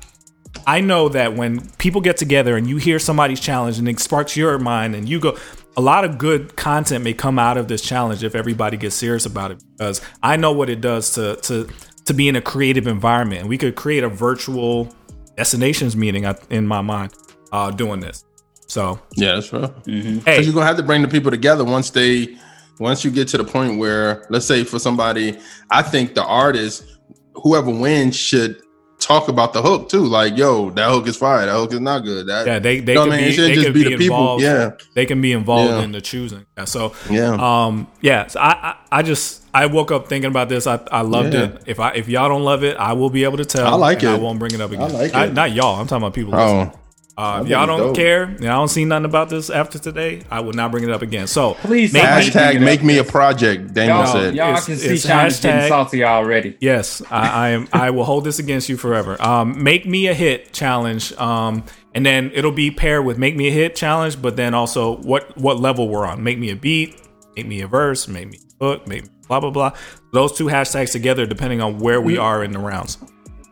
I 0.67 0.81
know 0.81 1.09
that 1.11 1.35
when 1.35 1.71
people 1.79 2.01
get 2.01 2.17
together 2.17 2.57
and 2.57 2.69
you 2.69 2.77
hear 2.77 2.99
somebody's 2.99 3.39
challenge 3.39 3.79
and 3.79 3.89
it 3.89 4.01
sparks 4.01 4.37
your 4.37 4.59
mind 4.59 4.97
and 4.97 5.09
you 5.09 5.21
go, 5.21 5.39
a 5.77 5.81
lot 5.81 6.05
of 6.05 6.19
good 6.19 6.57
content 6.57 7.05
may 7.05 7.15
come 7.15 7.39
out 7.39 7.57
of 7.57 7.69
this 7.69 7.83
challenge 7.83 8.25
if 8.25 8.35
everybody 8.35 8.77
gets 8.77 8.97
serious 8.97 9.27
about 9.27 9.53
it. 9.53 9.63
Because 9.73 10.01
I 10.23 10.37
know 10.37 10.53
what 10.53 10.69
it 10.69 10.81
does 10.81 11.15
to 11.15 11.37
to 11.43 11.69
to 12.07 12.15
be 12.15 12.29
in 12.29 12.37
a 12.37 12.41
creative 12.41 12.87
environment. 12.87 13.43
And 13.43 13.49
we 13.49 13.59
could 13.59 13.77
create 13.77 14.03
a 14.03 14.09
virtual 14.09 14.93
destinations 15.37 15.97
meeting 15.97 16.25
in 16.51 16.67
my 16.67 16.81
mind 16.81 17.15
uh, 17.53 17.71
doing 17.71 18.01
this. 18.01 18.25
So 18.67 19.01
yeah, 19.15 19.35
that's 19.35 19.53
right. 19.53 19.71
hey, 19.87 20.43
you're 20.43 20.53
gonna 20.53 20.67
have 20.67 20.77
to 20.79 20.83
bring 20.83 21.03
the 21.03 21.09
people 21.09 21.31
together 21.31 21.65
once 21.65 21.91
they 21.91 22.37
once 22.81 23.05
you 23.05 23.11
get 23.11 23.29
to 23.29 23.39
the 23.39 23.45
point 23.45 23.79
where 23.79 24.27
let's 24.31 24.47
say 24.47 24.65
for 24.65 24.81
somebody, 24.81 25.39
I 25.71 25.83
think 25.83 26.15
the 26.15 26.25
artist, 26.25 26.99
whoever 27.35 27.71
wins 27.71 28.17
should 28.17 28.61
talk 29.07 29.29
about 29.29 29.53
the 29.53 29.63
hook 29.63 29.89
too. 29.89 30.05
Like, 30.05 30.37
yo, 30.37 30.71
that 30.71 30.91
hook 30.91 31.07
is 31.07 31.17
fire, 31.17 31.47
that 31.47 31.53
hook 31.53 31.73
is 31.73 31.81
not 31.81 32.01
good. 32.01 32.27
That 32.27 32.47
yeah, 32.47 32.59
they 32.59 32.81
they 32.81 32.93
You 32.93 32.99
know 32.99 33.07
what 33.07 33.13
I 33.15 33.17
mean? 33.23 33.25
be, 33.29 33.35
It 33.35 33.37
they 33.37 33.55
just 33.55 33.67
could 33.67 33.75
be 33.75 33.85
be, 33.85 33.91
the 33.91 33.97
people. 33.97 34.17
involved. 34.19 34.43
Yeah. 34.43 34.71
they 34.95 35.07
can 35.07 35.21
be 35.21 35.33
involved 35.33 35.71
Yeah. 35.71 35.83
in 35.83 35.93
the 35.93 36.01
choosing. 36.01 36.45
Yeah, 36.59 36.65
so 36.65 36.93
yeah. 37.11 37.35
Um, 37.39 37.87
yeah, 38.01 38.27
so 38.27 38.41
I, 38.41 38.53
I, 38.91 38.99
I 38.99 39.03
just 39.03 39.45
I 39.55 39.67
woke 39.67 39.91
up 39.93 40.09
thinking 40.09 40.31
about 40.31 40.49
this. 40.49 40.67
I, 40.67 40.81
I 40.91 41.01
loved 41.03 41.33
Yeah. 41.35 41.45
it. 41.45 41.63
If 41.67 41.81
I 41.81 41.91
if 41.93 42.09
y'all 42.09 42.29
don't 42.29 42.43
love 42.45 42.65
it, 42.65 42.77
I 42.77 42.93
will 42.95 43.11
be 43.11 43.25
able 43.25 43.37
to 43.39 43.45
tell. 43.45 43.67
I 43.67 43.77
like 43.77 44.01
and 44.03 44.11
I 44.11 44.19
won't 44.19 44.39
bring 44.39 44.53
it 44.55 44.61
up 44.61 44.71
again. 44.73 44.83
I 44.83 44.93
like 44.93 45.13
Not, 45.13 45.29
it. 45.29 45.33
not 45.35 45.53
y'all. 45.53 45.81
I'm 45.81 45.87
talking 45.87 46.03
about 46.03 46.15
people. 46.15 46.33
listening. 46.33 46.73
Uh, 47.19 47.41
if 47.43 47.49
y'all 47.49 47.67
don't 47.67 47.79
dope. 47.79 47.97
care 47.97 48.25
and 48.25 48.45
I 48.45 48.53
don't 48.57 48.69
see 48.69 48.85
nothing 48.85 49.07
about 49.07 49.31
this 49.31 49.49
after 49.49 49.79
today, 49.79 50.21
I 50.31 50.41
will 50.41 50.53
not 50.53 50.71
bring 50.71 50.85
it 50.85 50.91
up 50.91 51.01
again. 51.01 51.27
So 51.27 51.55
Please 51.55 51.93
make 51.93 52.03
don't. 52.03 52.17
me- 52.19 52.31
Bring 52.31 52.33
hashtag 52.33 52.61
make 52.61 52.83
me 52.83 52.99
a 52.99 53.05
project. 53.05 53.73
Daniel 53.73 53.99
Y'all, 53.99 54.07
said. 54.07 54.35
y'all 54.35 54.49
It's- 54.51 54.67
can 54.67 54.77
see 54.77 54.89
it's 54.89 55.03
Sean 55.07 55.29
getting 55.29 55.51
hashtag- 55.51 55.69
salty 55.69 56.05
already. 56.05 56.57
Yes, 56.61 57.01
I, 57.11 57.29
I 57.29 57.49
am. 57.51 57.69
I 57.73 57.89
will 57.91 58.05
hold 58.05 58.25
this 58.25 58.39
against 58.39 58.69
you 58.69 58.77
forever. 58.77 59.17
Um, 59.23 59.63
make 59.65 59.87
me 59.87 60.09
a 60.09 60.15
hit 60.15 60.53
challenge. 60.53 61.13
Um, 61.15 61.65
and 61.95 62.05
then 62.05 62.31
it'll 62.35 62.53
be 62.53 62.71
paired 62.71 63.07
with 63.07 63.17
make 63.17 63.35
me 63.35 63.49
a 63.49 63.51
hit 63.53 63.75
challenge, 63.75 64.21
but 64.21 64.37
then 64.37 64.53
also 64.53 64.97
what 64.99 65.37
what 65.39 65.59
level 65.59 65.89
we're 65.89 66.05
on. 66.07 66.23
Make 66.23 66.39
me 66.39 66.51
a 66.51 66.57
beat, 66.57 67.01
make 67.35 67.47
me 67.47 67.63
a 67.63 67.67
verse, 67.67 68.07
make 68.09 68.29
me 68.31 68.39
a 68.61 68.65
hook, 68.65 68.87
make 68.87 69.05
me 69.05 69.11
blah 69.27 69.41
blah 69.41 69.51
blah. 69.51 69.73
Those 70.13 70.37
two 70.37 70.45
hashtags 70.49 70.93
together, 70.93 71.25
depending 71.25 71.63
on 71.63 71.79
where 71.79 72.01
we 72.03 72.19
are 72.19 72.45
in 72.45 72.53
the 72.53 72.59
rounds. 72.59 72.99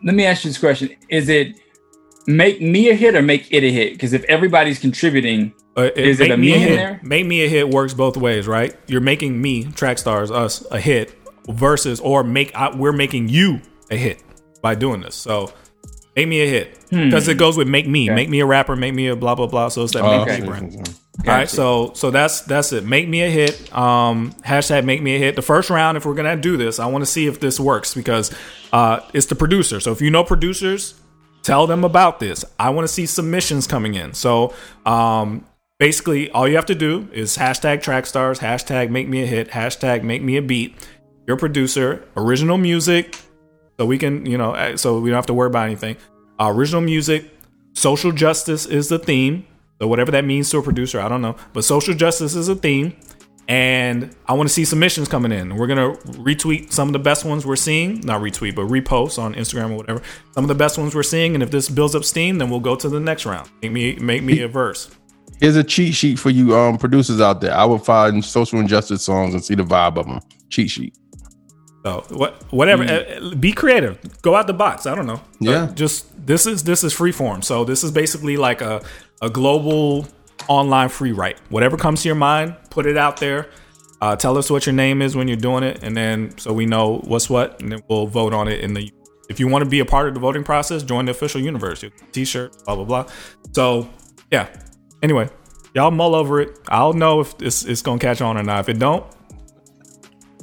Let 0.03 0.15
me 0.15 0.27
ask 0.27 0.45
you 0.45 0.51
this 0.51 0.59
question: 0.59 0.91
Is 1.09 1.31
it 1.31 1.59
make 2.27 2.61
me 2.61 2.89
a 2.91 2.95
hit 2.95 3.15
or 3.15 3.23
make 3.23 3.49
it 3.53 3.63
a 3.65 3.71
hit? 3.71 3.93
Because 3.95 4.13
if 4.13 4.25
everybody's 4.25 4.79
contributing, 4.79 5.53
Uh, 5.77 5.91
Is 5.97 6.21
it 6.21 6.25
make 6.29 6.31
a 6.33 6.37
me 6.37 6.47
me 6.49 6.55
in 6.55 6.61
hit? 6.61 6.77
there? 6.77 7.01
Make 7.03 7.27
me 7.27 7.45
a 7.45 7.49
hit 7.49 7.69
works 7.69 7.95
both 7.95 8.17
ways, 8.17 8.47
right? 8.47 8.75
You're 8.87 9.01
making 9.01 9.43
me 9.43 9.65
track 9.65 9.99
stars 9.99 10.31
us 10.31 10.65
a 10.71 10.79
hit 10.79 11.13
versus 11.49 11.99
or 12.01 12.23
make 12.23 12.55
I, 12.55 12.75
we're 12.75 12.93
making 12.93 13.29
you 13.29 13.61
a 13.91 13.97
hit 13.97 14.23
by 14.63 14.77
doing 14.77 15.01
this. 15.01 15.17
So 15.17 15.53
make 16.15 16.29
me 16.29 16.43
a 16.43 16.47
hit 16.47 16.79
because 16.91 17.27
it 17.27 17.39
goes 17.39 17.57
with 17.57 17.67
make 17.69 17.89
me, 17.89 18.05
Okay. 18.09 18.15
make 18.15 18.29
me 18.29 18.39
a 18.39 18.47
rapper, 18.47 18.77
make 18.77 18.95
me 18.95 19.09
a 19.09 19.17
blah 19.17 19.35
blah 19.35 19.49
blah. 19.49 19.69
So 19.69 19.83
it's 19.83 19.95
that 19.95 20.05
Oh, 20.05 20.19
make 20.25 20.29
okay. 20.29 20.41
me 20.43 20.47
brand. 20.47 20.77
All 21.27 21.33
right, 21.35 21.49
so 21.49 21.91
so 21.95 22.11
that's 22.13 22.43
that's 22.43 22.73
it. 22.73 22.85
Make 22.85 23.09
me 23.09 23.23
a 23.23 23.31
hit. 23.31 23.73
Um, 23.75 24.33
hashtag 24.47 24.85
make 24.85 25.03
me 25.03 25.17
a 25.17 25.19
hit. 25.19 25.35
The 25.37 25.43
first 25.43 25.71
round, 25.71 25.97
if 25.97 26.05
we're 26.07 26.15
gonna 26.15 26.37
do 26.37 26.57
this, 26.57 26.79
I 26.79 26.87
want 26.87 27.03
to 27.05 27.11
see 27.11 27.27
if 27.27 27.41
this 27.41 27.59
works 27.59 27.95
because 27.95 28.33
uh, 28.73 29.01
it's 29.13 29.27
the 29.27 29.35
producer. 29.35 29.81
So 29.81 29.91
if 29.93 30.01
you 30.01 30.11
know 30.11 30.23
producers, 30.25 30.95
tell 31.45 31.69
them 31.69 31.85
about 31.85 32.19
this. 32.19 32.45
I 32.59 32.71
want 32.71 32.89
to 32.89 32.93
see 32.93 33.07
submissions 33.07 33.69
coming 33.69 33.95
in. 33.95 34.15
So 34.15 34.53
um, 34.85 35.47
basically, 35.79 36.31
all 36.31 36.49
you 36.49 36.57
have 36.57 36.67
to 36.67 36.75
do 36.75 37.09
is 37.13 37.37
hashtag 37.37 37.83
track 37.83 38.07
stars, 38.07 38.41
hashtag 38.41 38.91
make 38.91 39.07
me 39.09 39.23
a 39.23 39.27
hit, 39.27 39.51
hashtag 39.51 40.03
make 40.03 40.23
me 40.23 40.37
a 40.37 40.43
beat. 40.43 40.75
Your 41.27 41.37
producer, 41.37 42.07
original 42.17 42.59
music, 42.59 43.17
so 43.79 43.87
we 43.87 43.97
can 43.97 44.27
you 44.27 44.37
know 44.37 44.55
uh, 44.55 44.77
so 44.77 45.01
we 45.01 45.11
don't 45.11 45.17
have 45.17 45.27
to 45.27 45.35
worry 45.35 45.47
about 45.47 45.67
anything. 45.67 45.97
Uh, 46.39 46.53
original 46.55 46.81
music, 46.81 47.31
social 47.73 48.13
justice 48.13 48.67
is 48.67 48.89
the 48.89 48.99
theme. 48.99 49.47
So 49.81 49.89
whatever 49.89 50.11
that 50.13 50.25
means 50.25 50.51
to 50.51 50.59
a 50.59 50.63
producer, 50.63 51.01
I 51.01 51.09
don't 51.09 51.23
know, 51.23 51.37
but 51.53 51.65
social 51.65 51.95
justice 51.95 52.35
is 52.35 52.49
a 52.49 52.55
theme. 52.55 52.97
And 53.47 54.17
I 54.27 54.33
want 54.33 54.49
to 54.49 54.53
see 54.53 54.65
submissions 54.65 55.07
coming 55.07 55.31
in. 55.31 55.57
We're 55.57 55.67
gonna 55.67 55.93
retweet 55.93 56.73
some 56.73 56.89
of 56.89 56.95
the 56.95 56.99
best 56.99 57.27
ones 57.27 57.45
we're 57.45 57.57
seeing, 57.57 58.01
not 58.01 58.23
retweet, 58.23 58.55
but 58.55 58.67
repost 58.67 59.19
on 59.19 59.35
Instagram 59.35 59.73
or 59.73 59.77
whatever. 59.77 60.03
Some 60.33 60.45
of 60.45 60.49
the 60.49 60.55
best 60.55 60.79
ones 60.79 60.95
we're 60.95 61.03
seeing, 61.03 61.35
and 61.35 61.43
if 61.43 61.51
this 61.51 61.69
builds 61.69 61.95
up 61.95 62.05
steam, 62.05 62.39
then 62.39 62.49
we'll 62.49 62.61
go 62.61 62.75
to 62.75 62.89
the 62.89 63.01
next 63.01 63.27
round. 63.27 63.51
Make 63.63 63.73
me 63.73 63.97
make 63.97 64.23
me 64.23 64.41
a 64.41 64.49
verse. 64.49 64.91
Here's 65.41 65.57
a 65.57 65.65
cheat 65.65 65.95
sheet 65.95 66.19
for 66.19 66.31
you 66.31 66.57
um 66.57 66.79
producers 66.79 67.21
out 67.21 67.43
there. 67.43 67.55
I 67.55 67.67
would 67.67 67.85
find 67.85 68.25
social 68.25 68.61
injustice 68.61 69.03
songs 69.03 69.35
and 69.35 69.45
see 69.45 69.55
the 69.55 69.65
vibe 69.65 69.99
of 69.99 70.07
them. 70.07 70.21
Cheat 70.49 70.71
sheet. 70.71 70.97
So 71.85 72.03
what, 72.11 72.43
whatever. 72.51 72.83
Mm. 72.85 73.33
uh, 73.33 73.35
Be 73.35 73.53
creative. 73.53 73.99
Go 74.23 74.35
out 74.35 74.47
the 74.47 74.55
box. 74.55 74.87
I 74.87 74.95
don't 74.95 75.07
know. 75.07 75.21
Yeah. 75.39 75.65
Uh, 75.65 75.73
just 75.73 76.27
this 76.27 76.47
is 76.47 76.65
this 76.65 76.83
is 76.83 76.95
free 76.95 77.13
form. 77.13 77.43
So 77.43 77.65
this 77.65 77.85
is 77.85 77.91
basically 77.91 78.39
like 78.39 78.63
a 78.63 78.83
a 79.21 79.29
global 79.29 80.07
online 80.49 80.89
free 80.89 81.13
write. 81.13 81.39
Whatever 81.49 81.77
comes 81.77 82.03
to 82.03 82.09
your 82.09 82.17
mind, 82.17 82.57
put 82.71 82.87
it 82.87 82.97
out 82.97 83.19
there. 83.19 83.51
Uh, 84.01 84.17
tell 84.17 84.37
us 84.37 84.51
what 84.51 84.67
your 84.67 84.75
name 84.75 85.01
is 85.01 85.17
when 85.17 85.29
you're 85.29 85.37
doing 85.37 85.65
it, 85.65 85.83
and 85.83 85.97
then 85.97 86.37
so 86.39 86.53
we 86.53 86.67
know 86.67 86.99
what's 87.05 87.31
what, 87.31 87.61
and 87.63 87.73
then 87.73 87.81
we'll 87.89 88.07
vote 88.07 88.35
on 88.35 88.49
it 88.49 88.61
in 88.61 88.75
the. 88.75 88.91
If 89.31 89.41
you 89.41 89.49
want 89.49 89.65
to 89.65 89.71
be 89.71 89.81
a 89.81 89.87
part 89.87 90.09
of 90.09 90.15
the 90.15 90.21
voting 90.21 90.45
process, 90.45 90.83
join 90.83 91.07
the 91.07 91.13
official 91.13 91.41
universe. 91.41 91.83
T-shirt, 92.13 92.65
blah 92.65 92.77
blah 92.77 92.85
blah. 92.85 93.07
So 93.53 93.89
yeah. 94.31 94.49
Anyway, 95.03 95.29
y'all 95.75 95.91
mull 95.91 96.15
over 96.15 96.41
it. 96.41 96.59
I'll 96.69 96.93
know 96.93 97.21
if 97.21 97.35
it's, 97.41 97.65
it's 97.65 97.83
gonna 97.83 97.99
catch 97.99 98.21
on 98.21 98.37
or 98.37 98.43
not. 98.43 98.61
If 98.61 98.69
it 98.69 98.79
don't, 98.79 99.05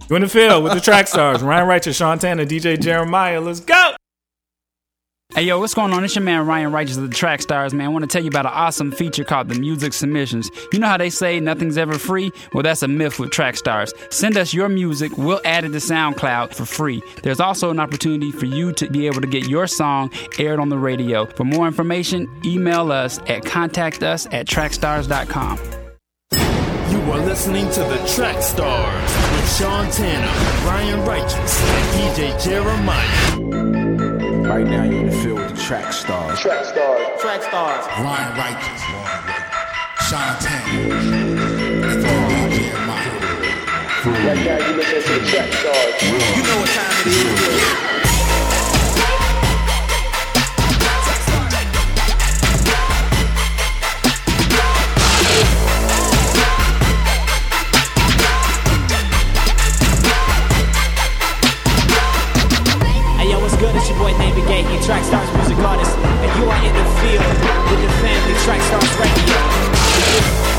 you 0.10 0.16
in 0.16 0.24
the 0.24 0.28
field 0.28 0.64
with 0.64 0.74
the 0.74 0.82
track 0.82 1.08
stars, 1.08 1.42
Ryan 1.42 1.68
Righteous, 1.68 1.96
Sean 1.96 2.20
Tanner, 2.20 2.46
DJ 2.46 2.80
Jeremiah. 2.80 3.39
Let's 3.39 3.60
go. 3.60 3.96
Hey 5.34 5.44
yo, 5.44 5.60
what's 5.60 5.74
going 5.74 5.94
on? 5.94 6.04
It's 6.04 6.14
your 6.14 6.26
man 6.26 6.46
Ryan 6.46 6.74
Righteous 6.74 6.98
of 6.98 7.04
the 7.04 7.16
Track 7.16 7.42
Stars, 7.42 7.74
man. 7.74 7.86
I 7.86 7.88
want 7.88 8.04
to 8.04 8.08
tell 8.08 8.22
you 8.22 8.28
about 8.28 8.46
an 8.46 8.52
awesome 8.54 8.92
feature 8.92 9.24
called 9.24 9.48
the 9.48 9.58
Music 9.58 9.94
Submissions. 9.94 10.52
You 10.74 10.80
know 10.80 10.88
how 10.88 10.98
they 10.98 11.10
say 11.10 11.40
nothing's 11.40 11.78
ever 11.78 11.98
free? 11.98 12.34
Well, 12.52 12.64
that's 12.64 12.84
a 12.84 12.90
myth 12.90 13.18
with 13.18 13.32
Track 13.32 13.56
Stars. 13.56 13.94
Send 14.10 14.36
us 14.36 14.54
your 14.54 14.68
music, 14.68 15.18
we'll 15.18 15.40
add 15.46 15.64
it 15.64 15.70
to 15.70 15.78
SoundCloud 15.78 16.54
for 16.54 16.66
free. 16.66 17.02
There's 17.24 17.40
also 17.40 17.70
an 17.70 17.80
opportunity 17.80 18.34
for 18.34 18.46
you 18.46 18.74
to 18.74 18.90
be 18.90 19.08
able 19.08 19.22
to 19.22 19.28
get 19.28 19.48
your 19.48 19.68
song 19.68 20.12
aired 20.38 20.60
on 20.60 20.68
the 20.68 20.78
radio. 20.78 21.26
For 21.26 21.46
more 21.46 21.66
information, 21.66 22.28
email 22.44 22.92
us 22.92 23.18
at 23.20 23.44
contactus 23.46 24.28
at 24.34 24.48
trackstars.com. 24.48 25.60
You 26.92 27.12
are 27.14 27.26
listening 27.26 27.70
to 27.70 27.80
the 27.80 28.06
Track 28.14 28.42
Stars 28.42 29.16
with 29.32 29.58
Sean 29.58 29.90
Tanner, 29.92 30.68
Ryan 30.68 31.06
Righteous, 31.06 31.64
and 31.64 32.18
DJ 32.18 32.44
Jeremiah. 32.44 33.81
Right 34.44 34.66
now, 34.66 34.84
you're 34.84 35.02
in 35.02 35.06
the 35.06 35.12
field 35.12 35.39
with 35.39 35.56
the 35.56 35.62
track 35.62 35.94
stars. 35.94 36.39
Track 36.39 36.66
stars. 36.66 37.22
Track 37.22 37.44
stars. 37.44 37.86
Ryan 38.00 38.38
Righteous, 38.38 38.82
Sean 40.10 40.36
Tanner, 40.39 40.96
and 41.86 42.04
DJ 42.04 42.50
Jeremiah. 42.58 43.22
Right 44.04 44.46
now, 44.46 44.68
you 44.68 44.76
listen 44.76 45.02
to 45.04 45.20
the 45.20 45.28
track 45.30 45.54
stars. 45.54 46.02
You 46.36 46.44
know 46.44 46.58
what 46.60 46.70
time 46.70 47.08
it 47.08 48.06
is. 48.06 48.11
David 64.62 64.84
Track 64.84 65.03
Stars 65.03 65.34
music 65.34 65.57
artists, 65.57 65.95
and 65.95 66.39
you 66.39 66.45
are 66.47 66.64
in 66.64 66.72
the 66.72 66.86
field 67.01 67.26
with 67.72 67.82
the 67.82 67.89
family 67.97 68.34
Track 68.45 68.62
Stars 68.62 68.93
Radio. 68.99 70.41
You 70.45 70.51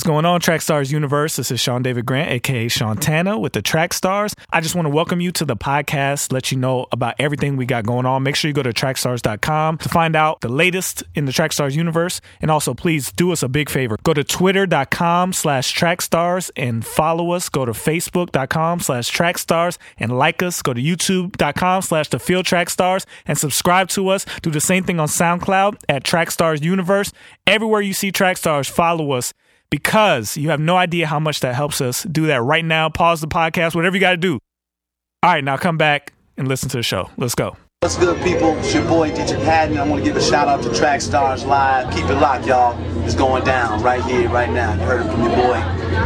What's 0.00 0.06
going 0.06 0.24
on, 0.24 0.40
Track 0.40 0.62
Stars 0.62 0.90
Universe? 0.90 1.36
This 1.36 1.50
is 1.50 1.60
Sean 1.60 1.82
David 1.82 2.06
Grant, 2.06 2.30
aka 2.30 2.68
Shantana 2.68 3.38
with 3.38 3.52
the 3.52 3.60
Track 3.60 3.92
Stars. 3.92 4.34
I 4.48 4.62
just 4.62 4.74
want 4.74 4.86
to 4.86 4.90
welcome 4.90 5.20
you 5.20 5.30
to 5.32 5.44
the 5.44 5.56
podcast, 5.56 6.32
let 6.32 6.50
you 6.50 6.56
know 6.56 6.86
about 6.90 7.16
everything 7.18 7.58
we 7.58 7.66
got 7.66 7.84
going 7.84 8.06
on. 8.06 8.22
Make 8.22 8.34
sure 8.34 8.48
you 8.48 8.54
go 8.54 8.62
to 8.62 8.72
trackstars.com 8.72 9.76
to 9.76 9.88
find 9.90 10.16
out 10.16 10.40
the 10.40 10.48
latest 10.48 11.02
in 11.14 11.26
the 11.26 11.32
Track 11.32 11.52
Stars 11.52 11.76
universe. 11.76 12.22
And 12.40 12.50
also, 12.50 12.72
please 12.72 13.12
do 13.12 13.30
us 13.30 13.42
a 13.42 13.48
big 13.50 13.68
favor. 13.68 13.98
Go 14.02 14.14
to 14.14 14.24
twitter.com 14.24 15.34
slash 15.34 15.78
trackstars 15.78 16.50
and 16.56 16.82
follow 16.82 17.32
us. 17.32 17.50
Go 17.50 17.66
to 17.66 17.72
facebook.com 17.72 18.80
slash 18.80 19.12
trackstars 19.14 19.76
and 19.98 20.16
like 20.16 20.42
us. 20.42 20.62
Go 20.62 20.72
to 20.72 20.80
youtube.com 20.80 21.82
slash 21.82 22.08
the 22.08 22.18
field 22.18 22.46
track 22.46 22.70
stars 22.70 23.04
and 23.26 23.36
subscribe 23.36 23.88
to 23.90 24.08
us. 24.08 24.24
Do 24.40 24.50
the 24.50 24.62
same 24.62 24.82
thing 24.82 24.98
on 24.98 25.08
SoundCloud 25.08 25.82
at 25.90 26.04
Track 26.04 26.30
Stars 26.30 26.62
Universe. 26.62 27.12
Everywhere 27.46 27.82
you 27.82 27.92
see 27.92 28.10
Track 28.10 28.38
Stars, 28.38 28.66
follow 28.66 29.12
us 29.12 29.34
because 29.70 30.36
you 30.36 30.50
have 30.50 30.60
no 30.60 30.76
idea 30.76 31.06
how 31.06 31.20
much 31.20 31.40
that 31.40 31.54
helps 31.54 31.80
us. 31.80 32.02
Do 32.02 32.26
that 32.26 32.42
right 32.42 32.64
now. 32.64 32.88
Pause 32.88 33.22
the 33.22 33.28
podcast, 33.28 33.74
whatever 33.74 33.96
you 33.96 34.00
got 34.00 34.10
to 34.10 34.16
do. 34.16 34.38
All 35.22 35.32
right, 35.32 35.44
now 35.44 35.56
come 35.56 35.78
back 35.78 36.12
and 36.36 36.48
listen 36.48 36.68
to 36.70 36.76
the 36.76 36.82
show. 36.82 37.10
Let's 37.16 37.34
go. 37.34 37.56
What's 37.80 37.96
good, 37.96 38.22
people? 38.22 38.56
It's 38.58 38.74
your 38.74 38.86
boy 38.86 39.10
DJ 39.10 39.42
Haddon. 39.42 39.78
I 39.78 39.86
want 39.86 40.04
to 40.04 40.08
give 40.08 40.16
a 40.16 40.22
shout 40.22 40.48
out 40.48 40.62
to 40.64 40.74
Track 40.74 41.00
Stars 41.00 41.44
Live. 41.46 41.92
Keep 41.94 42.06
it 42.06 42.16
locked, 42.16 42.46
y'all. 42.46 42.76
It's 43.04 43.14
going 43.14 43.44
down 43.44 43.82
right 43.82 44.04
here, 44.04 44.28
right 44.28 44.50
now. 44.50 44.74
You 44.74 44.80
heard 44.80 45.06
it 45.06 45.10
from 45.10 45.22
your 45.22 45.30
boy 45.30 45.54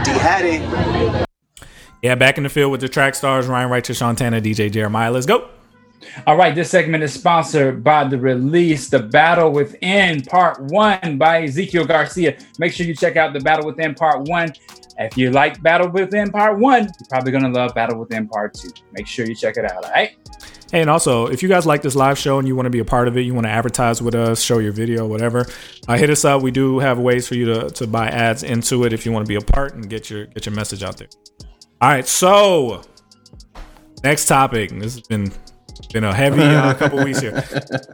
D 0.05 0.13
Haddon. 0.13 1.27
Yeah, 2.03 2.15
back 2.17 2.37
in 2.37 2.45
the 2.45 2.51
field 2.51 2.71
with 2.71 2.81
the 2.81 2.89
track 2.89 3.15
stars, 3.15 3.47
Ryan 3.47 3.71
Righteous, 3.71 3.97
Sean 3.97 4.15
Tanner, 4.15 4.41
DJ 4.41 4.71
Jeremiah. 4.71 5.11
Let's 5.11 5.27
go. 5.27 5.49
All 6.27 6.37
right, 6.37 6.55
this 6.55 6.71
segment 6.71 7.03
is 7.03 7.13
sponsored 7.13 7.83
by 7.85 8.05
the 8.05 8.19
release, 8.19 8.89
The 8.89 9.01
Battle 9.01 9.51
Within 9.51 10.23
Part 10.23 10.61
1 10.61 11.19
by 11.19 11.43
Ezekiel 11.45 11.85
Garcia. 11.85 12.37
Make 12.59 12.73
sure 12.73 12.87
you 12.87 12.95
check 12.95 13.17
out 13.17 13.33
The 13.33 13.41
Battle 13.41 13.67
Within 13.67 13.95
Part 13.95 14.29
1. 14.29 14.53
If 14.99 15.17
you 15.17 15.31
like 15.31 15.61
Battle 15.63 15.91
Within 15.91 16.31
Part 16.31 16.59
1, 16.59 16.83
you're 16.83 16.91
probably 17.11 17.33
going 17.33 17.45
to 17.45 17.51
love 17.51 17.75
Battle 17.75 17.99
Within 17.99 18.29
Part 18.29 18.55
2. 18.55 18.71
Make 18.93 19.07
sure 19.07 19.27
you 19.27 19.35
check 19.35 19.57
it 19.57 19.65
out, 19.65 19.85
all 19.85 19.91
right? 19.91 20.17
And 20.73 20.91
also, 20.91 21.27
if 21.27 21.43
you 21.43 21.49
guys 21.49 21.67
like 21.67 21.83
this 21.83 21.95
live 21.95 22.19
show 22.19 22.39
and 22.39 22.49
you 22.49 22.57
want 22.57 22.67
to 22.67 22.71
be 22.71 22.81
a 22.81 22.85
part 22.85 23.07
of 23.07 23.17
it, 23.17 23.21
you 23.21 23.33
want 23.33 23.47
to 23.47 23.51
advertise 23.51 24.03
with 24.03 24.17
us, 24.17 24.43
show 24.43 24.59
your 24.59 24.73
video, 24.73 25.07
whatever, 25.07 25.47
uh, 25.87 25.97
hit 25.97 26.11
us 26.11 26.25
up. 26.25 26.43
We 26.43 26.51
do 26.51 26.81
have 26.81 26.99
ways 26.99 27.29
for 27.29 27.37
you 27.37 27.45
to, 27.47 27.71
to 27.71 27.87
buy 27.87 28.09
ads 28.09 28.43
into 28.43 28.85
it 28.85 28.93
if 28.93 29.07
you 29.07 29.13
want 29.13 29.25
to 29.25 29.29
be 29.29 29.37
a 29.37 29.41
part 29.41 29.75
and 29.75 29.89
get 29.89 30.11
your 30.11 30.27
get 30.27 30.47
your 30.47 30.55
message 30.55 30.83
out 30.83 30.97
there. 30.97 31.07
All 31.81 31.91
right, 31.91 32.07
so 32.07 32.83
next 34.03 34.27
topic. 34.27 34.71
This 34.71 34.95
has 34.95 35.07
been 35.07 35.33
been 35.95 36.05
a 36.05 36.13
heavy 36.13 36.43
uh, 36.43 36.75
couple 36.79 37.03
weeks 37.03 37.21
here. 37.21 37.43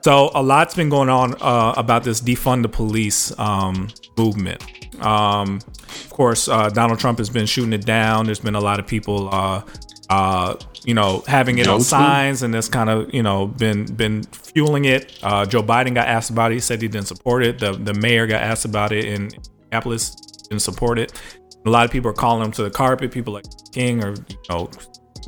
So 0.03 0.30
a 0.34 0.42
lot's 0.42 0.74
been 0.74 0.88
going 0.88 1.11
on 1.11 1.34
uh, 1.40 1.74
about 1.76 2.03
this 2.03 2.20
defund 2.20 2.62
the 2.62 2.68
police 2.68 3.38
um, 3.38 3.88
movement. 4.16 4.64
Um, 5.05 5.61
of 5.76 6.11
course, 6.11 6.48
uh, 6.48 6.70
Donald 6.70 6.98
Trump 6.98 7.18
has 7.18 7.30
been 7.30 7.46
shooting 7.46 7.74
it 7.74 7.84
down. 7.84 8.24
There's 8.24 8.40
been 8.40 8.55
a 8.55 8.61
lot 8.61 8.80
of 8.80 8.86
people, 8.86 9.32
uh, 9.32 9.62
uh, 10.09 10.57
you 10.84 10.94
know, 10.94 11.22
having 11.26 11.59
it 11.59 11.68
on 11.68 11.82
signs, 11.82 12.42
and 12.42 12.53
that's 12.53 12.68
kind 12.68 12.90
of 12.90 13.14
you 13.14 13.22
know 13.22 13.46
been 13.46 13.84
been 13.84 14.24
fueling 14.24 14.86
it. 14.86 15.18
Uh, 15.22 15.44
Joe 15.44 15.62
Biden 15.62 15.94
got 15.94 16.09
asked 16.09 16.30
about 16.30 16.51
it. 16.51 16.55
He 16.55 16.61
said 16.61 16.82
he 16.82 16.88
didn't 16.88 17.07
support 17.07 17.44
it. 17.44 17.59
The 17.59 17.72
the 17.72 17.94
mayor 17.94 18.26
got 18.26 18.42
asked 18.42 18.64
about 18.64 18.92
it 18.92 19.05
in 19.05 19.30
Minneapolis, 19.70 20.16
didn't 20.48 20.62
support 20.62 20.98
it. 20.98 21.12
A 21.66 21.70
lot 21.70 21.84
of 21.84 21.90
people 21.90 22.11
are 22.11 22.14
calling 22.14 22.46
him 22.46 22.53
to 22.53 22.62
the 22.62 22.70
carpet. 22.70 23.12
People 23.12 23.34
like 23.34 23.44
King 23.72 24.03
or 24.03 24.14
you 24.14 24.36
know 24.48 24.70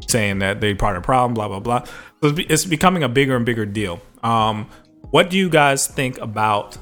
saying 0.09 0.41
that 0.41 0.61
they 0.61 0.75
part 0.75 0.97
of 0.97 1.03
the 1.03 1.07
problem. 1.07 1.35
Blah 1.35 1.49
blah 1.49 1.61
blah. 1.61 1.85
So 2.23 2.35
it's, 2.49 2.65
becoming 2.65 3.03
a 3.03 3.09
bigger 3.09 3.37
and 3.37 3.45
bigger 3.45 3.67
deal. 3.67 4.01
Um, 4.23 4.69
what 5.11 5.29
do 5.31 5.37
you 5.37 5.49
guys 5.49 5.87
think 5.87 6.19
about 6.19 6.77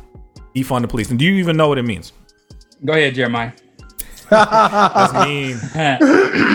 defund 0.54 0.82
the 0.82 0.88
police? 0.88 1.10
And 1.10 1.18
do 1.18 1.24
you 1.24 1.34
even 1.34 1.56
know 1.56 1.68
what 1.68 1.78
it 1.78 1.84
means? 1.84 2.12
Go 2.84 2.92
ahead, 2.92 3.14
Jeremiah. 3.14 3.52
That's 4.30 5.12
mean. 5.26 5.58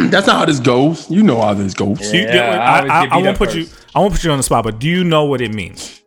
That's 0.10 0.28
not 0.28 0.38
how 0.38 0.46
this 0.46 0.60
goes. 0.60 1.10
You 1.12 1.24
know 1.24 1.42
how 1.42 1.54
this 1.54 1.74
goes. 1.74 2.00
Do 2.00 2.18
you- 2.18 2.28
I, 2.28 2.86
I, 2.88 3.06
I 3.12 3.18
won't 3.18 3.38
put 3.38 3.54
you. 3.54 3.68
I 3.94 4.00
won't 4.00 4.14
put 4.14 4.24
you 4.24 4.32
on 4.32 4.38
the 4.38 4.44
spot, 4.44 4.64
but 4.64 4.80
do 4.80 4.88
you 4.88 5.04
know 5.04 5.26
what 5.26 5.42
it 5.42 5.54
means? 5.54 6.02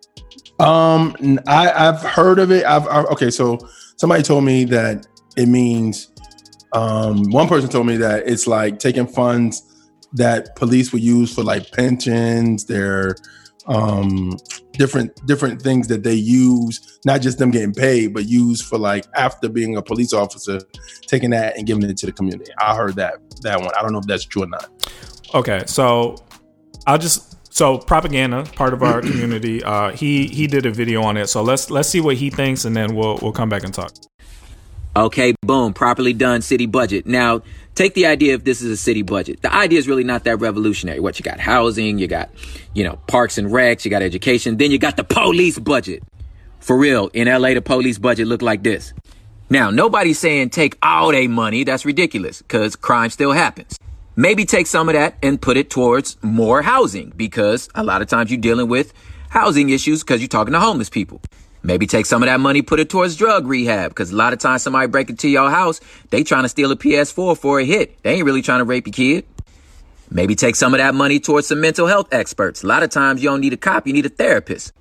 Um, 0.59 1.15
I, 1.47 1.71
I've 1.71 2.03
heard 2.03 2.39
of 2.39 2.51
it. 2.51 2.65
I've 2.65 2.87
I, 2.89 3.03
okay. 3.13 3.31
So 3.31 3.59
somebody 3.97 4.23
told 4.23 4.45
me 4.45 4.65
that 4.65 5.07
it 5.37 5.47
means. 5.47 6.09
Um, 6.73 7.31
one 7.31 7.49
person 7.49 7.71
told 7.71 7.87
me 7.87 7.97
that 7.97 8.29
it's 8.29 8.47
like 8.47 8.79
taking 8.79 9.07
funds 9.07 9.68
that 10.15 10.57
police 10.57 10.93
would 10.93 11.03
use 11.03 11.35
for 11.35 11.43
like 11.43 11.71
pensions, 11.73 12.65
their 12.65 13.17
um, 13.67 14.37
different 14.73 15.15
different 15.27 15.61
things 15.61 15.89
that 15.89 16.03
they 16.03 16.15
use, 16.15 16.99
not 17.05 17.21
just 17.21 17.39
them 17.39 17.51
getting 17.51 17.73
paid, 17.73 18.15
but 18.15 18.27
used 18.27 18.65
for 18.65 18.79
like 18.79 19.05
after 19.15 19.49
being 19.49 19.77
a 19.77 19.83
police 19.83 20.13
officer, 20.13 20.61
taking 21.03 21.31
that 21.31 21.57
and 21.57 21.67
giving 21.67 21.85
it 21.85 21.97
to 21.99 22.07
the 22.07 22.13
community. 22.13 22.51
I 22.59 22.75
heard 22.75 22.97
that 22.97 23.19
that 23.43 23.61
one. 23.61 23.71
I 23.79 23.83
don't 23.83 23.93
know 23.93 23.99
if 23.99 24.07
that's 24.07 24.25
true 24.25 24.43
or 24.43 24.47
not. 24.47 24.69
Okay, 25.35 25.63
so 25.67 26.17
I'll 26.87 26.99
just 26.99 27.55
so 27.55 27.77
propaganda 27.77 28.45
part 28.55 28.73
of 28.73 28.83
our 28.83 29.01
community. 29.03 29.63
Uh, 29.63 29.91
he 29.91 30.27
he 30.29 30.47
did 30.47 30.65
a 30.65 30.71
video 30.71 31.03
on 31.03 31.17
it. 31.17 31.27
So 31.29 31.43
let's 31.43 31.71
let's 31.71 31.89
see 31.89 32.01
what 32.01 32.17
he 32.17 32.31
thinks, 32.31 32.65
and 32.65 32.75
then 32.75 32.95
we'll 32.95 33.19
we'll 33.21 33.33
come 33.33 33.49
back 33.49 33.65
and 33.65 33.75
talk. 33.75 33.93
Okay, 34.99 35.33
boom, 35.43 35.75
properly 35.75 36.13
done 36.13 36.43
city 36.43 36.67
budget. 36.67 37.07
Now, 37.07 37.43
take 37.77 37.95
the 37.95 38.07
idea 38.07 38.35
if 38.35 38.43
this 38.43 38.61
is 38.61 38.69
a 38.73 38.77
city 38.77 39.03
budget. 39.03 39.43
The 39.43 39.55
idea 39.55 39.79
is 39.79 39.87
really 39.87 40.03
not 40.03 40.25
that 40.25 40.39
revolutionary. 40.39 40.99
What 40.99 41.21
you 41.21 41.23
got 41.23 41.39
housing, 41.39 42.01
you 42.01 42.09
got, 42.09 42.31
you 42.75 42.83
know, 42.83 42.97
parks 43.07 43.39
and 43.39 43.47
recs, 43.47 43.85
you 43.85 43.93
got 43.93 44.03
education, 44.03 44.57
then 44.57 44.73
you 44.73 44.79
got 44.79 44.97
the 44.97 45.05
police 45.05 45.57
budget. 45.57 46.03
For 46.59 46.77
real, 46.77 47.11
in 47.15 47.29
LA, 47.29 47.55
the 47.55 47.63
police 47.63 47.97
budget 47.97 48.27
looked 48.27 48.43
like 48.43 48.65
this. 48.65 48.93
Now, 49.49 49.71
nobody's 49.71 50.19
saying 50.19 50.51
take 50.51 50.77
all 50.83 51.13
their 51.13 51.29
money. 51.29 51.63
That's 51.63 51.85
ridiculous 51.85 52.43
because 52.43 52.75
crime 52.75 53.11
still 53.11 53.31
happens. 53.31 53.79
Maybe 54.17 54.45
take 54.45 54.67
some 54.67 54.89
of 54.89 54.95
that 54.97 55.15
and 55.23 55.41
put 55.41 55.57
it 55.57 55.71
towards 55.71 56.19
more 56.23 56.61
housing 56.61 57.13
because 57.17 57.69
a 57.77 57.85
lot 57.85 58.03
of 58.03 58.09
times 58.09 58.33
you're 58.33 58.41
dealing 58.41 58.67
with 58.67 58.93
housing 59.29 59.71
issues 59.71 60.03
because 60.03 60.21
you're 60.21 60.27
talking 60.27 60.55
to 60.55 60.59
homeless 60.59 60.91
people. 60.91 61.23
Maybe 61.69 61.87
take 61.87 62.07
some 62.07 62.23
of 62.23 62.29
that 62.29 62.41
money, 62.41 62.63
put 62.63 62.81
it 62.81 62.89
towards 62.89 63.15
drug 63.15 63.47
rehab, 63.47 63.91
because 63.91 64.11
a 64.11 64.17
lot 64.17 64.33
of 64.33 64.39
times 64.39 64.63
somebody 64.63 64.87
break 64.87 65.11
into 65.11 65.29
your 65.29 65.51
house, 65.51 65.83
they 66.09 66.25
trying 66.25 66.45
to 66.45 66.49
steal 66.49 66.73
a 66.73 66.77
PS4 66.77 67.37
for 67.37 67.61
a 67.61 67.65
hit. 67.67 68.03
They 68.03 68.15
ain't 68.15 68.25
really 68.25 68.41
trying 68.41 68.61
to 68.61 68.65
rape 68.65 68.87
your 68.87 68.95
kid. 68.95 69.27
Maybe 70.11 70.35
take 70.35 70.57
some 70.57 70.73
of 70.73 70.79
that 70.79 70.95
money 70.95 71.21
towards 71.21 71.49
some 71.49 71.61
mental 71.61 71.87
health 71.87 72.09
experts. 72.11 72.65
A 72.65 72.67
lot 72.67 72.83
of 72.83 72.89
times 72.89 73.23
you 73.23 73.29
don't 73.29 73.43
need 73.43 73.53
a 73.53 73.59
cop, 73.59 73.87
you 73.87 73.93
need 73.93 74.07
a 74.07 74.09
therapist. 74.09 74.73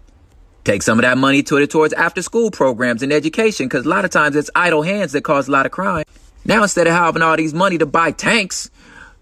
Take 0.63 0.81
some 0.81 0.97
of 0.97 1.01
that 1.01 1.17
money 1.17 1.43
to 1.43 1.57
it 1.57 1.69
towards 1.69 1.91
after 1.91 2.21
school 2.21 2.51
programs 2.51 3.03
and 3.03 3.11
education, 3.11 3.65
because 3.65 3.85
a 3.85 3.89
lot 3.89 4.05
of 4.05 4.11
times 4.11 4.37
it's 4.37 4.49
idle 4.55 4.81
hands 4.81 5.11
that 5.11 5.25
cause 5.25 5.49
a 5.49 5.51
lot 5.51 5.65
of 5.65 5.73
crime. 5.73 6.05
Now 6.45 6.63
instead 6.63 6.87
of 6.87 6.93
having 6.93 7.21
all 7.21 7.35
these 7.35 7.53
money 7.53 7.77
to 7.79 7.85
buy 7.85 8.11
tanks, 8.11 8.69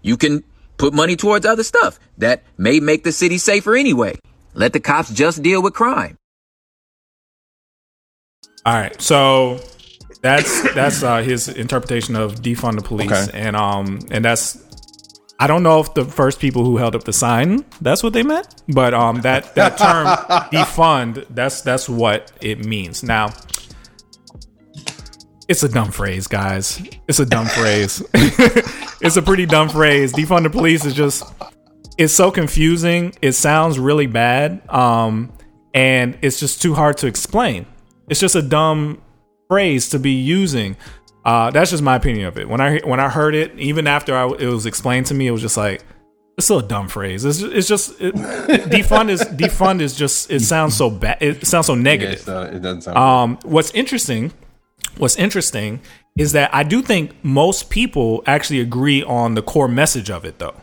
you 0.02 0.16
can 0.16 0.44
put 0.76 0.94
money 0.94 1.16
towards 1.16 1.44
other 1.44 1.64
stuff 1.64 1.98
that 2.18 2.44
may 2.58 2.78
make 2.78 3.02
the 3.02 3.10
city 3.10 3.38
safer 3.38 3.74
anyway. 3.74 4.20
Let 4.54 4.72
the 4.72 4.78
cops 4.78 5.12
just 5.12 5.42
deal 5.42 5.60
with 5.60 5.74
crime. 5.74 6.16
All 8.66 8.72
right, 8.74 9.00
so 9.00 9.60
that's 10.22 10.74
that's 10.74 11.02
uh, 11.04 11.22
his 11.22 11.48
interpretation 11.48 12.16
of 12.16 12.36
defund 12.42 12.74
the 12.76 12.82
police, 12.82 13.12
Okay. 13.12 13.30
and 13.38 13.54
um 13.54 14.00
and 14.10 14.24
that's 14.24 14.58
I 15.38 15.46
don't 15.46 15.62
know 15.62 15.78
if 15.80 15.94
the 15.94 16.04
first 16.04 16.40
people 16.40 16.64
who 16.64 16.76
held 16.78 16.96
up 16.96 17.04
the 17.04 17.12
sign 17.12 17.64
that's 17.80 18.02
what 18.02 18.12
they 18.12 18.24
meant, 18.24 18.48
but 18.68 18.92
um 18.92 19.20
that 19.20 19.54
that 19.54 19.78
term 19.78 20.06
defund 20.52 21.26
that's 21.30 21.60
that's 21.62 21.88
what 21.88 22.32
it 22.40 22.64
means. 22.64 23.04
Now, 23.04 23.32
it's 25.48 25.62
a 25.62 25.68
dumb 25.68 25.92
phrase, 25.92 26.26
guys. 26.26 26.82
It's 27.06 27.20
a 27.20 27.26
dumb 27.26 27.46
phrase. 27.46 28.02
it's 29.00 29.16
a 29.16 29.22
pretty 29.22 29.46
dumb 29.46 29.68
phrase. 29.68 30.12
Defund 30.12 30.42
the 30.42 30.50
police 30.50 30.84
is 30.84 30.94
just 30.94 31.22
it's 31.98 32.12
so 32.12 32.32
confusing. 32.32 33.14
It 33.22 33.32
sounds 33.32 33.78
really 33.78 34.06
bad. 34.08 34.60
Um 34.68 35.32
and 35.72 36.18
it's 36.22 36.40
just 36.40 36.60
too 36.62 36.74
hard 36.74 36.96
to 36.98 37.06
explain. 37.06 37.66
It's 38.08 38.20
just 38.20 38.34
a 38.34 38.42
dumb 38.42 39.02
phrase 39.48 39.88
to 39.90 39.98
be 39.98 40.12
using. 40.12 40.76
Uh, 41.24 41.50
that's 41.50 41.70
just 41.70 41.82
my 41.82 41.96
opinion 41.96 42.26
of 42.26 42.38
it. 42.38 42.48
When 42.48 42.60
I 42.60 42.78
when 42.80 43.00
I 43.00 43.08
heard 43.08 43.34
it, 43.34 43.58
even 43.58 43.86
after 43.86 44.16
I, 44.16 44.26
it 44.28 44.46
was 44.46 44.66
explained 44.66 45.06
to 45.06 45.14
me, 45.14 45.26
it 45.26 45.32
was 45.32 45.42
just 45.42 45.56
like 45.56 45.82
it's 46.36 46.46
still 46.46 46.58
a 46.58 46.62
dumb 46.62 46.88
phrase. 46.88 47.24
It's, 47.24 47.40
it's 47.40 47.66
just 47.66 48.00
it, 48.00 48.14
defund 48.70 49.08
is 49.08 49.22
defund 49.22 49.80
is 49.80 49.96
just 49.96 50.30
it 50.30 50.40
sounds 50.40 50.76
so 50.76 50.90
bad. 50.90 51.18
It 51.20 51.46
sounds 51.46 51.66
so 51.66 51.74
negative. 51.74 52.24
Yeah, 52.26 52.34
uh, 52.34 52.44
it 52.44 52.62
doesn't 52.62 52.82
sound. 52.82 52.96
Um, 52.96 53.38
what's 53.42 53.70
interesting, 53.72 54.32
what's 54.98 55.16
interesting 55.16 55.80
is 56.16 56.32
that 56.32 56.54
I 56.54 56.62
do 56.62 56.82
think 56.82 57.12
most 57.24 57.70
people 57.70 58.22
actually 58.26 58.60
agree 58.60 59.02
on 59.02 59.34
the 59.34 59.42
core 59.42 59.68
message 59.68 60.10
of 60.10 60.24
it, 60.24 60.38
though. 60.38 60.54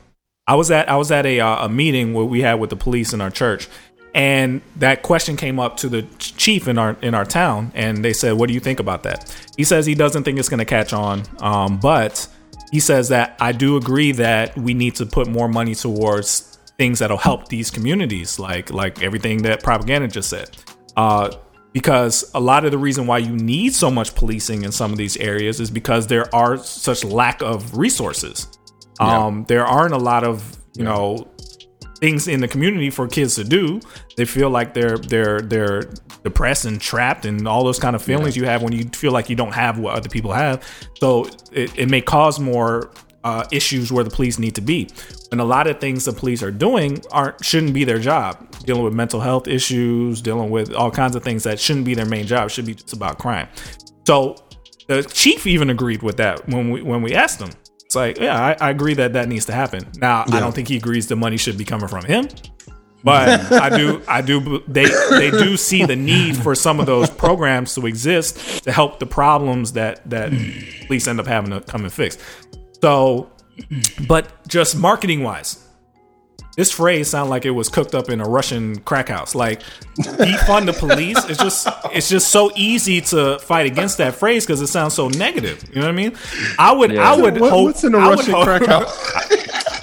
I 0.47 0.55
was 0.55 0.71
at 0.71 0.89
I 0.89 0.97
was 0.97 1.11
at 1.11 1.25
a 1.25 1.39
uh, 1.39 1.65
a 1.65 1.69
meeting 1.69 2.13
where 2.13 2.25
we 2.25 2.41
had 2.41 2.55
with 2.55 2.69
the 2.69 2.75
police 2.75 3.13
in 3.13 3.21
our 3.21 3.31
church, 3.31 3.67
and 4.13 4.61
that 4.75 5.01
question 5.01 5.35
came 5.35 5.59
up 5.59 5.77
to 5.77 5.89
the 5.89 6.03
chief 6.19 6.67
in 6.67 6.77
our 6.77 6.95
in 7.01 7.13
our 7.15 7.25
town, 7.25 7.71
and 7.73 8.03
they 8.03 8.13
said, 8.13 8.33
"What 8.33 8.47
do 8.47 8.53
you 8.53 8.59
think 8.59 8.79
about 8.79 9.03
that?" 9.03 9.35
He 9.57 9.63
says 9.63 9.85
he 9.85 9.95
doesn't 9.95 10.23
think 10.23 10.37
it's 10.37 10.49
going 10.49 10.59
to 10.59 10.65
catch 10.65 10.93
on, 10.93 11.23
um, 11.39 11.77
but 11.77 12.27
he 12.71 12.79
says 12.79 13.09
that 13.09 13.35
I 13.39 13.51
do 13.51 13.77
agree 13.77 14.11
that 14.13 14.57
we 14.57 14.73
need 14.73 14.95
to 14.95 15.05
put 15.05 15.27
more 15.27 15.47
money 15.47 15.75
towards 15.75 16.59
things 16.77 16.99
that'll 16.99 17.17
help 17.17 17.47
these 17.47 17.71
communities, 17.71 18.39
like 18.39 18.71
like 18.71 19.01
everything 19.01 19.43
that 19.43 19.63
propaganda 19.63 20.07
just 20.07 20.29
said. 20.29 20.49
Uh, 20.95 21.31
because 21.71 22.29
a 22.35 22.39
lot 22.39 22.65
of 22.65 22.71
the 22.71 22.77
reason 22.77 23.07
why 23.07 23.17
you 23.17 23.35
need 23.35 23.73
so 23.73 23.89
much 23.89 24.13
policing 24.13 24.63
in 24.63 24.71
some 24.71 24.91
of 24.91 24.97
these 24.97 25.17
areas 25.17 25.59
is 25.59 25.71
because 25.71 26.05
there 26.05 26.33
are 26.33 26.57
such 26.57 27.03
lack 27.03 27.41
of 27.41 27.75
resources. 27.75 28.47
Um, 28.99 29.45
there 29.47 29.65
aren't 29.65 29.93
a 29.93 29.97
lot 29.97 30.23
of 30.23 30.55
you 30.75 30.83
know 30.83 31.27
things 32.03 32.27
in 32.27 32.41
the 32.41 32.49
community 32.49 32.89
for 32.89 33.07
kids 33.07 33.35
to 33.35 33.45
do. 33.45 33.79
They 34.17 34.25
feel 34.25 34.49
like 34.49 34.73
they're 34.73 34.97
they're 34.97 35.39
they're 35.39 35.83
depressed 36.25 36.65
and 36.65 36.81
trapped 36.81 37.23
and 37.23 37.47
all 37.47 37.63
those 37.63 37.79
kind 37.79 37.95
of 37.95 38.01
feelings 38.01 38.35
you 38.35 38.43
have 38.43 38.61
when 38.61 38.73
you 38.73 38.83
feel 38.89 39.13
like 39.13 39.29
you 39.29 39.37
don't 39.37 39.53
have 39.53 39.79
what 39.79 39.95
other 39.95 40.09
people 40.09 40.33
have. 40.33 40.61
So 40.99 41.29
it, 41.53 41.79
it 41.79 41.89
may 41.89 42.01
cause 42.01 42.41
more 42.41 42.91
uh, 43.23 43.45
issues 43.53 43.89
where 43.89 44.03
the 44.03 44.09
police 44.09 44.37
need 44.37 44.53
to 44.55 44.61
be. 44.61 44.89
And 45.31 45.39
a 45.39 45.45
lot 45.45 45.65
of 45.65 45.79
things 45.79 46.03
the 46.03 46.11
police 46.11 46.43
are 46.43 46.51
doing 46.51 47.01
aren't 47.09 47.41
shouldn't 47.43 47.73
be 47.73 47.85
their 47.85 47.99
job. 47.99 48.51
Dealing 48.65 48.83
with 48.83 48.93
mental 48.93 49.21
health 49.21 49.47
issues, 49.47 50.21
dealing 50.21 50.49
with 50.49 50.73
all 50.73 50.91
kinds 50.91 51.15
of 51.15 51.23
things 51.23 51.43
that 51.43 51.57
shouldn't 51.57 51.85
be 51.85 51.93
their 51.93 52.05
main 52.05 52.27
job. 52.27 52.51
Should 52.51 52.65
be 52.65 52.75
just 52.75 52.91
about 52.91 53.17
crime. 53.17 53.47
So 54.05 54.35
the 54.89 55.03
chief 55.03 55.47
even 55.47 55.69
agreed 55.69 56.03
with 56.03 56.17
that 56.17 56.49
when 56.49 56.69
we 56.69 56.81
when 56.81 57.01
we 57.01 57.15
asked 57.15 57.39
him. 57.39 57.51
It's 57.93 57.95
like, 57.95 58.17
yeah, 58.17 58.43
I, 58.43 58.57
I 58.59 58.69
agree 58.71 58.95
that 58.95 59.13
that 59.13 59.27
needs 59.27 59.45
to 59.45 59.51
happen. 59.51 59.85
Now, 59.97 60.23
I 60.27 60.39
don't 60.39 60.51
think 60.51 60.67
he 60.67 60.77
agrees 60.77 61.05
the 61.05 61.15
money 61.15 61.37
should 61.37 61.59
be 61.59 61.63
coming 61.63 61.87
from 61.87 62.03
him, 62.03 62.27
but 63.03 63.51
I 63.51 63.69
do, 63.69 64.01
I 64.07 64.21
do. 64.23 64.63
They 64.67 64.85
they 65.11 65.29
do 65.29 65.55
see 65.57 65.85
the 65.85 65.95
need 65.95 66.35
for 66.35 66.55
some 66.55 66.79
of 66.79 66.87
those 66.87 67.11
programs 67.11 67.75
to 67.75 67.85
exist 67.85 68.63
to 68.63 68.71
help 68.71 68.97
the 68.97 69.05
problems 69.05 69.73
that 69.73 70.09
that 70.09 70.31
police 70.87 71.07
end 71.07 71.19
up 71.19 71.27
having 71.27 71.51
to 71.51 71.61
come 71.61 71.83
and 71.83 71.93
fix. 71.93 72.17
So, 72.81 73.31
but 74.07 74.47
just 74.47 74.75
marketing 74.75 75.21
wise, 75.21 75.62
this 76.55 76.71
phrase 76.71 77.07
sounds 77.09 77.29
like 77.29 77.45
it 77.45 77.51
was 77.51 77.67
cooked 77.69 77.95
up 77.95 78.09
in 78.09 78.21
a 78.21 78.25
Russian 78.25 78.79
crack 78.79 79.09
house. 79.09 79.33
Like 79.35 79.61
defund 79.97 80.65
the 80.67 80.73
police. 80.73 81.17
It's 81.29 81.39
just 81.39 81.67
it's 81.91 82.09
just 82.09 82.29
so 82.29 82.51
easy 82.55 83.01
to 83.01 83.39
fight 83.39 83.65
against 83.65 83.97
that 83.97 84.15
phrase 84.15 84.45
because 84.45 84.61
it 84.61 84.67
sounds 84.67 84.93
so 84.93 85.07
negative. 85.09 85.63
You 85.69 85.75
know 85.75 85.81
what 85.81 85.89
I 85.89 85.91
mean? 85.95 86.15
I 86.59 86.71
would 86.71 86.97
I 86.97 87.15
would 87.15 87.39
What- 87.39 87.49
hope 87.51 87.63
what's 87.65 87.83
in 87.83 87.95
a 87.95 87.97
Russian 87.99 88.33
hope- 88.33 88.45
crack 88.45 88.65
house? 88.65 89.79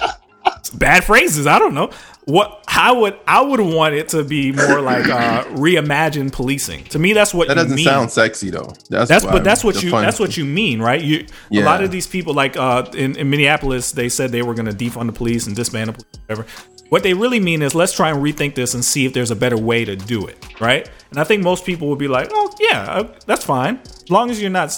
bad 0.73 1.03
phrases. 1.03 1.47
I 1.47 1.59
don't 1.59 1.73
know. 1.73 1.91
What 2.25 2.63
I 2.67 2.91
would 2.91 3.19
I 3.27 3.41
would 3.41 3.59
want 3.59 3.95
it 3.95 4.09
to 4.09 4.23
be 4.23 4.51
more 4.51 4.79
like 4.81 5.07
uh 5.07 5.43
reimagined 5.45 6.33
policing. 6.33 6.83
To 6.85 6.99
me, 6.99 7.13
that's 7.13 7.33
what 7.33 7.47
that 7.47 7.55
doesn't 7.55 7.75
mean. 7.75 7.85
sound 7.85 8.11
sexy 8.11 8.49
though. 8.49 8.73
That's 8.89 9.09
That's 9.09 9.25
but 9.25 9.43
that's 9.43 9.63
what 9.63 9.81
you 9.81 9.89
that's 9.91 10.19
what 10.19 10.37
you 10.37 10.45
mean, 10.45 10.81
right? 10.81 11.01
You 11.01 11.25
a 11.51 11.61
lot 11.61 11.83
of 11.83 11.91
these 11.91 12.07
people 12.07 12.33
like 12.33 12.57
uh 12.57 12.89
in, 12.93 13.15
in 13.17 13.29
Minneapolis, 13.29 13.91
they 13.91 14.07
said 14.09 14.31
they 14.31 14.43
were 14.43 14.53
gonna 14.53 14.71
defund 14.71 15.07
the 15.07 15.13
police 15.13 15.47
and 15.47 15.55
disband 15.55 15.89
the 15.89 15.93
police, 15.93 16.19
whatever. 16.27 16.45
What 16.89 17.03
they 17.03 17.13
really 17.13 17.39
mean 17.39 17.61
is 17.61 17.73
let's 17.73 17.93
try 17.93 18.09
and 18.09 18.21
rethink 18.21 18.53
this 18.53 18.73
and 18.73 18.83
see 18.83 19.05
if 19.05 19.13
there's 19.13 19.31
a 19.31 19.35
better 19.35 19.57
way 19.57 19.85
to 19.85 19.95
do 19.95 20.27
it, 20.27 20.59
right? 20.59 20.89
And 21.09 21.19
I 21.19 21.23
think 21.23 21.41
most 21.41 21.65
people 21.65 21.87
would 21.87 21.99
be 21.99 22.09
like, 22.09 22.29
oh 22.31 22.53
yeah, 22.59 22.81
uh, 22.83 23.13
that's 23.25 23.45
fine, 23.45 23.79
as 23.83 24.09
long 24.09 24.29
as 24.29 24.41
you're 24.41 24.51
not. 24.51 24.77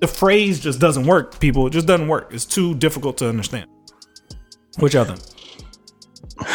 The 0.00 0.06
phrase 0.06 0.60
just 0.60 0.78
doesn't 0.78 1.06
work, 1.06 1.40
people. 1.40 1.66
It 1.66 1.70
just 1.70 1.86
doesn't 1.86 2.06
work. 2.06 2.32
It's 2.32 2.44
too 2.44 2.74
difficult 2.76 3.18
to 3.18 3.28
understand. 3.28 3.68
Which 4.78 4.94
other? 4.94 5.16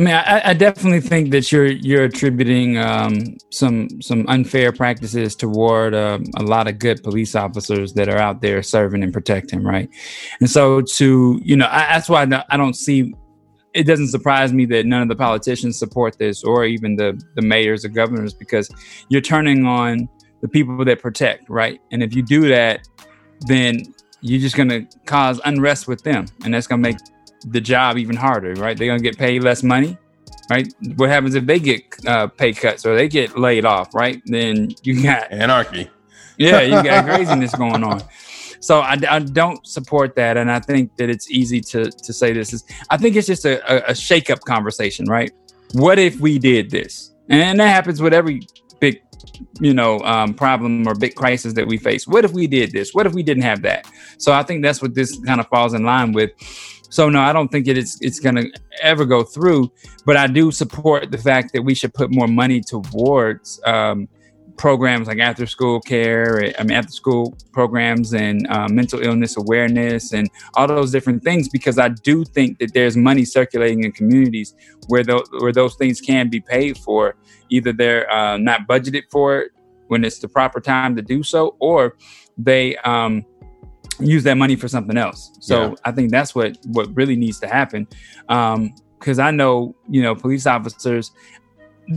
I 0.00 0.02
mean, 0.02 0.14
I, 0.14 0.50
I 0.50 0.54
definitely 0.54 1.00
think 1.00 1.30
that 1.32 1.52
you're 1.52 1.66
you're 1.66 2.04
attributing 2.04 2.78
um, 2.78 3.36
some 3.50 4.00
some 4.00 4.24
unfair 4.28 4.72
practices 4.72 5.36
toward 5.36 5.94
um, 5.94 6.24
a 6.38 6.42
lot 6.42 6.68
of 6.68 6.78
good 6.78 7.02
police 7.02 7.34
officers 7.34 7.92
that 7.94 8.08
are 8.08 8.16
out 8.16 8.40
there 8.40 8.62
serving 8.62 9.02
and 9.02 9.12
protecting, 9.12 9.62
right? 9.62 9.90
And 10.40 10.48
so, 10.48 10.80
to 10.80 11.38
you 11.44 11.54
know, 11.54 11.68
I, 11.68 11.80
that's 11.92 12.08
why 12.08 12.26
I 12.48 12.56
don't 12.56 12.74
see. 12.74 13.12
It 13.74 13.84
doesn't 13.84 14.08
surprise 14.08 14.52
me 14.54 14.64
that 14.66 14.86
none 14.86 15.02
of 15.02 15.08
the 15.08 15.16
politicians 15.16 15.78
support 15.78 16.16
this, 16.18 16.44
or 16.44 16.64
even 16.64 16.96
the 16.96 17.20
the 17.36 17.42
mayors 17.42 17.84
or 17.84 17.88
governors, 17.88 18.32
because 18.32 18.70
you're 19.10 19.20
turning 19.20 19.66
on 19.66 20.08
the 20.40 20.48
people 20.48 20.82
that 20.82 21.02
protect, 21.02 21.50
right? 21.50 21.78
And 21.90 22.02
if 22.02 22.14
you 22.14 22.22
do 22.22 22.48
that, 22.48 22.88
then 23.48 23.82
you're 24.22 24.40
just 24.40 24.56
going 24.56 24.68
to 24.70 24.86
cause 25.04 25.40
unrest 25.44 25.88
with 25.88 26.02
them, 26.04 26.26
and 26.44 26.54
that's 26.54 26.66
going 26.66 26.82
to 26.82 26.88
make 26.88 26.98
the 27.46 27.60
job 27.60 27.98
even 27.98 28.16
harder, 28.16 28.54
right? 28.54 28.76
They're 28.76 28.88
gonna 28.88 29.00
get 29.00 29.18
paid 29.18 29.42
less 29.42 29.62
money, 29.62 29.98
right? 30.50 30.72
What 30.96 31.08
happens 31.10 31.34
if 31.34 31.46
they 31.46 31.58
get 31.58 31.82
uh, 32.06 32.26
pay 32.28 32.52
cuts 32.52 32.86
or 32.86 32.94
they 32.94 33.08
get 33.08 33.38
laid 33.38 33.64
off, 33.64 33.94
right? 33.94 34.20
Then 34.26 34.70
you 34.82 35.02
got 35.02 35.30
anarchy. 35.32 35.90
Yeah, 36.38 36.62
you 36.62 36.82
got 36.82 37.04
craziness 37.04 37.54
going 37.54 37.84
on. 37.84 38.02
So 38.60 38.80
I, 38.80 38.96
I 39.10 39.18
don't 39.18 39.66
support 39.66 40.16
that, 40.16 40.38
and 40.38 40.50
I 40.50 40.58
think 40.58 40.96
that 40.96 41.10
it's 41.10 41.30
easy 41.30 41.60
to 41.60 41.90
to 41.90 42.12
say 42.14 42.32
this 42.32 42.54
is. 42.54 42.64
I 42.88 42.96
think 42.96 43.14
it's 43.16 43.26
just 43.26 43.44
a, 43.44 43.60
a, 43.70 43.90
a 43.90 43.94
shake 43.94 44.30
up 44.30 44.40
conversation, 44.40 45.04
right? 45.04 45.30
What 45.74 45.98
if 45.98 46.18
we 46.18 46.38
did 46.38 46.70
this? 46.70 47.10
and 47.30 47.60
that 47.60 47.68
happens 47.68 48.02
with 48.02 48.12
every 48.12 48.42
big 48.80 49.00
you 49.60 49.72
know 49.72 50.00
um, 50.00 50.34
problem 50.34 50.86
or 50.86 50.94
big 50.94 51.14
crisis 51.14 51.52
that 51.54 51.66
we 51.66 51.78
face 51.78 52.06
what 52.06 52.24
if 52.24 52.32
we 52.32 52.46
did 52.46 52.72
this 52.72 52.92
what 52.92 53.06
if 53.06 53.14
we 53.14 53.22
didn't 53.22 53.42
have 53.42 53.62
that 53.62 53.86
so 54.18 54.32
i 54.32 54.42
think 54.42 54.62
that's 54.62 54.82
what 54.82 54.94
this 54.94 55.18
kind 55.24 55.40
of 55.40 55.46
falls 55.48 55.72
in 55.72 55.84
line 55.84 56.12
with 56.12 56.30
so 56.90 57.08
no 57.08 57.20
i 57.20 57.32
don't 57.32 57.48
think 57.48 57.66
it 57.66 57.78
is 57.78 57.98
it's 58.02 58.20
going 58.20 58.34
to 58.34 58.50
ever 58.82 59.06
go 59.06 59.22
through 59.22 59.70
but 60.04 60.16
i 60.16 60.26
do 60.26 60.50
support 60.50 61.10
the 61.10 61.18
fact 61.18 61.52
that 61.54 61.62
we 61.62 61.74
should 61.74 61.94
put 61.94 62.14
more 62.14 62.28
money 62.28 62.60
towards 62.60 63.60
um, 63.64 64.06
programs 64.60 65.08
like 65.08 65.18
after 65.18 65.46
school 65.46 65.80
care, 65.80 66.52
I 66.58 66.62
mean, 66.64 66.76
after 66.76 66.92
school 66.92 67.34
programs 67.50 68.12
and 68.12 68.46
uh, 68.48 68.68
mental 68.68 69.00
illness 69.00 69.38
awareness 69.38 70.12
and 70.12 70.28
all 70.52 70.66
those 70.66 70.92
different 70.92 71.24
things, 71.24 71.48
because 71.48 71.78
I 71.78 71.88
do 71.88 72.26
think 72.26 72.58
that 72.58 72.74
there's 72.74 72.94
money 72.94 73.24
circulating 73.24 73.84
in 73.84 73.92
communities 73.92 74.54
where, 74.88 75.02
those 75.02 75.26
where 75.40 75.52
those 75.52 75.76
things 75.76 76.02
can 76.02 76.28
be 76.28 76.40
paid 76.40 76.76
for. 76.76 77.16
Either 77.48 77.72
they're 77.72 78.12
uh, 78.12 78.36
not 78.36 78.68
budgeted 78.68 79.04
for 79.10 79.40
it 79.40 79.52
when 79.88 80.04
it's 80.04 80.18
the 80.18 80.28
proper 80.28 80.60
time 80.60 80.94
to 80.94 81.00
do 81.00 81.22
so, 81.22 81.56
or 81.58 81.96
they 82.36 82.76
um, 82.78 83.24
use 83.98 84.22
that 84.24 84.36
money 84.36 84.56
for 84.56 84.68
something 84.68 84.96
else. 84.96 85.30
So 85.40 85.62
Yeah. 85.62 85.74
I 85.84 85.92
think 85.92 86.10
that's 86.10 86.34
what 86.34 86.56
what 86.66 86.94
really 86.94 87.16
needs 87.16 87.40
to 87.40 87.46
happen. 87.48 87.86
Um, 88.28 88.72
Because 88.98 89.18
I 89.18 89.30
know, 89.30 89.74
you 89.88 90.02
know, 90.02 90.14
police 90.14 90.46
officers 90.46 91.10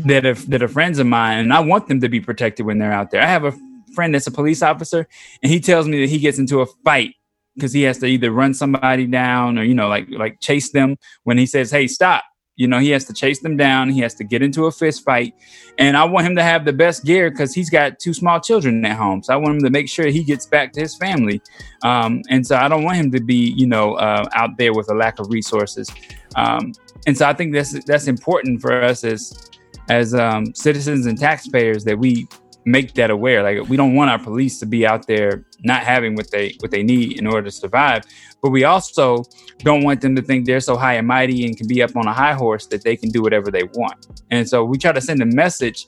that 0.06 0.26
are 0.26 0.36
that 0.36 0.64
are 0.64 0.70
friends 0.70 1.00
of 1.00 1.06
mine, 1.08 1.40
and 1.40 1.54
I 1.54 1.60
want 1.60 1.88
them 1.88 2.00
to 2.02 2.10
be 2.10 2.22
protected 2.22 2.66
when 2.66 2.80
they're 2.80 2.94
out 2.94 3.12
there. 3.12 3.22
I 3.22 3.28
have 3.28 3.44
a 3.44 3.54
friend 3.94 4.14
that's 4.14 4.26
a 4.28 4.32
police 4.32 4.62
officer, 4.64 5.06
and 5.42 5.52
he 5.52 5.60
tells 5.60 5.86
me 5.88 6.00
that 6.02 6.10
he 6.10 6.18
gets 6.18 6.40
into 6.40 6.62
a 6.62 6.66
fight 6.86 7.14
because 7.56 7.74
he 7.74 7.84
has 7.84 8.00
to 8.00 8.06
either 8.08 8.32
run 8.32 8.54
somebody 8.54 9.06
down 9.06 9.60
or 9.60 9.64
you 9.64 9.76
know, 9.76 9.88
like 9.90 10.08
like 10.10 10.40
chase 10.40 10.72
them. 10.72 10.96
When 11.26 11.38
he 11.38 11.46
says, 11.46 11.72
"Hey, 11.72 11.88
stop," 11.88 12.24
you 12.56 12.68
know, 12.68 12.80
he 12.80 12.90
has 12.92 13.06
to 13.06 13.14
chase 13.14 13.42
them 13.42 13.58
down. 13.58 13.90
He 13.90 14.02
has 14.02 14.14
to 14.16 14.24
get 14.24 14.42
into 14.42 14.66
a 14.66 14.72
fist 14.72 15.04
fight, 15.04 15.34
and 15.78 15.98
I 15.98 16.04
want 16.06 16.28
him 16.28 16.36
to 16.36 16.44
have 16.44 16.66
the 16.66 16.74
best 16.74 17.04
gear 17.04 17.32
because 17.32 17.54
he's 17.54 17.70
got 17.70 18.00
two 18.00 18.14
small 18.14 18.40
children 18.40 18.86
at 18.86 18.98
home. 18.98 19.24
So 19.24 19.34
I 19.34 19.38
want 19.38 19.56
him 19.56 19.64
to 19.64 19.70
make 19.70 19.90
sure 19.90 20.08
he 20.08 20.24
gets 20.24 20.46
back 20.46 20.72
to 20.74 20.82
his 20.82 20.96
family, 20.96 21.42
um, 21.84 22.22
and 22.30 22.46
so 22.46 22.56
I 22.56 22.68
don't 22.68 22.84
want 22.84 22.98
him 22.98 23.12
to 23.12 23.22
be, 23.22 23.54
you 23.58 23.68
know, 23.68 23.96
uh, 23.96 24.26
out 24.34 24.58
there 24.58 24.74
with 24.74 24.90
a 24.92 24.96
lack 24.96 25.20
of 25.20 25.30
resources. 25.30 25.90
Um, 26.36 26.74
and 27.06 27.18
so 27.18 27.28
I 27.28 27.34
think 27.34 27.54
that's 27.54 27.84
that's 27.86 28.08
important 28.08 28.62
for 28.62 28.82
us 28.82 29.04
as 29.04 29.50
as 29.90 30.14
um, 30.14 30.54
citizens 30.56 31.06
and 31.06 31.20
taxpayers 31.20 31.84
that 31.84 31.98
we 31.98 32.28
make 32.66 32.94
that 32.94 33.10
aware. 33.10 33.44
Like 33.44 33.70
we 33.70 33.78
don't 33.78 33.96
want 33.96 34.10
our 34.10 34.20
police 34.20 34.60
to 34.60 34.66
be 34.66 34.86
out 34.86 35.08
there 35.08 35.46
not 35.64 35.84
having 35.84 36.16
what 36.16 36.32
they 36.32 36.56
what 36.60 36.72
they 36.72 36.84
need 36.84 37.20
in 37.20 37.28
order 37.28 37.44
to 37.44 37.52
survive, 37.52 38.04
but 38.42 38.50
we 38.50 38.64
also 38.64 39.24
don't 39.60 39.84
want 39.84 40.02
them 40.02 40.16
to 40.16 40.22
think 40.22 40.46
they're 40.46 40.60
so 40.60 40.76
high 40.76 40.96
and 40.96 41.08
mighty 41.08 41.46
and 41.46 41.58
can 41.58 41.68
be 41.68 41.82
up 41.82 41.96
on 41.96 42.08
a 42.08 42.14
high 42.14 42.34
horse 42.34 42.68
that 42.68 42.84
they 42.84 42.96
can 42.96 43.10
do 43.10 43.22
whatever 43.22 43.52
they 43.52 43.64
want. 43.64 44.08
And 44.32 44.48
so 44.48 44.64
we 44.64 44.78
try 44.78 44.92
to 44.92 45.02
send 45.02 45.22
a 45.22 45.26
message, 45.26 45.86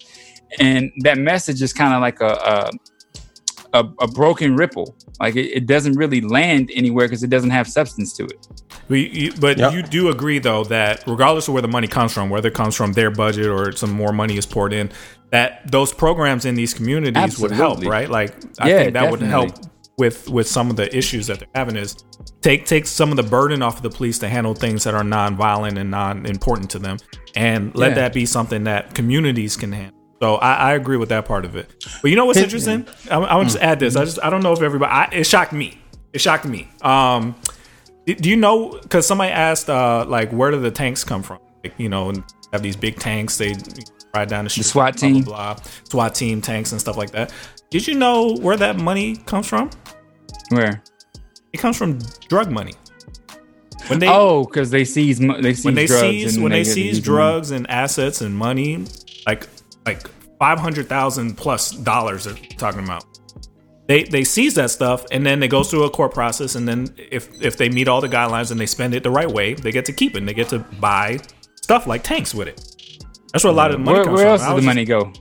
and 0.60 0.92
that 1.00 1.18
message 1.18 1.62
is 1.62 1.74
kind 1.74 1.94
of 1.94 2.02
like 2.02 2.22
a, 2.22 2.34
a 2.34 2.70
a, 3.76 3.86
a 4.00 4.08
broken 4.08 4.56
ripple. 4.56 4.96
Like 5.20 5.36
it, 5.36 5.48
it 5.52 5.66
doesn't 5.68 5.94
really 5.94 6.22
land 6.22 6.72
anywhere 6.74 7.08
because 7.08 7.24
it 7.24 7.30
doesn't 7.30 7.50
have 7.50 7.68
substance 7.68 8.14
to 8.14 8.24
it. 8.26 8.48
But, 8.88 8.96
you, 9.00 9.34
but 9.40 9.58
you 9.74 9.82
do 9.82 10.10
agree 10.10 10.40
though 10.40 10.64
that 10.66 11.04
regardless 11.08 11.48
of 11.48 11.54
where 11.54 11.62
the 11.62 11.68
money 11.68 11.88
comes 11.88 12.14
from, 12.14 12.30
whether 12.30 12.50
it 12.50 12.54
comes 12.54 12.76
from 12.76 12.94
their 12.94 13.10
budget 13.10 13.48
or 13.48 13.72
some 13.72 13.92
more 13.92 14.12
money 14.14 14.38
is 14.38 14.46
poured 14.46 14.74
in, 14.74 14.92
that 15.32 15.70
those 15.72 15.92
programs 15.92 16.46
in 16.46 16.56
these 16.56 16.74
communities 16.74 17.40
would 17.40 17.52
help, 17.52 17.84
right? 17.84 18.10
Like 18.10 18.36
I 18.60 18.70
Yeah, 18.70 18.78
think 18.78 18.94
that 18.94 19.10
would 19.12 19.22
help 19.22 19.52
with 19.98 20.30
with 20.30 20.48
some 20.48 20.70
of 20.70 20.76
the 20.76 20.96
issues 20.96 21.28
that 21.28 21.40
they're 21.40 21.48
having 21.56 21.76
is 21.78 21.96
take 22.42 22.66
take 22.66 22.86
some 22.86 23.10
of 23.12 23.18
the 23.18 23.24
burden 23.24 23.62
off 23.62 23.78
of 23.78 23.82
the 23.82 23.90
police 23.90 24.20
to 24.20 24.28
handle 24.30 24.54
things 24.54 24.84
that 24.84 24.94
are 24.94 25.04
non-violent 25.04 25.78
and 25.78 25.90
non-important 25.90 26.70
to 26.72 26.80
them, 26.80 26.98
and 27.36 27.74
let 27.76 27.90
Yeah. 27.90 27.96
that 27.96 28.14
be 28.14 28.26
something 28.26 28.66
that 28.66 28.94
communities 28.94 29.58
can 29.58 29.72
handle. 29.72 29.96
So 30.22 30.36
I, 30.36 30.54
I 30.54 30.74
agree 30.76 30.98
with 30.98 31.10
that 31.10 31.26
part 31.26 31.44
of 31.46 31.56
it. 31.56 31.86
But 32.02 32.10
you 32.12 32.16
know 32.18 32.26
what's 32.26 32.40
interesting? 32.40 32.88
I, 33.10 33.16
I 33.18 33.36
want 33.36 33.50
to 33.50 33.54
just 33.56 33.64
add 33.64 33.80
this. 33.80 33.96
I 33.96 34.06
just 34.06 34.20
I 34.24 34.30
don't 34.30 34.44
know 34.44 34.54
if 34.54 34.62
everybody. 34.62 34.92
I, 34.92 35.06
it 35.12 35.26
shocked 35.26 35.54
me. 35.54 35.80
It 36.14 36.22
shocked 36.22 36.46
me. 36.46 36.68
Um, 36.82 37.36
do 38.06 38.30
you 38.30 38.36
know? 38.36 38.80
Because 38.82 39.08
somebody 39.08 39.32
asked, 39.32 39.70
uh, 39.70 40.06
like, 40.08 40.32
where 40.32 40.52
do 40.52 40.60
the 40.60 40.72
tanks 40.72 41.04
come 41.04 41.24
from? 41.24 41.40
Like, 41.64 41.74
you 41.78 41.90
know, 41.90 42.14
have 42.52 42.62
these 42.62 42.76
big 42.76 43.00
tanks. 43.00 43.38
They 43.38 43.56
ride 44.14 44.30
down 44.30 44.44
the 44.44 44.50
street. 44.50 44.64
The 44.64 44.70
SWAT 44.70 44.94
blah, 44.94 45.10
team. 45.10 45.24
blah, 45.24 45.54
blah. 45.56 45.64
SWAT 45.90 46.16
team 46.16 46.42
tanks 46.42 46.72
and 46.72 46.80
stuff 46.80 46.98
like 46.98 47.12
that. 47.12 47.34
Did 47.70 47.88
you 47.88 47.96
know 47.96 48.36
where 48.36 48.58
that 48.58 48.78
money 48.78 49.16
comes 49.16 49.48
from? 49.48 49.70
Where 50.50 50.84
it 51.52 51.58
comes 51.58 51.78
from 51.78 52.00
drug 52.30 52.52
money. 52.52 52.74
When 53.88 54.00
they 54.00 54.08
oh, 54.08 54.46
because 54.46 54.72
they 54.72 54.86
seize 54.86 55.20
they 55.20 55.54
seize 55.54 55.66
when 55.66 55.76
they 55.76 55.86
drugs 55.86 56.02
seize 56.02 56.36
and 56.36 56.44
when 56.44 56.52
they 56.52 56.64
to 56.64 56.70
seize 56.70 56.96
money. 56.96 57.02
drugs 57.02 57.52
and 57.52 57.70
assets 57.70 58.22
and 58.22 58.36
money, 58.36 58.86
like 59.28 59.48
like 59.86 60.08
five 60.40 60.60
hundred 60.60 60.90
thousand 60.90 61.38
plus 61.38 61.72
dollars 61.72 62.26
they're 62.26 62.34
talking 62.58 62.84
about. 62.84 63.06
They 63.88 64.04
they 64.04 64.24
seize 64.24 64.56
that 64.56 64.72
stuff 64.72 65.06
and 65.12 65.26
then 65.26 65.44
it 65.44 65.50
goes 65.50 65.70
through 65.70 65.84
a 65.84 65.90
court 65.90 66.14
process 66.14 66.56
and 66.56 66.68
then 66.68 66.94
if 66.98 67.30
if 67.42 67.58
they 67.58 67.70
meet 67.70 67.88
all 67.88 68.02
the 68.02 68.10
guidelines 68.10 68.50
and 68.52 68.60
they 68.60 68.66
spend 68.66 68.96
it 68.96 69.04
the 69.04 69.12
right 69.12 69.30
way, 69.30 69.54
they 69.54 69.72
get 69.72 69.86
to 69.86 69.94
keep 69.94 70.16
it. 70.16 70.20
and 70.20 70.28
They 70.28 70.34
get 70.34 70.50
to 70.50 70.60
buy 70.60 71.20
stuff 71.62 71.86
like 71.86 72.04
tanks 72.04 72.34
with 72.34 72.48
it. 72.48 72.60
That's 73.32 73.44
where 73.44 73.54
a 73.54 73.56
lot 73.56 73.72
of 73.72 73.78
the 73.78 73.84
money 73.84 73.98
Where, 73.98 74.06
comes 74.06 74.16
where 74.18 74.26
from. 74.26 74.32
else 74.32 74.42
I 74.42 74.46
does 74.46 74.50
the 74.50 74.56
was 74.56 74.66
money 74.66 74.86
go? 74.86 75.14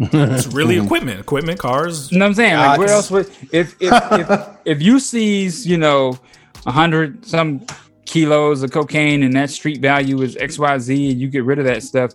It's 0.00 0.48
really 0.48 0.76
equipment, 0.78 1.20
equipment, 1.20 1.60
cars. 1.60 2.10
You 2.10 2.18
know 2.18 2.24
what 2.24 2.30
I'm 2.30 2.34
saying? 2.34 2.56
Like, 2.56 2.78
where 2.80 2.88
else 2.88 3.10
would 3.12 3.28
if 3.52 3.76
if 3.80 3.92
if, 4.12 4.48
if 4.64 4.82
you 4.82 4.98
seize, 4.98 5.64
you 5.64 5.76
know, 5.78 6.18
a 6.66 6.72
hundred 6.72 7.24
some 7.24 7.64
kilos 8.04 8.62
of 8.64 8.72
cocaine 8.72 9.22
and 9.22 9.32
that 9.34 9.50
street 9.50 9.80
value 9.80 10.20
is 10.22 10.36
X 10.36 10.58
Y 10.58 10.78
Z, 10.78 11.10
and 11.12 11.20
you 11.20 11.28
get 11.28 11.44
rid 11.44 11.60
of 11.60 11.66
that 11.66 11.82
stuff, 11.84 12.10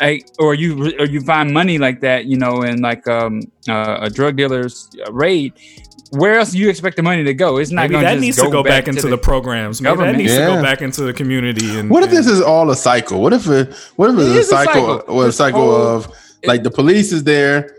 I, 0.00 0.20
or 0.38 0.54
you 0.54 0.94
or 0.98 1.06
you 1.06 1.20
find 1.20 1.52
money 1.52 1.78
like 1.78 2.00
that, 2.00 2.26
you 2.26 2.36
know, 2.36 2.62
in 2.62 2.80
like 2.80 3.06
um 3.08 3.42
uh, 3.68 3.98
a 4.02 4.10
drug 4.10 4.36
dealer's 4.36 4.88
raid. 5.10 5.52
Where 6.10 6.38
else 6.38 6.52
do 6.52 6.58
you 6.58 6.70
expect 6.70 6.96
the 6.96 7.02
money 7.02 7.22
to 7.24 7.34
go? 7.34 7.58
It's 7.58 7.70
not 7.70 7.82
Maybe 7.82 7.92
going 7.92 8.04
that 8.04 8.14
to 8.14 8.20
needs 8.20 8.36
to 8.38 8.48
go 8.50 8.62
back, 8.62 8.88
into 8.88 9.08
the, 9.08 9.18
programs. 9.18 9.82
Maybe 9.82 9.90
that 9.90 9.96
government. 9.98 10.18
needs 10.18 10.32
to 10.36 10.46
go 10.46 10.62
back 10.62 10.80
into 10.80 11.02
the 11.02 11.12
community. 11.12 11.78
And 11.78 11.90
What 11.90 12.02
if 12.02 12.08
this 12.10 12.26
is 12.26 12.40
all 12.40 12.70
a 12.70 12.76
cycle? 12.76 13.20
What 13.20 13.34
if 13.34 13.46
it, 13.46 13.74
what 13.96 14.08
if 14.08 14.16
It 14.18 14.22
it's 14.22 14.46
is 14.46 14.52
a 14.52 14.54
a 14.56 14.64
cycle, 14.64 14.98
cycle. 15.00 15.14
or 15.14 15.26
a 15.28 15.32
cycle 15.32 15.60
whole- 15.60 15.96
of 15.96 16.08
like 16.44 16.62
the 16.62 16.70
police 16.70 17.12
is 17.12 17.24
there? 17.24 17.76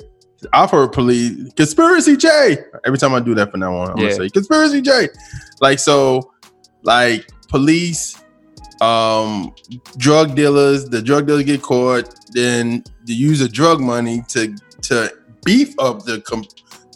I've 0.53 0.69
heard 0.69 0.91
police 0.91 1.51
conspiracy 1.55 2.15
J. 2.17 2.57
Every 2.85 2.99
time 2.99 3.15
I 3.15 3.19
do 3.19 3.33
that 3.33 3.49
from 3.49 3.61
now 3.61 3.73
on, 3.75 3.89
I'm 3.91 3.97
Yeah. 3.97 4.03
gonna 4.09 4.15
say 4.15 4.29
conspiracy 4.29 4.81
J. 4.81 5.09
Like 5.59 5.79
so, 5.79 6.31
like 6.83 7.27
police, 7.49 8.15
um, 8.81 9.53
drug 9.97 10.35
dealers. 10.35 10.85
The 10.85 11.01
drug 11.01 11.27
dealers 11.27 11.43
get 11.43 11.61
caught, 11.61 12.13
then 12.31 12.83
they 13.05 13.13
use 13.13 13.39
the 13.39 13.49
drug 13.49 13.79
money 13.79 14.23
to 14.29 14.55
to 14.83 15.13
beef 15.45 15.73
up 15.79 16.03
the 16.03 16.21
com- 16.21 16.45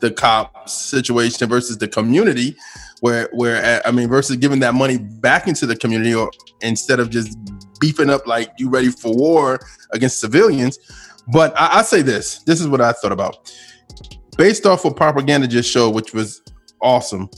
the 0.02 0.12
cop 0.12 0.68
situation 0.68 1.48
versus 1.48 1.78
the 1.78 1.88
community 1.88 2.56
where 3.04 3.30
where 3.34 3.82
I 3.86 3.92
mean 3.92 4.08
versus 4.08 4.38
giving 4.38 4.60
that 4.62 4.74
money 4.74 4.98
back 4.98 5.48
into 5.48 5.66
the 5.66 5.76
community 5.76 6.16
or 6.16 6.32
instead 6.62 7.00
of 7.00 7.10
just 7.10 7.38
beefing 7.80 8.10
up 8.10 8.26
like 8.26 8.50
you 8.58 8.70
ready 8.70 8.90
for 8.90 9.14
war 9.14 9.60
against 9.92 10.22
civilians. 10.22 10.80
But 11.34 11.54
I, 11.60 11.80
I 11.80 11.82
say 11.84 12.02
this: 12.02 12.40
this 12.44 12.62
is 12.62 12.68
what 12.68 12.80
I 12.80 12.94
thought 12.94 13.12
about, 13.12 13.54
based 14.38 14.66
off 14.66 14.86
what 14.86 14.96
propaganda 14.96 15.48
just 15.48 15.70
showed, 15.70 15.90
which 15.92 16.14
was 16.14 16.42
awesome. 16.82 17.30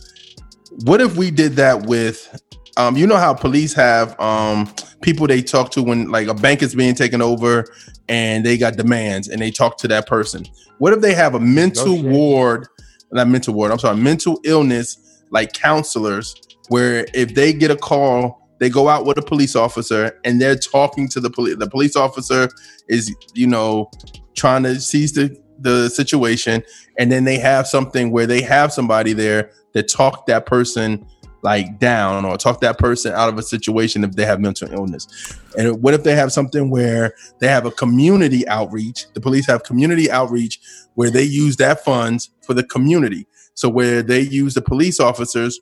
What 0.83 1.01
if 1.01 1.15
we 1.15 1.31
did 1.31 1.53
that 1.53 1.87
with, 1.87 2.41
um, 2.77 2.97
you 2.97 3.07
know 3.07 3.17
how 3.17 3.33
police 3.33 3.73
have 3.73 4.19
um 4.19 4.71
people 5.01 5.27
they 5.27 5.41
talk 5.41 5.71
to 5.71 5.83
when 5.83 6.09
like 6.09 6.27
a 6.27 6.33
bank 6.33 6.61
is 6.61 6.75
being 6.75 6.95
taken 6.95 7.21
over 7.21 7.65
and 8.09 8.45
they 8.45 8.57
got 8.57 8.75
demands 8.75 9.27
and 9.27 9.41
they 9.41 9.51
talk 9.51 9.77
to 9.77 9.87
that 9.87 10.07
person. 10.07 10.45
What 10.77 10.93
if 10.93 11.01
they 11.01 11.13
have 11.13 11.35
a 11.35 11.39
mental 11.39 12.01
ward, 12.01 12.67
not 13.11 13.27
mental 13.27 13.53
ward, 13.53 13.71
I'm 13.71 13.79
sorry, 13.79 13.97
mental 13.97 14.39
illness 14.43 15.23
like 15.31 15.53
counselors, 15.53 16.35
where 16.69 17.05
if 17.13 17.33
they 17.33 17.53
get 17.53 17.71
a 17.71 17.75
call, 17.75 18.49
they 18.59 18.69
go 18.69 18.87
out 18.87 19.05
with 19.05 19.17
a 19.17 19.21
police 19.21 19.55
officer 19.55 20.17
and 20.23 20.41
they're 20.41 20.55
talking 20.55 21.07
to 21.09 21.19
the 21.19 21.29
police. 21.29 21.57
The 21.57 21.69
police 21.69 21.95
officer 21.95 22.49
is, 22.87 23.13
you 23.33 23.47
know, 23.47 23.89
trying 24.35 24.63
to 24.63 24.79
seize 24.79 25.13
the, 25.13 25.35
the 25.59 25.89
situation. 25.89 26.63
And 26.97 27.11
then 27.11 27.25
they 27.25 27.37
have 27.39 27.67
something 27.67 28.11
where 28.11 28.27
they 28.27 28.41
have 28.41 28.71
somebody 28.71 29.13
there 29.13 29.51
that 29.73 29.89
talk 29.89 30.25
that 30.27 30.45
person 30.45 31.05
like 31.45 31.77
down 31.77 32.25
or 32.25 32.37
talk 32.37 32.59
that 32.59 32.79
person 32.79 33.13
out 33.13 33.29
of 33.29 33.37
a 33.37 33.43
situation 33.43 34.03
if 34.03 34.13
they 34.13 34.25
have 34.25 34.39
mental 34.41 34.67
illness. 34.73 35.07
And 35.55 35.79
what 35.79 35.93
if 35.93 36.03
they 36.03 36.15
have 36.15 36.33
something 36.33 36.71
where 36.71 37.13
they 37.37 37.47
have 37.47 37.67
a 37.67 37.71
community 37.71 38.47
outreach? 38.47 39.05
The 39.13 39.21
police 39.21 39.45
have 39.45 39.63
community 39.63 40.09
outreach 40.09 40.59
where 40.95 41.11
they 41.11 41.21
use 41.21 41.57
that 41.57 41.85
funds 41.85 42.31
for 42.41 42.55
the 42.55 42.63
community. 42.63 43.27
So 43.53 43.69
where 43.69 44.01
they 44.01 44.21
use 44.21 44.55
the 44.55 44.63
police 44.63 44.99
officers, 44.99 45.59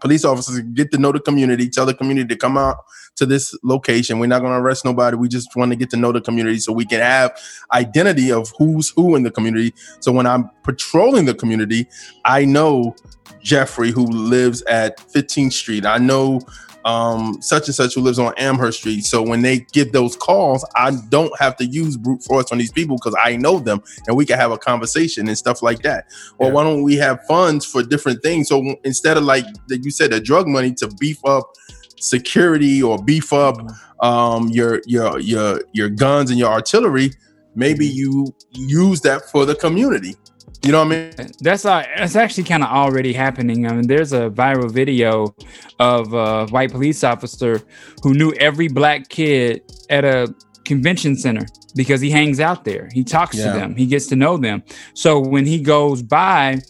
police 0.00 0.24
officers 0.24 0.60
get 0.72 0.90
to 0.92 0.98
know 0.98 1.12
the 1.12 1.20
community, 1.20 1.68
tell 1.68 1.84
the 1.84 1.92
community 1.92 2.28
to 2.28 2.36
come 2.36 2.56
out 2.56 2.78
to 3.16 3.26
this 3.26 3.54
location. 3.62 4.18
We're 4.18 4.26
not 4.26 4.40
going 4.40 4.52
to 4.52 4.58
arrest 4.58 4.86
nobody. 4.86 5.18
We 5.18 5.28
just 5.28 5.54
want 5.54 5.70
to 5.72 5.76
get 5.76 5.90
to 5.90 5.98
know 5.98 6.12
the 6.12 6.22
community 6.22 6.60
so 6.60 6.72
we 6.72 6.86
can 6.86 7.00
have 7.00 7.38
identity 7.72 8.32
of 8.32 8.50
who's 8.56 8.88
who 8.88 9.16
in 9.16 9.22
the 9.22 9.30
community. 9.30 9.74
So 10.00 10.12
when 10.12 10.24
I'm 10.24 10.48
patrolling 10.62 11.26
the 11.26 11.34
community, 11.34 11.86
I 12.24 12.46
know 12.46 12.96
Jeffrey 13.44 13.92
who 13.92 14.06
lives 14.06 14.62
at 14.62 14.98
15th 14.98 15.52
Street. 15.52 15.86
I 15.86 15.98
know 15.98 16.40
um, 16.84 17.40
such 17.40 17.66
and 17.66 17.74
such 17.74 17.94
who 17.94 18.00
lives 18.00 18.18
on 18.18 18.34
Amherst 18.36 18.80
Street. 18.80 19.04
So 19.04 19.22
when 19.22 19.42
they 19.42 19.60
get 19.72 19.92
those 19.92 20.16
calls, 20.16 20.66
I 20.76 20.92
don't 21.08 21.32
have 21.38 21.56
to 21.56 21.66
use 21.66 21.96
brute 21.96 22.22
force 22.22 22.52
on 22.52 22.58
these 22.58 22.72
people 22.72 22.96
because 22.96 23.16
I 23.22 23.36
know 23.36 23.58
them 23.58 23.82
and 24.06 24.16
we 24.16 24.26
can 24.26 24.38
have 24.38 24.50
a 24.50 24.58
conversation 24.58 25.28
and 25.28 25.38
stuff 25.38 25.62
like 25.62 25.82
that. 25.82 26.06
Or 26.38 26.50
why 26.50 26.64
don't 26.64 26.82
we 26.82 26.96
have 26.96 27.24
funds 27.26 27.64
for 27.64 27.82
different 27.82 28.22
things? 28.22 28.48
So 28.48 28.76
instead 28.84 29.16
of 29.16 29.24
like 29.24 29.46
that 29.68 29.84
you 29.84 29.90
said, 29.90 30.10
the 30.10 30.20
drug 30.20 30.46
money 30.46 30.74
to 30.74 30.88
beef 30.98 31.24
up 31.24 31.52
security 31.98 32.82
or 32.82 33.02
beef 33.02 33.32
up 33.32 33.56
um, 34.00 34.48
your 34.48 34.82
your 34.86 35.18
your 35.20 35.62
your 35.72 35.88
guns 35.88 36.30
and 36.30 36.38
your 36.38 36.50
artillery, 36.50 37.10
maybe 37.54 37.86
you 37.86 38.34
use 38.50 39.00
that 39.02 39.30
for 39.30 39.46
the 39.46 39.54
community. 39.54 40.16
You 40.64 40.72
know 40.72 40.78
what 40.84 40.92
I 40.94 41.00
mean? 41.18 41.30
That's 41.40 41.66
uh, 41.66 41.84
that's 41.98 42.16
actually 42.16 42.44
kind 42.44 42.62
of 42.62 42.70
already 42.70 43.12
happening. 43.12 43.66
I 43.66 43.72
mean, 43.74 43.86
there's 43.86 44.14
a 44.14 44.30
viral 44.30 44.70
video 44.70 45.34
of 45.78 46.14
a 46.14 46.46
white 46.46 46.70
police 46.72 47.04
officer 47.04 47.60
who 48.02 48.14
knew 48.14 48.32
every 48.34 48.68
black 48.68 49.08
kid 49.10 49.60
at 49.90 50.04
a 50.06 50.34
convention 50.64 51.16
center 51.16 51.44
because 51.76 52.00
he 52.00 52.08
hangs 52.08 52.40
out 52.40 52.64
there. 52.64 52.88
He 52.94 53.04
talks 53.04 53.36
Yeah. 53.36 53.52
to 53.52 53.58
them. 53.58 53.76
He 53.76 53.84
gets 53.84 54.06
to 54.06 54.16
know 54.16 54.38
them. 54.38 54.62
So 54.94 55.20
when 55.20 55.44
he 55.44 55.60
goes 55.60 56.00
by, 56.02 56.60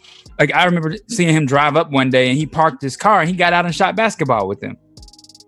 like 0.41 0.53
I 0.53 0.65
remember 0.65 0.97
seeing 1.09 1.33
him 1.33 1.47
drive 1.47 1.77
up 1.77 1.93
one 1.93 2.11
day 2.11 2.29
and 2.31 2.37
he 2.37 2.47
parked 2.47 2.83
his 2.83 2.97
car 2.97 3.21
and 3.21 3.29
he 3.31 3.37
got 3.37 3.53
out 3.53 3.65
and 3.65 3.73
shot 3.73 3.95
basketball 3.95 4.49
with 4.49 4.61
them. 4.61 4.77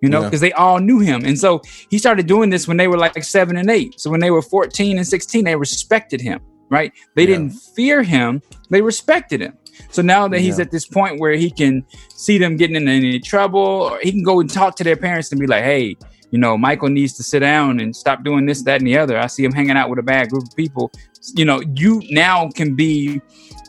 You 0.03 0.09
know, 0.11 0.21
Yeah. 0.21 0.27
because 0.27 0.41
they 0.41 0.53
all 0.53 0.79
knew 0.79 1.01
him. 1.01 1.25
And 1.25 1.37
so 1.37 1.63
he 1.91 1.99
started 1.99 2.27
doing 2.29 2.51
this 2.51 2.69
when 2.69 2.77
they 2.77 2.87
were 2.87 2.99
like 2.99 3.21
seven 3.25 3.57
and 3.57 3.69
eight. 3.71 3.99
So 3.99 4.09
when 4.11 4.21
they 4.21 4.31
were 4.31 4.43
14 4.43 4.99
and 4.99 5.07
16, 5.07 5.45
they 5.45 5.57
respected 5.57 6.21
him, 6.21 6.39
right? 6.71 6.93
They 7.15 7.27
didn't 7.27 7.51
fear 7.51 8.03
him, 8.03 8.43
they 8.71 8.83
respected 8.83 9.41
him. 9.41 9.55
So 9.91 10.01
now 10.03 10.27
that 10.29 10.41
he's 10.41 10.59
Yeah. 10.59 10.65
at 10.65 10.71
this 10.71 10.87
point 10.87 11.21
where 11.21 11.33
he 11.35 11.51
can 11.51 11.85
see 12.15 12.39
them 12.39 12.57
getting 12.57 12.77
in 12.77 12.89
any 12.89 13.19
trouble, 13.21 13.61
or 13.61 13.99
he 14.03 14.11
can 14.11 14.23
go 14.23 14.41
and 14.41 14.49
talk 14.51 14.77
to 14.77 14.85
their 14.85 14.97
parents 14.97 15.31
and 15.33 15.41
be 15.41 15.47
like, 15.47 15.65
hey, 15.65 15.97
you 16.31 16.39
know, 16.39 16.57
Michael 16.59 16.89
needs 16.89 17.13
to 17.15 17.23
sit 17.23 17.41
down 17.41 17.79
and 17.79 17.95
stop 17.95 18.25
doing 18.25 18.47
this, 18.47 18.63
that, 18.63 18.81
and 18.81 18.87
the 18.87 18.97
other. 18.99 19.19
I 19.19 19.27
see 19.29 19.45
him 19.45 19.53
hanging 19.53 19.77
out 19.77 19.91
with 19.91 19.99
a 19.99 20.03
bad 20.03 20.31
group 20.31 20.45
of 20.45 20.57
people. 20.57 20.91
You 21.35 21.45
know, 21.45 21.61
you 21.75 22.03
now 22.11 22.49
can 22.55 22.75
be 22.75 23.21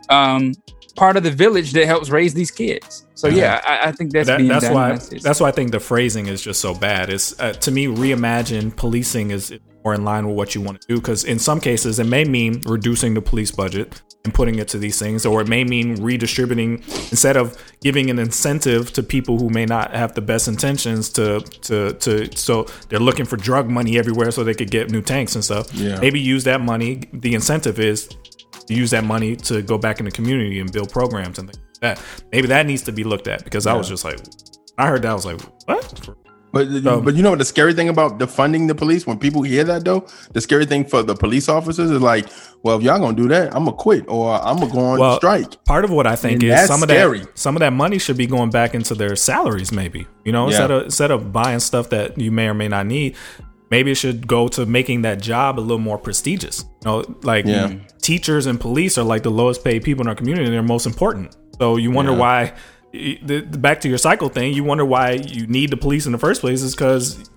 um, 0.09 0.53
part 0.95 1.17
of 1.17 1.23
the 1.23 1.31
village 1.31 1.73
that 1.73 1.85
helps 1.85 2.09
raise 2.09 2.33
these 2.33 2.49
kids. 2.49 3.05
So 3.13 3.27
yeah, 3.27 3.61
I, 3.65 3.89
I 3.89 3.91
think 3.91 4.11
that's 4.13 4.27
That- 4.27 4.37
being 4.37 4.49
that's 4.49 4.69
why 4.69 4.93
That's- 4.93 5.23
that's 5.23 5.39
why 5.39 5.49
I 5.49 5.51
think 5.51 5.71
the 5.71 5.79
phrasing 5.79 6.27
is 6.27 6.41
just 6.41 6.59
so 6.61 6.73
bad. 6.73 7.09
It's 7.09 7.37
uh, 7.39 7.53
to 7.53 7.71
me 7.71 7.87
reimagine 7.87 8.75
policing 8.75 9.31
is 9.31 9.53
more 9.87 9.95
in 9.95 10.03
line 10.03 10.27
with 10.27 10.35
what 10.35 10.53
you 10.53 10.59
want 10.61 10.81
to 10.81 10.87
do 10.87 10.95
because 10.99 11.23
in 11.23 11.39
some 11.39 11.59
cases 11.61 11.97
it 11.97 12.07
may 12.07 12.25
mean 12.25 12.61
reducing 12.65 13.13
the 13.13 13.21
police 13.21 13.51
budget 13.51 14.01
and 14.25 14.33
putting 14.33 14.59
it 14.59 14.67
to 14.67 14.77
these 14.77 14.99
things, 14.99 15.25
or 15.25 15.39
it 15.39 15.47
may 15.47 15.63
mean 15.63 15.95
redistributing 16.03 16.83
instead 17.13 17.37
of 17.37 17.55
giving 17.81 18.09
an 18.09 18.19
incentive 18.19 18.91
to 18.91 19.01
people 19.01 19.39
who 19.39 19.49
may 19.49 19.65
not 19.65 19.95
have 19.95 20.13
the 20.13 20.21
best 20.21 20.49
intentions 20.49 21.09
to 21.17 21.39
to 21.67 21.93
to 21.93 22.11
so 22.35 22.65
they're 22.89 23.05
looking 23.09 23.25
for 23.25 23.37
drug 23.37 23.69
money 23.69 23.97
everywhere 23.97 24.29
so 24.31 24.43
they 24.43 24.53
could 24.53 24.71
get 24.71 24.91
new 24.91 25.01
tanks 25.01 25.35
and 25.35 25.43
stuff. 25.43 25.73
Yeah. 25.73 25.99
Maybe 26.01 26.19
use 26.19 26.43
that 26.43 26.59
money. 26.59 26.91
The 27.13 27.33
incentive 27.33 27.79
is 27.79 28.09
to 28.67 28.73
use 28.73 28.91
that 28.91 29.05
money 29.05 29.37
to 29.49 29.61
go 29.61 29.77
back 29.77 29.99
in 29.99 30.05
the 30.05 30.11
community 30.11 30.59
and 30.59 30.69
build 30.69 30.91
programs 30.91 31.39
and 31.39 31.47
things 31.49 31.63
like 31.81 31.81
that. 31.85 32.03
Maybe 32.33 32.47
that 32.49 32.65
needs 32.65 32.83
to 32.83 32.91
be 32.91 33.05
looked 33.05 33.29
at 33.29 33.45
because 33.45 33.65
I 33.65 33.73
was 33.73 33.87
just 33.87 34.03
like, 34.03 34.19
I 34.77 34.87
heard 34.87 35.03
that 35.03 35.11
I 35.11 35.13
was 35.13 35.25
like, 35.25 35.39
what? 35.69 36.26
But 36.65 37.03
but 37.05 37.15
you 37.15 37.21
know 37.23 37.29
what 37.31 37.39
the 37.39 37.45
scary 37.45 37.73
thing 37.73 37.89
about 37.89 38.17
defunding 38.19 38.67
the 38.67 38.75
police 38.75 39.05
when 39.05 39.19
people 39.19 39.41
hear 39.43 39.63
that 39.65 39.85
though, 39.85 40.05
the 40.33 40.41
scary 40.41 40.65
thing 40.65 40.85
for 40.85 41.03
the 41.03 41.15
police 41.15 41.47
officers 41.49 41.91
is 41.91 42.01
like, 42.01 42.27
well, 42.63 42.77
if 42.77 42.83
y'all 42.83 42.99
gonna 42.99 43.15
do 43.15 43.27
that, 43.27 43.55
I'm 43.55 43.65
gonna 43.65 43.77
quit 43.77 44.05
or 44.07 44.33
I'm 44.33 44.57
gonna 44.59 44.71
go 44.73 44.79
on 44.79 45.17
strike. 45.17 45.63
Part 45.65 45.85
of 45.85 45.91
what 45.91 46.07
I 46.07 46.15
think 46.15 46.41
And 46.41 46.51
is 46.51 46.67
some 46.67 46.81
of 46.81 46.89
that 46.89 47.27
some 47.35 47.55
of 47.55 47.59
that 47.59 47.73
money 47.73 47.99
should 47.99 48.17
be 48.17 48.27
going 48.27 48.49
back 48.49 48.73
into 48.73 48.95
their 48.95 49.15
salaries, 49.15 49.71
maybe. 49.71 50.07
You 50.25 50.31
know, 50.31 50.43
Yeah. 50.45 50.49
instead 50.49 50.71
of 50.71 50.83
instead 50.85 51.11
of 51.11 51.31
buying 51.31 51.59
stuff 51.59 51.89
that 51.89 52.17
you 52.19 52.31
may 52.31 52.47
or 52.47 52.53
may 52.53 52.67
not 52.67 52.87
need, 52.87 53.15
maybe 53.69 53.91
it 53.91 53.95
should 53.95 54.27
go 54.27 54.47
to 54.49 54.65
making 54.65 55.01
that 55.03 55.21
job 55.21 55.59
a 55.59 55.61
little 55.61 55.77
more 55.79 55.97
prestigious. 55.97 56.65
You 56.83 56.91
know, 56.91 57.15
like 57.23 57.45
Yeah. 57.45 57.71
teachers 58.01 58.45
and 58.45 58.59
police 58.59 58.97
are 58.97 59.03
like 59.03 59.23
the 59.23 59.31
lowest 59.31 59.63
paid 59.63 59.83
people 59.83 60.01
in 60.03 60.07
our 60.07 60.15
community 60.15 60.45
and 60.45 60.53
they're 60.53 60.63
most 60.63 60.85
important. 60.87 61.35
So 61.59 61.77
you 61.77 61.91
wonder 61.91 62.11
Yeah. 62.13 62.17
why 62.17 62.53
the, 63.23 63.41
the- 63.41 63.57
back 63.57 63.81
to 63.81 63.89
your 63.89 63.97
cycle 63.97 64.29
thing, 64.29 64.53
you 64.53 64.63
wonder 64.63 64.85
why 64.85 65.11
you 65.11 65.47
need 65.47 65.69
the 65.69 65.77
police 65.77 66.05
in 66.05 66.11
the 66.11 66.17
first 66.17 66.41
place 66.41 66.61
is 66.61 66.75
because 66.75 67.29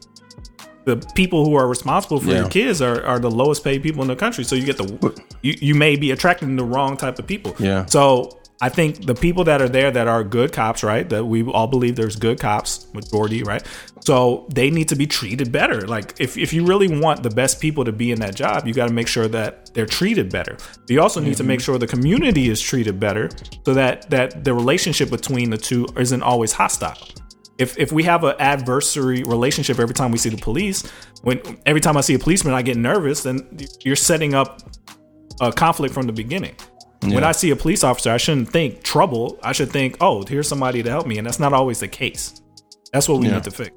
the 0.84 0.96
people 1.14 1.44
who 1.44 1.54
are 1.54 1.68
responsible 1.68 2.20
for 2.20 2.28
Yeah. 2.30 2.40
your 2.40 2.48
kids 2.48 2.80
are, 2.80 3.04
are 3.04 3.18
the 3.18 3.30
lowest 3.30 3.62
paid 3.62 3.82
people 3.82 4.02
in 4.02 4.08
the 4.08 4.16
country. 4.16 4.44
So 4.44 4.56
you 4.56 4.64
get 4.64 4.78
the 4.78 5.22
you, 5.42 5.54
you 5.60 5.74
may 5.74 5.96
be 5.96 6.10
attracting 6.10 6.56
the 6.56 6.64
wrong 6.64 6.96
type 6.96 7.18
of 7.18 7.26
people. 7.26 7.54
Yeah. 7.58 7.84
So 7.86 8.39
I 8.62 8.68
think 8.68 9.06
the 9.06 9.14
people 9.14 9.44
that 9.44 9.62
are 9.62 9.68
there 9.68 9.90
that 9.90 10.06
are 10.06 10.22
good 10.22 10.52
cops, 10.52 10.82
right? 10.82 11.08
That 11.08 11.24
we 11.24 11.42
all 11.44 11.66
believe 11.66 11.96
there's 11.96 12.16
good 12.16 12.38
cops, 12.38 12.92
majority, 12.92 13.42
right? 13.42 13.66
So 14.04 14.46
they 14.52 14.70
need 14.70 14.88
to 14.88 14.96
be 14.96 15.06
treated 15.06 15.50
better. 15.50 15.86
Like 15.86 16.14
if, 16.20 16.36
if 16.36 16.52
you 16.52 16.66
really 16.66 16.88
want 17.00 17.22
the 17.22 17.30
best 17.30 17.60
people 17.60 17.84
to 17.84 17.92
be 17.92 18.12
in 18.12 18.20
that 18.20 18.34
job, 18.34 18.66
you 18.66 18.74
got 18.74 18.88
to 18.88 18.92
make 18.92 19.08
sure 19.08 19.28
that 19.28 19.72
they're 19.72 19.86
treated 19.86 20.30
better. 20.30 20.56
But 20.56 20.90
you 20.90 21.00
also 21.00 21.20
need 21.20 21.36
to 21.38 21.44
make 21.44 21.60
mm-hmm. 21.60 21.64
sure 21.64 21.78
the 21.78 21.86
community 21.86 22.48
is 22.48 22.60
treated 22.60 23.00
better 23.00 23.30
so 23.64 23.72
that 23.74 24.10
that 24.10 24.44
the 24.44 24.52
relationship 24.52 25.10
between 25.10 25.50
the 25.50 25.58
two 25.58 25.86
isn't 25.96 26.22
always 26.22 26.52
hostile 26.52 26.98
if 27.60 27.78
if 27.78 27.92
we 27.92 28.02
have 28.04 28.24
an 28.24 28.34
adversary 28.38 29.22
relationship 29.22 29.78
every 29.78 29.94
time 29.94 30.10
we 30.10 30.18
see 30.18 30.30
the 30.30 30.38
police, 30.38 30.90
when 31.22 31.40
every 31.66 31.80
time 31.80 31.96
I 31.96 32.00
see 32.00 32.14
a 32.14 32.18
policeman 32.18 32.54
I 32.54 32.62
get 32.62 32.78
nervous, 32.78 33.22
then 33.22 33.46
you're 33.84 33.96
setting 33.96 34.34
up 34.34 34.62
a 35.40 35.52
conflict 35.52 35.92
from 35.92 36.06
the 36.06 36.12
beginning. 36.12 36.56
When 37.02 37.24
I 37.24 37.32
see 37.32 37.50
a 37.50 37.56
police 37.56 37.82
officer, 37.82 38.10
I 38.10 38.18
shouldn't 38.18 38.50
think 38.50 38.82
trouble. 38.82 39.38
I 39.42 39.52
should 39.52 39.70
think, 39.70 39.96
oh, 40.00 40.24
here's 40.26 40.48
somebody 40.48 40.82
to 40.82 40.90
help 40.90 41.06
me, 41.06 41.16
and 41.18 41.26
that's 41.26 41.40
not 41.40 41.52
always 41.52 41.80
the 41.80 41.88
case. 41.88 42.42
That's 42.92 43.08
what 43.08 43.20
we 43.20 43.28
Yeah. 43.28 43.34
need 43.36 43.44
to 43.44 43.50
fix. 43.50 43.70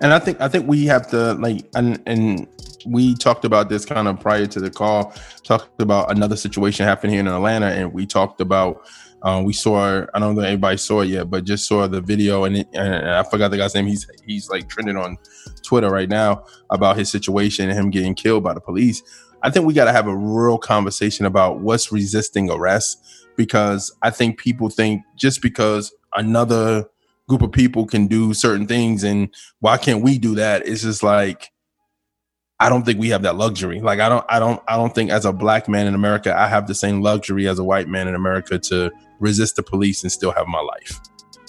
And 0.00 0.12
I 0.12 0.18
think 0.18 0.40
I 0.40 0.48
think 0.48 0.66
we 0.66 0.86
have 0.86 1.08
to 1.10 1.34
like 1.34 1.66
and 1.74 2.00
and 2.06 2.46
we 2.86 3.14
talked 3.14 3.44
about 3.44 3.68
this 3.68 3.84
kind 3.84 4.08
of 4.08 4.18
prior 4.20 4.46
to 4.46 4.60
the 4.60 4.70
call. 4.70 5.12
Talked 5.44 5.82
about 5.82 6.10
another 6.10 6.36
situation 6.36 6.86
happening 6.86 7.12
here 7.12 7.20
in 7.20 7.28
Atlanta, 7.28 7.66
and 7.66 7.92
we 7.92 8.06
talked 8.06 8.40
about 8.40 8.86
uh, 9.22 9.42
we 9.44 9.52
saw. 9.52 10.06
I 10.14 10.18
don't 10.18 10.34
know 10.34 10.40
if 10.40 10.46
anybody 10.46 10.78
saw 10.78 11.00
it 11.00 11.06
yet, 11.08 11.28
but 11.28 11.44
just 11.44 11.66
saw 11.66 11.86
the 11.86 12.00
video, 12.00 12.44
and, 12.44 12.56
it, 12.56 12.68
and 12.72 13.10
I 13.10 13.22
forgot 13.24 13.50
the 13.50 13.58
guy's 13.58 13.74
name. 13.74 13.86
He's 13.86 14.06
he's 14.24 14.48
like 14.48 14.68
trending 14.68 14.96
on 14.96 15.18
Twitter 15.62 15.90
right 15.90 16.08
now 16.08 16.44
about 16.70 16.96
his 16.96 17.10
situation 17.10 17.68
and 17.68 17.78
him 17.78 17.90
getting 17.90 18.14
killed 18.14 18.42
by 18.44 18.54
the 18.54 18.60
police. 18.60 19.02
I 19.42 19.50
think 19.50 19.66
we 19.66 19.74
got 19.74 19.86
to 19.86 19.92
have 19.92 20.06
a 20.06 20.16
real 20.16 20.58
conversation 20.58 21.26
about 21.26 21.60
what's 21.60 21.92
resisting 21.92 22.50
arrest 22.50 23.02
because 23.36 23.92
I 24.02 24.10
think 24.10 24.38
people 24.38 24.68
think 24.70 25.02
just 25.16 25.42
because 25.42 25.92
another 26.14 26.86
group 27.28 27.42
of 27.42 27.52
people 27.52 27.86
can 27.86 28.06
do 28.06 28.34
certain 28.34 28.66
things 28.66 29.04
and 29.04 29.32
why 29.60 29.78
can't 29.78 30.02
we 30.02 30.18
do 30.18 30.34
that? 30.34 30.66
It's 30.66 30.82
just 30.82 31.02
like 31.02 31.50
i 32.58 32.68
don't 32.68 32.84
think 32.84 33.00
we 33.00 33.08
have 33.08 33.22
that 33.22 33.36
luxury. 33.36 33.80
Like 33.80 34.00
i 34.00 34.08
don't 34.08 34.24
i 34.28 34.38
don't 34.38 34.60
i 34.68 34.76
don't 34.76 34.94
think 34.94 35.10
as 35.10 35.24
a 35.24 35.32
black 35.32 35.68
man 35.68 35.86
in 35.86 35.94
america 35.94 36.36
i 36.36 36.46
have 36.46 36.66
the 36.66 36.74
same 36.74 37.00
luxury 37.00 37.48
as 37.48 37.58
a 37.58 37.64
white 37.64 37.88
man 37.88 38.06
in 38.06 38.14
america 38.14 38.58
to 38.58 38.90
resist 39.18 39.56
the 39.56 39.62
police 39.62 40.02
and 40.02 40.12
still 40.12 40.32
have 40.32 40.46
my 40.46 40.60
life. 40.60 41.00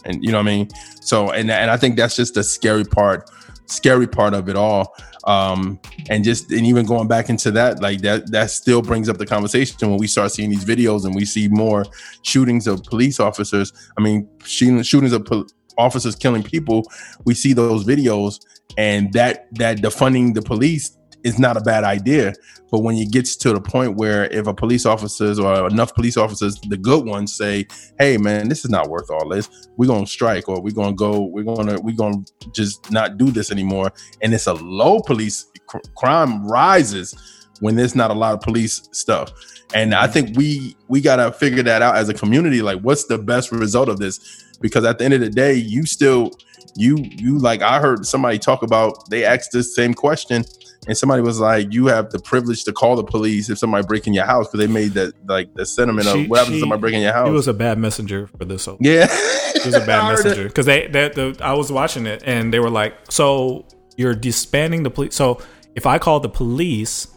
And 0.06 0.24
you 0.24 0.32
know 0.32 0.38
what 0.38 0.48
i 0.48 0.56
mean? 0.56 0.70
So 1.02 1.32
and 1.32 1.52
and 1.52 1.70
i 1.70 1.78
think 1.78 1.98
that's 1.98 2.16
just 2.16 2.36
the 2.36 2.44
scary 2.44 2.86
part 2.86 3.30
scary 3.66 4.08
part 4.08 4.34
of 4.34 4.50
it 4.50 4.56
all 4.56 4.96
um 5.26 5.80
and 6.10 6.23
just 6.23 6.52
and 6.52 6.65
even 6.65 6.85
going 6.85 7.07
back 7.07 7.30
into 7.30 7.52
that 7.52 7.81
like 7.81 8.02
that 8.02 8.31
that 8.31 8.49
still 8.49 8.81
brings 8.81 9.07
up 9.07 9.18
the 9.18 9.26
conversation 9.26 9.89
when 9.89 9.99
we 9.99 10.07
start 10.07 10.31
seeing 10.31 10.49
these 10.49 10.65
videos 10.65 11.06
and 11.06 11.14
we 11.14 11.26
see 11.26 11.48
more 11.48 11.85
shootings 12.23 12.68
of 12.68 12.84
police 12.84 13.19
officers. 13.19 13.72
I 13.98 14.02
mean 14.02 14.27
shootings 14.43 15.14
of 15.14 15.26
pol- 15.26 15.48
officers 15.77 16.15
killing 16.15 16.43
people. 16.43 16.84
We 17.26 17.34
see 17.34 17.53
those 17.53 17.84
videos 17.84 18.39
and 18.77 19.11
that 19.14 19.48
that 19.56 19.77
defunding 19.77 20.34
the 20.34 20.41
police 20.41 20.98
is 21.23 21.39
not 21.39 21.57
a 21.57 21.61
bad 21.61 21.84
idea 21.84 22.34
but 22.72 22.80
when 22.80 22.95
it 22.95 23.11
gets 23.11 23.35
to 23.35 23.53
the 23.53 23.60
point 23.60 23.98
where 23.98 24.26
if 24.27 24.48
a 24.48 24.53
police 24.53 24.85
officers 24.85 25.38
or 25.39 25.68
enough 25.68 25.93
police 25.93 26.18
officers 26.18 26.60
the 26.69 26.77
good 26.77 27.06
ones 27.06 27.35
say 27.35 27.68
hey 27.99 28.18
man 28.18 28.48
this 28.52 28.65
is 28.65 28.72
not 28.72 28.89
worth 28.89 29.10
all 29.10 29.27
this. 29.30 29.49
We're 29.77 29.88
gonna 29.88 30.06
strike 30.06 30.49
or 30.49 30.61
we're 30.61 30.73
gonna 30.73 30.93
go 30.93 31.22
we're 31.22 31.43
gonna 31.43 31.80
we're 31.80 31.95
gonna 31.95 32.23
just 32.53 32.91
not 32.91 33.18
do 33.18 33.31
this 33.31 33.52
anymore. 33.52 33.91
And 34.22 34.34
it's 34.34 34.48
a 34.48 34.53
low 34.53 34.99
police 34.99 35.45
cr- 35.68 35.77
crime 35.95 36.45
rises 36.45 37.15
when 37.60 37.76
there's 37.76 37.95
not 37.95 38.11
a 38.11 38.14
lot 38.14 38.34
of 38.34 38.41
police 38.41 38.89
stuff. 38.91 39.31
And 39.73 39.93
i 39.93 40.07
think 40.07 40.38
we 40.38 40.76
we 40.89 41.02
gotta 41.02 41.31
figure 41.31 41.64
that 41.64 41.81
out 41.81 41.95
as 41.95 42.10
a 42.10 42.14
community 42.14 42.61
like 42.61 42.81
what's 42.81 43.06
the 43.06 43.18
best 43.18 43.52
result 43.52 43.89
of 43.89 43.99
this? 43.99 44.48
Because 44.60 44.85
at 44.85 44.99
the 44.99 45.06
end 45.06 45.14
of 45.14 45.22
the 45.22 45.30
day 45.30 45.53
you 45.53 45.85
still 45.85 46.31
you 46.76 46.98
you 47.18 47.38
like 47.38 47.61
i 47.61 47.81
heard 47.81 48.06
somebody 48.06 48.39
talk 48.39 48.64
about 48.64 49.10
they 49.10 49.26
asked 49.26 49.52
this 49.52 49.76
same 49.76 49.93
question 49.93 50.45
and 50.88 50.98
somebody 50.98 51.22
was 51.22 51.40
like 51.40 51.72
you 51.74 51.88
have 51.88 52.10
the 52.10 52.20
privilege 52.20 52.64
to 52.64 52.74
call 52.74 52.95
the 52.95 53.03
police 53.03 53.49
if 53.49 53.58
somebody 53.60 53.86
break 53.86 54.08
in 54.08 54.14
your 54.14 54.26
house 54.26 54.48
because 54.48 54.66
they 54.66 54.72
made 54.72 54.94
that 54.94 55.14
like 55.28 55.53
the 55.53 55.66
sentiment 55.66 56.08
She- 56.08 56.24
of 56.24 56.30
what 56.30 56.40
happens 56.40 56.56
if 56.58 56.60
somebody 56.62 56.80
break 56.82 56.94
in 56.95 57.02
your 57.02 57.14
house 57.14 57.28
He 57.28 57.34
was 57.34 57.48
a 57.48 57.53
bad 57.53 57.78
messenger 57.78 58.28
for 58.38 58.45
this. 58.45 58.66
whole- 58.66 58.78
Yeah. 58.80 59.08
he 59.53 59.68
was 59.68 59.76
a 59.76 59.86
bad 59.86 60.10
messenger 60.14 60.45
because 60.48 60.66
they 60.66 60.88
that 60.88 61.14
the 61.14 61.38
I 61.41 61.53
was 61.53 61.72
watching 61.72 62.06
it 62.08 62.24
and 62.26 62.52
they 62.53 62.60
were 62.60 62.70
like, 62.72 62.95
so 63.10 63.66
you're 63.98 64.16
disbanding 64.16 64.84
the 64.84 64.90
police. 64.90 65.16
So 65.16 65.40
if 65.76 65.86
I 65.86 65.99
call 65.99 66.20
the 66.20 66.30
police, 66.30 67.08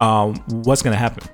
um, 0.00 0.36
what's 0.48 0.82
gonna 0.82 0.96
happen? 0.96 1.28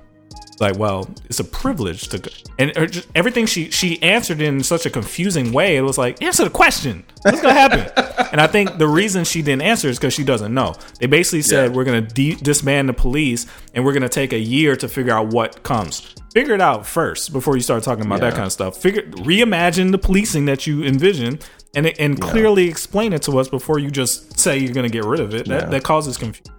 Like, 0.59 0.77
well, 0.77 1.09
it's 1.25 1.39
a 1.39 1.43
privilege 1.43 2.07
to, 2.09 2.19
go. 2.19 2.29
and 2.57 2.75
her, 2.77 2.85
just, 2.87 3.07
everything 3.13 3.45
she 3.45 3.69
she 3.71 4.01
answered 4.01 4.41
in 4.41 4.63
such 4.63 4.85
a 4.85 4.89
confusing 4.89 5.51
way. 5.51 5.75
It 5.77 5.81
was 5.81 5.97
like, 5.97 6.21
answer 6.21 6.43
the 6.43 6.49
question. 6.49 7.03
What's 7.23 7.41
gonna 7.41 7.53
happen? 7.53 7.91
and 8.31 8.39
I 8.39 8.47
think 8.47 8.77
the 8.77 8.87
reason 8.87 9.23
she 9.25 9.41
didn't 9.41 9.63
answer 9.63 9.89
is 9.89 9.97
because 9.97 10.13
she 10.13 10.23
doesn't 10.23 10.53
know. 10.53 10.75
They 10.99 11.07
basically 11.07 11.41
said 11.41 11.75
we're 11.75 11.83
gonna 11.83 12.01
de- 12.01 12.35
disband 12.35 12.87
the 12.87 12.93
police 12.93 13.45
and 13.73 13.83
we're 13.83 13.93
gonna 13.93 14.07
take 14.09 14.31
a 14.33 14.39
year 14.39 14.75
to 14.77 14.87
figure 14.87 15.13
out 15.13 15.27
what 15.27 15.63
comes. 15.63 16.13
Figure 16.33 16.53
it 16.53 16.61
out 16.61 16.85
first 16.85 17.31
before 17.33 17.55
you 17.55 17.61
start 17.61 17.83
talking 17.83 18.05
about 18.05 18.19
that 18.21 18.33
kind 18.33 18.45
of 18.45 18.51
stuff. 18.51 18.77
Figure 18.77 19.03
reimagine 19.03 19.91
the 19.91 19.97
policing 19.97 20.45
that 20.45 20.67
you 20.67 20.83
envision 20.83 21.39
and 21.75 21.87
and 21.99 22.21
clearly 22.21 22.67
explain 22.69 23.11
it 23.13 23.21
to 23.23 23.37
us 23.39 23.47
before 23.49 23.79
you 23.79 23.89
just 23.91 24.39
say 24.39 24.57
you're 24.57 24.73
gonna 24.73 24.89
get 24.89 25.03
rid 25.05 25.19
of 25.19 25.33
it. 25.33 25.47
That 25.47 25.63
Yeah. 25.63 25.69
that 25.69 25.83
causes 25.83 26.17
confusion. 26.17 26.53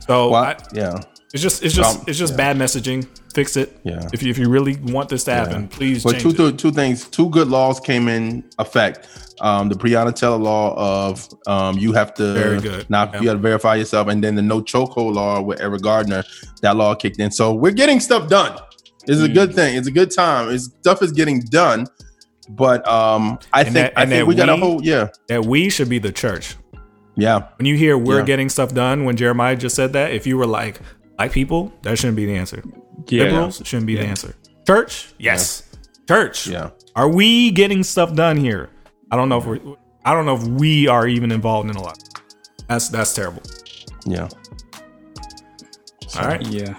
So 0.00 0.34
I, 0.34 0.56
yeah, 0.72 1.00
it's 1.32 1.42
just 1.42 1.62
it's 1.62 1.74
just 1.74 1.98
Um, 2.00 2.04
it's 2.06 2.18
just 2.18 2.32
yeah. 2.32 2.36
bad 2.38 2.56
messaging. 2.56 3.06
Fix 3.34 3.56
it. 3.56 3.78
Yeah. 3.84 4.08
If 4.12 4.22
you 4.22 4.30
if 4.30 4.38
you 4.38 4.48
really 4.48 4.76
want 4.76 5.08
this 5.08 5.24
to 5.24 5.32
happen, 5.32 5.68
please 5.68 6.02
But 6.02 6.12
change 6.12 6.22
two, 6.22 6.32
two, 6.32 6.52
two 6.56 6.70
things, 6.72 7.08
two 7.08 7.28
good 7.30 7.48
laws 7.48 7.78
came 7.78 8.08
in 8.08 8.42
effect. 8.58 9.06
Um, 9.40 9.68
the 9.68 9.74
Breonna 9.76 10.14
Taylor 10.14 10.36
law 10.36 10.74
of 10.76 11.28
um, 11.46 11.78
you 11.78 11.92
have 11.92 12.12
to 12.14 12.32
Very 12.34 12.60
good. 12.60 12.90
now 12.90 13.08
Yeah. 13.12 13.20
you 13.20 13.24
got 13.26 13.32
to 13.34 13.38
verify 13.38 13.76
yourself, 13.76 14.08
and 14.08 14.22
then 14.22 14.34
the 14.34 14.42
no 14.42 14.60
chokehold 14.60 15.14
law 15.14 15.40
with 15.40 15.60
Eric 15.60 15.82
Garner, 15.82 16.24
that 16.62 16.76
law 16.76 16.94
kicked 16.94 17.18
in. 17.20 17.30
So 17.30 17.54
we're 17.54 17.70
getting 17.72 18.00
stuff 18.00 18.28
done. 18.28 18.58
It's 19.06 19.20
a 19.22 19.28
Mm. 19.28 19.34
good 19.34 19.54
thing. 19.54 19.76
It's 19.76 19.86
a 19.88 19.92
good 19.92 20.10
time. 20.10 20.50
It's 20.50 20.64
stuff 20.64 21.00
is 21.02 21.12
getting 21.12 21.40
done. 21.40 21.86
But 22.50 22.86
um, 22.88 23.38
I 23.52 23.60
And 23.62 23.72
think 23.72 23.74
that- 23.74 23.92
I 23.96 24.06
think 24.06 24.26
we 24.26 24.34
got 24.34 24.48
a 24.48 24.56
whole 24.56 24.82
yeah 24.82 25.08
That 25.28 25.46
we 25.46 25.68
should 25.70 25.88
be 25.88 26.00
the 26.00 26.10
church. 26.12 26.56
yeah. 27.16 27.44
When 27.58 27.66
you 27.66 27.76
hear 27.76 27.96
we're 27.96 28.18
Yeah. 28.18 28.24
getting 28.24 28.48
stuff 28.48 28.74
done, 28.74 29.04
when 29.04 29.16
Jeremiah 29.16 29.54
just 29.56 29.76
said 29.76 29.92
that, 29.92 30.10
if 30.12 30.26
you 30.26 30.36
were 30.36 30.46
like 30.46 30.80
black 31.16 31.30
people, 31.32 31.72
that 31.82 31.96
shouldn't 31.96 32.16
be 32.16 32.26
the 32.26 32.34
answer. 32.34 32.62
Yeah. 33.08 33.24
Liberals 33.24 33.62
shouldn't 33.64 33.86
be 33.86 33.96
the 33.96 34.04
answer. 34.04 34.34
Church, 34.66 35.12
yes. 35.18 35.64
Church, 36.06 36.46
yeah. 36.46 36.70
Are 36.96 37.08
we 37.08 37.50
getting 37.50 37.82
stuff 37.82 38.14
done 38.14 38.36
here? 38.36 38.70
I 39.10 39.16
don't 39.16 39.28
know 39.28 39.38
if 39.38 39.46
we're. 39.46 39.76
I 40.04 40.14
don't 40.14 40.26
know 40.26 40.36
if 40.36 40.42
we 40.44 40.88
are 40.88 41.06
even 41.06 41.30
involved 41.30 41.70
in 41.70 41.76
a 41.76 41.82
lot. 41.82 41.98
That's 42.68 42.88
that's 42.88 43.14
terrible. 43.14 43.42
Yeah. 44.06 44.28
All 46.16 46.26
right. 46.26 46.44
Yeah. 46.46 46.76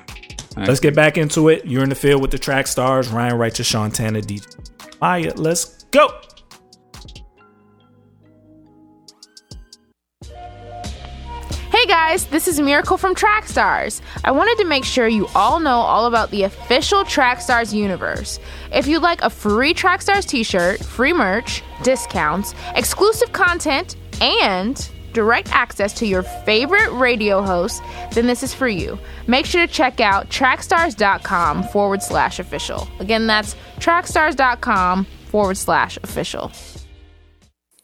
Let's 0.57 0.80
get 0.80 0.95
back 0.95 1.18
into 1.18 1.49
it. 1.49 1.65
You're 1.65 1.84
in 1.84 1.89
the 1.89 1.95
field 1.95 2.22
with 2.22 2.31
the 2.31 2.39
track 2.39 2.68
stars, 2.68 3.07
Ryan 3.10 3.38
Righteous, 3.38 3.72
Shantana, 3.72 4.22
DJ 4.22 4.99
Maya. 4.99 5.34
Let's 5.35 5.84
go. 5.85 6.19
Guys, 11.91 12.23
this 12.27 12.47
is 12.47 12.57
Miracle 12.57 12.95
from 12.95 13.13
Trackstars. 13.13 13.99
I 14.23 14.31
wanted 14.31 14.57
to 14.59 14.63
make 14.63 14.85
sure 14.85 15.09
you 15.09 15.27
all 15.35 15.59
know 15.59 15.80
all 15.80 16.05
about 16.05 16.31
the 16.31 16.43
official 16.43 17.03
Trackstars 17.03 17.73
universe. 17.73 18.39
If 18.72 18.88
you'd 18.88 19.01
like 19.01 19.22
a 19.22 19.30
free 19.30 19.73
Trackstars 19.73 20.26
t 20.26 20.43
shirt, 20.43 20.80
free 20.81 21.11
merch, 21.11 21.61
discounts, 21.84 22.55
exclusive 22.76 23.34
content, 23.34 23.97
and 24.22 24.89
direct 25.11 25.51
access 25.51 25.91
to 25.95 26.07
your 26.07 26.23
favorite 26.23 26.89
radio 26.93 27.41
hosts, 27.41 27.81
then 28.13 28.26
this 28.26 28.41
is 28.41 28.53
for 28.53 28.69
you. 28.69 28.97
Make 29.27 29.45
sure 29.45 29.68
to 29.68 29.73
check 29.73 29.99
out 29.99 30.30
trackstars.com 30.30 31.63
forward 31.63 32.01
slash 32.01 32.39
official. 32.39 32.88
Again, 33.01 33.27
that's 33.27 33.57
trackstars.com 33.80 35.03
forward 35.26 35.57
slash 35.57 35.97
official. 36.03 36.53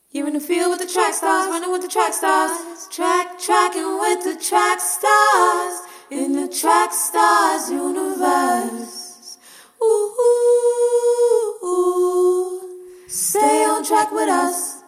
You're 0.09 0.25
in 0.25 0.33
the 0.35 0.39
field 0.39 0.69
with 0.69 0.79
the 0.79 0.87
track 0.87 1.13
stars, 1.13 1.49
running 1.49 1.69
with 1.69 1.81
the 1.81 1.89
track 1.89 2.13
stars. 2.13 2.87
Track, 2.89 3.37
tracking 3.39 3.99
with 3.99 4.23
the 4.23 4.41
track 4.41 4.79
stars. 4.79 5.81
In 6.09 6.31
the 6.31 6.47
track 6.47 6.93
stars 6.93 7.69
universe. 7.69 9.37
Ooh, 9.83 10.13
ooh, 10.23 11.65
ooh. 11.65 13.09
Stay 13.09 13.65
on 13.65 13.83
track 13.83 14.09
with 14.13 14.29
us. 14.29 14.81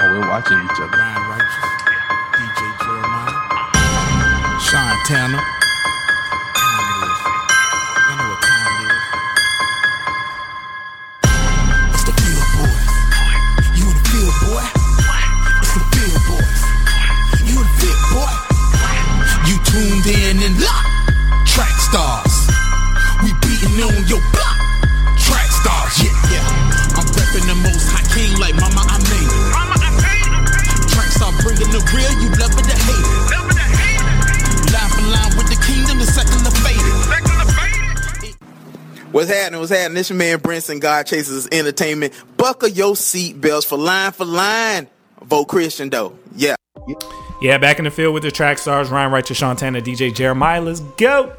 Oh, 0.00 0.10
we're 0.10 0.28
watching 0.28 0.58
each 0.58 0.80
other. 0.80 0.98
Ryan 0.98 1.22
Righteous, 1.30 1.70
DJ 2.34 2.60
Jeremiah, 2.82 4.58
Sean 4.58 4.96
Tanner. 5.06 5.63
Tuned 20.04 20.16
in 20.20 20.36
and 20.42 20.60
locked. 20.60 21.48
Track 21.48 21.76
stars. 21.80 22.34
We 23.22 23.32
beating 23.40 23.76
on 23.80 24.06
your 24.08 24.20
block. 24.32 24.58
Track 25.16 25.48
stars, 25.48 25.94
yeah, 26.04 26.12
yeah. 26.30 26.96
I'm 26.96 27.06
repping 27.08 27.46
the 27.48 27.56
most 27.64 27.88
high 27.88 28.04
king 28.12 28.38
like 28.38 28.54
mama, 28.56 28.84
I 28.84 28.98
made 29.00 29.30
it. 29.32 29.44
Mama, 29.52 29.76
I 29.80 29.90
made 30.04 30.28
it. 30.28 30.88
Track 30.92 31.08
star 31.08 31.32
bringing 31.40 31.70
the 31.72 31.80
real, 31.94 32.12
you 32.20 32.28
love 32.36 32.52
it 32.52 32.64
to 32.68 32.76
hate 32.76 33.00
it. 33.00 33.30
Love 33.32 33.48
it 33.48 33.56
to 33.56 33.66
hate 33.80 34.04
it. 34.04 34.72
Life 34.72 34.98
in 34.98 35.06
line 35.10 35.32
with 35.38 35.48
the 35.48 35.58
kingdom, 35.64 35.98
the 35.98 36.06
second 36.06 36.44
to 36.44 36.52
fade 36.60 36.76
it. 36.76 36.96
Second 37.08 37.38
to 37.40 37.48
fade. 37.54 38.34
What's 39.12 39.30
happening? 39.30 39.60
What's 39.60 39.72
happening? 39.72 39.94
This 39.94 40.10
your 40.10 40.18
man 40.18 40.38
Brinson, 40.40 40.80
God 40.80 41.06
Chasers 41.06 41.48
Entertainment. 41.50 42.12
Buckle 42.36 42.68
your 42.68 42.94
seatbelts 42.94 43.64
for 43.64 43.78
line 43.78 44.12
for 44.12 44.24
line. 44.24 44.88
Vote 45.22 45.46
Christian 45.46 45.88
though. 45.88 46.18
Yeah. 46.36 46.56
Yeah, 47.40 47.58
back 47.58 47.78
in 47.78 47.84
the 47.84 47.90
field 47.90 48.14
with 48.14 48.22
the 48.22 48.30
track 48.30 48.58
stars, 48.58 48.90
Ryan 48.90 49.12
Righteous, 49.12 49.40
Shantana, 49.40 49.82
DJ 49.82 50.14
Jeremiah. 50.14 50.60
Let's 50.60 50.80
go. 50.80 51.34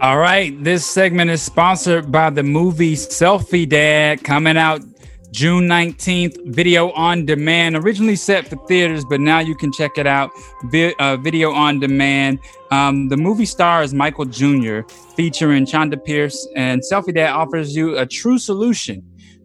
All 0.00 0.18
right, 0.18 0.52
this 0.64 0.84
segment 0.84 1.30
is 1.30 1.42
sponsored 1.42 2.10
by 2.10 2.30
the 2.30 2.42
movie 2.42 2.94
Selfie 2.96 3.68
Dad 3.68 4.24
coming 4.24 4.56
out 4.56 4.82
June 5.30 5.66
19th, 5.66 6.36
video 6.46 6.90
on 6.90 7.24
demand. 7.24 7.76
Originally 7.76 8.16
set 8.16 8.46
for 8.46 8.56
theaters, 8.66 9.04
but 9.08 9.20
now 9.20 9.38
you 9.38 9.54
can 9.54 9.72
check 9.72 9.92
it 9.96 10.06
out 10.06 10.30
vi- 10.64 10.94
uh, 10.98 11.16
video 11.16 11.52
on 11.52 11.80
demand. 11.80 12.38
Um, 12.70 13.08
the 13.08 13.16
movie 13.16 13.46
stars 13.46 13.94
Michael 13.94 14.26
Jr., 14.26 14.80
featuring 15.16 15.64
Chonda 15.64 16.02
Pierce, 16.04 16.46
and 16.56 16.82
Selfie 16.82 17.14
Dad 17.14 17.30
offers 17.30 17.74
you 17.74 17.96
a 17.96 18.04
true 18.04 18.38
solution 18.38 19.02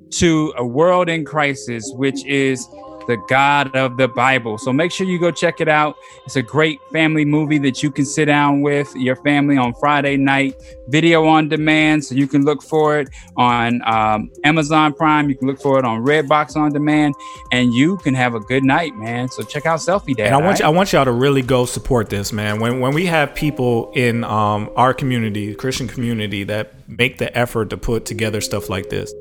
to 0.10 0.54
a 0.58 0.66
world 0.66 1.08
in 1.08 1.24
crisis, 1.24 1.92
which 1.96 2.26
is 2.26 2.68
the 3.08 3.18
God 3.28 3.76
of 3.76 3.98
the 3.98 4.08
Bible. 4.08 4.58
So 4.58 4.72
make 4.72 4.92
sure 4.92 5.08
you 5.08 5.20
go 5.20 5.32
check 5.32 5.62
it 5.62 5.68
out. 5.68 5.96
It's 6.26 6.36
a 6.36 6.42
great 6.42 6.80
family 6.92 7.26
movie 7.26 7.58
that 7.60 7.82
you 7.82 7.90
can 7.92 8.06
sit 8.06 8.26
down 8.26 8.62
with 8.62 8.94
your 8.96 9.16
family 9.18 9.58
on 9.58 9.74
Friday 9.76 10.18
night, 10.18 10.56
video 10.88 11.26
on 11.26 11.50
demand. 11.50 12.06
So 12.06 12.16
you 12.16 12.28
can 12.28 12.44
look 12.44 12.62
for 12.62 13.00
it 13.00 13.10
on 13.36 13.82
um, 13.86 14.32
Amazon 14.44 14.94
Prime. 14.94 15.30
You 15.30 15.36
can 15.36 15.48
look 15.48 15.62
for 15.62 15.80
it 15.80 15.86
on 15.86 16.04
Redbox 16.04 16.56
on 16.56 16.72
demand, 16.72 17.16
and 17.52 17.74
you 17.74 17.98
can 17.98 18.14
have 18.14 18.36
a 18.36 18.40
good 18.40 18.64
night, 18.64 18.96
man. 18.96 19.30
So 19.30 19.44
check 19.44 19.66
out 19.66 19.80
Selfie 19.80 20.16
Dad. 20.16 20.28
And 20.28 20.36
I 20.36 20.42
want 20.42 20.60
you, 20.60 20.66
I 20.66 20.70
want 20.70 20.94
y'all 20.94 21.06
to 21.06 21.12
really 21.12 21.42
go 21.42 21.66
support 21.66 22.10
this, 22.10 22.34
man. 22.34 22.60
When 22.60 22.80
when 22.80 22.94
we 22.94 23.06
have 23.06 23.34
people 23.34 23.92
in 23.94 24.24
um, 24.24 24.70
our 24.76 24.94
community, 24.94 25.56
Christian 25.56 25.88
community, 25.88 26.44
that 26.44 26.74
make 26.88 27.18
the 27.18 27.36
effort 27.38 27.70
to 27.70 27.78
put 27.78 28.06
together 28.06 28.42
stuff 28.42 28.70
like 28.70 28.90
this, 28.90 29.14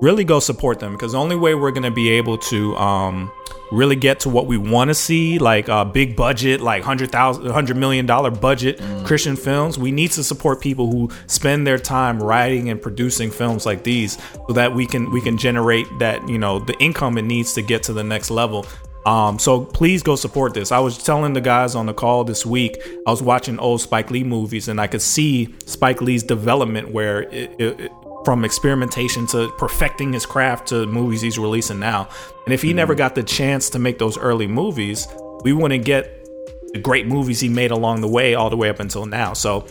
really 0.00 0.24
go 0.24 0.40
support 0.40 0.80
them 0.80 0.92
because 0.92 1.12
the 1.12 1.18
only 1.18 1.36
way 1.36 1.54
we're 1.54 1.70
gonna 1.70 1.90
be 1.90 2.10
able 2.10 2.38
to 2.38 2.76
um, 2.76 3.30
really 3.72 3.96
get 3.96 4.20
to 4.20 4.28
what 4.28 4.46
we 4.46 4.56
want 4.58 4.88
to 4.88 4.94
see, 4.94 5.38
like 5.38 5.68
uh, 5.68 5.84
big 5.84 6.14
budget, 6.16 6.60
like 6.60 6.82
hundred 6.82 7.10
thousand, 7.10 7.46
hundred 7.50 7.76
million 7.76 8.06
dollar 8.06 8.30
budget 8.30 8.80
Christian 9.04 9.36
films, 9.36 9.78
we 9.78 9.90
need 9.90 10.10
to 10.12 10.22
support 10.24 10.60
people 10.60 10.90
who 10.90 11.10
spend 11.26 11.66
their 11.66 11.78
time 11.78 12.22
writing 12.22 12.68
and 12.70 12.80
producing 12.80 13.30
films 13.30 13.64
like 13.66 13.84
these, 13.84 14.18
so 14.46 14.52
that 14.54 14.74
we 14.74 14.86
can 14.86 15.10
we 15.10 15.20
can 15.20 15.36
generate 15.38 15.86
that 15.98 16.26
you 16.28 16.38
know 16.38 16.58
the 16.58 16.74
income 16.78 17.16
it 17.18 17.22
needs 17.22 17.52
to 17.54 17.62
get 17.62 17.82
to 17.84 17.92
the 17.92 18.04
next 18.04 18.30
level. 18.30 18.66
Um, 19.06 19.38
so 19.38 19.60
please 19.62 20.02
go 20.02 20.16
support 20.16 20.54
this. 20.54 20.72
I 20.72 20.78
was 20.78 20.96
telling 20.96 21.34
the 21.34 21.40
guys 21.42 21.74
on 21.74 21.84
the 21.84 21.92
call 21.92 22.24
this 22.24 22.46
week, 22.46 22.78
I 23.06 23.10
was 23.10 23.22
watching 23.22 23.58
old 23.58 23.82
Spike 23.82 24.10
Lee 24.10 24.24
movies 24.24 24.66
and 24.68 24.80
I 24.80 24.86
could 24.86 25.02
see 25.02 25.54
Spike 25.66 26.00
Lee's 26.00 26.22
development 26.22 26.90
where 26.90 27.24
it, 27.24 27.54
it- 27.60 27.92
from 28.24 28.44
experimentation 28.44 29.26
to 29.28 29.50
perfecting 29.58 30.12
his 30.12 30.26
craft 30.26 30.68
to 30.68 30.86
movies 30.86 31.20
he's 31.20 31.38
releasing 31.38 31.78
now. 31.78 32.08
And 32.44 32.54
if 32.54 32.62
he 32.62 32.68
mm-hmm. 32.68 32.76
never 32.76 32.94
got 32.94 33.14
the 33.14 33.22
chance 33.22 33.70
to 33.70 33.78
make 33.78 33.98
those 33.98 34.16
early 34.18 34.46
movies, 34.46 35.06
we 35.42 35.52
wouldn't 35.52 35.84
get 35.84 36.26
the 36.72 36.78
great 36.78 37.06
movies 37.06 37.40
he 37.40 37.48
made 37.48 37.70
along 37.70 38.00
the 38.00 38.08
way 38.08 38.34
all 38.34 38.50
the 38.50 38.56
way 38.56 38.68
up 38.68 38.80
until 38.80 39.06
now. 39.06 39.32
So 39.32 39.66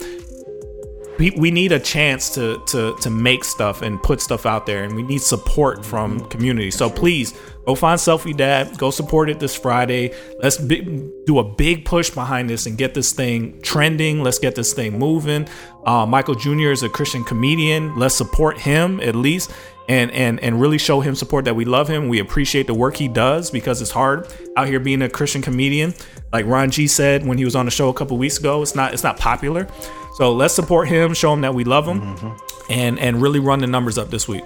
we, 1.17 1.31
we 1.31 1.51
need 1.51 1.71
a 1.71 1.79
chance 1.79 2.33
to 2.35 2.61
to 2.67 2.95
to 3.01 3.09
make 3.09 3.43
stuff 3.43 3.81
and 3.81 4.01
put 4.01 4.21
stuff 4.21 4.45
out 4.45 4.65
there 4.65 4.83
and 4.83 4.95
we 4.95 5.03
need 5.03 5.21
support 5.21 5.85
from 5.85 6.19
mm-hmm. 6.19 6.27
community 6.29 6.71
so 6.71 6.89
please 6.89 7.33
Go 7.65 7.75
find 7.75 7.99
Selfie 7.99 8.35
Dad. 8.35 8.77
Go 8.77 8.91
support 8.91 9.29
it 9.29 9.39
this 9.39 9.55
Friday. 9.55 10.13
Let's 10.39 10.57
bi- 10.57 10.85
do 11.25 11.39
a 11.39 11.43
big 11.43 11.85
push 11.85 12.09
behind 12.09 12.49
this 12.49 12.65
and 12.65 12.77
get 12.77 12.93
this 12.93 13.13
thing 13.13 13.61
trending. 13.61 14.21
Let's 14.21 14.39
get 14.39 14.55
this 14.55 14.73
thing 14.73 14.99
moving. 14.99 15.47
Uh, 15.85 16.05
Michael 16.05 16.35
Jr. 16.35 16.71
is 16.71 16.83
a 16.83 16.89
Christian 16.89 17.23
comedian. 17.23 17.97
Let's 17.97 18.15
support 18.15 18.57
him 18.59 18.99
at 18.99 19.15
least 19.15 19.51
and 19.89 20.11
and 20.11 20.39
and 20.39 20.59
really 20.61 20.77
show 20.77 21.01
him 21.01 21.15
support 21.15 21.45
that 21.45 21.55
we 21.55 21.65
love 21.65 21.87
him. 21.87 22.07
We 22.07 22.19
appreciate 22.19 22.67
the 22.67 22.73
work 22.73 22.95
he 22.95 23.07
does 23.07 23.51
because 23.51 23.81
it's 23.81 23.91
hard 23.91 24.27
out 24.55 24.67
here 24.67 24.79
being 24.79 25.01
a 25.01 25.09
Christian 25.09 25.41
comedian. 25.41 25.93
Like 26.31 26.45
Ron 26.45 26.71
G 26.71 26.87
said 26.87 27.25
when 27.25 27.37
he 27.37 27.45
was 27.45 27.55
on 27.55 27.65
the 27.65 27.71
show 27.71 27.89
a 27.89 27.93
couple 27.93 28.17
weeks 28.17 28.37
ago, 28.37 28.61
it's 28.61 28.75
not 28.75 28.93
it's 28.93 29.03
not 29.03 29.17
popular. 29.17 29.67
So 30.15 30.31
let's 30.31 30.53
support 30.53 30.87
him, 30.87 31.13
show 31.13 31.33
him 31.33 31.41
that 31.41 31.53
we 31.53 31.63
love 31.63 31.87
him, 31.87 32.37
and 32.69 32.99
and 32.99 33.21
really 33.21 33.39
run 33.39 33.59
the 33.59 33.67
numbers 33.67 33.97
up 33.97 34.09
this 34.09 34.27
week. 34.27 34.43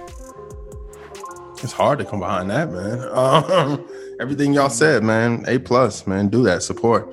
It's 1.62 1.72
hard 1.72 1.98
to 1.98 2.04
come 2.04 2.20
behind 2.20 2.50
that, 2.50 2.70
man. 2.70 2.98
Um, 3.18 3.88
everything 4.20 4.52
y'all 4.52 4.70
said, 4.70 5.02
man. 5.02 5.44
A 5.48 5.58
plus, 5.58 6.06
man. 6.06 6.28
Do 6.28 6.42
that 6.44 6.62
support. 6.62 7.06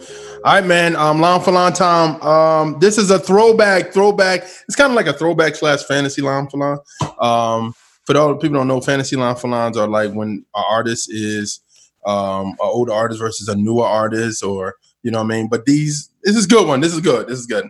All 0.44 0.54
right, 0.54 0.66
man. 0.66 0.96
Um, 0.96 1.20
long 1.20 1.42
for 1.42 1.52
long 1.52 1.74
time. 1.74 2.22
Um, 2.22 2.80
this 2.80 2.98
is 2.98 3.10
a 3.12 3.20
throwback. 3.20 3.92
Throwback. 3.92 4.44
It's 4.44 4.76
kind 4.76 4.92
of 4.92 4.96
like 4.96 5.08
a 5.08 5.14
throwback 5.14 5.56
slash 5.56 5.84
fantasy 5.84 6.22
line 6.22 6.48
for 6.48 6.58
long. 6.58 6.80
Um, 7.20 7.74
for 8.06 8.16
all 8.18 8.30
the 8.30 8.36
people 8.36 8.58
don't 8.58 8.68
know, 8.68 8.82
fantasy 8.82 9.16
line 9.16 9.36
for 9.36 9.48
lines 9.48 9.78
are 9.78 9.88
like 9.88 10.12
when 10.12 10.30
an 10.30 10.46
artist 10.54 11.12
is 11.12 11.62
um 12.06 12.50
an 12.50 12.58
older 12.62 12.94
artist 12.94 13.20
versus 13.20 13.48
a 13.48 13.56
newer 13.56 13.86
artist, 13.86 14.44
or 14.44 14.76
you 15.02 15.10
know 15.12 15.20
what 15.24 15.34
I 15.34 15.38
mean. 15.38 15.48
But 15.50 15.66
these, 15.66 16.12
this 16.24 16.36
is 16.36 16.46
good 16.46 16.68
one. 16.68 16.82
This 16.82 16.94
is 16.94 17.02
good. 17.02 17.28
This 17.28 17.40
is 17.40 17.48
good. 17.48 17.66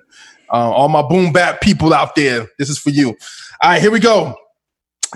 Uh, 0.52 0.72
all 0.72 0.90
my 0.90 1.02
boom 1.02 1.32
bap 1.32 1.62
people 1.62 1.94
out 1.94 2.16
there, 2.16 2.48
this 2.60 2.70
is 2.70 2.78
for 2.78 2.90
you. 2.90 3.10
All 3.62 3.72
right, 3.72 3.82
here 3.82 3.92
we 3.92 4.00
go. 4.00 4.36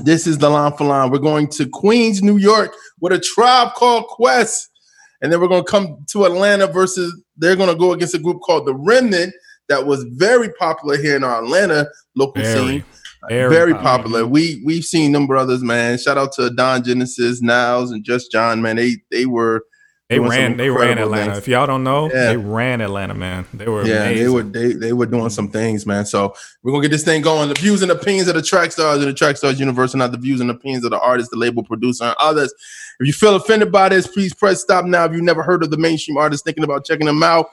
This 0.04 0.28
is 0.28 0.38
the 0.38 0.50
line 0.50 0.74
for 0.78 0.86
line. 0.86 1.12
We're 1.12 1.20
going 1.20 1.48
to 1.50 1.68
Queens, 1.68 2.22
New 2.24 2.38
York, 2.38 2.74
with 3.00 3.14
a 3.14 3.20
tribe 3.20 3.74
called 3.76 4.08
Quest, 4.08 4.70
and 5.22 5.32
then 5.32 5.40
we're 5.42 5.48
going 5.48 5.64
to 5.66 5.70
come 5.72 6.06
to 6.12 6.26
Atlanta 6.26 6.68
versus. 6.68 7.14
They're 7.38 7.56
going 7.56 7.70
to 7.70 7.76
go 7.76 7.94
against 7.94 8.14
a 8.16 8.20
group 8.20 8.42
called 8.42 8.66
the 8.68 8.76
Remnant 8.76 9.34
that 9.70 9.86
was 9.86 10.04
very 10.16 10.50
popular 10.54 10.98
here 10.98 11.16
in 11.16 11.24
our 11.24 11.42
Atlanta 11.44 11.88
local 12.16 12.42
Very, 12.42 12.54
scene. 12.54 12.84
very 13.30 13.50
Very, 13.50 13.74
popular. 13.74 13.98
popular. 13.98 14.28
We 14.28 14.62
we've 14.66 14.84
seen 14.84 15.14
them 15.14 15.26
brothers, 15.28 15.62
man. 15.64 15.98
Shout 15.98 16.18
out 16.18 16.34
to 16.34 16.50
Don 16.50 16.84
Genesis, 16.84 17.42
Niles, 17.42 17.92
and 17.92 18.04
Just 18.04 18.32
John, 18.32 18.62
man. 18.62 18.76
They 18.76 18.98
they 19.12 19.26
were 19.26 19.64
They 20.10 20.20
ran 20.20 20.58
they 20.58 20.72
ran 20.72 20.98
Atlanta. 20.98 21.34
things. 21.34 21.38
If 21.38 21.48
y'all 21.48 21.68
don't 21.68 21.84
know, 21.84 22.08
Yeah. 22.12 22.30
they 22.30 22.38
ran 22.38 22.82
Atlanta, 22.82 23.14
man. 23.14 23.46
They 23.54 23.68
were 23.68 23.86
yeah, 23.86 24.06
amazing. 24.06 24.24
they 24.24 24.30
were 24.30 24.42
they, 24.44 24.74
they 24.74 24.94
were 24.94 25.06
doing 25.06 25.30
some 25.30 25.50
things, 25.50 25.86
man. 25.86 26.04
So 26.08 26.34
we're 26.64 26.72
gonna 26.72 26.82
get 26.82 26.90
this 26.92 27.04
thing 27.04 27.22
going. 27.22 27.48
The 27.50 27.54
views 27.54 27.84
and 27.84 27.92
opinions 27.92 28.28
of 28.28 28.34
the 28.34 28.42
track 28.42 28.72
stars 28.72 29.02
in 29.02 29.06
the 29.06 29.14
track 29.14 29.38
stars 29.38 29.60
universe, 29.60 29.94
and 29.94 30.00
not 30.00 30.12
the 30.12 30.18
views 30.18 30.42
and 30.42 30.50
opinions 30.50 30.84
of 30.84 30.90
the 30.90 31.00
artist, 31.00 31.30
the 31.30 31.38
label, 31.38 31.64
producer, 31.64 32.06
and 32.06 32.16
others. 32.20 32.52
If 33.00 33.06
you 33.06 33.14
feel 33.14 33.36
offended 33.36 33.72
by 33.72 33.90
this, 33.90 34.08
please 34.08 34.34
press 34.34 34.62
stop 34.62 34.84
now. 34.86 35.06
If 35.06 35.12
you've 35.12 35.22
never 35.22 35.44
heard 35.44 35.62
of 35.62 35.70
the 35.70 35.78
mainstream 35.78 36.18
artist, 36.18 36.44
thinking 36.44 36.64
about 36.64 36.86
checking 36.86 37.06
them 37.06 37.22
out. 37.22 37.46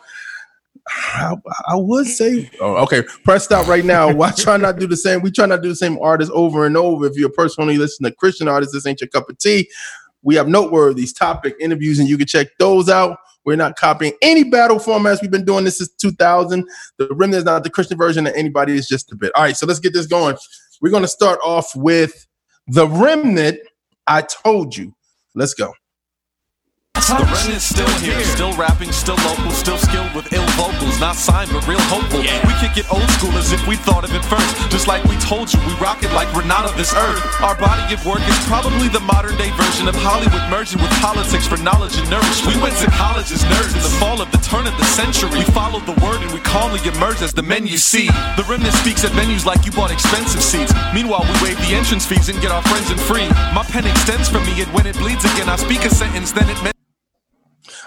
I, 0.89 1.35
I 1.69 1.75
would 1.77 2.07
say, 2.07 2.49
oh, 2.61 2.77
okay, 2.85 3.03
press 3.25 3.45
stop 3.45 3.67
right 3.67 3.85
now. 3.85 4.13
Why 4.15 4.31
try 4.31 4.57
not 4.57 4.73
to 4.75 4.81
do 4.81 4.87
the 4.87 4.97
same? 4.97 5.21
We 5.21 5.31
try 5.31 5.45
not 5.47 5.57
to 5.57 5.63
do 5.63 5.69
the 5.69 5.77
same 5.77 5.99
artist 6.01 6.31
over 6.33 6.65
and 6.65 6.77
over. 6.77 7.07
If 7.07 7.17
you're 7.17 7.29
personally 7.29 7.77
listening 7.77 8.13
to 8.13 8.17
Christian 8.17 8.49
artists, 8.49 8.73
this 8.73 8.87
ain't 8.87 9.01
your 9.01 9.09
cup 9.09 9.29
of 9.29 9.37
tea. 9.39 9.69
We 10.27 10.35
have 10.35 10.49
noteworthy 10.49 11.07
topic 11.07 11.55
interviews, 11.61 12.01
and 12.01 12.09
you 12.09 12.19
can 12.19 12.27
check 12.27 12.49
those 12.59 12.89
out. 12.89 13.19
We're 13.45 13.55
not 13.55 13.77
copying 13.77 14.13
any 14.21 14.43
battle 14.43 14.79
formats. 14.79 15.23
We've 15.23 15.31
been 15.31 15.45
doing 15.45 15.65
this 15.65 15.79
since 15.79 15.91
2000. 15.91 16.69
The 16.99 17.07
Remnant 17.13 17.39
is 17.39 17.45
not 17.45 17.63
the 17.63 17.71
Christian 17.71 17.97
version 17.97 18.27
of 18.27 18.35
anybody. 18.35 18.75
It's 18.75 18.89
just 18.89 19.13
a 19.13 19.15
bit. 19.15 19.31
All 19.37 19.45
right, 19.45 19.57
so 19.57 19.67
let's 19.67 19.79
get 19.79 19.93
this 19.93 20.07
going. 20.07 20.37
We're 20.83 20.91
going 20.91 21.05
to 21.05 21.09
start 21.09 21.39
off 21.45 21.71
with 21.77 22.27
the 22.67 22.89
Remnant. 22.89 23.61
I 24.09 24.23
told 24.23 24.77
you. 24.77 24.97
Let's 25.37 25.55
go. 25.55 25.73
The 26.95 27.23
remnant's 27.23 27.63
still 27.63 27.89
here, 28.01 28.21
still 28.25 28.53
rapping, 28.57 28.91
still 28.91 29.15
local, 29.17 29.53
still 29.53 29.79
skilled 29.79 30.13
with 30.13 30.33
ill 30.33 30.47
vocals, 30.59 30.99
not 30.99 31.15
signed 31.15 31.53
but 31.53 31.65
real 31.69 31.79
hopeful. 31.83 32.19
We 32.19 32.27
kick 32.59 32.79
it 32.83 32.93
old 32.93 33.09
school 33.11 33.31
as 33.39 33.53
if 33.53 33.65
we 33.69 33.77
thought 33.77 34.03
of 34.03 34.11
it 34.13 34.25
first. 34.25 34.66
Just 34.77 34.93
like 34.93 35.03
we 35.09 35.17
told 35.25 35.49
you, 35.49 35.59
we 35.65 35.73
rock 35.81 36.05
it 36.05 36.13
like 36.13 36.29
we're 36.37 36.45
not 36.45 36.69
of 36.69 36.77
this 36.77 36.93
earth. 36.93 37.25
Our 37.41 37.57
body 37.57 37.95
of 37.97 38.05
work 38.05 38.21
is 38.21 38.37
probably 38.45 38.93
the 38.93 39.01
modern 39.01 39.33
day 39.41 39.49
version 39.57 39.89
of 39.89 39.97
Hollywood 39.97 40.45
merging 40.53 40.77
with 40.85 40.93
politics 41.01 41.49
for 41.49 41.57
knowledge 41.57 41.97
and 41.97 42.05
nourishment. 42.13 42.53
We 42.53 42.61
went 42.61 42.77
to 42.85 42.91
college 42.93 43.33
as 43.33 43.41
nerds 43.49 43.73
in 43.73 43.81
the 43.81 43.97
fall 43.97 44.21
of 44.21 44.29
the 44.33 44.37
turn 44.45 44.69
of 44.69 44.77
the 44.77 44.85
century. 44.85 45.33
We 45.33 45.49
followed 45.57 45.89
the 45.89 45.97
word 46.05 46.21
and 46.21 46.29
we 46.29 46.45
calmly 46.45 46.85
emerged 46.85 47.25
as 47.25 47.33
the 47.33 47.41
men 47.41 47.67
you 47.67 47.79
see. 47.81 48.13
The 48.37 48.45
remnant 48.45 48.77
speaks 48.77 49.01
at 49.03 49.17
venues 49.17 49.49
like 49.49 49.65
you 49.65 49.73
bought 49.73 49.91
expensive 49.91 50.45
seats. 50.45 50.77
Meanwhile, 50.93 51.25
we 51.25 51.49
waive 51.49 51.59
the 51.65 51.73
entrance 51.73 52.05
fees 52.05 52.29
and 52.29 52.37
get 52.45 52.53
our 52.53 52.61
friends 52.69 52.93
in 52.93 53.01
free. 53.01 53.33
My 53.57 53.65
pen 53.65 53.87
extends 53.87 54.29
from 54.29 54.45
me, 54.45 54.61
and 54.61 54.69
when 54.77 54.85
it 54.85 55.01
bleeds 55.01 55.25
again, 55.25 55.49
I 55.49 55.57
speak 55.57 55.89
a 55.89 55.91
sentence, 55.91 56.33
then 56.37 56.53
it 56.53 56.61
meant. 56.61 56.77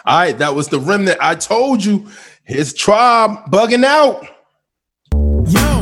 All 0.09 0.25
right, 0.25 0.35
that 0.39 0.55
was 0.57 0.69
the 0.73 0.79
Remnant. 0.79 1.21
I 1.21 1.35
told 1.35 1.85
you. 1.85 2.09
His 2.49 2.73
tribe 2.73 3.45
bugging 3.53 3.85
out. 3.85 4.25
Yo, 5.45 5.78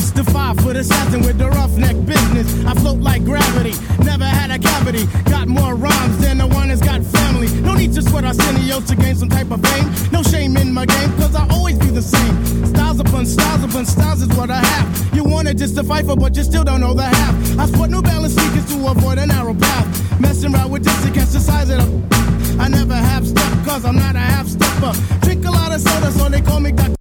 This? 0.00 0.10
The 0.12 0.24
five 0.24 0.56
foot 0.58 0.76
assassin 0.76 1.20
with 1.22 1.38
the 1.38 1.48
roughneck 1.48 1.96
business. 2.06 2.48
I 2.64 2.74
float 2.74 3.00
like 3.00 3.24
gravity, 3.24 3.74
never 4.02 4.24
had 4.24 4.50
a 4.50 4.58
cavity. 4.58 5.04
Got 5.28 5.48
more 5.48 5.74
rhymes 5.74 6.18
than 6.18 6.38
the 6.38 6.46
one 6.46 6.68
that's 6.68 6.80
got 6.80 7.02
family. 7.04 7.48
No 7.60 7.74
need 7.74 7.92
to 7.94 8.02
sweat 8.02 8.24
Arsenio 8.24 8.80
to 8.80 8.96
gain 8.96 9.14
some 9.14 9.28
type 9.28 9.50
of 9.50 9.60
fame. 9.62 9.86
No 10.10 10.22
shame 10.22 10.56
in 10.56 10.72
my 10.72 10.86
game, 10.86 11.10
cause 11.16 11.34
I 11.34 11.46
always 11.50 11.78
be 11.78 11.90
the 11.90 12.02
same. 12.02 12.34
Styles 12.66 13.00
upon 13.00 13.26
styles 13.26 13.62
upon 13.64 13.84
styles 13.84 14.22
is 14.22 14.28
what 14.36 14.50
I 14.50 14.64
have. 14.64 15.14
You 15.14 15.24
wanted 15.24 15.58
just 15.58 15.76
to 15.76 15.84
fight 15.84 16.06
for, 16.06 16.16
but 16.16 16.34
you 16.36 16.44
still 16.44 16.64
don't 16.64 16.80
know 16.80 16.94
the 16.94 17.04
half. 17.04 17.58
I 17.58 17.66
sport 17.66 17.90
New 17.90 18.02
Balance 18.02 18.34
sneakers 18.34 18.66
to 18.72 18.86
avoid 18.88 19.18
a 19.18 19.26
narrow 19.26 19.54
path. 19.54 19.86
Messing 20.20 20.54
around 20.54 20.70
with 20.70 20.84
this 20.84 21.04
against 21.06 21.32
the 21.34 21.40
size 21.40 21.68
of 21.70 21.78
the. 21.78 22.56
I 22.58 22.68
never 22.68 22.94
have 22.94 23.26
step, 23.26 23.52
cause 23.64 23.84
I'm 23.84 23.96
not 23.96 24.16
a 24.16 24.24
half 24.32 24.46
stepper. 24.46 24.92
Drink 25.20 25.44
a 25.44 25.50
lot 25.50 25.72
of 25.72 25.80
soda, 25.80 26.10
so 26.12 26.28
they 26.28 26.40
call 26.40 26.60
me 26.60 26.72
Dr. 26.72 26.99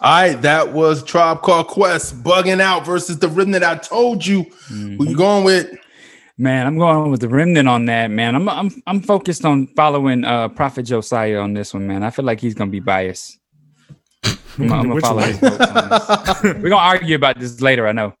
All 0.00 0.12
right, 0.12 0.40
that 0.42 0.72
was 0.72 1.02
Tribe 1.02 1.42
Called 1.42 1.66
Quest 1.66 2.22
bugging 2.22 2.60
out 2.60 2.86
versus 2.86 3.18
the 3.18 3.28
Remnant. 3.28 3.64
I 3.64 3.76
told 3.76 4.24
you. 4.24 4.44
Who 4.68 5.08
you 5.08 5.16
going 5.16 5.44
with? 5.44 5.76
Man, 6.40 6.68
I'm 6.68 6.78
going 6.78 7.10
with 7.10 7.20
the 7.20 7.28
remnant 7.28 7.68
on 7.68 7.86
that, 7.86 8.12
man. 8.12 8.36
I'm 8.36 8.48
I'm 8.48 8.70
I'm 8.86 9.00
focused 9.00 9.44
on 9.44 9.66
following 9.74 10.24
uh 10.24 10.48
Prophet 10.50 10.84
Josiah 10.84 11.40
on 11.40 11.52
this 11.52 11.74
one, 11.74 11.84
man. 11.88 12.04
I 12.04 12.10
feel 12.10 12.24
like 12.24 12.38
he's 12.38 12.54
gonna 12.54 12.70
be 12.70 12.78
biased. 12.78 13.40
I'm, 14.22 14.72
I'm 14.72 14.88
gonna 14.88 15.00
follow 15.00 15.22
his 15.22 15.42
on 15.42 15.58
this. 15.58 16.42
We're 16.44 16.68
gonna 16.68 16.76
argue 16.76 17.16
about 17.16 17.40
this 17.40 17.60
later, 17.60 17.88
I 17.88 17.92
know. 17.92 18.14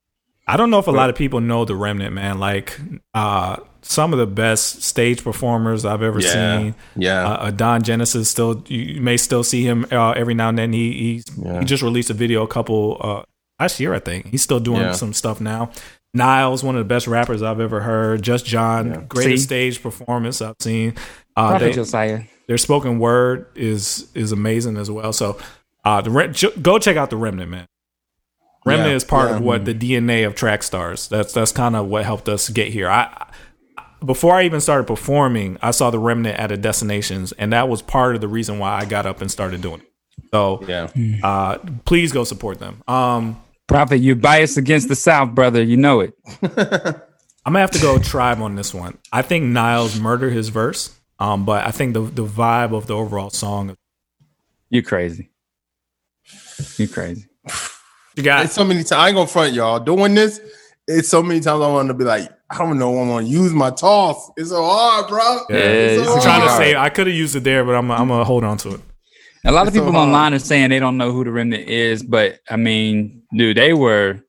I 0.48 0.56
don't 0.56 0.70
know 0.70 0.78
if 0.78 0.86
a 0.86 0.90
lot 0.92 1.10
of 1.10 1.16
people 1.16 1.40
know 1.40 1.64
the 1.64 1.76
Remnant, 1.76 2.14
man. 2.14 2.38
Like 2.38 2.78
uh, 3.14 3.56
some 3.82 4.12
of 4.12 4.18
the 4.18 4.26
best 4.26 4.82
stage 4.82 5.22
performers 5.22 5.84
I've 5.84 6.02
ever 6.02 6.20
Yeah, 6.20 6.58
seen. 6.58 6.74
yeah. 6.96 7.26
uh, 7.28 7.32
uh, 7.36 7.50
Don 7.50 7.82
Genesis 7.82 8.30
still 8.30 8.64
you 8.66 9.00
may 9.00 9.16
still 9.18 9.44
see 9.44 9.62
him 9.64 9.86
uh, 9.92 10.12
every 10.12 10.34
now 10.34 10.48
and 10.48 10.58
then. 10.58 10.72
He 10.72 10.92
he's, 10.92 11.24
Yeah. 11.36 11.58
he 11.60 11.64
just 11.66 11.82
released 11.82 12.10
a 12.10 12.14
video 12.14 12.42
a 12.42 12.48
couple 12.48 12.96
uh, 13.00 13.22
last 13.60 13.78
year, 13.78 13.92
I 13.94 13.98
think. 13.98 14.26
He's 14.26 14.42
still 14.42 14.60
doing 14.60 14.80
Yeah. 14.80 14.92
some 14.92 15.12
stuff 15.12 15.40
now. 15.40 15.70
Niles, 16.14 16.64
one 16.64 16.74
of 16.74 16.80
the 16.80 16.88
best 16.88 17.06
rappers 17.06 17.42
I've 17.42 17.60
ever 17.60 17.80
heard. 17.80 18.22
Just 18.22 18.46
John, 18.46 19.04
greatest 19.08 19.42
See? 19.42 19.46
stage 19.46 19.82
performance 19.82 20.40
I've 20.40 20.56
seen. 20.60 20.94
Uh, 21.36 21.58
they- 21.58 21.72
Josiah. 21.72 22.22
their 22.48 22.56
spoken 22.58 22.98
word 22.98 23.46
is 23.54 24.08
is 24.14 24.32
amazing 24.32 24.78
as 24.78 24.90
well. 24.90 25.12
So, 25.12 25.36
uh, 25.84 26.00
the 26.00 26.10
Rem- 26.10 26.32
go 26.62 26.78
check 26.78 26.96
out 26.96 27.10
the 27.10 27.16
Remnant, 27.18 27.50
man. 27.50 27.66
Remnant 28.68 28.90
Yeah, 28.90 28.96
is 28.96 29.04
part 29.04 29.30
yeah. 29.30 29.36
of 29.36 29.42
what 29.42 29.64
the 29.64 29.74
DNA 29.74 30.26
of 30.26 30.34
Track 30.34 30.62
Stars. 30.62 31.08
That's 31.08 31.32
that's 31.32 31.52
kind 31.52 31.74
of 31.76 31.86
what 31.86 32.04
helped 32.04 32.28
us 32.28 32.48
get 32.48 32.68
here. 32.68 32.88
I 32.88 33.02
I- 33.04 33.26
before 34.04 34.34
I 34.36 34.44
even 34.44 34.60
started 34.60 34.86
performing, 34.86 35.58
I 35.60 35.72
saw 35.72 35.90
the 35.90 35.98
Remnant 35.98 36.38
at 36.38 36.52
a 36.52 36.56
destinations, 36.56 37.32
and 37.32 37.52
that 37.52 37.68
was 37.68 37.82
part 37.82 38.14
of 38.14 38.20
the 38.20 38.28
reason 38.28 38.60
why 38.60 38.76
I 38.78 38.84
got 38.84 39.06
up 39.06 39.20
and 39.20 39.28
started 39.28 39.60
doing 39.60 39.80
it. 39.80 39.86
So, 40.32 40.62
yeah, 40.68 40.86
uh, 41.24 41.58
please 41.84 42.12
go 42.12 42.22
support 42.22 42.60
them. 42.60 42.80
Um, 42.86 43.42
Prophet, 43.66 43.96
you're 43.98 44.14
biased 44.14 44.56
against 44.56 44.88
the 44.88 44.94
South, 44.94 45.34
brother. 45.34 45.62
You 45.62 45.76
know 45.76 45.98
it. 46.00 46.14
I'm 46.42 47.52
gonna 47.54 47.58
have 47.60 47.70
to 47.72 47.80
go 47.80 47.98
tribe 47.98 48.40
on 48.40 48.54
this 48.54 48.72
one. 48.72 48.98
I 49.12 49.22
think 49.22 49.46
Niles 49.46 49.98
murdered 49.98 50.32
his 50.32 50.48
verse, 50.50 50.94
um, 51.18 51.44
but 51.44 51.66
I 51.66 51.70
think 51.72 51.94
the 51.94 52.02
the 52.02 52.24
vibe 52.24 52.72
of 52.76 52.86
the 52.86 52.94
overall 52.94 53.30
song. 53.30 53.74
You 54.70 54.82
crazy. 54.82 55.30
You 56.76 56.86
crazy. 56.88 57.26
You 58.18 58.24
got 58.24 58.44
it's 58.44 58.52
so 58.54 58.64
many 58.64 58.80
times. 58.80 58.92
I 58.92 59.06
ain't 59.08 59.14
gonna 59.14 59.28
front 59.28 59.52
y'all 59.54 59.78
doing 59.78 60.12
this. 60.12 60.40
It's 60.88 61.08
so 61.08 61.22
many 61.22 61.38
times 61.38 61.62
I 61.62 61.68
want 61.68 61.86
to 61.86 61.94
be 61.94 62.02
like, 62.02 62.28
I 62.50 62.58
don't 62.58 62.76
know. 62.76 62.98
I'm 62.98 63.06
gonna 63.08 63.24
use 63.26 63.52
my 63.52 63.70
toss. 63.70 64.28
It's 64.36 64.50
so 64.50 64.64
hard, 64.64 65.06
bro. 65.06 65.42
Yeah, 65.48 65.56
It's 65.56 66.04
so 66.04 66.14
I'm 66.16 66.20
trying 66.22 66.42
to 66.42 66.56
say 66.56 66.74
I 66.74 66.88
could 66.88 67.06
have 67.06 67.14
used 67.14 67.36
it 67.36 67.44
there, 67.44 67.64
but 67.64 67.76
I'm 67.76 67.88
I'm 67.92 68.08
gonna 68.08 68.24
hold 68.24 68.42
on 68.42 68.56
to 68.58 68.74
it. 68.74 68.80
A 69.44 69.52
lot 69.52 69.62
of 69.62 69.68
It's 69.68 69.76
so 69.76 69.82
people 69.84 69.92
hard. 69.92 70.08
online 70.08 70.34
are 70.34 70.40
saying 70.40 70.70
they 70.70 70.80
don't 70.80 70.96
know 70.96 71.12
who 71.12 71.22
the 71.22 71.30
remnant 71.30 71.68
is, 71.68 72.02
but 72.02 72.40
I 72.50 72.56
mean, 72.56 73.22
dude, 73.32 73.56
they 73.56 73.72
were 73.72 74.20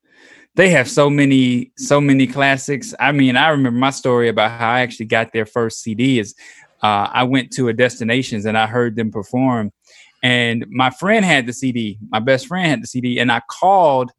they 0.53 0.69
have 0.69 0.87
so 0.87 1.09
many 1.09 1.71
so 1.77 1.99
many 1.99 2.27
classics. 2.27 2.93
I 2.99 3.11
mean, 3.11 3.35
I 3.37 3.49
remember 3.49 3.79
my 3.79 3.89
story 3.89 4.29
about 4.29 4.51
how 4.51 4.69
I 4.69 4.81
actually 4.81 5.07
got 5.07 5.33
their 5.33 5.47
first 5.47 5.81
CD 5.81 6.19
is 6.19 6.35
uh, 6.83 7.09
I 7.11 7.23
went 7.23 7.51
to 7.53 7.69
a 7.69 7.73
destinations 7.73 8.45
and 8.45 8.55
I 8.55 8.67
heard 8.67 8.95
them 8.95 9.09
perform, 9.11 9.71
and 10.23 10.65
my 10.69 10.89
friend 10.89 11.23
had 11.25 11.45
the 11.45 11.53
CD. 11.53 11.97
My 12.09 12.19
best 12.19 12.47
friend 12.47 12.67
had 12.67 12.83
the 12.83 12.87
CD, 12.87 13.19
and 13.19 13.31
I 13.31 13.41
called 13.49 14.11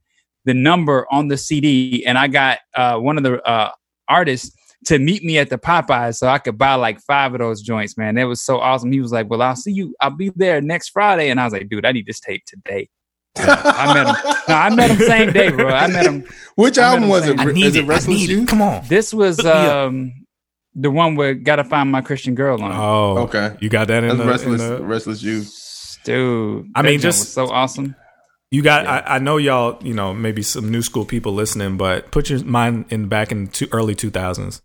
the 0.45 0.55
number 0.55 1.07
on 1.11 1.29
the 1.29 1.37
CD, 1.37 2.05
and 2.07 2.17
I 2.17 2.29
got 2.29 2.59
uh, 2.75 2.97
one 2.97 3.17
of 3.19 3.23
the 3.25 3.43
uh, 3.43 3.71
artists 4.09 4.57
to 4.87 4.99
meet 4.99 5.23
me 5.23 5.37
at 5.37 5.51
the 5.51 5.59
Popeyes 5.59 6.17
so 6.17 6.27
I 6.27 6.39
could 6.39 6.57
buy 6.57 6.75
like 6.75 7.01
five 7.01 7.35
of 7.35 7.41
those 7.41 7.61
joints. 7.61 7.99
Man, 7.99 8.15
that 8.15 8.25
was 8.25 8.41
so 8.41 8.59
awesome. 8.59 8.91
He 8.91 9.01
was 9.01 9.13
like, 9.13 9.29
"Well, 9.29 9.43
I'll 9.43 9.55
see 9.57 9.73
you. 9.73 9.95
I'll 10.01 10.11
be 10.11 10.31
there 10.37 10.61
next 10.63 10.89
Friday," 10.91 11.29
and 11.31 11.39
I 11.39 11.45
was 11.45 11.53
like, 11.53 11.69
"Dude, 11.69 11.85
I 11.85 11.93
need 11.93 12.07
this 12.07 12.21
tape 12.21 12.43
today." 12.47 12.89
I 13.37 13.93
met 13.95 14.07
him. 14.07 14.17
No, 14.49 14.55
I 14.55 14.75
met 14.75 14.91
him 14.91 14.99
same 14.99 15.33
day, 15.33 15.51
bro. 15.51 15.69
I 15.69 15.87
met 15.87 16.05
him. 16.07 16.25
Which 16.57 16.79
I 16.79 16.83
met 16.83 16.87
album 16.89 17.03
him 17.05 17.09
was 17.11 17.25
same 17.25 17.39
it? 17.41 17.55
day. 17.55 17.61
Is 17.61 17.77
it 17.77 17.87
Restless 17.87 18.27
Youth? 18.29 18.49
Come 18.49 18.63
on. 18.63 18.83
This 18.89 19.15
was 19.15 19.37
Hook 19.37 19.45
me 19.47 19.51
up. 19.53 19.87
um 19.89 20.13
the 20.75 20.91
one 20.91 21.15
where 21.15 21.35
"Gotta 21.35 21.63
Find 21.65 21.91
My 21.93 22.01
Christian 22.01 22.35
Girl" 22.35 22.61
on. 22.63 22.73
it. 22.73 22.75
Oh, 22.77 23.19
Okay. 23.25 23.57
You 23.61 23.69
got 23.69 23.89
that 23.89 24.03
in 24.03 24.17
That's 24.17 24.19
the, 24.19 24.23
in 24.25 24.29
Restless, 24.31 24.63
the- 24.63 24.83
Restless 24.85 25.23
Youth. 25.23 25.53
Dude. 26.05 26.71
I 26.75 26.83
mean, 26.83 27.01
just- 27.01 27.21
was 27.21 27.33
so 27.33 27.49
awesome. 27.49 27.95
You 28.53 28.63
got. 28.63 28.85
I, 28.87 29.03
I 29.17 29.19
know 29.21 29.37
y'all. 29.37 29.79
You 29.81 29.95
know, 29.95 30.13
maybe 30.13 30.43
some 30.43 30.71
new 30.73 30.83
school 30.83 31.05
people 31.05 31.33
listening, 31.33 31.77
but 31.77 32.11
put 32.11 32.31
your 32.31 32.43
mind 32.45 32.87
in 32.91 33.07
back 33.09 33.31
in 33.31 33.47
two, 33.47 33.69
early 33.71 33.95
two 33.95 34.11
thousands. 34.11 34.61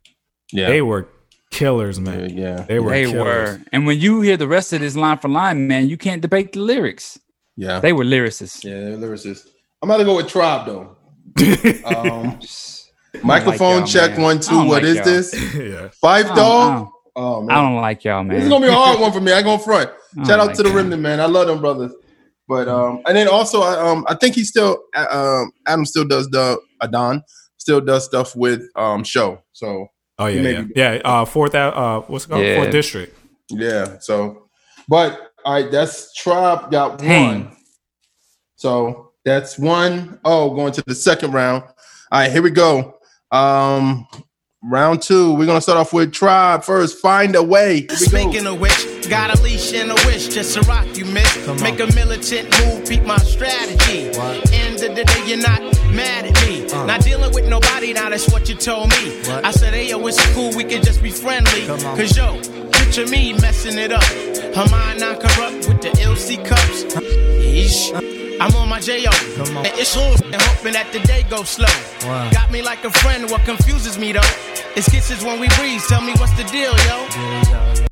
Yeah. 0.52 0.70
they 0.70 0.82
were 0.82 1.08
killers, 1.52 2.00
man. 2.00 2.36
Yeah, 2.36 2.62
they 2.68 2.80
were. 2.80 2.90
They 2.90 3.06
killers. 3.06 3.60
were, 3.60 3.62
and 3.72 3.86
when 3.86 4.00
you 4.00 4.22
hear 4.22 4.38
the 4.38 4.48
rest 4.48 4.74
of 4.74 4.80
this 4.82 4.96
line 4.96 5.20
for 5.20 5.28
line, 5.30 5.68
man, 5.68 5.88
you 5.88 5.98
can't 5.98 6.20
debate 6.22 6.54
the 6.54 6.62
lyrics. 6.62 7.20
Yeah. 7.58 7.80
They 7.80 7.94
were 7.94 8.04
lyricists. 8.04 8.64
Yeah, 8.64 8.74
they're 8.74 8.98
lyricists. 8.98 9.48
I'm 9.84 9.90
about 9.92 9.98
to 9.98 10.04
go 10.06 10.16
with 10.16 10.30
Tribe 10.30 10.66
though. 10.66 10.98
um, 11.86 12.40
microphone 13.24 13.82
like 13.82 13.90
check 13.90 14.12
man. 14.14 14.22
one 14.22 14.40
two. 14.40 14.52
don't 14.52 14.68
What 14.68 14.84
like 14.84 14.90
is 14.92 14.96
y'all. 14.96 15.06
this? 15.06 15.56
yeah. 15.56 15.90
Five 16.02 16.26
I 16.32 16.36
don't- 16.36 16.38
I 16.38 16.76
dog. 16.80 16.90
Don't- 17.16 17.26
Oh 17.26 17.42
man, 17.42 17.58
I 17.58 17.62
don't 17.62 17.76
like 17.82 18.04
y'all, 18.04 18.24
man. 18.24 18.36
This 18.36 18.44
is 18.44 18.50
gonna 18.50 18.66
be 18.66 18.72
a 18.72 18.76
hard 18.76 19.00
one 19.00 19.12
for 19.14 19.22
me. 19.22 19.32
I 19.32 19.42
go 19.42 19.58
front. 19.58 19.90
Shout 20.18 20.28
don't 20.28 20.50
out 20.50 20.56
to 20.56 20.64
the 20.64 20.70
Remnant 20.72 21.02
man. 21.02 21.20
I 21.20 21.26
love 21.26 21.48
them 21.48 21.60
brothers. 21.62 21.92
But 22.48 22.68
um, 22.68 23.02
and 23.08 23.16
then 23.18 23.28
also 23.28 23.62
I 23.62 23.90
um 23.90 24.06
I 24.08 24.16
think 24.16 24.36
he 24.36 24.44
still 24.44 24.78
uh, 24.96 25.08
um 25.42 25.52
Adam 25.66 25.86
still 25.86 26.06
does 26.06 26.28
the 26.30 26.60
Adon 26.82 27.24
still 27.58 27.82
does 27.82 28.06
stuff 28.06 28.36
with 28.36 28.62
um 28.76 29.04
show. 29.04 29.42
So 29.54 29.88
Oh 30.20 30.28
yeah, 30.28 30.42
may 30.42 30.52
yeah, 30.54 30.94
yeah. 30.94 31.02
Uh, 31.04 31.26
fourth 31.26 31.56
out. 31.56 31.76
Uh, 31.76 32.02
what's 32.08 32.26
it 32.26 32.30
called? 32.30 32.44
Yeah. 32.44 32.56
Fourth 32.58 32.72
district. 32.72 33.18
yeah. 33.50 33.98
So, 34.00 34.48
but 34.88 35.32
all 35.44 35.54
right, 35.54 35.72
that's 35.72 36.14
Tribe 36.14 36.72
got 36.72 37.00
Dang. 37.00 37.28
one. 37.46 37.58
So 38.56 39.12
that's 39.26 39.58
one. 39.60 40.20
Oh, 40.24 40.54
going 40.54 40.72
to 40.74 40.84
the 40.86 40.96
second 40.96 41.32
round. 41.34 41.64
All 41.64 42.20
right, 42.20 42.32
here 42.32 42.42
we 42.42 42.52
go. 42.52 43.00
Um, 43.32 44.08
round 44.66 45.02
two. 45.02 45.34
We're 45.34 45.46
gonna 45.46 45.62
start 45.62 45.78
off 45.78 45.94
with 45.94 46.12
Tribe 46.12 46.64
first. 46.64 47.00
Find 47.00 47.36
a 47.36 47.44
way. 47.44 47.82
Here 47.82 47.82
we 47.82 47.88
go. 47.88 47.96
Speaking 47.96 48.48
of 48.48 48.60
which, 48.60 49.10
got 49.10 49.38
a 49.38 49.42
leash 49.42 49.74
and 49.74 49.92
a 49.92 49.96
wish 50.06 50.28
just 50.30 50.54
to 50.56 50.62
rock 50.62 50.86
you, 50.98 51.06
miss. 51.06 51.62
Make 51.62 51.80
a 51.80 51.88
militant 51.94 52.50
move, 52.60 52.88
beat 52.88 53.06
my 53.06 53.18
strategy. 53.18 54.08
End 54.54 54.82
of 54.82 54.96
the 54.96 55.04
day, 55.06 55.28
you're 55.28 55.38
not 55.38 55.62
mad 55.94 56.26
at 56.26 56.48
me. 56.48 56.66
Not 56.86 57.02
dealing 57.02 57.34
with 57.34 57.48
nobody, 57.48 57.94
now 57.94 58.10
that's 58.10 58.32
what 58.32 58.50
you 58.50 58.56
told 58.56 58.90
me. 58.90 59.22
I 59.30 59.52
said, 59.52 59.74
hey, 59.74 59.90
yo, 59.90 60.06
it's 60.08 60.34
cool, 60.34 60.56
we 60.56 60.64
can 60.64 60.84
just 60.84 61.02
be 61.02 61.12
friendly. 61.12 61.68
Cause 61.68 62.18
yo, 62.18 62.42
picture 62.72 63.08
me 63.08 63.34
messing 63.34 63.78
it 63.78 63.92
up. 63.92 64.04
Her 64.04 64.70
mind 64.72 65.00
not 65.00 65.20
corrupt 65.20 65.68
with 65.68 65.82
the 65.82 65.90
LC 66.02 66.44
cups. 66.46 66.84
Yeesh. 66.96 68.25
I'm 68.40 68.54
on 68.56 68.68
my 68.70 68.80
J.O. 68.80 69.10
And 69.10 69.68
it's 69.80 69.96
all 69.96 70.14
and 70.14 70.42
hoping 70.42 70.74
that 70.74 70.92
the 70.92 71.00
day 71.00 71.24
goes 71.24 71.50
slow. 71.50 71.68
Got 72.32 72.52
me 72.52 72.62
like 72.62 72.84
a 72.84 72.92
friend, 72.92 73.30
what 73.30 73.44
confuses 73.46 73.98
me 73.98 74.12
though? 74.12 74.20
It's 74.76 74.90
kisses 74.90 75.24
when 75.24 75.40
we 75.40 75.48
breathe. 75.58 75.82
Tell 75.88 76.02
me 76.02 76.14
what's 76.14 76.36
the 76.38 76.44
deal, 76.46 76.76
yo? 76.86 77.86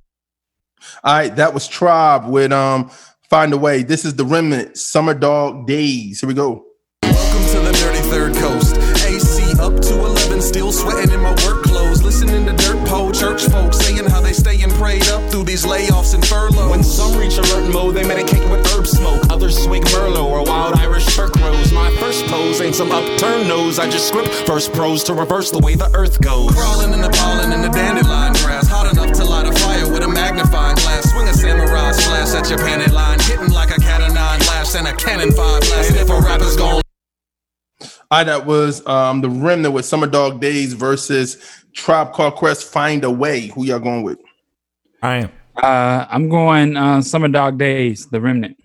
All 1.05 1.13
right, 1.13 1.35
that 1.35 1.53
was 1.53 1.67
Tribe 1.67 2.27
with 2.27 2.51
um 2.51 2.89
Find 3.29 3.53
a 3.53 3.57
Way. 3.57 3.83
This 3.83 4.05
is 4.05 4.15
the 4.15 4.25
Remnant 4.25 4.77
Summer 4.77 5.13
Dog 5.13 5.65
Days. 5.65 6.21
Here 6.21 6.27
we 6.27 6.33
go. 6.33 6.65
Welcome 7.03 7.45
to 7.53 7.59
the 7.59 7.71
dirty 7.73 7.99
third 8.09 8.35
coast. 8.35 8.77
AC 9.05 9.59
up 9.59 9.79
to 9.81 9.93
11, 9.93 10.41
still 10.41 10.71
sweating 10.71 11.11
in 11.11 11.21
my 11.21 11.31
work 11.45 11.63
clothes. 11.63 12.03
Listening 12.03 12.45
to 12.45 12.53
dirt 12.53 12.87
pole 12.87 13.11
church 13.11 13.43
folks 13.43 13.77
saying 13.77 14.05
how 14.05 14.12
they 14.33 14.57
staying 14.57 14.71
prayed 14.71 15.07
up 15.09 15.21
through 15.29 15.43
these 15.43 15.65
layoffs 15.65 16.13
and 16.13 16.25
furloughs. 16.25 16.69
When 16.69 16.83
some 16.83 17.17
reach 17.17 17.37
alert 17.37 17.71
mode, 17.71 17.95
they 17.95 18.03
medicate 18.03 18.49
with 18.49 18.65
herb 18.73 18.87
smoke. 18.87 19.21
Others 19.29 19.63
swig 19.63 19.83
Merlot 19.85 20.25
or 20.25 20.43
wild 20.43 20.75
Irish 20.75 21.05
Turk 21.15 21.35
rose. 21.35 21.71
My 21.71 21.95
first 21.97 22.25
pose 22.25 22.59
ain't 22.61 22.75
some 22.75 22.91
upturned 22.91 23.47
nose. 23.47 23.79
I 23.79 23.89
just 23.89 24.07
script 24.07 24.33
first 24.47 24.73
prose 24.73 25.03
to 25.05 25.13
reverse 25.13 25.51
the 25.51 25.59
way 25.59 25.75
the 25.75 25.89
earth 25.93 26.19
goes. 26.21 26.51
Crawling 26.53 26.93
in 26.93 27.01
the 27.01 27.09
pollen 27.09 27.51
in 27.51 27.61
the 27.61 27.69
dandelion 27.69 28.33
grass. 28.33 28.67
Hot 28.67 28.91
enough 28.91 29.11
to 29.17 29.25
light 29.25 29.45
a 29.45 29.53
fire 29.59 29.91
with 29.91 30.03
a 30.03 30.07
magnifying 30.07 30.75
glass. 30.75 31.11
Swing 31.11 31.27
a 31.27 31.33
samurai 31.33 31.91
slash 31.91 32.33
at 32.33 32.49
your 32.49 32.59
panty 32.59 32.91
line. 32.91 33.19
Hitting 33.19 33.53
like 33.53 33.69
a 33.69 33.79
cat 33.79 34.01
of 34.01 34.13
nine 34.13 34.39
laughs 34.39 34.75
and 34.75 34.87
a 34.87 34.95
cannon 34.95 35.31
five 35.31 35.61
blast. 35.61 35.91
And 35.91 35.99
if 35.99 36.09
a 36.09 36.19
rapper's 36.19 36.55
gone 36.57 36.81
All 38.09 38.19
right, 38.19 38.23
that 38.23 38.45
was 38.45 38.85
um 38.87 39.21
the 39.21 39.29
Remnant 39.29 39.73
with 39.73 39.85
Summer 39.85 40.07
Dog 40.07 40.41
Days 40.41 40.73
versus 40.73 41.37
Tribe 41.73 42.13
Called 42.13 42.35
Quest 42.35 42.71
Find 42.71 43.03
a 43.03 43.11
Way. 43.11 43.47
Who 43.47 43.65
y'all 43.65 43.79
going 43.79 44.03
with? 44.03 44.19
I 45.03 45.15
am. 45.17 45.31
Uh, 45.55 46.05
I'm 46.09 46.29
going 46.29 46.77
uh, 46.77 47.01
Summer 47.01 47.27
Dog 47.27 47.57
Days, 47.59 48.07
The 48.07 48.21
Remnant. 48.21 48.57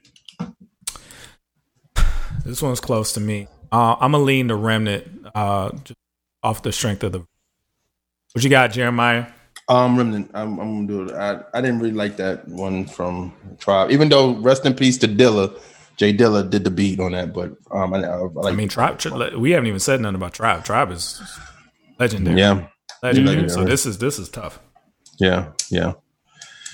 This 2.45 2.63
one's 2.63 2.81
close 2.81 3.13
to 3.15 3.21
me. 3.21 3.49
Uh, 3.71 3.97
I'm 4.01 4.13
gonna 4.13 4.25
lean 4.25 4.47
the 4.47 4.55
remnant 4.55 5.27
uh, 5.35 5.71
off 6.43 6.63
the 6.63 6.73
strength 6.73 7.03
of 7.03 7.13
the. 7.13 7.19
What 8.33 8.45
you 8.45 8.49
got, 8.51 8.73
Jeremiah? 8.73 9.27
Um, 9.69 9.99
Remnant. 9.99 10.31
I'm, 10.33 10.59
I'm 10.61 10.87
gonna 10.87 11.07
do 11.09 11.13
it. 11.13 11.15
I, 11.19 11.41
I 11.53 11.61
didn't 11.61 11.81
really 11.81 11.93
like 11.93 12.17
that 12.19 12.47
one 12.49 12.87
from 12.87 13.35
Tribe, 13.59 13.91
even 13.91 14.09
though 14.09 14.37
rest 14.37 14.65
in 14.65 14.75
peace 14.75 14.97
to 14.99 15.09
Dilla. 15.09 15.61
J 15.97 16.15
Dilla 16.17 16.49
did 16.49 16.63
the 16.63 16.71
beat 16.71 17.01
on 17.01 17.11
that, 17.13 17.35
but 17.35 17.51
um, 17.73 17.93
I, 17.93 17.99
I, 18.05 18.17
I 18.17 18.17
like. 18.23 18.53
I 18.53 18.57
mean, 18.57 18.69
Tribe. 18.69 18.99
Tri- 18.99 19.35
We 19.37 19.51
haven't 19.51 19.67
even 19.67 19.81
said 19.81 20.01
nothing 20.01 20.15
about 20.15 20.33
Tribe. 20.35 20.65
Tribe 20.65 20.93
is 20.93 21.21
legendary. 21.99 22.39
Yeah. 22.39 22.69
legendary. 23.03 23.43
Mhm. 23.43 23.51
So 23.51 23.65
this 23.65 23.85
is 23.85 23.99
this 23.99 24.19
is 24.21 24.29
tough. 24.29 24.61
yeah, 25.19 25.49
yeah, 25.71 25.95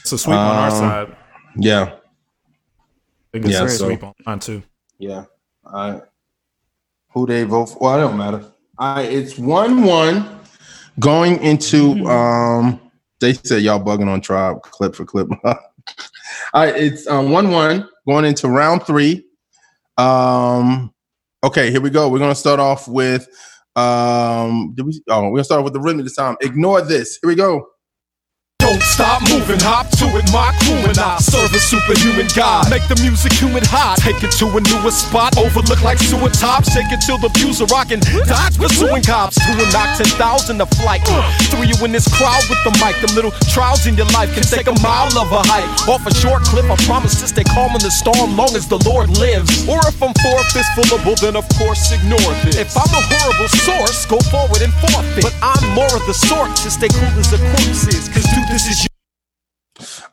It's 0.05 0.12
a 0.12 0.18
sweep 0.18 0.36
on 0.36 0.56
our 0.56 0.66
Um, 0.70 0.76
side. 0.76 1.16
yeah, 1.56 1.82
I 1.82 1.89
think 3.32 3.47
it's 3.47 3.55
yeah. 3.55 3.64
a 3.64 3.68
So 3.70 3.86
sweep 3.86 4.05
on 4.05 4.12
mine 4.26 4.39
too. 4.39 4.62
yeah, 4.98 5.24
I 5.64 6.02
who 7.14 7.24
they 7.26 7.44
vote 7.44 7.66
for? 7.70 7.78
Well, 7.81 7.97
it 7.98 8.01
don't 8.02 8.18
matter. 8.18 8.44
I 8.76 9.02
it's 9.05 9.39
one 9.39 9.82
one 9.85 10.40
going 11.01 11.43
into 11.43 12.06
um. 12.06 12.81
They 13.20 13.32
said 13.32 13.62
y'all 13.62 13.82
bugging 13.82 14.09
on 14.09 14.20
Tribe 14.20 14.60
clip 14.60 14.94
for 14.94 15.06
clip. 15.06 15.28
All 15.47 15.55
right, 16.52 16.76
it's 16.76 17.06
um 17.06 17.31
one 17.31 17.51
one 17.51 17.89
going 18.06 18.26
into 18.26 18.48
round 18.48 18.82
three. 18.82 19.24
Um, 19.97 20.93
okay, 21.43 21.70
here 21.70 21.81
we 21.81 21.89
go. 21.89 22.10
We're 22.10 22.18
gonna 22.18 22.35
start 22.35 22.60
off 22.60 22.86
with 22.89 23.26
um. 23.74 24.74
Did 24.74 24.85
we? 24.85 25.02
Oh, 25.09 25.22
we're 25.31 25.36
gonna 25.39 25.44
start 25.44 25.60
off 25.60 25.64
with 25.64 25.72
the 25.72 25.81
rhythm 25.81 26.02
this 26.02 26.16
time. 26.16 26.36
Ignore 26.43 26.82
this. 26.82 27.18
Here 27.22 27.28
we 27.28 27.36
go. 27.36 27.68
Don't 28.64 28.80
stop 28.80 29.20
moving, 29.28 29.60
hop 29.60 29.92
to 30.00 30.08
it, 30.16 30.24
my 30.32 30.48
crew 30.64 30.80
and 30.88 30.96
I 30.96 31.20
serve 31.20 31.52
a 31.52 31.60
superhuman 31.60 32.32
God. 32.32 32.72
Make 32.72 32.88
the 32.88 32.96
music 33.04 33.36
humid 33.36 33.68
hot, 33.68 34.00
take 34.00 34.24
it 34.24 34.32
to 34.40 34.48
a 34.56 34.60
newer 34.72 34.88
spot, 34.88 35.36
overlook 35.36 35.84
like 35.84 36.00
sewer 36.00 36.32
top, 36.32 36.64
shake 36.64 36.88
it 36.88 37.04
till 37.04 37.20
the 37.20 37.28
views 37.36 37.60
are 37.60 37.68
rocking. 37.68 38.00
Dodge 38.24 38.56
pursuing 38.56 39.04
cops, 39.04 39.36
two 39.36 39.52
and 39.52 39.68
knock 39.68 40.00
10,000 40.00 40.16
a 40.64 40.66
flight. 40.80 41.04
Three 41.52 41.68
you 41.68 41.76
in 41.84 41.92
this 41.92 42.08
crowd 42.16 42.40
with 42.48 42.56
the 42.64 42.72
mic, 42.80 42.96
the 43.04 43.12
little 43.12 43.36
trials 43.52 43.84
in 43.84 44.00
your 44.00 44.08
life 44.16 44.32
can 44.32 44.48
take 44.48 44.64
a 44.64 44.76
mile 44.80 45.12
of 45.12 45.28
a 45.28 45.44
hike. 45.44 45.68
Off 45.84 46.00
a 46.08 46.14
short 46.16 46.40
cliff, 46.48 46.64
I 46.64 46.80
promise 46.88 47.20
to 47.20 47.28
stay 47.28 47.44
calm 47.44 47.76
in 47.76 47.84
the 47.84 47.92
storm 47.92 48.32
long 48.32 48.56
as 48.56 48.64
the 48.64 48.80
Lord 48.88 49.12
lives. 49.20 49.68
Or 49.68 49.84
if 49.84 50.00
I'm 50.00 50.16
four 50.24 50.40
fistfulable, 50.56 51.20
then 51.20 51.36
of 51.36 51.44
course 51.60 51.92
ignore 51.92 52.32
this. 52.48 52.56
If 52.56 52.72
I'm 52.80 52.88
a 52.88 53.02
horrible 53.12 53.50
source, 53.60 54.08
go 54.08 54.16
forward 54.32 54.64
and 54.64 54.72
forfeit. 54.80 55.20
But 55.20 55.36
I'm 55.44 55.76
more 55.76 55.92
of 55.92 56.00
the 56.08 56.16
sort 56.16 56.56
to 56.64 56.72
stay 56.72 56.88
cool 56.88 57.12
as 57.20 57.28
a 57.28 57.40
corpse 57.52 57.92
is, 57.92 58.08
cause 58.08 58.24
dude, 58.32 58.54
this 58.54 58.63
is 58.66 58.84
you. 58.84 58.88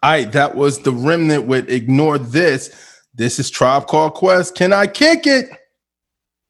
All 0.04 0.12
right, 0.12 0.32
that 0.32 0.56
was 0.56 0.80
the 0.80 0.92
remnant 0.92 1.46
with 1.46 1.70
ignore 1.70 2.18
this. 2.18 2.76
This 3.14 3.40
is 3.40 3.50
Tribe 3.50 3.88
Called 3.88 4.14
Quest. 4.14 4.56
Can 4.56 4.74
I 4.74 4.88
kick 4.88 5.28
it? 5.28 5.50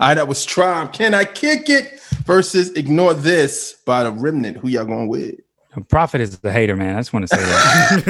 All 0.00 0.08
right, 0.08 0.14
that 0.14 0.28
was 0.28 0.44
Tribe. 0.44 0.92
Can 0.92 1.14
I 1.14 1.24
kick 1.24 1.68
it? 1.68 2.00
Versus 2.24 2.70
Ignore 2.72 3.14
This 3.14 3.74
by 3.84 4.04
the 4.04 4.12
Remnant. 4.12 4.58
Who 4.58 4.68
y'all 4.68 4.84
going 4.84 5.08
with? 5.08 5.36
Prophet 5.88 6.20
is 6.20 6.38
the 6.38 6.52
hater, 6.52 6.76
man. 6.76 6.96
I 6.96 7.00
just 7.00 7.12
want 7.12 7.28
to 7.28 7.36
say 7.36 7.42
that. 7.42 8.06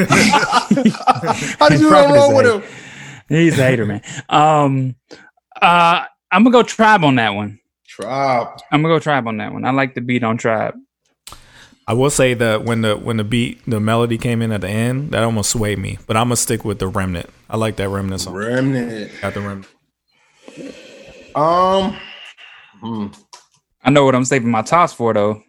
How 1.59 1.69
did 1.69 1.81
you 1.81 1.89
Prophet 1.89 2.13
run 2.13 2.15
wrong 2.15 2.35
with 2.35 2.47
him? 2.47 2.63
He's 3.29 3.59
a 3.59 3.65
hater, 3.65 3.87
man. 3.87 4.03
Um, 4.29 4.97
uh, 5.61 6.05
I'm 6.31 6.45
gonna 6.45 6.53
go 6.53 6.63
tribe 6.63 7.05
on 7.05 7.15
that 7.17 7.31
one. 7.31 7.61
Tribe. 7.87 8.59
I'm 8.71 8.83
gonna 8.83 8.95
go 8.95 8.99
tribe 8.99 9.29
on 9.29 9.37
that 9.37 9.53
one. 9.53 9.65
I 9.65 9.71
like 9.71 9.95
the 9.95 10.01
beat 10.01 10.25
on 10.25 10.39
tribe. 10.39 10.75
I 11.87 11.95
will 11.95 12.11
say 12.11 12.35
that 12.35 12.65
when 12.65 12.83
the 12.83 12.97
when 12.97 13.17
the 13.17 13.25
beat 13.25 13.61
the 13.67 13.81
melody 13.81 14.19
came 14.19 14.43
in 14.43 14.51
at 14.51 14.61
the 14.61 14.69
end, 14.69 15.13
that 15.13 15.23
almost 15.23 15.51
swayed 15.51 15.79
me. 15.79 15.99
But 16.07 16.17
I'm 16.17 16.27
gonna 16.27 16.37
stick 16.37 16.65
with 16.65 16.79
the 16.79 16.89
remnant. 16.89 17.31
I 17.49 17.57
like 17.57 17.77
that 17.77 17.89
remnant 17.89 18.23
song. 18.23 18.35
Remnant. 18.35 19.13
Got 19.21 19.35
the 19.35 19.41
remnant. 19.41 19.69
Um. 21.35 21.97
hmm. 22.81 23.07
I 23.85 23.91
know 23.91 24.05
what 24.05 24.15
I'm 24.15 24.25
saving 24.25 24.51
my 24.51 24.63
toss 24.63 24.93
for 24.93 25.13
though. 25.15 25.43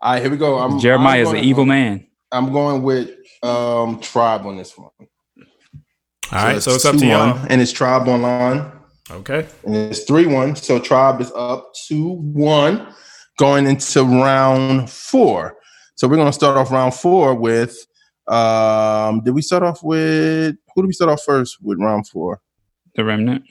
All 0.00 0.12
right, 0.12 0.20
here 0.22 0.30
we 0.30 0.36
go. 0.36 0.58
I'm, 0.58 0.78
Jeremiah 0.78 1.18
I'm 1.18 1.22
is 1.22 1.28
an 1.28 1.34
going- 1.36 1.44
evil 1.44 1.64
man. 1.66 2.06
I'm 2.32 2.52
going 2.52 2.82
with 2.82 3.10
um 3.42 4.00
tribe 4.00 4.46
on 4.46 4.56
this 4.56 4.76
one. 4.76 4.90
All 4.98 6.44
right, 6.44 6.60
so 6.60 6.72
it's 6.72 6.84
up 6.84 6.96
to 6.96 7.04
2-1, 7.04 7.08
y'all. 7.08 7.46
and 7.48 7.60
it's 7.62 7.70
tribe 7.72 8.08
online. 8.08 8.72
Okay. 9.10 9.46
And 9.64 9.76
it's 9.76 10.02
three 10.02 10.26
one. 10.26 10.56
So 10.56 10.80
tribe 10.80 11.20
is 11.20 11.30
up 11.36 11.70
two 11.86 12.14
one, 12.14 12.92
going 13.38 13.66
into 13.66 14.02
round 14.02 14.90
four. 14.90 15.56
So 15.94 16.08
we're 16.08 16.16
gonna 16.16 16.32
start 16.32 16.56
off 16.56 16.70
round 16.72 16.94
four 16.94 17.34
with. 17.34 17.76
Um, 18.26 19.22
did 19.22 19.30
we 19.34 19.40
start 19.42 19.62
off 19.62 19.84
with 19.84 20.56
who 20.74 20.82
did 20.82 20.88
we 20.88 20.92
start 20.92 21.12
off 21.12 21.22
first 21.22 21.58
with 21.62 21.78
round 21.78 22.08
four? 22.08 22.40
The 22.96 23.04
remnant. 23.04 23.44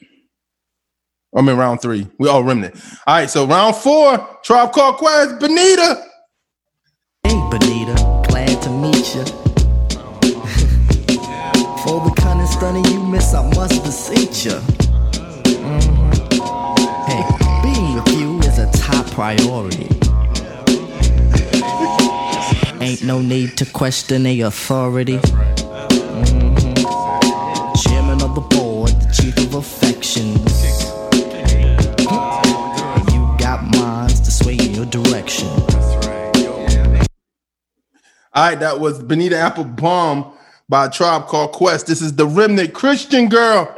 I 1.36 1.42
mean 1.42 1.58
round 1.58 1.82
three. 1.82 2.08
We 2.18 2.30
all 2.30 2.44
remnant. 2.44 2.76
All 3.06 3.16
right, 3.16 3.30
so 3.30 3.46
round 3.46 3.76
four, 3.76 4.18
tribe 4.44 4.72
called 4.72 4.98
Quest, 4.98 5.40
Bonita. 5.40 6.04
Hey, 7.24 7.34
Bonita, 7.52 7.96
glad 8.30 8.62
to 8.64 8.70
meet 8.70 9.16
you. 9.16 9.26
For 11.84 12.00
the 12.04 12.14
kind 12.18 12.42
of 12.42 12.48
stunning 12.48 12.86
you 12.86 13.04
miss, 13.04 13.34
I 13.34 13.44
must 13.54 13.84
beseech 13.84 14.46
you. 14.46 14.60
Hey, 17.06 17.24
being 17.64 17.96
with 17.96 18.08
you 18.18 18.40
is 18.40 18.58
a 18.58 18.72
top 18.72 19.06
priority. 19.12 19.90
Ain't 22.82 23.04
no 23.04 23.20
need 23.22 23.58
to 23.58 23.66
question 23.66 24.26
a 24.26 24.42
authority. 24.42 25.18
Mhm. 25.18 26.76
Chairman 27.84 28.22
of 28.22 28.36
the 28.36 28.42
board, 28.42 28.92
the 29.02 29.12
chief 29.14 29.38
of 29.40 29.54
affections. 29.56 30.55
To 34.92 35.04
sway 35.04 36.32
in 36.36 36.44
your 36.44 36.68
direction. 36.68 37.08
All 38.34 38.50
right, 38.50 38.60
that 38.60 38.80
was 38.80 39.02
Bonita 39.02 39.36
Applebum 39.36 40.34
by 40.70 40.86
a 40.86 40.90
tribe 40.90 41.28
called 41.28 41.54
Quest. 41.54 41.88
This 41.88 42.02
is 42.02 42.16
the 42.16 42.28
remnant 42.28 42.74
Christian 42.74 43.30
girl. 43.30 43.74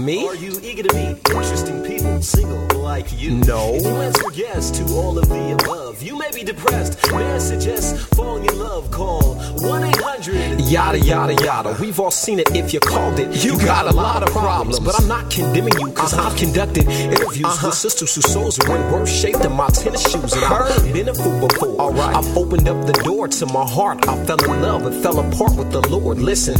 Me? 0.00 0.26
Are 0.26 0.34
you 0.34 0.58
eager 0.62 0.82
to 0.82 0.94
meet 0.94 1.18
interesting 1.28 1.82
people, 1.82 2.22
single 2.22 2.80
like 2.80 3.12
you? 3.20 3.32
No. 3.32 3.74
If 3.74 3.82
you 3.82 3.90
answer 3.90 4.30
yes 4.32 4.70
to 4.70 4.84
all 4.94 5.18
of 5.18 5.28
the 5.28 5.52
above, 5.52 6.02
you 6.02 6.16
may 6.16 6.30
be 6.32 6.42
depressed. 6.42 6.98
May 7.12 7.30
I 7.30 7.38
suggest 7.38 7.96
falling 8.14 8.46
in 8.46 8.58
love? 8.58 8.90
Call 8.90 9.34
1 9.34 9.84
800 9.84 10.60
Yada, 10.62 10.98
yada, 10.98 11.34
yada. 11.34 11.76
We've 11.78 12.00
all 12.00 12.10
seen 12.10 12.38
it 12.38 12.54
if 12.56 12.72
you 12.72 12.80
called 12.80 13.18
it. 13.18 13.44
You 13.44 13.58
got 13.58 13.88
a 13.88 13.94
lot 13.94 14.22
of 14.22 14.30
problems, 14.30 14.80
but 14.80 14.98
I'm 14.98 15.06
not 15.06 15.30
condemning 15.30 15.74
you 15.78 15.88
because 15.88 16.14
uh-huh. 16.14 16.30
I've 16.30 16.36
conducted 16.36 16.88
interviews 16.88 17.44
uh-huh. 17.44 17.66
with 17.68 17.74
sisters 17.74 18.14
whose 18.14 18.32
souls 18.32 18.58
are 18.58 18.76
in 18.76 18.92
worse 18.92 19.12
shape 19.12 19.36
than 19.36 19.52
my 19.52 19.68
tennis 19.68 20.10
shoes. 20.10 20.32
And 20.32 20.44
I've 20.44 20.92
been 20.94 21.10
a 21.10 21.14
fool 21.14 21.46
before. 21.46 21.78
All 21.78 21.92
right. 21.92 22.16
I've 22.16 22.36
opened 22.38 22.68
up 22.68 22.86
the 22.86 22.94
door 23.04 23.28
to 23.28 23.46
my 23.46 23.68
heart. 23.68 24.08
I 24.08 24.24
fell 24.24 24.42
in 24.44 24.62
love 24.62 24.86
and 24.86 25.02
fell 25.02 25.18
apart 25.20 25.56
with 25.56 25.72
the 25.72 25.86
Lord. 25.90 26.18
Listen. 26.18 26.56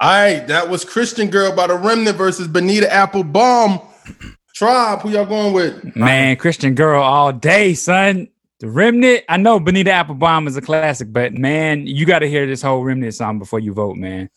All 0.00 0.10
right, 0.10 0.46
that 0.48 0.68
was 0.68 0.84
Christian 0.84 1.30
girl 1.30 1.54
by 1.54 1.68
the 1.68 1.76
remnant 1.76 2.16
versus 2.16 2.48
Bonita 2.48 2.86
Applebum. 2.86 3.82
Tribe, 4.54 5.00
who 5.00 5.10
y'all 5.10 5.24
going 5.24 5.52
with? 5.52 5.96
Man, 5.96 6.36
Christian 6.36 6.74
girl 6.74 7.02
all 7.02 7.32
day, 7.32 7.74
son. 7.74 8.28
The 8.60 8.68
Remnant. 8.68 9.24
I 9.28 9.36
know 9.36 9.58
Bonita 9.58 9.90
Applebum 9.90 10.46
is 10.46 10.56
a 10.56 10.60
classic, 10.60 11.12
but 11.12 11.32
man, 11.34 11.86
you 11.86 12.06
got 12.06 12.20
to 12.20 12.28
hear 12.28 12.46
this 12.46 12.62
whole 12.62 12.84
Remnant 12.84 13.14
song 13.14 13.38
before 13.38 13.58
you 13.58 13.72
vote, 13.72 13.96
man. 13.96 14.30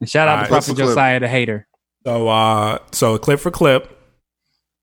And 0.00 0.08
shout 0.08 0.28
out 0.28 0.38
All 0.38 0.44
to. 0.44 0.48
Prophet 0.48 0.64
Clip 0.66 0.76
for 0.76 0.82
clip. 0.82 0.88
Josiah 0.88 1.20
the 1.20 1.28
hater. 1.28 1.66
So 2.06 2.28
uh 2.28 2.78
so 2.92 3.18
clip 3.18 3.40
for 3.40 3.50
clip, 3.50 3.84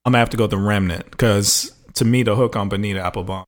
I'm 0.06 0.11
gonna 0.11 0.19
have 0.19 0.30
to 0.31 0.38
go 0.38 0.47
the 0.47 0.57
remnant 0.57 1.10
because 1.10 1.72
to 1.95 2.06
me 2.06 2.23
the 2.23 2.35
hook 2.35 2.56
on 2.56 2.69
Bonita 2.69 2.99
Applebum. 2.99 3.45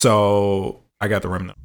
So 0.00 0.84
I 1.00 1.08
got 1.08 1.22
the 1.22 1.28
remnant. 1.28 1.58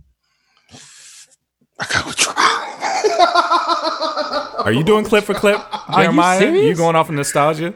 Are 4.66 4.72
you 4.72 4.84
doing 4.84 5.06
clip 5.06 5.24
for 5.24 5.34
clip, 5.34 5.58
you 5.90 5.96
Jeremiah? 5.96 6.40
serious? 6.40 6.78
going 6.78 6.96
off 6.96 7.10
of 7.10 7.16
nostalgia? 7.16 7.74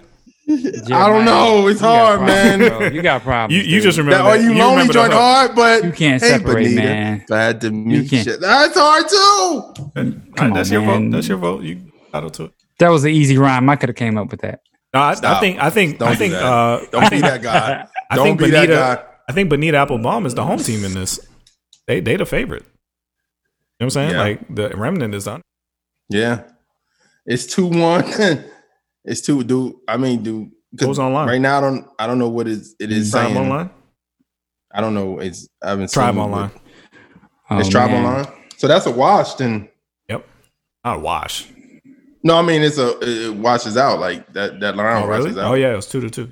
I 0.48 1.08
don't 1.10 1.26
know. 1.26 1.68
It's 1.68 1.80
hard, 1.80 2.22
man. 2.22 2.94
You 2.94 3.02
got 3.02 3.24
problems. 3.24 3.54
You, 3.66 3.68
you 3.76 3.82
just 3.82 3.98
remember 3.98 4.18
That, 4.24 4.26
are 4.26 4.38
that- 4.38 4.44
you, 4.44 4.54
lonely 4.60 4.74
remember 4.82 4.94
joint 4.94 5.14
hard, 5.14 5.56
but 5.56 5.84
You 5.84 5.92
can't 5.92 6.22
Hey, 6.22 6.30
separate, 6.30 6.54
Bonita, 6.66 6.76
man. 6.76 7.26
Bad 7.28 7.62
to 7.62 7.72
me. 7.72 8.08
can't. 8.08 8.24
Shit. 8.26 8.40
That's 8.42 8.78
hard 8.78 9.10
too. 9.10 9.92
Come 10.36 10.54
that's 10.54 10.70
on, 10.70 10.74
your 10.74 10.82
man. 10.82 11.10
vote. 11.12 11.16
That's 11.18 11.28
your 11.28 11.38
vote. 11.40 11.64
You 11.64 11.82
entitled 12.06 12.34
to 12.36 12.44
it. 12.46 12.52
That 12.80 12.90
was 12.90 13.04
an 13.06 13.12
easy 13.12 13.38
rhyme. 13.38 13.68
I 13.70 13.76
could 13.76 13.90
have 13.90 13.96
came 13.96 14.18
up 14.18 14.30
with 14.30 14.42
that. 14.42 14.60
No, 14.94 15.00
I, 15.02 15.16
I 15.24 15.40
think 15.40 15.60
I 15.62 15.70
think 15.72 15.98
Don't 16.00 16.10
I 16.10 16.16
think 16.16 16.34
that. 16.34 16.44
uh 16.44 16.80
Don't 16.92 17.04
I 17.04 17.10
be 17.10 17.20
think, 17.20 17.22
that 17.24 17.42
guy. 17.42 17.88
I 18.12 18.16
Don't 18.16 18.26
think 18.26 18.40
be 18.40 18.50
that 18.52 18.70
guy. 18.70 19.04
I 19.28 19.32
think 19.34 19.50
Bonita 19.50 19.78
Applebum 19.78 20.26
is 20.28 20.36
the 20.36 20.44
home 20.44 20.60
team 20.60 20.86
in 20.86 20.94
this. 20.94 21.20
They 21.88 22.00
they 22.02 22.16
the 22.18 22.26
favorite. 22.26 22.64
You 22.64 22.68
know 22.68 22.72
what 23.78 23.86
I'm 23.86 23.90
saying? 23.90 24.12
Yeah. 24.12 24.20
Like 24.20 24.56
the 24.56 24.70
remnant 24.78 25.16
is 25.16 25.28
on. 25.28 25.42
Yeah, 26.10 26.44
it's 27.26 27.46
two 27.46 27.68
one. 27.68 28.04
it's 29.06 29.22
two, 29.22 29.44
Do 29.44 29.82
I 29.88 29.98
mean, 29.98 30.24
dude. 30.24 30.52
'cause 30.78 30.88
Goes 30.88 31.00
online. 31.00 31.28
right 31.28 31.42
now. 31.42 31.58
I 31.58 31.62
don't. 31.62 31.88
I 32.00 32.08
don't 32.08 32.20
know 32.20 32.30
what 32.30 32.48
is 32.48 32.76
it 32.80 32.92
is 32.92 33.12
Tribe 33.12 33.28
saying. 33.28 33.38
online. 33.38 33.70
I 34.74 34.82
don't 34.82 34.94
know. 34.94 35.20
It's 35.20 35.48
I 35.64 35.70
haven't 35.70 35.92
Tribe 35.92 36.14
seen 36.16 36.22
it, 36.22 36.26
online. 36.26 36.52
but 37.50 37.60
It's 37.60 37.68
Oh, 37.70 37.72
tribe 37.72 37.92
man. 37.92 38.06
online. 38.06 38.28
So 38.58 38.68
that's 38.68 38.86
a 38.86 38.92
wash. 38.92 39.36
Then 39.36 39.70
Yep. 40.10 40.28
Not 40.84 40.98
a 40.98 41.00
wash. 41.00 41.48
no, 42.24 42.38
I 42.38 42.42
mean 42.42 42.62
it's 42.62 42.78
a 42.78 42.98
it 43.02 43.36
washes 43.36 43.78
out 43.78 44.00
like 44.00 44.32
that. 44.34 44.60
That 44.60 44.76
line 44.76 45.04
Oh 45.04 45.08
washes 45.08 45.26
really? 45.28 45.42
out. 45.42 45.52
Oh 45.52 45.54
yeah, 45.54 45.72
it 45.72 45.76
was 45.78 45.88
two 45.88 46.02
to 46.02 46.10
two. 46.10 46.30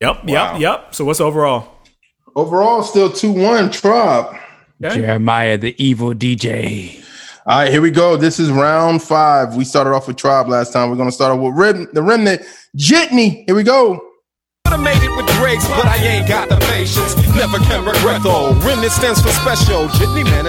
Yep. 0.00 0.24
Wow. 0.24 0.52
Yep. 0.52 0.60
Yep. 0.60 0.94
So 0.94 1.04
what's 1.04 1.20
overall? 1.20 1.68
Overall, 2.36 2.82
still 2.84 3.10
two 3.10 3.32
one. 3.32 3.70
Tribe. 3.70 4.36
Okay. 4.84 4.96
Jeremiah, 5.00 5.58
the 5.58 5.74
evil 5.82 6.12
DJ. 6.14 7.01
All 7.44 7.58
right, 7.58 7.72
here 7.72 7.82
we 7.82 7.90
go. 7.90 8.16
This 8.16 8.38
is 8.38 8.50
round 8.50 9.02
five. 9.02 9.56
We 9.56 9.64
started 9.64 9.90
off 9.90 10.06
with 10.06 10.16
Tribe 10.16 10.46
last 10.48 10.72
time. 10.72 10.90
We're 10.90 10.96
going 10.96 11.08
to 11.08 11.14
start 11.14 11.32
off 11.36 11.42
with 11.42 11.54
Rem- 11.54 11.88
the 11.92 12.02
Remnant. 12.02 12.42
Jitney. 12.76 13.42
Here 13.46 13.54
we 13.56 13.64
go. 13.64 14.00
With 14.72 15.28
Drake's, 15.36 15.66
but 15.68 15.84
I 15.84 15.96
ain't 16.00 16.26
got 16.28 16.48
the 16.48 16.56
patience. 16.72 17.14
Never 17.36 17.58
can 17.58 17.84
regret 17.84 18.22
though. 18.22 18.54
Remnant 18.64 18.90
stands 18.90 19.20
for 19.20 19.28
special. 19.28 19.86
Jitney 19.98 20.24
man, 20.24 20.46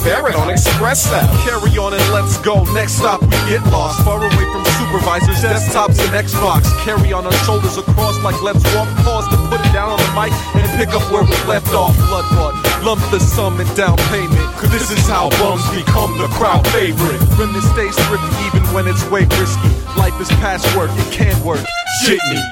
parrot 0.00 0.34
on 0.34 0.48
espresso. 0.48 1.20
Carry 1.44 1.76
on 1.76 1.92
and 1.92 2.12
let's 2.12 2.38
go. 2.38 2.64
Next 2.72 2.94
stop, 2.94 3.20
we 3.20 3.28
get 3.50 3.62
lost. 3.68 4.02
Far 4.02 4.18
away 4.18 4.46
from 4.52 4.64
supervisors, 4.80 5.44
desktops, 5.44 6.00
and 6.00 6.26
Xbox. 6.26 6.64
Carry 6.84 7.12
on 7.12 7.26
our 7.26 7.38
shoulders 7.44 7.76
across 7.76 8.18
like 8.22 8.40
let's 8.42 8.64
walk. 8.74 8.88
Pause 9.04 9.28
to 9.28 9.36
put 9.48 9.60
it 9.60 9.72
down 9.72 9.90
on 9.90 9.98
the 9.98 10.10
mic 10.16 10.32
and 10.56 10.64
pick 10.78 10.94
up 10.94 11.02
where 11.12 11.22
we 11.22 11.36
left 11.44 11.74
off. 11.74 11.94
Blood 12.08 12.24
blood. 12.32 12.73
Lump 12.84 13.00
the 13.10 13.18
sum 13.18 13.58
and 13.60 13.76
down 13.76 13.96
payment. 14.10 14.54
Cause 14.56 14.70
this 14.70 14.90
is 14.90 15.08
how 15.08 15.30
bums 15.40 15.66
become 15.70 16.18
the 16.18 16.26
crowd 16.28 16.66
favorite. 16.68 17.18
Remnant 17.38 17.64
stays 17.64 17.96
thrifty 18.06 18.46
even 18.46 18.62
when 18.74 18.86
it's 18.86 19.02
way 19.08 19.24
risky. 19.24 19.68
Life 19.96 20.20
is 20.20 20.28
patchwork, 20.28 20.90
it 20.92 21.10
can't 21.10 21.42
work. 21.42 21.64
Jitney. 22.04 22.42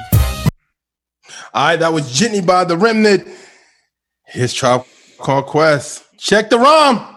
All 1.53 1.67
right, 1.67 1.75
that 1.75 1.93
was 1.93 2.11
Jitney 2.11 2.43
by 2.43 2.63
the 2.63 2.75
Remnant. 2.75 3.27
Here's 4.25 4.53
Tribe 4.53 4.85
Called 5.19 5.45
Quest. 5.45 6.03
Check 6.17 6.49
the 6.49 6.57
ROM. 6.57 7.12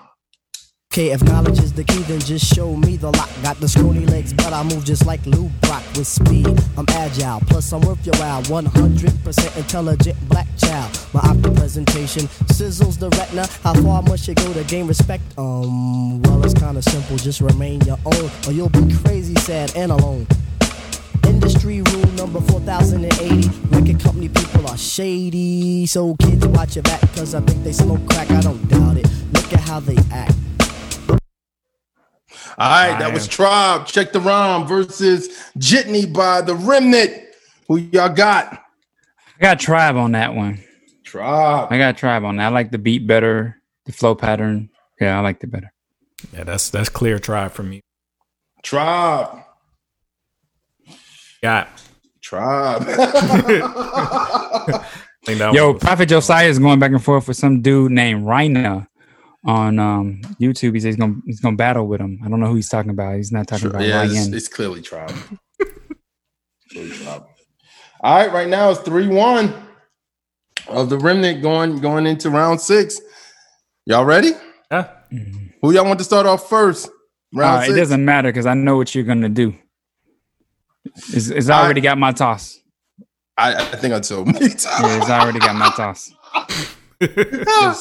Okay, 0.97 1.10
if 1.10 1.23
knowledge 1.24 1.59
is 1.59 1.74
the 1.74 1.85
key, 1.85 2.01
then 2.05 2.20
just 2.20 2.55
show 2.55 2.74
me 2.74 2.97
the 2.97 3.10
lock. 3.10 3.28
Got 3.43 3.60
the 3.60 3.68
scrawny 3.68 4.06
legs, 4.06 4.32
but 4.32 4.55
I 4.55 4.62
move 4.62 4.82
just 4.82 5.05
like 5.05 5.27
Lou 5.27 5.51
Brock 5.60 5.82
with 5.94 6.06
speed. 6.06 6.48
I'm 6.78 6.86
agile, 6.89 7.40
plus 7.40 7.70
I'm 7.70 7.82
worth 7.82 8.06
your 8.06 8.16
while. 8.16 8.40
100% 8.44 9.56
intelligent 9.59 10.28
black 10.31 10.47
child. 10.56 10.98
My 11.12 11.20
optic 11.20 11.55
presentation 11.55 12.23
sizzles 12.48 12.98
the 12.98 13.10
retina. 13.10 13.47
How 13.62 13.74
far 13.74 14.01
must 14.05 14.27
you 14.27 14.32
go 14.36 14.51
to 14.55 14.64
gain 14.64 14.86
respect? 14.86 15.23
Um, 15.36 16.23
well, 16.23 16.43
it's 16.43 16.55
kinda 16.55 16.81
simple. 16.81 17.18
Just 17.18 17.43
remain 17.43 17.82
your 17.82 17.98
own, 18.06 18.31
or 18.47 18.52
you'll 18.52 18.70
be 18.70 18.97
crazy, 19.05 19.35
sad, 19.35 19.77
and 19.77 19.93
alone. 19.93 20.27
Industry 21.28 21.82
rule 21.82 22.10
number 22.12 22.40
4080. 22.40 23.51
Record 23.68 24.02
company 24.02 24.31
people 24.31 24.66
are 24.66 24.78
shady. 24.78 25.85
So 25.85 26.16
kids, 26.23 26.47
watch 26.47 26.77
your 26.77 26.85
back, 26.85 27.02
cause 27.14 27.35
I 27.35 27.43
think 27.43 27.64
they 27.64 27.73
smoke 27.73 28.01
crack. 28.09 28.31
I 28.31 28.40
don't 28.40 28.66
doubt 28.68 28.97
it. 28.97 29.06
Look 29.35 29.52
at 29.52 29.60
how 29.60 29.81
they 29.81 29.98
act. 30.10 30.32
All 32.58 32.68
right, 32.68 32.98
that 32.98 33.12
was 33.12 33.28
Tribe. 33.28 33.86
Check 33.86 34.12
the 34.12 34.20
ROM 34.20 34.66
versus 34.66 35.28
Jitney 35.58 36.12
by 36.12 36.40
the 36.40 36.54
Remnant. 36.54 37.12
Who 37.68 37.78
y'all 37.78 38.08
got? 38.08 38.52
I 38.52 39.40
got 39.40 39.60
tribe 39.60 39.96
on 39.96 40.12
that 40.12 40.34
one. 40.34 40.62
Tribe. 41.04 41.68
I 41.70 41.78
got 41.78 41.96
tribe 41.96 42.24
on 42.24 42.36
that. 42.36 42.46
I 42.46 42.48
like 42.48 42.70
the 42.70 42.78
beat 42.78 43.06
better, 43.06 43.60
the 43.84 43.92
flow 43.92 44.14
pattern. 44.14 44.70
Yeah, 45.00 45.18
I 45.18 45.20
liked 45.20 45.44
it 45.44 45.50
better. 45.50 45.72
Yeah, 46.32 46.44
that's 46.44 46.70
that's 46.70 46.88
clear 46.88 47.18
tribe 47.18 47.52
for 47.52 47.62
me. 47.62 47.82
Tribe. 48.62 49.42
Got 51.42 51.68
Tribe. 52.22 52.82
think 55.26 55.40
that 55.40 55.52
Yo, 55.52 55.74
Prophet 55.74 56.06
Josiah 56.06 56.48
is 56.48 56.58
going 56.58 56.78
back 56.78 56.92
and 56.92 57.02
forth 57.02 57.28
with 57.28 57.36
some 57.36 57.60
dude 57.60 57.92
named 57.92 58.24
Rhina 58.24 58.86
on 59.47 59.78
um, 59.78 60.20
YouTube. 60.40 60.74
He 60.74 60.81
says 60.81 60.94
he's 60.94 60.97
gonna 60.97 61.16
he's 61.24 61.40
gonna 61.40 61.56
battle 61.56 61.86
with 61.86 62.01
him. 62.01 62.20
I 62.24 62.28
don't 62.28 62.40
know 62.40 62.48
who 62.48 62.56
he's 62.56 62.68
talking 62.68 62.90
about. 62.90 63.16
He's 63.16 63.32
not 63.32 63.47
talking 63.47 63.68
about 63.68 63.82
yeah, 63.82 64.05
it's, 64.05 64.14
Ryan. 64.14 64.35
it's 64.35 64.48
clearly 64.48 64.82
Tribe. 64.82 65.14
clearly 66.70 66.90
Tribe. 66.90 67.27
All 68.01 68.16
right, 68.16 68.32
right 68.32 68.48
now 68.48 68.70
it's 68.70 68.81
3 68.81 69.09
1 69.09 69.55
of 70.68 70.90
the 70.90 70.98
remnant 70.98 71.43
going 71.43 71.78
going 71.81 72.06
into 72.06 72.28
round 72.28 72.60
six. 72.60 73.01
Y'all 73.86 74.05
ready? 74.05 74.32
Yeah. 74.70 74.90
Who 75.62 75.73
y'all 75.73 75.85
want 75.85 75.98
to 76.01 76.05
start 76.05 76.27
off 76.27 76.48
first? 76.48 76.90
Round 77.32 77.70
Uh, 77.70 77.73
it 77.73 77.77
doesn't 77.77 78.05
matter 78.05 78.28
because 78.28 78.47
I 78.47 78.55
know 78.55 78.77
what 78.77 78.94
you're 78.94 79.05
gonna 79.05 79.28
do. 79.28 79.55
It's, 81.12 81.28
it's 81.28 81.48
All 81.48 81.64
already 81.64 81.81
got 81.81 81.98
my 81.98 82.12
toss. 82.12 82.59
I, 83.39 83.55
I 83.55 83.77
think 83.77 83.94
I 83.94 84.01
told 84.01 84.28
me. 84.32 84.35
Yeah, 84.40 84.47
it's 84.48 84.66
already 84.66 85.39
got 85.39 85.55
my 85.56 85.70
toss. 85.77 86.12
All 87.02 87.74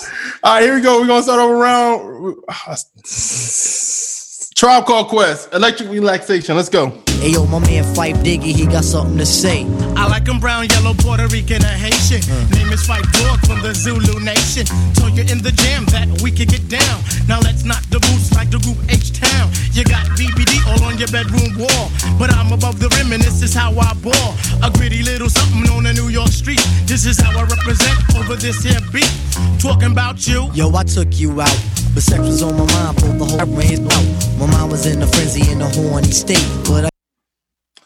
right, 0.43 0.61
here 0.61 0.75
we 0.75 0.81
go. 0.81 0.99
We're 0.99 1.07
gonna 1.07 1.23
start 1.23 1.39
over 1.39 1.55
round. 1.55 2.35
Tribe 4.55 4.85
Call 4.85 5.05
Quest, 5.05 5.53
Electric 5.53 5.89
Relaxation. 5.89 6.55
Let's 6.55 6.69
go. 6.69 6.89
Hey 7.19 7.31
yo, 7.31 7.45
my 7.45 7.59
man 7.59 7.83
Phife 7.95 8.17
Diggy, 8.23 8.53
he 8.53 8.65
got 8.65 8.83
something 8.83 9.17
to 9.17 9.25
say. 9.25 9.63
I 9.95 10.07
like 10.07 10.27
'em 10.27 10.39
brown, 10.39 10.67
yellow, 10.69 10.93
Puerto 10.93 11.27
Rican, 11.27 11.63
or 11.63 11.77
Haitian. 11.85 12.21
Mm. 12.21 12.55
Name 12.55 12.73
is 12.73 12.83
Phife 12.85 13.09
Dawg 13.13 13.39
from 13.47 13.61
the 13.61 13.73
Zulu 13.73 14.19
Nation. 14.19 14.65
Told 14.93 15.15
you 15.15 15.23
in 15.23 15.41
the 15.41 15.51
jam 15.51 15.85
that 15.85 16.07
we 16.21 16.31
could 16.31 16.49
get 16.49 16.67
down. 16.67 16.97
Now 17.27 17.39
let's 17.39 17.63
knock 17.63 17.83
the 17.89 17.99
boots 17.99 18.33
like 18.33 18.49
the 18.51 18.59
group 18.59 18.77
H 18.89 19.13
Town. 19.13 19.49
You 19.71 19.83
got 19.83 20.05
BBD 20.17 20.59
all 20.67 20.83
on 20.83 20.97
your 20.97 21.07
bedroom 21.09 21.57
wall. 21.57 21.91
But 22.19 22.33
I'm 22.33 22.51
above 22.51 22.79
the 22.79 22.89
rim 22.95 23.13
and 23.13 23.23
this 23.23 23.41
is 23.41 23.53
how 23.53 23.71
I 23.71 23.93
ball. 23.95 24.35
A 24.63 24.69
gritty 24.69 25.01
little 25.03 25.29
something 25.29 25.69
on 25.71 25.83
the 25.83 25.93
New 25.93 26.09
York 26.09 26.29
street. 26.29 26.63
This 26.85 27.05
is 27.05 27.19
how 27.19 27.31
I 27.37 27.43
represent 27.43 27.97
over 28.15 28.35
this 28.35 28.63
here 28.63 28.81
beat. 28.91 29.11
Talking 29.59 29.91
about 29.91 30.27
you. 30.27 30.49
Yo, 30.53 30.73
I 30.75 30.83
took 30.83 31.19
you 31.19 31.41
out. 31.41 31.59
But 31.93 32.03
sex 32.03 32.19
was 32.19 32.41
on 32.43 32.53
my 32.57 32.65
mind, 32.73 32.97
pulled 32.97 33.19
the 33.19 33.25
whole 33.25 33.41
out. 33.41 34.39
My 34.39 34.45
mind 34.45 34.71
was 34.71 34.85
in 34.85 35.01
a 35.01 35.07
frenzy 35.07 35.49
in 35.51 35.61
a 35.61 35.69
horny 35.69 36.11
state. 36.11 36.45
But 36.67 36.85
I 36.85 36.94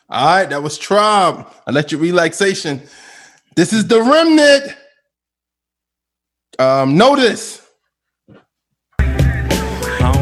All 0.10 0.26
right, 0.26 0.50
that 0.50 0.64
was 0.64 0.78
Tribe, 0.78 1.48
Electric 1.68 2.02
Relaxation. 2.02 2.82
This 3.56 3.74
is 3.74 3.88
the 3.88 4.02
remnant. 4.02 4.76
Um, 6.58 6.98
notice. 6.98 7.69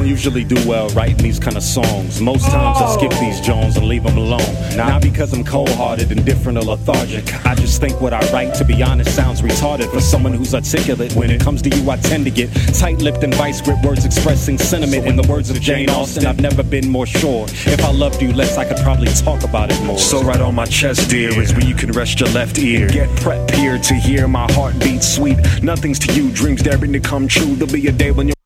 Usually 0.08 0.46
do 0.46 0.56
well 0.66 0.88
writing 0.90 1.18
these 1.18 1.38
kind 1.38 1.58
of 1.58 1.64
songs. 1.64 2.22
Most 2.22 2.46
times 2.46 2.78
I 2.78 2.96
skip 2.96 3.12
oh. 3.14 3.20
these 3.20 3.42
Jones 3.42 3.76
and 3.76 3.86
leave 3.86 4.04
them 4.04 4.18
alone. 4.18 4.78
Not 4.78 5.02
because 5.02 5.34
I'm 5.34 5.44
cold 5.44 5.70
hearted, 5.72 6.14
indifferent, 6.14 6.58
or 6.58 6.62
lethargic. 6.62 7.46
I 7.46 7.56
just 7.56 7.82
think 7.82 8.00
what 8.00 8.14
I 8.14 8.22
write, 8.32 8.54
to 8.56 8.64
be 8.64 8.82
honest, 8.82 9.14
sounds 9.14 9.42
retarded 9.42 9.92
for 9.92 10.00
someone 10.00 10.32
who's 10.32 10.56
articulate. 10.56 11.12
When 11.12 11.30
it 11.30 11.42
comes 11.42 11.62
to 11.64 11.70
you, 11.70 11.90
I 11.92 11.98
tend 11.98 12.24
to 12.24 12.32
get 12.32 12.50
tight 12.74 13.00
lipped 13.00 13.22
and 13.26 13.36
vice 13.36 13.60
grip 13.60 13.84
words 13.84 14.06
expressing 14.06 14.58
sentiment. 14.58 15.06
In 15.06 15.18
the 15.18 15.28
words 15.28 15.50
of 15.50 15.60
Jane 15.60 15.90
Austen, 15.90 16.26
I've 16.26 16.40
never 16.40 16.64
been 16.64 16.90
more 16.90 17.06
sure. 17.06 17.46
If 17.50 17.84
I 17.84 17.92
loved 17.92 18.22
you 18.22 18.32
less, 18.32 18.58
I 18.58 18.64
could 18.64 18.78
probably 18.78 19.12
talk 19.12 19.44
about 19.44 19.74
it 19.74 19.84
more. 19.84 20.00
So, 20.00 20.24
right 20.24 20.40
on 20.40 20.56
my 20.56 20.66
chest, 20.68 21.10
dear, 21.10 21.38
is 21.38 21.52
where 21.52 21.66
you 21.66 21.76
can 21.76 21.92
rest 21.92 22.22
your 22.22 22.30
left 22.30 22.58
ear. 22.60 22.88
Get 22.88 23.14
prep 23.18 23.52
here 23.52 23.78
to 23.78 23.94
hear 23.94 24.30
my 24.30 24.50
heartbeat 24.54 25.04
sweet. 25.04 25.38
Nothing's 25.62 26.00
to 26.00 26.14
you, 26.14 26.32
dreams 26.32 26.64
daring 26.64 26.94
to 26.94 27.02
come 27.02 27.28
true. 27.28 27.56
There'll 27.56 27.74
be 27.74 27.88
a 27.88 27.92
day 27.92 28.12
when 28.12 28.30
you're 28.30 28.37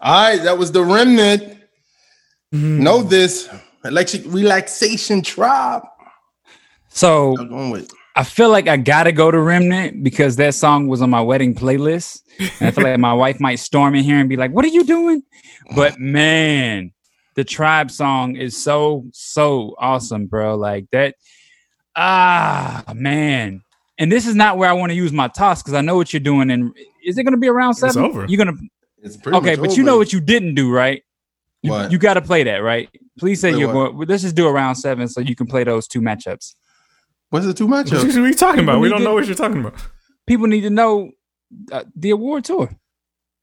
All 0.00 0.30
right, 0.30 0.42
that 0.42 0.56
was 0.56 0.72
the 0.72 0.82
remnant. 0.82 1.42
Mm-hmm. 2.54 2.82
Know 2.82 3.02
this. 3.02 3.48
Electric 3.84 4.22
Relaxation 4.26 5.22
Tribe. 5.22 5.82
So 6.88 7.36
going 7.36 7.70
with. 7.70 7.90
I 8.16 8.24
feel 8.24 8.50
like 8.50 8.68
I 8.68 8.76
gotta 8.76 9.12
go 9.12 9.30
to 9.30 9.40
Remnant 9.40 10.02
because 10.02 10.36
that 10.36 10.54
song 10.54 10.88
was 10.88 11.00
on 11.00 11.10
my 11.10 11.20
wedding 11.20 11.54
playlist. 11.54 12.22
And 12.38 12.68
I 12.68 12.70
feel 12.70 12.84
like 12.84 12.98
my 12.98 13.12
wife 13.12 13.40
might 13.40 13.60
storm 13.60 13.94
in 13.94 14.02
here 14.02 14.18
and 14.18 14.28
be 14.28 14.36
like, 14.36 14.50
What 14.50 14.64
are 14.64 14.68
you 14.68 14.84
doing? 14.84 15.22
But 15.76 16.00
man, 16.00 16.92
the 17.36 17.44
tribe 17.44 17.90
song 17.90 18.36
is 18.36 18.60
so, 18.60 19.06
so 19.12 19.76
awesome, 19.78 20.26
bro. 20.26 20.56
Like 20.56 20.86
that. 20.92 21.14
Ah, 21.94 22.84
man. 22.94 23.62
And 23.98 24.10
this 24.10 24.26
is 24.26 24.34
not 24.34 24.58
where 24.58 24.68
I 24.68 24.72
want 24.72 24.90
to 24.90 24.96
use 24.96 25.12
my 25.12 25.28
toss 25.28 25.62
because 25.62 25.74
I 25.74 25.80
know 25.80 25.96
what 25.96 26.12
you're 26.12 26.20
doing. 26.20 26.50
And 26.50 26.74
is 27.04 27.16
it 27.16 27.22
gonna 27.22 27.36
be 27.36 27.48
around 27.48 27.74
seven? 27.74 27.88
It's 27.88 27.96
over. 27.96 28.26
You're 28.26 28.44
gonna 28.44 28.58
It's 29.02 29.16
pretty 29.16 29.38
Okay, 29.38 29.56
much 29.56 29.60
but 29.70 29.76
you 29.76 29.82
know 29.82 29.96
what 29.98 30.12
you 30.12 30.20
didn't 30.20 30.54
do, 30.54 30.70
right? 30.70 31.02
You, 31.62 31.70
What? 31.72 31.92
you 31.92 31.98
gotta 31.98 32.22
play 32.22 32.42
that, 32.44 32.58
right? 32.58 32.88
Please 33.18 33.40
say 33.40 33.50
Play 33.50 33.60
you're 33.60 33.74
what? 33.74 33.92
going 33.92 34.08
let's 34.08 34.22
just 34.22 34.34
do 34.36 34.48
around 34.48 34.76
seven 34.76 35.08
so 35.08 35.20
you 35.20 35.34
can 35.36 35.46
play 35.46 35.64
those 35.64 35.86
two 35.88 36.00
matchups. 36.00 36.54
What's 37.30 37.46
the 37.46 37.54
two 37.54 37.68
matchups? 37.74 38.04
What 38.04 38.16
are 38.16 38.26
you 38.28 38.34
talking 38.34 38.62
about? 38.64 38.80
We 38.80 38.88
don't 38.88 39.00
need 39.00 39.04
know 39.04 39.14
what 39.14 39.26
you're 39.26 39.34
talking 39.34 39.60
about. 39.60 39.74
People 40.26 40.46
need 40.46 40.62
to 40.62 40.70
know 40.70 41.10
uh, 41.72 41.84
the 41.96 42.10
award 42.10 42.44
tour. 42.44 42.70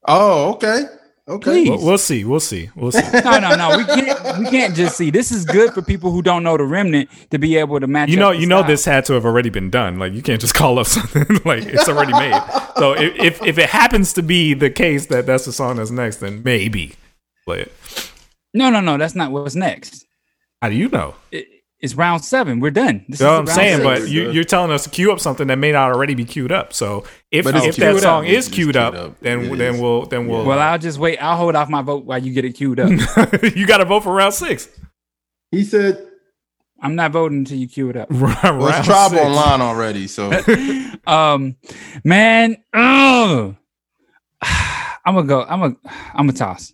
Oh, 0.08 0.54
okay. 0.54 0.86
Okay. 1.30 1.44
Please. 1.44 1.70
We'll, 1.70 1.86
we'll 1.86 1.98
see. 1.98 2.24
We'll 2.24 2.40
see. 2.40 2.70
We'll 2.74 2.94
see. 2.94 3.02
no, 3.26 3.40
no, 3.40 3.56
no. 3.56 3.78
We 3.78 3.84
can't. 3.84 4.40
We 4.40 4.45
can't 4.45 4.74
just 4.74 4.95
see. 4.95 5.10
This 5.10 5.32
is 5.32 5.44
good 5.44 5.74
for 5.74 5.82
people 5.82 6.10
who 6.10 6.22
don't 6.22 6.41
know 6.41 6.56
the 6.56 6.64
remnant 6.64 7.10
to 7.32 7.38
be 7.38 7.58
able 7.58 7.80
to 7.82 7.88
match. 7.88 8.10
You 8.10 8.18
know, 8.18 8.30
up 8.30 8.36
the 8.36 8.40
you 8.40 8.48
know, 8.48 8.60
style. 8.60 8.70
this 8.70 8.86
had 8.86 9.06
to 9.06 9.14
have 9.14 9.26
already 9.26 9.49
been 9.49 9.70
done. 9.70 9.99
Like, 9.99 10.14
you 10.14 10.22
can't 10.22 10.40
just 10.40 10.54
call 10.54 10.80
up 10.80 10.88
something 10.88 11.26
like 11.44 11.66
it's 11.66 11.90
already 11.90 12.14
made. 12.14 12.41
So, 12.78 12.94
if, 12.94 13.16
if 13.20 13.44
if 13.44 13.58
it 13.58 13.70
happens 13.70 14.14
to 14.14 14.24
be 14.24 14.54
the 14.54 14.70
case 14.70 15.08
that 15.08 15.26
that's 15.26 15.45
the 15.45 15.52
song 15.52 15.78
that's 15.78 15.91
next, 15.91 16.18
then 16.18 16.44
maybe 16.44 16.94
play 17.45 17.62
it. 17.62 18.12
No, 18.54 18.70
no, 18.70 18.80
no. 18.80 18.98
That's 18.98 19.16
not 19.16 19.32
what's 19.32 19.56
next. 19.56 20.06
How 20.62 20.70
do 20.70 20.76
you 20.76 20.88
know? 20.88 21.16
It, 21.32 21.48
it's 21.80 21.94
round 21.95 22.24
seven. 22.26 22.60
We're 22.60 22.72
done. 22.72 23.06
This 23.08 23.20
You 23.20 23.26
know 23.28 23.40
what 23.41 23.49
is 23.49 23.58
I'm 23.58 23.58
round 23.58 23.84
saying, 23.84 23.98
six. 23.99 24.06
but 24.06 24.10
you, 24.10 24.32
you're 24.32 24.44
telling 24.44 24.72
us 24.72 24.84
to 24.86 24.90
queue 24.90 25.12
up 25.12 25.20
something 25.20 25.48
that 25.48 25.58
may 25.58 25.72
not 25.72 25.91
already 25.94 26.16
be 26.16 26.26
queued 26.26 26.52
up. 26.52 26.74
So 26.74 27.04
if 27.32 27.44
But 27.45 27.56
it's 27.56 27.66
if 27.68 27.76
that 27.78 27.99
song 28.02 28.26
It's 28.26 28.48
is 28.48 28.54
queued 28.54 28.74
queued 28.74 28.78
up, 28.78 28.94
up. 28.95 29.20
then 29.20 29.41
It 29.41 29.56
then 29.58 29.76
is. 29.76 29.82
we'll 29.82 30.06
then 30.08 30.28
we'll. 30.28 30.44
well, 30.44 30.60
I'll 30.60 30.80
just 30.80 30.98
wait. 30.98 31.18
I'll 31.20 31.38
hold 31.38 31.56
off 31.56 31.70
my 31.70 31.82
vote 31.84 32.06
while 32.06 32.18
you 32.18 32.34
get 32.34 32.45
it 32.45 32.54
queued 32.54 32.80
up. 32.80 32.90
you 33.56 33.68
got 33.68 33.78
to 33.78 33.86
vote 33.86 34.02
for 34.04 34.14
round 34.14 34.34
six. 34.34 34.68
He 35.52 35.64
said 35.64 36.04
I'm 36.82 36.95
not 36.95 37.12
voting 37.12 37.40
until 37.40 37.58
you 37.58 37.68
queue 37.68 37.90
it 37.90 37.95
up. 37.98 38.08
round 38.12 38.60
well, 38.60 38.68
it's 38.70 38.86
Tribe 38.88 39.12
six. 39.12 39.22
online 39.22 39.62
already. 39.62 40.08
So 40.08 40.32
um, 41.08 41.56
man, 42.04 42.58
ugh. 42.74 43.56
I'm 45.06 45.16
gonna 45.16 45.24
go. 45.28 45.44
I'm 45.44 45.60
gonna. 45.60 45.76
I'm 46.14 46.28
gonna 46.28 46.34
toss. 46.34 46.74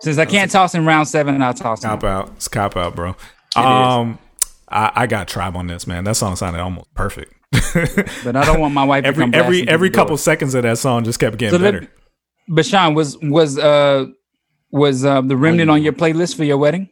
Since 0.00 0.18
I 0.18 0.24
can't 0.24 0.50
toss 0.50 0.74
in 0.74 0.84
round 0.84 1.06
seven, 1.08 1.40
I'll 1.42 1.54
toss. 1.54 1.82
Cop 1.82 2.02
out. 2.04 2.30
It's 2.36 2.48
cop 2.48 2.76
out, 2.76 2.94
bro. 2.96 3.14
Um, 3.56 4.18
I, 4.68 4.90
I 4.94 5.06
got 5.06 5.28
tribe 5.28 5.56
on 5.56 5.66
this, 5.66 5.86
man. 5.86 6.04
That 6.04 6.16
song 6.16 6.36
sounded 6.36 6.60
almost 6.60 6.92
perfect. 6.94 7.34
But 8.24 8.36
I 8.36 8.44
don't 8.46 8.60
want 8.60 8.72
my 8.74 8.84
wife 8.84 9.02
to 9.04 9.08
every 9.08 9.24
come 9.24 9.34
every 9.34 9.68
every 9.68 9.88
the 9.90 9.94
door. 9.96 10.04
couple 10.04 10.16
seconds 10.16 10.54
of 10.54 10.62
that 10.62 10.78
song 10.78 11.04
just 11.04 11.18
kept 11.18 11.36
getting 11.36 11.58
So 11.58 11.62
let- 11.62 11.72
better. 11.74 11.88
But 12.48 12.66
Sean, 12.66 12.94
was 12.94 13.16
was 13.18 13.58
uh 13.58 14.06
was 14.70 15.04
uh 15.04 15.20
the 15.20 15.36
remnant 15.36 15.70
on 15.70 15.82
your 15.82 15.92
playlist 15.92 16.36
for 16.36 16.44
your 16.44 16.56
wedding? 16.58 16.88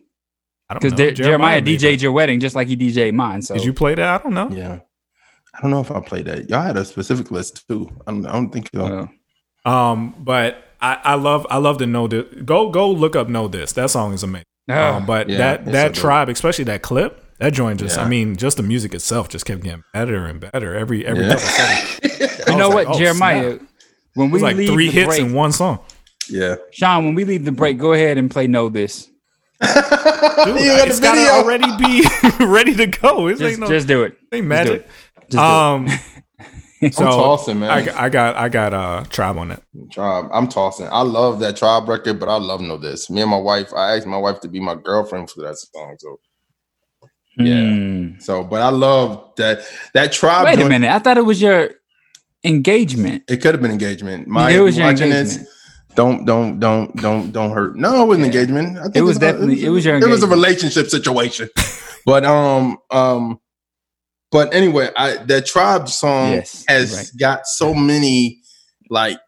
I 0.69 0.75
don't 0.75 0.83
Because 0.83 0.99
know. 0.99 1.11
Jeremiah, 1.13 1.61
made 1.63 1.81
DJ'd 1.81 2.01
your 2.03 2.13
wedding 2.13 2.39
just 2.41 2.55
like 2.55 2.69
he 2.69 2.77
DJ'd 2.77 3.15
mine. 3.15 3.43
So 3.43 3.55
Did 3.55 3.65
you 3.65 3.73
play 3.73 3.95
that? 3.95 4.21
I 4.21 4.23
don't 4.23 4.35
know. 4.35 4.49
yeah, 4.51 4.81
I 5.55 5.61
don't 5.63 5.71
know 5.73 5.81
if 5.81 5.91
I 5.91 6.01
played 6.01 6.27
that. 6.27 6.49
Y'all 6.49 6.63
had 6.63 6.77
a 6.77 6.85
specific 6.85 7.31
list 7.31 7.67
too. 7.67 7.89
I 8.07 8.13
don't, 8.13 8.27
I 8.27 8.33
don't 8.33 8.51
think 8.51 8.69
so. 8.75 9.09
Um, 9.65 10.15
but 10.19 10.63
I, 10.81 10.99
I 11.03 11.15
love 11.15 11.47
I 11.51 11.57
love 11.59 11.79
to 11.79 11.87
know 11.87 12.07
this. 12.07 12.27
Go 12.45 12.71
go 12.71 12.91
look 12.91 13.17
up 13.17 13.29
know 13.29 13.49
this. 13.49 13.73
That 13.73 13.91
song 13.91 14.13
is 14.13 14.23
amazing. 14.23 14.45
Um, 14.71 15.07
but 15.07 15.29
yeah, 15.29 15.39
that 15.39 15.65
that 15.67 15.73
so 15.73 15.89
dope. 15.89 15.95
tribe, 16.03 16.29
especially 16.29 16.65
that 16.65 16.83
clip, 16.83 17.25
that 17.39 17.53
joint 17.53 17.81
just 17.81 17.99
I 17.99 18.09
mean, 18.09 18.37
just 18.37 18.57
the 18.57 18.63
music 18.63 18.95
itself 18.95 19.29
just 19.29 19.45
kept 19.47 19.63
getting 19.63 19.85
better 19.93 20.27
and 20.27 20.41
better 20.41 20.75
every 20.75 21.05
every 21.07 21.25
Yeah. 21.27 21.35
couple 21.35 21.49
seconds. 21.49 22.37
You 22.51 22.57
know 22.57 22.69
was 22.69 22.75
what, 22.75 22.87
oh, 22.89 22.99
Jeremiah? 22.99 23.57
snap. 23.59 23.69
When 24.15 24.27
It 24.29 24.31
we 24.31 24.33
was 24.35 24.43
like 24.43 24.57
leave 24.57 24.69
three 24.71 24.87
the 24.87 24.93
hits 24.93 25.07
break, 25.09 25.21
in 25.21 25.33
one 25.35 25.53
song. 25.53 25.79
Yeah, 26.29 26.57
Sean, 26.73 27.05
when 27.05 27.15
we 27.15 27.25
leave 27.25 27.45
the 27.45 27.53
break, 27.53 27.79
go 27.79 27.93
ahead 27.93 28.19
and 28.19 28.31
play 28.31 28.47
"Know 28.47 28.69
This." 28.69 29.07
Dude, 29.61 29.67
You 29.67 29.73
got 29.75 30.89
it's 30.89 30.99
the 30.99 31.03
gotta 31.03 31.31
already 31.31 31.67
be 31.77 32.05
ready 32.45 32.75
to 32.75 32.87
go. 32.87 33.27
It's 33.29 33.41
Just, 33.41 33.51
ain't 33.53 33.61
no, 33.61 33.67
just 33.69 33.87
do 33.87 34.05
it. 34.05 34.17
ain't 34.33 34.33
Just 34.33 34.43
do 34.43 34.49
magic. 34.49 34.81
it. 34.83 34.89
Just 35.31 35.87
do 36.09 36.20
it. 36.93 36.99
Um, 36.99 37.05
so 37.05 37.05
tossing, 37.11 37.61
man. 37.61 37.71
I, 37.71 37.83
got- 37.85 37.95
I 37.97 38.09
got 38.09 38.37
I 38.37 38.49
got 38.49 38.75
uh 38.75 39.05
tribe 39.11 39.37
on 39.39 39.51
it. 39.51 39.63
Tribe. 39.91 40.29
I'm 40.33 40.49
tossing. 40.49 40.89
I 40.91 41.03
love 41.03 41.41
that 41.41 41.57
Tribe 41.57 41.89
record, 41.89 42.19
but 42.21 42.29
I 42.29 42.37
love 42.37 42.61
Know 42.61 42.79
This. 42.79 43.11
Me 43.11 43.21
and 43.23 43.31
my 43.31 43.37
wife, 43.39 43.73
I 43.75 43.97
asked 43.97 44.07
my 44.07 44.17
wife 44.17 44.41
to 44.41 44.49
be 44.49 44.61
my 44.61 44.75
girlfriend 44.75 45.31
for 45.31 45.43
that 45.43 45.57
song. 45.57 45.97
So 45.99 46.21
yeah. 47.37 47.71
Hmm. 47.71 48.19
So, 48.19 48.45
but 48.45 48.61
I 48.63 48.71
love 48.71 49.33
that 49.37 49.61
that 49.95 50.13
Tribe. 50.13 50.45
Wait 50.45 50.61
a 50.61 50.69
minute. 50.69 50.91
I 50.91 50.99
thought 50.99 51.17
it 51.19 51.25
was 51.25 51.41
your 51.41 51.71
engagement. 52.45 53.25
It 53.29 53.39
could 53.43 53.55
have 53.55 53.63
been 53.63 53.71
engagement. 53.71 54.27
My 54.27 54.51
It 54.51 54.61
was 54.61 54.77
your 54.77 54.89
engagement. 54.89 55.29
this. 55.29 55.49
Don't 55.97 56.25
don't 56.25 56.61
don't 56.61 56.95
don't 56.97 57.33
don't 57.33 57.51
hurt. 57.51 57.77
No, 57.77 58.05
it 58.05 58.07
wasn't 58.07 58.27
engagement. 58.27 58.79
I 58.79 58.85
think 58.85 58.97
It 58.97 59.03
was 59.03 59.19
definitely- 59.19 59.65
it 59.65 59.71
was 59.71 59.85
your 59.85 59.97
It 59.97 60.09
was 60.09 60.23
a 60.23 60.29
relationship 60.29 60.89
situation. 60.89 61.49
but 62.07 62.25
um 62.25 62.79
um 62.91 63.40
but 64.31 64.53
anyway, 64.55 64.91
I 64.97 65.17
that 65.25 65.47
tribe 65.47 65.89
song 65.89 66.33
Yes, 66.33 66.65
has 66.69 66.97
right. 66.97 67.11
got 67.19 67.47
so 67.47 67.75
many 67.75 68.41
like 68.89 69.19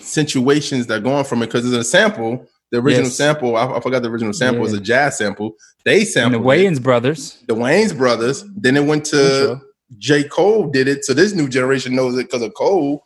situations 0.00 0.86
that 0.86 0.98
are 0.98 1.02
going 1.02 1.24
from 1.24 1.42
it 1.42 1.46
because 1.46 1.66
it's 1.66 1.74
a 1.76 1.84
sample. 1.88 2.46
the 2.70 2.78
original 2.78 3.04
Yes. 3.06 3.16
sample. 3.16 3.56
I, 3.56 3.66
I 3.76 3.80
forgot 3.80 4.02
the 4.02 4.10
original 4.10 4.32
sample 4.34 4.60
was 4.60 4.74
a 4.74 4.80
jazz 4.80 5.16
sample. 5.18 5.52
They 5.84 6.04
sampled 6.04 6.42
the 6.44 6.48
it. 6.48 6.66
Wayans 6.66 6.82
brothers. 6.82 7.42
The 7.46 7.54
Wayans 7.54 7.96
brothers. 7.96 8.44
Then 8.56 8.76
it 8.76 8.84
went 8.84 9.06
to 9.06 9.60
J. 9.96 10.24
Cole 10.24 10.68
did 10.70 10.86
it. 10.86 11.04
So 11.04 11.14
this 11.14 11.32
new 11.32 11.48
generation 11.48 11.94
knows 11.96 12.18
it 12.18 12.24
because 12.26 12.42
of 12.42 12.52
Cole 12.54 13.04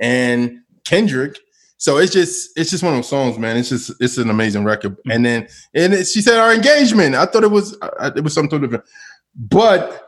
and 0.00 0.58
Kendrick. 0.84 1.38
So 1.76 1.98
it's 1.98 2.12
just 2.12 2.50
it's 2.56 2.70
just 2.70 2.82
one 2.82 2.92
of 2.94 2.98
those 2.98 3.08
songs, 3.08 3.38
man. 3.38 3.56
It's 3.56 3.68
just 3.68 3.92
it's 4.00 4.16
an 4.18 4.30
amazing 4.30 4.64
record. 4.64 4.96
Mm. 5.06 5.14
And 5.14 5.24
then 5.26 5.48
and 5.74 5.94
it, 5.94 6.06
she 6.08 6.20
said 6.20 6.38
our 6.40 6.52
engagement. 6.52 7.14
I 7.14 7.26
thought 7.26 7.44
it 7.44 7.50
was 7.52 7.76
I, 8.00 8.08
it 8.16 8.24
was 8.24 8.32
something 8.34 8.60
different, 8.60 8.84
but 9.36 10.03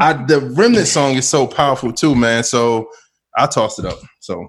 I, 0.00 0.12
the 0.14 0.40
remnant 0.56 0.86
song 0.86 1.14
is 1.14 1.28
so 1.28 1.46
powerful 1.46 1.92
too, 1.92 2.14
man. 2.14 2.42
So 2.44 2.88
I 3.36 3.46
tossed 3.46 3.78
it 3.78 3.84
up. 3.84 3.98
So 4.20 4.48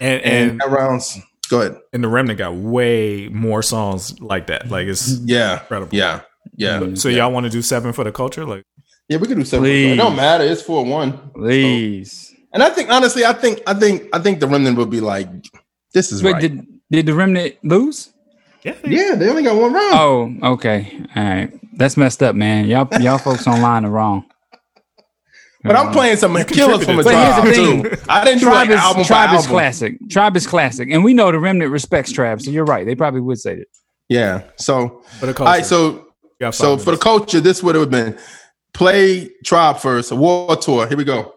And 0.00 0.22
and, 0.22 0.50
and 0.52 0.60
that 0.60 0.70
rounds. 0.70 1.18
Go 1.48 1.60
ahead. 1.60 1.76
and 1.92 2.02
the 2.02 2.08
remnant 2.08 2.38
got 2.38 2.54
way 2.54 3.28
more 3.28 3.62
songs 3.62 4.20
like 4.20 4.48
that. 4.48 4.68
Like 4.68 4.86
it's 4.88 5.20
Yeah, 5.24 5.60
incredible. 5.60 5.96
yeah, 5.96 6.22
yeah. 6.56 6.80
Mm-hmm. 6.80 6.94
So 6.96 7.08
y'all 7.08 7.30
want 7.30 7.44
to 7.44 7.50
do 7.50 7.62
seven 7.62 7.92
for 7.92 8.02
the 8.04 8.10
culture? 8.12 8.44
Like 8.44 8.64
Yeah, 9.08 9.18
we 9.18 9.28
could 9.28 9.36
do 9.38 9.44
seven. 9.44 9.62
Please. 9.64 9.92
It 9.92 9.96
don't 9.96 10.16
matter. 10.16 10.44
It's 10.44 10.62
four 10.62 10.84
one. 10.84 11.30
Please. 11.34 12.34
And 12.52 12.62
I 12.62 12.70
think 12.70 12.90
honestly, 12.90 13.24
I 13.24 13.32
think 13.32 13.60
I 13.66 13.74
think 13.74 14.08
I 14.12 14.18
think 14.18 14.40
the 14.40 14.48
remnant 14.48 14.76
would 14.78 14.90
be 14.90 15.00
like, 15.00 15.28
this 15.94 16.10
is 16.10 16.22
Wait, 16.22 16.32
right. 16.32 16.40
did 16.42 16.66
did 16.90 17.06
the 17.06 17.14
remnant 17.14 17.56
lose? 17.62 18.12
yeah, 18.64 19.14
they 19.14 19.28
only 19.28 19.42
got 19.44 19.54
one 19.56 19.72
round. 19.72 19.94
Oh, 19.94 20.52
okay. 20.54 21.00
All 21.14 21.22
right. 21.22 21.52
That's 21.74 21.96
messed 21.96 22.22
up, 22.22 22.34
man. 22.34 22.66
Y'all 22.66 22.88
y'all 23.00 23.18
folks 23.18 23.46
online 23.46 23.84
are 23.84 23.90
wrong. 23.90 24.24
But 25.66 25.76
I'm 25.76 25.92
playing 25.92 26.16
some 26.16 26.34
killers 26.44 26.84
from 26.84 26.98
a 27.00 27.02
But 27.04 27.14
here's 27.14 27.34
tribe 27.34 27.44
the 27.44 27.52
too. 27.54 27.82
thing. 27.96 28.06
I 28.08 28.24
didn't 28.24 28.38
do 28.40 28.46
Tribe 28.46 28.68
like 28.68 28.70
is, 28.70 28.76
album 28.80 29.04
Tribe 29.04 29.30
by 29.30 29.34
is 29.36 29.40
album. 29.42 29.50
classic. 29.50 29.98
Tribe 30.10 30.36
is 30.36 30.46
classic. 30.46 30.90
And 30.90 31.04
we 31.04 31.14
know 31.14 31.30
the 31.32 31.38
remnant 31.38 31.70
respects 31.70 32.12
Tribe, 32.12 32.40
so 32.40 32.50
you're 32.50 32.64
right. 32.64 32.86
They 32.86 32.94
probably 32.94 33.20
would 33.20 33.38
say 33.38 33.56
that. 33.56 33.66
Yeah. 34.08 34.42
So 34.56 35.02
For 35.20 35.26
the 35.26 35.38
all 35.38 35.46
right. 35.46 35.64
culture. 35.64 36.02
So 36.40 36.50
so 36.52 36.76
five 36.76 36.84
for 36.84 36.90
the 36.92 36.98
culture, 36.98 37.40
this 37.40 37.62
would 37.62 37.74
have 37.74 37.90
been 37.90 38.18
play 38.74 39.30
tribe 39.44 39.78
first. 39.78 40.10
Award 40.12 40.60
Tour. 40.62 40.86
Here 40.86 40.96
we 40.96 41.04
go. 41.04 41.32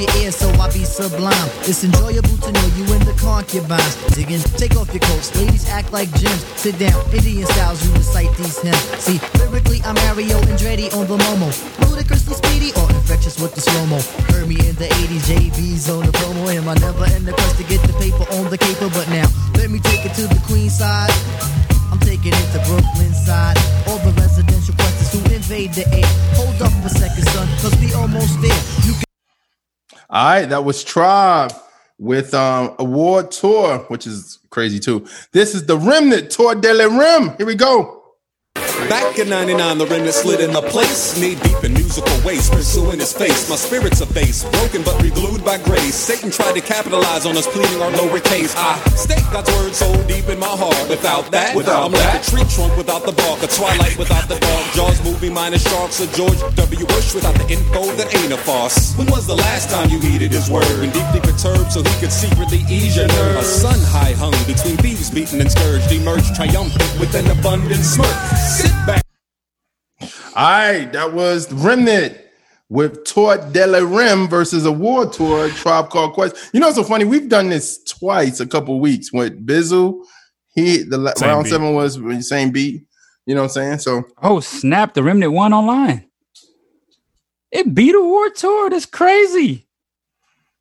People 0.00 0.14
give 0.14 0.16
you 0.16 0.24
ear, 0.24 0.32
so 0.32 0.48
I 0.56 0.72
be 0.72 0.84
sublime. 0.84 1.50
It's 1.68 1.84
enjoyable 1.84 2.36
to 2.40 2.52
know 2.52 2.66
you 2.76 2.84
in 2.94 3.04
the 3.04 3.12
concubines. 3.20 3.96
Digging, 4.14 4.40
take 4.56 4.76
off 4.76 4.88
your 4.92 5.00
coats. 5.00 5.34
Ladies 5.36 5.68
act 5.68 5.92
like 5.92 6.08
gems. 6.16 6.44
Sit 6.56 6.78
down, 6.78 6.96
Indian 7.12 7.46
styles, 7.46 7.84
you 7.84 7.92
recite 7.94 8.32
these 8.36 8.58
hymns. 8.60 8.80
See, 8.96 9.20
lyrically, 9.38 9.80
I'm 9.84 9.94
Mario 10.06 10.40
Andretti 10.48 10.88
on 10.96 11.06
the 11.06 11.18
Momo. 11.18 11.52
Ludicrously 11.90 12.34
speedy 12.34 12.72
or 12.80 12.88
infectious 12.90 13.40
with 13.40 13.54
the 13.54 13.60
slow 13.60 13.86
mo. 13.86 14.00
Heard 14.32 14.48
me 14.48 14.56
in 14.68 14.74
the 14.76 14.88
80s, 14.88 15.24
JV's 15.28 15.90
on 15.90 16.06
the 16.06 16.12
promo. 16.12 16.48
Am 16.48 16.68
I 16.68 16.74
never 16.74 17.04
in 17.16 17.24
the 17.24 17.32
quest 17.32 17.56
to 17.58 17.64
get 17.64 17.82
the 17.82 17.92
paper 18.00 18.24
on 18.40 18.48
the 18.48 18.58
caper? 18.58 18.88
But 18.88 19.08
now, 19.10 19.28
let 19.56 19.70
me 19.70 19.80
take 19.80 20.06
it 20.06 20.14
to 20.14 20.26
the 20.26 20.40
queen 20.46 20.70
side. 20.70 21.12
I'm 21.92 22.00
taking 22.00 22.32
it 22.32 22.48
to 22.56 22.60
Brooklyn 22.64 23.12
side. 23.12 23.58
All 23.88 23.98
the 24.00 24.12
residential 24.16 24.74
questions 24.74 25.12
who 25.12 25.20
invade 25.34 25.74
the 25.74 25.84
air. 25.92 26.08
Hold 26.40 26.56
up 26.62 26.72
a 26.84 26.88
second, 26.88 27.26
son, 27.36 27.48
cause 27.60 27.76
we 27.80 27.92
almost 27.92 28.40
there. 28.40 28.62
You 28.86 28.94
All 30.12 30.24
right, 30.24 30.46
that 30.46 30.64
was 30.64 30.82
Tribe 30.82 31.52
with 31.96 32.34
um 32.34 32.74
award 32.80 33.30
tour, 33.30 33.78
which 33.88 34.08
is 34.08 34.40
crazy 34.50 34.80
too. 34.80 35.06
This 35.32 35.54
is 35.54 35.66
the 35.66 35.78
Remnant 35.78 36.30
Tour 36.30 36.56
de 36.56 36.72
la 36.74 36.86
Rim. 36.86 37.36
Here 37.36 37.46
we 37.46 37.54
go. 37.54 38.02
Back 38.88 39.18
in 39.18 39.28
99, 39.28 39.78
the 39.78 39.86
remnant 39.86 40.14
slid 40.14 40.40
in 40.40 40.52
the 40.52 40.62
place. 40.62 41.18
Knee 41.20 41.34
deep 41.36 41.62
in 41.62 41.72
musical 41.74 42.14
waste, 42.24 42.50
pursuing 42.52 42.98
his 42.98 43.12
face. 43.12 43.48
My 43.48 43.56
spirit's 43.56 44.00
a 44.00 44.06
base, 44.06 44.42
broken 44.50 44.82
but 44.82 45.00
reglued 45.02 45.44
by 45.44 45.58
grace. 45.58 45.94
Satan 45.94 46.30
tried 46.30 46.54
to 46.54 46.60
capitalize 46.60 47.26
on 47.26 47.36
us, 47.36 47.46
pleading 47.46 47.80
our 47.82 47.90
lowercase. 47.92 48.54
I 48.56 48.78
stake 48.96 49.22
God's 49.32 49.50
word 49.54 49.74
so 49.74 49.86
deep 50.06 50.28
in 50.28 50.38
my 50.38 50.50
heart. 50.50 50.88
Without 50.88 51.30
that, 51.30 51.54
Without 51.54 51.86
I'm 51.86 51.92
that. 51.92 52.14
like 52.14 52.22
a 52.22 52.30
tree 52.30 52.46
trunk 52.50 52.76
without 52.76 53.04
the 53.06 53.12
bark, 53.12 53.42
a 53.42 53.46
twilight 53.46 53.96
without 53.98 54.26
the 54.28 54.38
dark. 54.38 54.64
Jaws 54.74 54.98
movie 55.04 55.30
minus 55.30 55.62
sharks, 55.68 56.00
a 56.00 56.06
George 56.16 56.38
W. 56.56 56.86
Bush 56.86 57.14
without 57.14 57.34
the 57.38 57.46
info 57.50 57.86
that 57.94 58.10
ain't 58.16 58.32
a 58.32 58.38
farce. 58.38 58.96
When 58.96 59.06
was 59.10 59.26
the 59.26 59.36
last 59.36 59.70
time 59.70 59.90
you 59.90 60.00
heeded 60.00 60.32
his 60.32 60.50
word? 60.50 60.66
When 60.80 60.90
deeply 60.90 61.20
perturbed 61.20 61.70
so 61.72 61.82
he 61.82 61.94
could 62.00 62.12
secretly 62.12 62.64
ease 62.68 62.96
your 62.96 63.06
nerves. 63.08 63.46
A 63.46 63.60
sun 63.70 63.80
high 63.94 64.14
hung 64.18 64.34
between 64.50 64.76
thieves 64.78 65.10
beaten 65.10 65.40
and 65.40 65.50
scourged, 65.50 65.90
emerged 65.92 66.34
triumphant 66.34 66.90
with 66.98 67.14
an 67.14 67.30
abundant 67.30 67.84
smirk. 67.84 68.18
Sit 68.40 68.69
back. 68.86 69.02
All 70.00 70.08
right, 70.36 70.92
that 70.92 71.12
was 71.12 71.52
Remnant 71.52 72.16
with 72.68 73.04
Tour 73.04 73.36
de 73.52 73.66
la 73.66 73.78
Rim 73.78 74.28
versus 74.28 74.64
Award 74.64 75.12
Tour, 75.12 75.48
Tribe 75.50 75.90
Called 75.90 76.12
Quest. 76.14 76.36
You 76.52 76.60
know, 76.60 76.68
it's 76.68 76.76
so 76.76 76.84
funny. 76.84 77.04
We've 77.04 77.28
done 77.28 77.48
this 77.50 77.82
twice, 77.84 78.40
a 78.40 78.46
couple 78.46 78.78
weeks 78.80 79.12
with 79.12 79.44
Bizzle. 79.46 80.04
He 80.54 80.82
the 80.82 80.98
la- 80.98 81.12
Same 81.16 81.28
round 81.30 81.44
beat. 81.44 81.50
seven 81.50 81.74
was 81.74 81.96
the 82.00 82.22
same 82.22 82.50
beat. 82.50 82.82
You 83.26 83.34
know 83.34 83.42
what 83.42 83.56
I'm 83.56 83.78
saying? 83.78 83.78
So 83.80 84.02
Oh, 84.22 84.40
snap. 84.40 84.94
The 84.94 85.02
remnant 85.02 85.32
won 85.32 85.52
online. 85.52 86.06
It 87.52 87.74
beat 87.74 87.94
Award 87.94 88.34
Tour. 88.36 88.70
That's 88.70 88.86
crazy. 88.86 89.66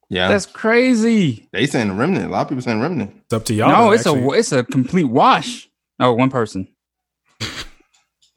yeah, 0.09 0.27
That's 0.27 0.45
crazy. 0.47 1.47
they 1.53 1.67
saying 1.67 1.87
the 1.89 1.93
Remnant. 1.93 2.25
A 2.25 2.29
lot 2.29 2.41
of 2.41 2.49
people 2.49 2.61
saying 2.63 2.81
Remnant. 2.81 3.13
It's 3.25 3.33
up 3.33 3.45
to 3.45 3.53
y'all. 3.53 3.69
no, 3.69 3.91
it's 3.91 4.05
actually. 4.07 4.23
a 4.23 4.29
it's 4.31 4.51
a 4.51 4.63
complete 4.63 5.03
wash. 5.05 5.69
Oh, 5.99 6.13
one 6.13 6.29
person. 6.31 6.67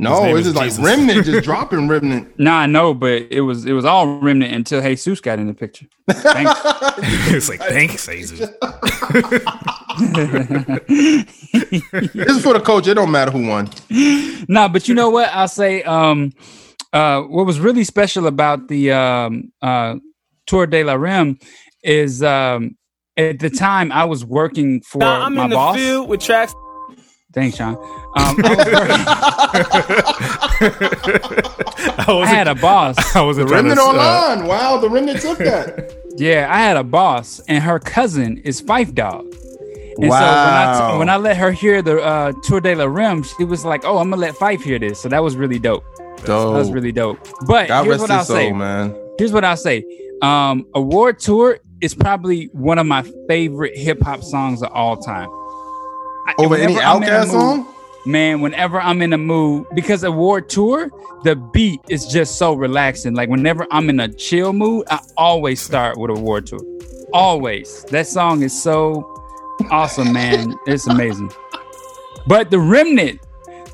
No, 0.03 0.23
name 0.25 0.37
it's 0.37 0.47
just 0.47 0.57
like 0.57 0.67
Jesus. 0.71 0.85
Remnant, 0.85 1.25
just 1.25 1.45
dropping 1.49 1.89
Remnant. 1.89 2.39
Nah, 2.39 2.59
I 2.61 2.67
know, 2.67 2.93
but 2.95 3.27
it 3.31 3.41
was 3.43 3.65
it 3.67 3.73
was 3.73 3.85
all 3.85 4.19
remnant 4.19 4.53
until 4.55 4.81
Jesus 4.83 5.21
got 5.21 5.39
in 5.39 5.47
the 5.47 5.55
picture. 5.55 5.87
Thanks. 6.11 6.61
it's 7.31 7.49
like 7.49 7.61
thanks, 7.61 8.07
Jesus. 8.09 8.41
This 10.89 12.37
is 12.37 12.43
for 12.43 12.55
the 12.55 12.63
coach. 12.65 12.87
It 12.87 12.95
don't 12.95 13.11
matter 13.11 13.31
who 13.31 13.47
won. 13.49 13.69
no, 14.49 14.69
but 14.69 14.89
you 14.89 14.95
know 14.95 15.11
what? 15.11 15.31
I'll 15.33 15.49
say 15.49 15.83
um 15.85 16.33
uh 16.93 17.23
what 17.23 17.47
was 17.47 17.61
really 17.61 17.85
special 17.85 18.27
about 18.27 18.69
the 18.69 18.93
um 18.93 19.53
uh 19.63 19.97
Tour 20.47 20.67
de 20.67 20.85
la 20.85 20.95
Rim 20.95 21.39
is 21.83 22.23
um 22.23 22.77
at 23.17 23.39
the 23.39 23.51
time 23.51 23.93
I 23.93 24.05
was 24.05 24.25
working 24.25 24.81
for 24.83 24.99
Now 24.99 25.23
I'm 25.23 25.35
my 25.35 25.45
in 25.45 25.51
the 25.51 25.57
boss. 25.57 25.77
field 25.77 26.09
with 26.09 26.21
tracks. 26.21 26.55
Thanks, 27.33 27.57
Sean. 27.57 27.77
Um, 27.77 27.77
I, 28.45 29.65
was 32.09 32.09
working- 32.09 32.23
I 32.23 32.27
had 32.27 32.49
a 32.49 32.55
boss. 32.55 32.97
I 33.17 33.23
was 33.23 33.37
The 33.37 33.47
Remnant 33.47 33.79
online. 33.79 34.47
wow, 34.47 34.79
the 34.79 34.89
Remnant 34.91 35.21
took 35.21 35.39
that. 35.39 35.93
Yeah, 36.17 36.49
I 36.51 36.59
had 36.59 36.77
a 36.77 36.85
boss, 36.85 37.41
and 37.49 37.63
her 37.65 37.79
cousin 37.79 38.39
is 38.39 38.61
Phife 38.61 38.95
Dawg. 38.95 39.25
And 39.25 39.97
so 39.97 40.01
when 40.01 40.09
Wow. 40.11 40.95
I, 40.95 40.99
when 40.99 41.09
I 41.11 41.17
let 41.17 41.37
her 41.37 41.53
hear 41.53 41.83
the 41.83 42.03
uh, 42.03 42.33
Tour 42.45 42.61
de 42.61 42.75
la 42.75 42.85
Rim, 42.85 43.23
she 43.23 43.45
was 43.45 43.65
like, 43.65 43.85
"Oh, 43.85 43.99
I'm 43.99 44.11
gonna 44.11 44.21
let 44.23 44.35
Phife 44.35 44.63
hear 44.63 44.79
this." 44.79 45.01
So 45.01 45.09
that 45.11 45.23
was 45.23 45.37
really 45.37 45.59
dope. 45.59 45.85
Dope. 46.25 46.27
That 46.27 46.59
was 46.59 46.71
really 46.73 46.93
dope. 46.93 47.19
But 47.47 47.69
God 47.69 47.85
here's 47.85 48.01
what 48.01 48.11
I'll 48.11 48.25
soul, 48.25 48.37
say, 48.37 48.53
man. 48.53 48.95
Here's 49.19 49.33
what 49.33 49.45
I'll 49.45 49.57
say. 49.57 49.85
Um, 50.23 50.67
Award 50.75 51.19
Tour 51.19 51.59
is 51.83 51.95
probably 51.95 52.47
one 52.53 52.79
of 52.79 52.87
my 52.87 53.03
favorite 53.29 53.77
hip 53.77 54.01
hop 54.03 54.23
songs 54.23 54.63
of 54.63 54.71
all 54.73 54.97
time. 54.97 55.29
I- 56.27 56.35
Over 56.39 56.55
any 56.57 56.75
whenever 56.75 56.87
I'm 56.87 57.03
in 57.03 57.09
a 57.09 57.13
Outkast 57.13 57.21
mood- 57.21 57.31
song? 57.33 57.67
Man, 58.05 58.41
whenever 58.41 58.81
I'm 58.81 59.01
in 59.01 59.13
a 59.13 59.19
mood, 59.19 59.67
because 59.75 60.03
Award 60.03 60.49
Tour, 60.49 60.91
the 61.23 61.37
beat 61.37 61.81
is 61.89 62.07
just 62.07 62.37
so 62.37 62.53
relaxing. 62.55 63.15
Like 63.15 63.29
whenever 63.29 63.65
I'm 63.71 63.89
in 63.89 64.01
a 64.01 64.09
chill 64.09 64.53
mood, 64.53 64.87
I 64.91 64.99
always 65.17 65.61
start 65.61 65.97
with 65.99 66.11
Award 66.11 66.47
Tour. 66.49 66.59
Always. 67.13 67.85
That 67.91 68.09
song 68.09 68.43
is 68.43 68.61
so 68.61 69.09
awesome, 69.71 70.13
man. 70.13 70.57
It's 70.67 70.89
amazing. 70.89 71.31
But 72.27 72.51
the 72.51 72.59
remnant, 72.59 73.21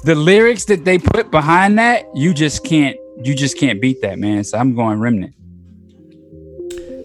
the 0.05 0.15
lyrics 0.15 0.67
that 0.67 0.85
they 0.85 0.99
put 0.99 1.31
behind 1.31 1.79
that, 1.79 2.05
you 2.15 2.35
just 2.35 2.65
can't, 2.65 2.97
you 3.23 3.35
just 3.35 3.57
can't 3.59 3.81
beat 3.81 4.03
that, 4.03 4.19
man. 4.19 4.45
So 4.45 4.59
I'm 4.59 4.75
going 4.75 5.01
remnant. 5.01 5.35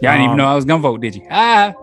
Y'all 0.01 0.11
didn't 0.11 0.21
even 0.23 0.29
Um, 0.31 0.37
know 0.37 0.45
I 0.47 0.55
was 0.55 0.65
gonna 0.65 0.81
vote, 0.81 0.99
did 0.99 1.15
you? 1.15 1.25
Ah, 1.31 1.73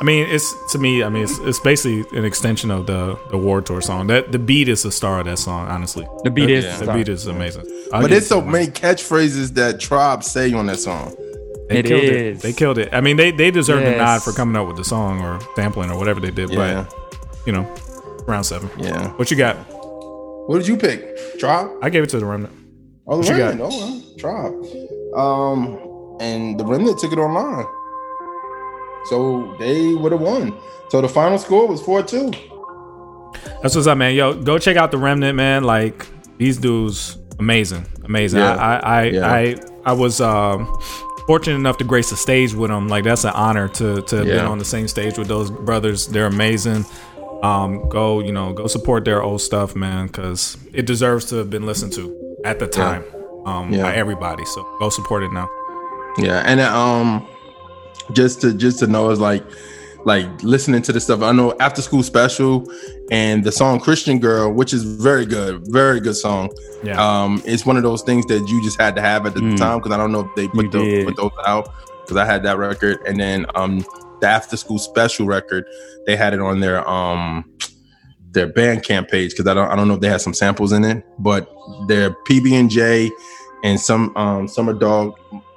I 0.00 0.04
mean, 0.04 0.26
it's 0.28 0.52
to 0.72 0.78
me. 0.78 1.02
I 1.04 1.08
mean, 1.08 1.22
it's, 1.24 1.38
it's 1.38 1.60
basically 1.60 2.04
an 2.18 2.24
extension 2.24 2.70
of 2.70 2.86
the 2.86 3.18
the 3.30 3.38
War 3.38 3.60
Tour 3.62 3.80
song. 3.80 4.08
That 4.08 4.32
the 4.32 4.38
beat 4.38 4.68
is 4.68 4.82
the 4.82 4.90
star 4.90 5.20
of 5.20 5.26
that 5.26 5.38
song. 5.38 5.68
Honestly, 5.68 6.06
The 6.24 6.30
beat 6.30 6.50
is 6.50 6.64
the, 6.64 6.86
the 6.86 6.92
the 6.92 6.98
beat 6.98 7.08
is 7.08 7.26
amazing. 7.26 7.64
I'll 7.92 8.02
But 8.02 8.08
give 8.08 8.16
it's 8.18 8.26
it 8.26 8.28
so 8.28 8.40
to 8.40 8.46
many 8.46 8.66
catchphrases 8.66 9.54
that 9.54 9.78
Tribe 9.80 10.24
say 10.24 10.52
on 10.52 10.66
that 10.66 10.80
song. 10.80 11.14
They 11.68 11.78
It 11.78 11.86
killed 11.86 12.02
is. 12.02 12.38
it. 12.38 12.42
They 12.42 12.52
killed 12.52 12.78
it. 12.78 12.88
I 12.92 13.00
mean, 13.00 13.16
they 13.16 13.30
they 13.30 13.50
deserve 13.50 13.84
the 13.84 13.96
nod 13.96 14.22
for 14.22 14.32
coming 14.32 14.56
up 14.56 14.66
with 14.66 14.76
the 14.76 14.84
song 14.84 15.20
or 15.20 15.38
sampling 15.54 15.90
or 15.90 15.96
whatever 15.98 16.18
they 16.20 16.30
did. 16.32 16.50
Yeah. 16.50 16.86
But 16.88 17.46
you 17.46 17.52
know, 17.52 17.62
round 18.26 18.46
seven. 18.46 18.68
Yeah. 18.78 19.12
What 19.12 19.30
you 19.30 19.36
got? 19.36 19.56
What 20.48 20.58
did 20.58 20.66
you 20.68 20.76
pick? 20.76 21.38
Tribe? 21.38 21.70
I 21.82 21.88
gave 21.88 22.02
it 22.02 22.10
to 22.10 22.18
the 22.18 22.26
remnant. 22.26 22.52
Oh, 23.06 23.22
the 23.22 23.28
you 23.32 23.38
got? 23.38 23.48
Remnant. 23.58 23.70
Oh, 23.72 23.78
well, 23.78 24.02
Tribe. 24.18 24.54
Um, 25.16 26.16
and 26.20 26.58
the 26.58 26.64
Remnant 26.64 26.98
took 26.98 27.12
it 27.12 27.18
online. 27.18 27.64
So 29.06 29.54
they 29.58 29.94
would 29.94 30.12
have 30.12 30.20
won. 30.20 30.54
So 30.88 31.00
the 31.00 31.08
final 31.08 31.38
score 31.38 31.66
was 31.66 31.80
4 31.82 32.02
2. 32.02 32.30
That's 33.62 33.74
what's 33.74 33.86
up, 33.86 33.98
man. 33.98 34.14
Yo, 34.14 34.34
go 34.34 34.58
check 34.58 34.76
out 34.76 34.90
the 34.90 34.98
remnant, 34.98 35.36
man. 35.36 35.64
Like 35.64 36.06
these 36.38 36.56
dudes, 36.58 37.18
amazing, 37.38 37.86
amazing. 38.04 38.40
Yeah. 38.40 38.54
I, 38.56 38.76
I, 38.76 39.00
I, 39.00 39.02
Yeah. 39.04 39.32
I, 39.32 39.56
I 39.86 39.92
was 39.92 40.20
um, 40.20 40.66
fortunate 41.26 41.56
enough 41.56 41.76
to 41.78 41.84
grace 41.84 42.10
the 42.10 42.16
stage 42.16 42.54
with 42.54 42.70
them. 42.70 42.88
Like 42.88 43.04
that's 43.04 43.24
an 43.24 43.32
honor 43.34 43.68
to 43.68 44.02
to 44.02 44.16
have 44.16 44.26
been 44.26 44.44
on 44.44 44.58
the 44.58 44.64
same 44.64 44.88
stage 44.88 45.18
with 45.18 45.28
those 45.28 45.50
brothers. 45.50 46.06
They're 46.08 46.26
amazing. 46.26 46.84
Um, 47.42 47.86
go, 47.90 48.20
you 48.20 48.32
know, 48.32 48.54
go 48.54 48.66
support 48.66 49.04
their 49.04 49.22
old 49.22 49.42
stuff, 49.42 49.76
man, 49.76 50.06
because 50.06 50.56
it 50.72 50.86
deserves 50.86 51.26
to 51.26 51.36
have 51.36 51.50
been 51.50 51.66
listened 51.66 51.92
to 51.94 52.36
at 52.44 52.58
the 52.58 52.66
time 52.66 53.04
um, 53.44 53.70
Yeah. 53.72 53.82
by 53.82 53.94
everybody. 53.94 54.44
So 54.46 54.62
go 54.78 54.88
support 54.88 55.22
it 55.22 55.32
now. 55.32 55.50
Yeah, 56.16 56.42
and 56.46 56.60
uh, 56.60 56.74
um, 56.74 57.26
just 58.12 58.40
to 58.42 58.54
just 58.54 58.78
to 58.80 58.86
know 58.86 59.10
is 59.10 59.20
like 59.20 59.44
like 60.04 60.42
listening 60.42 60.82
to 60.82 60.92
the 60.92 61.00
stuff. 61.00 61.22
I 61.22 61.32
know 61.32 61.54
after 61.60 61.80
school 61.80 62.02
special 62.02 62.70
and 63.10 63.42
the 63.42 63.50
song 63.52 63.80
Christian 63.80 64.18
Girl, 64.18 64.52
which 64.52 64.72
is 64.74 64.82
very 64.84 65.24
good, 65.24 65.62
very 65.68 65.98
good 66.00 66.16
song. 66.16 66.50
Yeah. 66.82 67.00
Um, 67.00 67.42
it's 67.46 67.64
one 67.64 67.78
of 67.78 67.82
those 67.82 68.02
things 68.02 68.26
that 68.26 68.46
you 68.48 68.62
just 68.62 68.78
had 68.78 68.94
to 68.96 69.00
have 69.00 69.24
at 69.24 69.32
the 69.34 69.40
Mm. 69.40 69.56
time 69.56 69.78
because 69.78 69.92
I 69.92 69.96
don't 69.96 70.12
know 70.12 70.20
if 70.20 70.34
they 70.36 70.46
put, 70.48 70.70
the, 70.72 71.04
put 71.06 71.16
those 71.16 71.30
out 71.46 71.68
because 72.02 72.18
I 72.18 72.26
had 72.26 72.42
that 72.42 72.58
record, 72.58 72.98
and 73.06 73.18
then 73.18 73.46
um 73.54 73.82
the 74.20 74.28
after 74.28 74.56
school 74.56 74.78
special 74.78 75.26
record 75.26 75.64
they 76.06 76.16
had 76.16 76.34
it 76.34 76.40
on 76.40 76.60
their 76.60 76.86
um 76.88 77.44
their 78.32 78.48
Bandcamp 78.52 79.08
page 79.10 79.30
because 79.30 79.46
I 79.46 79.54
don't 79.54 79.70
I 79.70 79.76
don't 79.76 79.88
know 79.88 79.94
if 79.94 80.00
they 80.00 80.08
had 80.08 80.20
some 80.20 80.34
samples 80.34 80.72
in 80.72 80.84
it, 80.84 81.02
but 81.18 81.50
their 81.88 82.10
PB 82.28 82.52
and 82.60 82.68
J 82.68 83.10
and 83.62 83.80
some 83.80 84.14
um 84.16 84.48
Summer 84.48 84.74
Dog 84.74 85.14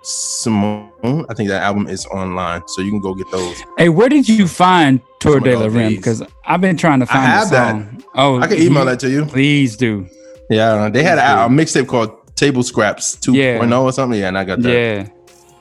Simone. 0.08 1.26
I 1.30 1.34
think 1.34 1.50
that 1.50 1.62
album 1.62 1.88
is 1.88 2.06
online, 2.06 2.66
so 2.68 2.82
you 2.82 2.92
can 2.92 3.02
go 3.02 3.14
get 3.14 3.30
those. 3.32 3.62
Hey, 3.78 3.90
where 3.90 4.08
did 4.10 4.28
you 4.30 4.48
find 4.48 5.02
Tour 5.20 5.40
de 5.40 5.58
la 5.58 5.66
Rim? 5.66 5.96
Because 5.96 6.24
I've 6.46 6.62
been 6.62 6.78
trying 6.78 7.00
to 7.02 7.06
I 7.06 7.14
find 7.14 7.26
have 7.26 7.50
the 7.50 7.56
that. 7.56 8.04
Oh, 8.16 8.40
I 8.40 8.48
can 8.48 8.58
email 8.62 8.86
that 8.86 9.00
to 9.02 9.10
you. 9.10 9.26
Please 9.26 9.76
do. 9.76 10.08
Yeah, 10.50 10.90
they 10.90 11.04
had 11.04 11.18
a, 11.18 11.46
a 11.46 11.50
mixtape 11.50 11.88
called 11.88 12.36
Table 12.36 12.64
Scraps 12.64 13.18
2.0 13.18 13.36
Yeah. 13.36 13.76
Oh 13.76 13.84
or 13.84 13.92
something. 13.92 14.20
Yeah, 14.20 14.30
and 14.30 14.38
I 14.38 14.46
got 14.46 14.62
that. 14.62 14.72
Yeah. 14.72 15.08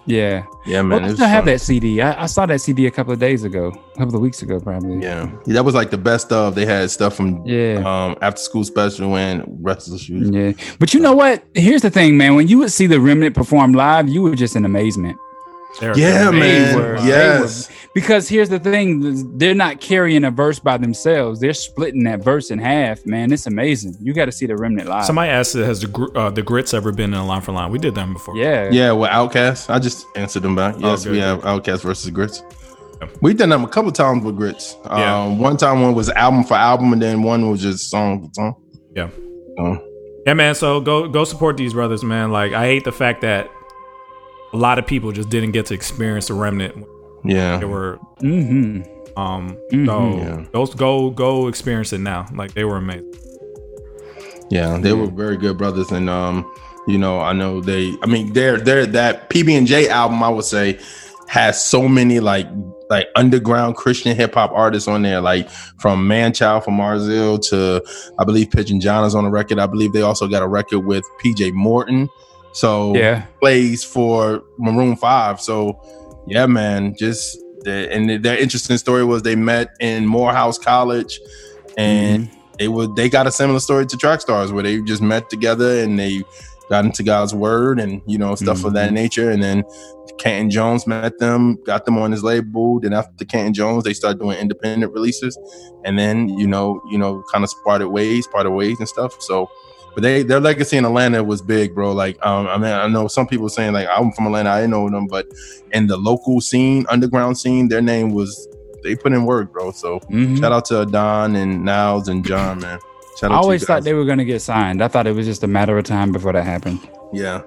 Yeah. 0.06 0.44
Yeah, 0.64 0.82
man. 0.82 1.02
Well, 1.02 1.10
I 1.10 1.14
still 1.14 1.26
have 1.26 1.44
fun. 1.44 1.52
that 1.52 1.60
CD. 1.60 2.00
I, 2.00 2.22
I 2.22 2.26
saw 2.26 2.46
that 2.46 2.60
CD 2.60 2.86
a 2.86 2.90
couple 2.90 3.12
of 3.12 3.18
days 3.18 3.44
ago, 3.44 3.68
a 3.94 3.98
couple 3.98 4.14
of 4.16 4.20
weeks 4.20 4.42
ago, 4.42 4.60
probably. 4.60 5.02
Yeah, 5.02 5.30
that 5.46 5.64
was 5.64 5.74
like 5.74 5.90
the 5.90 5.98
best 5.98 6.32
of. 6.32 6.54
They 6.54 6.64
had 6.66 6.90
stuff 6.90 7.14
from 7.14 7.44
Yeah. 7.46 7.82
um 7.84 8.16
after 8.22 8.40
school 8.40 8.64
special 8.64 9.16
and 9.16 9.44
rest 9.60 9.86
of 9.88 9.92
the 9.94 9.98
shoes. 9.98 10.30
Yeah. 10.30 10.52
But 10.78 10.94
you 10.94 11.00
know 11.00 11.12
what? 11.14 11.44
Here's 11.54 11.82
the 11.82 11.90
thing, 11.90 12.16
man. 12.16 12.34
When 12.36 12.48
you 12.48 12.58
would 12.58 12.72
see 12.72 12.86
the 12.86 13.00
Remnant 13.00 13.34
perform 13.34 13.72
live, 13.72 14.08
you 14.08 14.22
were 14.22 14.34
just 14.36 14.56
in 14.56 14.64
amazement. 14.64 15.18
Yeah, 15.82 16.30
They 16.30 16.38
man. 16.38 16.74
were- 16.76 16.98
they 17.00 17.06
yes. 17.08 17.68
were- 17.68 17.74
because 17.94 18.28
here's 18.28 18.48
the 18.48 18.58
thing 18.58 19.36
they're 19.38 19.54
not 19.54 19.80
carrying 19.80 20.24
a 20.24 20.30
verse 20.30 20.58
by 20.58 20.76
themselves. 20.76 21.40
They're 21.40 21.52
splitting 21.54 22.04
that 22.04 22.22
verse 22.22 22.50
in 22.50 22.58
half, 22.58 23.04
man. 23.06 23.32
It's 23.32 23.46
amazing. 23.46 23.96
You 24.00 24.12
got 24.12 24.26
to 24.26 24.32
see 24.32 24.46
the 24.46 24.56
Remnant 24.56 24.88
live. 24.88 25.04
Somebody 25.04 25.30
asked, 25.30 25.54
"Has 25.54 25.80
the 25.80 26.10
uh, 26.14 26.30
the 26.30 26.42
grits 26.42 26.74
ever 26.74 26.92
been 26.92 27.12
in 27.14 27.18
a 27.20 27.26
line 27.26 27.40
for 27.42 27.52
line?" 27.52 27.70
We 27.70 27.78
did 27.78 27.94
them 27.94 28.12
before. 28.12 28.36
Yeah. 28.36 28.68
Yeah, 28.70 28.92
with 28.92 29.10
Outkast. 29.10 29.70
I 29.70 29.78
just 29.78 30.06
answered 30.16 30.42
them 30.42 30.54
back. 30.54 30.74
Oh, 30.82 30.90
Yes, 30.90 31.04
good, 31.04 31.12
we 31.12 31.18
good. 31.18 31.24
have 31.24 31.40
Outkast 31.42 31.82
versus 31.82 32.10
Grits. 32.10 32.42
We've 33.20 33.36
done 33.36 33.50
them 33.50 33.62
a 33.64 33.68
couple 33.68 33.92
times 33.92 34.24
with 34.24 34.36
Grits. 34.36 34.76
Yeah. 34.86 35.24
Um, 35.24 35.38
one 35.38 35.56
time 35.58 35.82
one 35.82 35.94
was 35.94 36.08
album 36.10 36.44
for 36.44 36.54
album, 36.54 36.92
and 36.94 37.00
then 37.02 37.22
one 37.22 37.50
was 37.50 37.60
just 37.60 37.90
song 37.90 38.22
for 38.22 38.30
song. 38.34 38.54
Yeah. 38.94 39.08
So, 39.58 39.82
Yeah, 40.26 40.34
man. 40.34 40.54
So 40.54 40.80
go 40.80 41.06
go 41.08 41.24
support 41.24 41.56
these 41.56 41.74
brothers, 41.74 42.02
man. 42.02 42.30
Like 42.32 42.52
I 42.52 42.64
hate 42.66 42.84
the 42.84 42.92
fact 42.92 43.20
that 43.22 43.50
a 44.52 44.56
lot 44.56 44.78
of 44.78 44.86
people 44.86 45.12
just 45.12 45.28
didn't 45.28 45.52
get 45.52 45.66
to 45.66 45.74
experience 45.74 46.28
the 46.28 46.34
remnant. 46.34 46.86
Yeah. 47.24 47.58
They 47.58 47.64
were. 47.66 47.98
Mm-hmm. 48.22 49.18
Um. 49.18 49.56
Mhm. 49.72 49.86
So 49.86 50.16
Yeah. 50.18 50.44
those 50.52 50.74
go 50.74 51.10
go 51.10 51.48
experience 51.48 51.92
it 51.92 52.00
now. 52.00 52.26
Like 52.34 52.52
they 52.54 52.64
were 52.64 52.76
amazing. 52.76 53.12
Yeah, 54.50 54.78
they 54.78 54.92
were 54.92 55.06
very 55.08 55.36
good 55.36 55.58
brothers, 55.58 55.90
and 55.90 56.08
um, 56.08 56.48
you 56.86 56.98
know, 56.98 57.18
I 57.20 57.32
know 57.32 57.60
they. 57.60 57.94
I 58.02 58.06
mean, 58.06 58.32
they're 58.32 58.58
they're 58.58 58.86
that 58.86 59.28
PB 59.30 59.56
and 59.58 59.66
J 59.66 59.88
album. 59.88 60.22
I 60.22 60.28
would 60.28 60.44
say 60.44 60.78
has 61.28 61.62
so 61.64 61.88
many 61.88 62.20
like 62.20 62.46
like 62.88 63.08
underground 63.16 63.74
Christian 63.74 64.14
hip 64.14 64.34
hop 64.34 64.52
artists 64.52 64.86
on 64.86 65.02
there, 65.02 65.20
like 65.20 65.50
from 65.80 66.06
Manchild 66.06 66.64
from 66.64 66.74
Mars 66.74 67.08
ILL 67.08 67.38
to 67.38 67.82
I 68.20 68.24
believe 68.24 68.50
Pigeon 68.50 68.80
John 68.80 69.04
is 69.04 69.14
on 69.16 69.24
the 69.24 69.30
record. 69.30 69.58
I 69.58 69.66
believe 69.66 69.92
they 69.92 70.02
also 70.02 70.28
got 70.28 70.42
a 70.42 70.46
record 70.48 70.80
with 70.80 71.04
PJ 71.24 71.52
Morton. 71.52 72.08
So 72.56 72.94
Yeah. 72.96 73.26
plays 73.38 73.84
for 73.84 74.42
Maroon 74.58 74.96
Five. 74.96 75.42
So 75.42 75.78
yeah, 76.26 76.46
man, 76.46 76.94
just 76.98 77.38
the, 77.60 77.92
and 77.92 78.24
their 78.24 78.38
interesting 78.38 78.78
story 78.78 79.04
was 79.04 79.22
they 79.22 79.36
met 79.36 79.76
in 79.78 80.06
Morehouse 80.06 80.58
College, 80.58 81.20
and 81.76 82.28
mm-hmm. 82.28 82.52
they 82.58 82.68
would 82.68 82.96
they 82.96 83.10
got 83.10 83.26
a 83.26 83.30
similar 83.30 83.60
story 83.60 83.84
to 83.84 83.96
Track 83.98 84.22
Stars 84.22 84.52
where 84.52 84.62
they 84.62 84.80
just 84.82 85.02
met 85.02 85.28
together 85.28 85.82
and 85.82 85.98
they 85.98 86.22
got 86.70 86.86
into 86.86 87.02
God's 87.02 87.34
word 87.34 87.78
and 87.78 88.00
you 88.06 88.16
know 88.16 88.34
stuff 88.34 88.64
of 88.64 88.72
that 88.72 88.86
mm-hmm. 88.86 88.94
nature. 88.94 89.30
And 89.30 89.42
then 89.42 89.62
Canton 90.18 90.48
Jones 90.48 90.86
met 90.86 91.18
them, 91.18 91.62
got 91.64 91.84
them 91.84 91.98
on 91.98 92.10
his 92.10 92.24
label. 92.24 92.80
Then 92.80 92.94
after 92.94 93.26
Canton 93.26 93.52
Jones, 93.52 93.84
they 93.84 93.92
started 93.92 94.18
doing 94.18 94.38
independent 94.38 94.94
releases, 94.94 95.38
and 95.84 95.98
then 95.98 96.30
you 96.30 96.46
know 96.46 96.80
you 96.90 96.96
know 96.96 97.22
kind 97.30 97.44
of 97.44 97.52
parted 97.64 97.88
ways, 97.88 98.26
parted 98.26 98.52
ways 98.52 98.78
and 98.78 98.88
stuff. 98.88 99.20
So. 99.20 99.50
But 99.96 100.02
they 100.02 100.22
their 100.22 100.40
legacy 100.40 100.76
in 100.76 100.84
Atlanta 100.84 101.24
was 101.24 101.40
big, 101.40 101.74
bro. 101.74 101.92
Like, 101.92 102.18
um, 102.24 102.46
I 102.46 102.58
mean, 102.58 102.70
I 102.70 102.86
know 102.86 103.08
some 103.08 103.26
people 103.26 103.48
saying 103.48 103.72
like 103.72 103.88
I'm 103.90 104.12
from 104.12 104.26
Atlanta, 104.26 104.50
I 104.50 104.60
didn't 104.60 104.72
know 104.72 104.90
them, 104.90 105.06
but 105.06 105.26
in 105.72 105.86
the 105.86 105.96
local 105.96 106.42
scene, 106.42 106.84
underground 106.90 107.38
scene, 107.38 107.68
their 107.68 107.80
name 107.80 108.10
was 108.12 108.46
they 108.82 108.94
put 108.94 109.12
in 109.12 109.24
work, 109.24 109.52
bro. 109.54 109.70
So 109.72 109.98
Mhm. 110.00 110.38
shout 110.38 110.52
out 110.52 110.66
to 110.66 110.84
Don 110.84 111.34
and 111.34 111.64
Niles 111.64 112.08
and 112.08 112.24
John, 112.26 112.60
man. 112.60 112.78
Shout 113.18 113.32
I 113.32 113.36
always 113.36 113.62
to 113.62 113.66
thought 113.66 113.84
they 113.84 113.94
were 113.94 114.04
going 114.04 114.18
to 114.18 114.24
get 114.26 114.42
signed. 114.42 114.82
I 114.84 114.88
thought 114.88 115.06
it 115.06 115.14
was 115.16 115.24
just 115.24 115.42
a 115.42 115.46
matter 115.46 115.78
of 115.78 115.84
time 115.86 116.12
before 116.12 116.34
that 116.34 116.44
happened. 116.44 116.78
Yeah. 117.14 117.40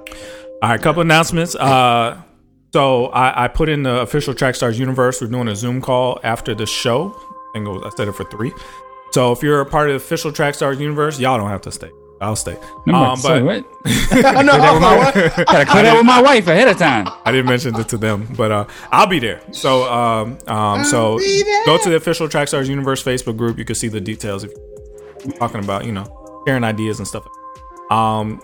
All 0.64 0.70
right, 0.72 0.82
couple 0.82 1.04
announcements. 1.04 1.56
Uh, 1.56 2.18
so 2.74 3.06
I, 3.08 3.46
I 3.46 3.48
put 3.48 3.70
in 3.70 3.84
the 3.84 4.02
official 4.02 4.34
Trackstars 4.34 4.80
universe. 4.80 5.22
We're 5.22 5.28
doing 5.28 5.48
a 5.48 5.56
Zoom 5.56 5.80
call 5.82 6.20
after 6.24 6.56
the 6.56 6.66
show. 6.66 7.14
I 7.16 7.50
think 7.54 7.68
it 7.68 7.70
was, 7.70 7.84
I 7.86 7.96
said 7.96 8.08
it 8.08 8.14
for 8.16 8.24
three. 8.26 8.52
So 9.12 9.32
if 9.32 9.44
you're 9.44 9.62
a 9.62 9.66
part 9.68 9.90
of 9.90 9.94
the 9.94 9.98
official 9.98 10.32
Trackstars 10.32 10.80
universe, 10.80 11.20
y'all 11.20 11.38
don't 11.38 11.50
have 11.50 11.62
to 11.62 11.72
stay. 11.72 11.92
I'll 12.22 12.36
stay. 12.36 12.58
I'm 12.86 12.90
about 12.90 13.10
Um, 13.12 13.16
to 13.16 13.22
say, 13.22 13.42
what? 13.42 13.66
I 14.36 14.42
know. 14.42 14.52
Clear 14.58 14.80
that 14.80 15.14
with 15.16 15.36
Gotta 15.48 15.66
clear 15.66 15.84
that 15.84 15.96
with 15.96 16.06
my 16.06 16.22
wife 16.22 16.48
ahead 16.48 16.68
of 16.68 16.78
time. 16.78 17.08
I 17.24 17.32
didn't 17.32 17.46
mention 17.46 17.76
it 17.80 17.88
to 17.90 17.98
them, 17.98 18.28
but 18.36 18.52
uh, 18.52 18.66
I'll 18.92 19.08
be 19.08 19.20
there. 19.20 19.42
So, 19.52 19.90
um, 19.92 20.38
um, 20.48 20.84
so 20.84 21.18
go 21.66 21.78
to 21.78 21.90
the 21.90 21.96
official 21.96 22.28
Trackstars 22.28 22.68
Universe 22.68 23.02
Facebook 23.04 23.38
group. 23.38 23.58
You 23.58 23.64
can 23.66 23.76
see 23.76 23.88
the 23.88 24.02
details 24.02 24.44
if 24.44 24.52
you're 25.24 25.34
talking 25.38 25.64
about, 25.64 25.86
you 25.86 25.94
know, 25.94 26.44
sharing 26.46 26.66
ideas 26.66 27.00
and 27.00 27.08
stuff. 27.08 27.26
Um, 27.90 28.42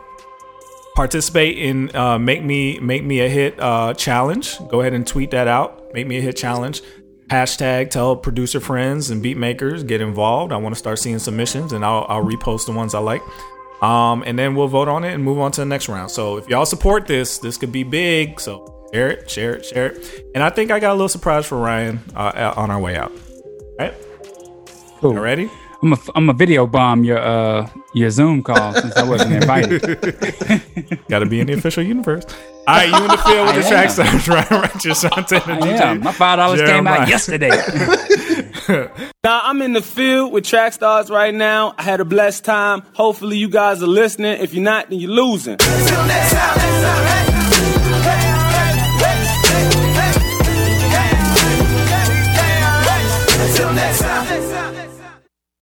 participate 0.95 1.57
in 1.57 1.93
uh, 1.95 2.17
make 2.17 2.43
me 2.43 2.79
make 2.79 3.03
me 3.03 3.19
a 3.19 3.27
hit 3.29 3.59
uh, 3.59 3.93
challenge. 3.93 4.57
Go 4.69 4.79
ahead 4.81 4.93
and 4.93 5.05
tweet 5.05 5.31
that 5.31 5.47
out. 5.49 5.93
Make 5.93 6.07
me 6.07 6.17
a 6.17 6.21
hit 6.21 6.37
challenge. 6.37 6.81
Hashtag 7.29 7.89
tell 7.89 8.15
producer 8.15 8.59
friends 8.59 9.09
and 9.09 9.21
beat 9.21 9.35
makers 9.35 9.83
get 9.83 9.99
involved. 9.99 10.53
I 10.53 10.57
want 10.57 10.75
to 10.75 10.79
start 10.79 10.99
seeing 10.99 11.17
submissions, 11.17 11.73
and 11.73 11.83
I'll, 11.83 12.05
I'll 12.07 12.23
repost 12.23 12.67
the 12.67 12.71
ones 12.71 12.93
I 12.93 12.99
like. 12.99 13.21
Um, 13.81 14.23
and 14.25 14.37
then 14.39 14.55
we'll 14.55 14.67
vote 14.67 14.87
on 14.87 15.03
it 15.03 15.13
and 15.13 15.23
move 15.23 15.39
on 15.39 15.51
to 15.53 15.61
the 15.61 15.65
next 15.65 15.89
round. 15.89 16.09
So 16.11 16.37
if 16.37 16.47
y'all 16.47 16.65
support 16.65 17.07
this, 17.07 17.37
this 17.39 17.57
could 17.57 17.71
be 17.71 17.83
big. 17.83 18.39
So 18.39 18.87
share 18.93 19.09
it, 19.09 19.29
share 19.29 19.55
it, 19.55 19.65
share 19.65 19.87
it. 19.91 20.25
And 20.33 20.43
I 20.43 20.49
think 20.49 20.71
I 20.71 20.79
got 20.79 20.91
a 20.91 20.93
little 20.95 21.09
surprise 21.09 21.45
for 21.45 21.57
Ryan 21.57 21.99
uh, 22.15 22.53
on 22.55 22.71
our 22.71 22.79
way 22.79 22.95
out. 22.95 23.11
All 23.11 23.75
right, 23.79 23.93
Cool. 25.01 25.13
you 25.13 25.19
ready? 25.19 25.49
I'm 25.83 25.93
a, 25.93 25.97
I'm 26.15 26.29
a 26.29 26.33
video 26.33 26.65
bomb 26.65 27.03
your 27.03 27.19
uh 27.19 27.69
your 27.93 28.09
Zoom 28.09 28.41
call 28.41 28.73
since 28.73 28.95
I 28.95 29.03
wasn't 29.03 29.33
invited. 29.33 29.81
Got 31.09 31.19
to 31.19 31.25
be 31.27 31.41
in 31.41 31.47
the 31.47 31.53
official 31.53 31.83
universe. 31.83 32.25
All 32.67 32.75
right, 32.75 32.89
you 32.89 32.95
in 32.97 33.07
the 33.07 33.17
field 33.17 33.45
with 33.47 33.55
the 33.55 33.65
I 33.65 33.69
track 33.69 33.85
am. 33.85 33.89
stars, 33.91 34.27
Ryan 34.27 34.61
Righteous, 34.61 35.03
Shantana, 35.03 35.53
I 35.53 35.59
DJ. 35.59 35.79
am. 35.81 35.99
My 36.01 36.11
five 36.11 36.37
dollars 36.37 36.61
came 36.61 36.87
out 36.87 37.07
yesterday. 37.07 37.51
Now 39.23 39.41
I'm 39.43 39.61
in 39.61 39.73
the 39.73 39.81
field 39.81 40.33
with 40.33 40.43
track 40.45 40.73
stars 40.73 41.09
right 41.11 41.33
now. 41.33 41.73
I 41.77 41.83
had 41.83 41.99
a 41.99 42.05
blessed 42.05 42.45
time. 42.45 42.81
Hopefully 42.93 43.37
you 43.37 43.47
guys 43.49 43.83
are 43.83 43.87
listening. 43.87 44.39
If 44.41 44.53
you're 44.55 44.63
not, 44.63 44.89
then 44.89 44.99
you're 44.99 45.11
losing. 45.11 45.57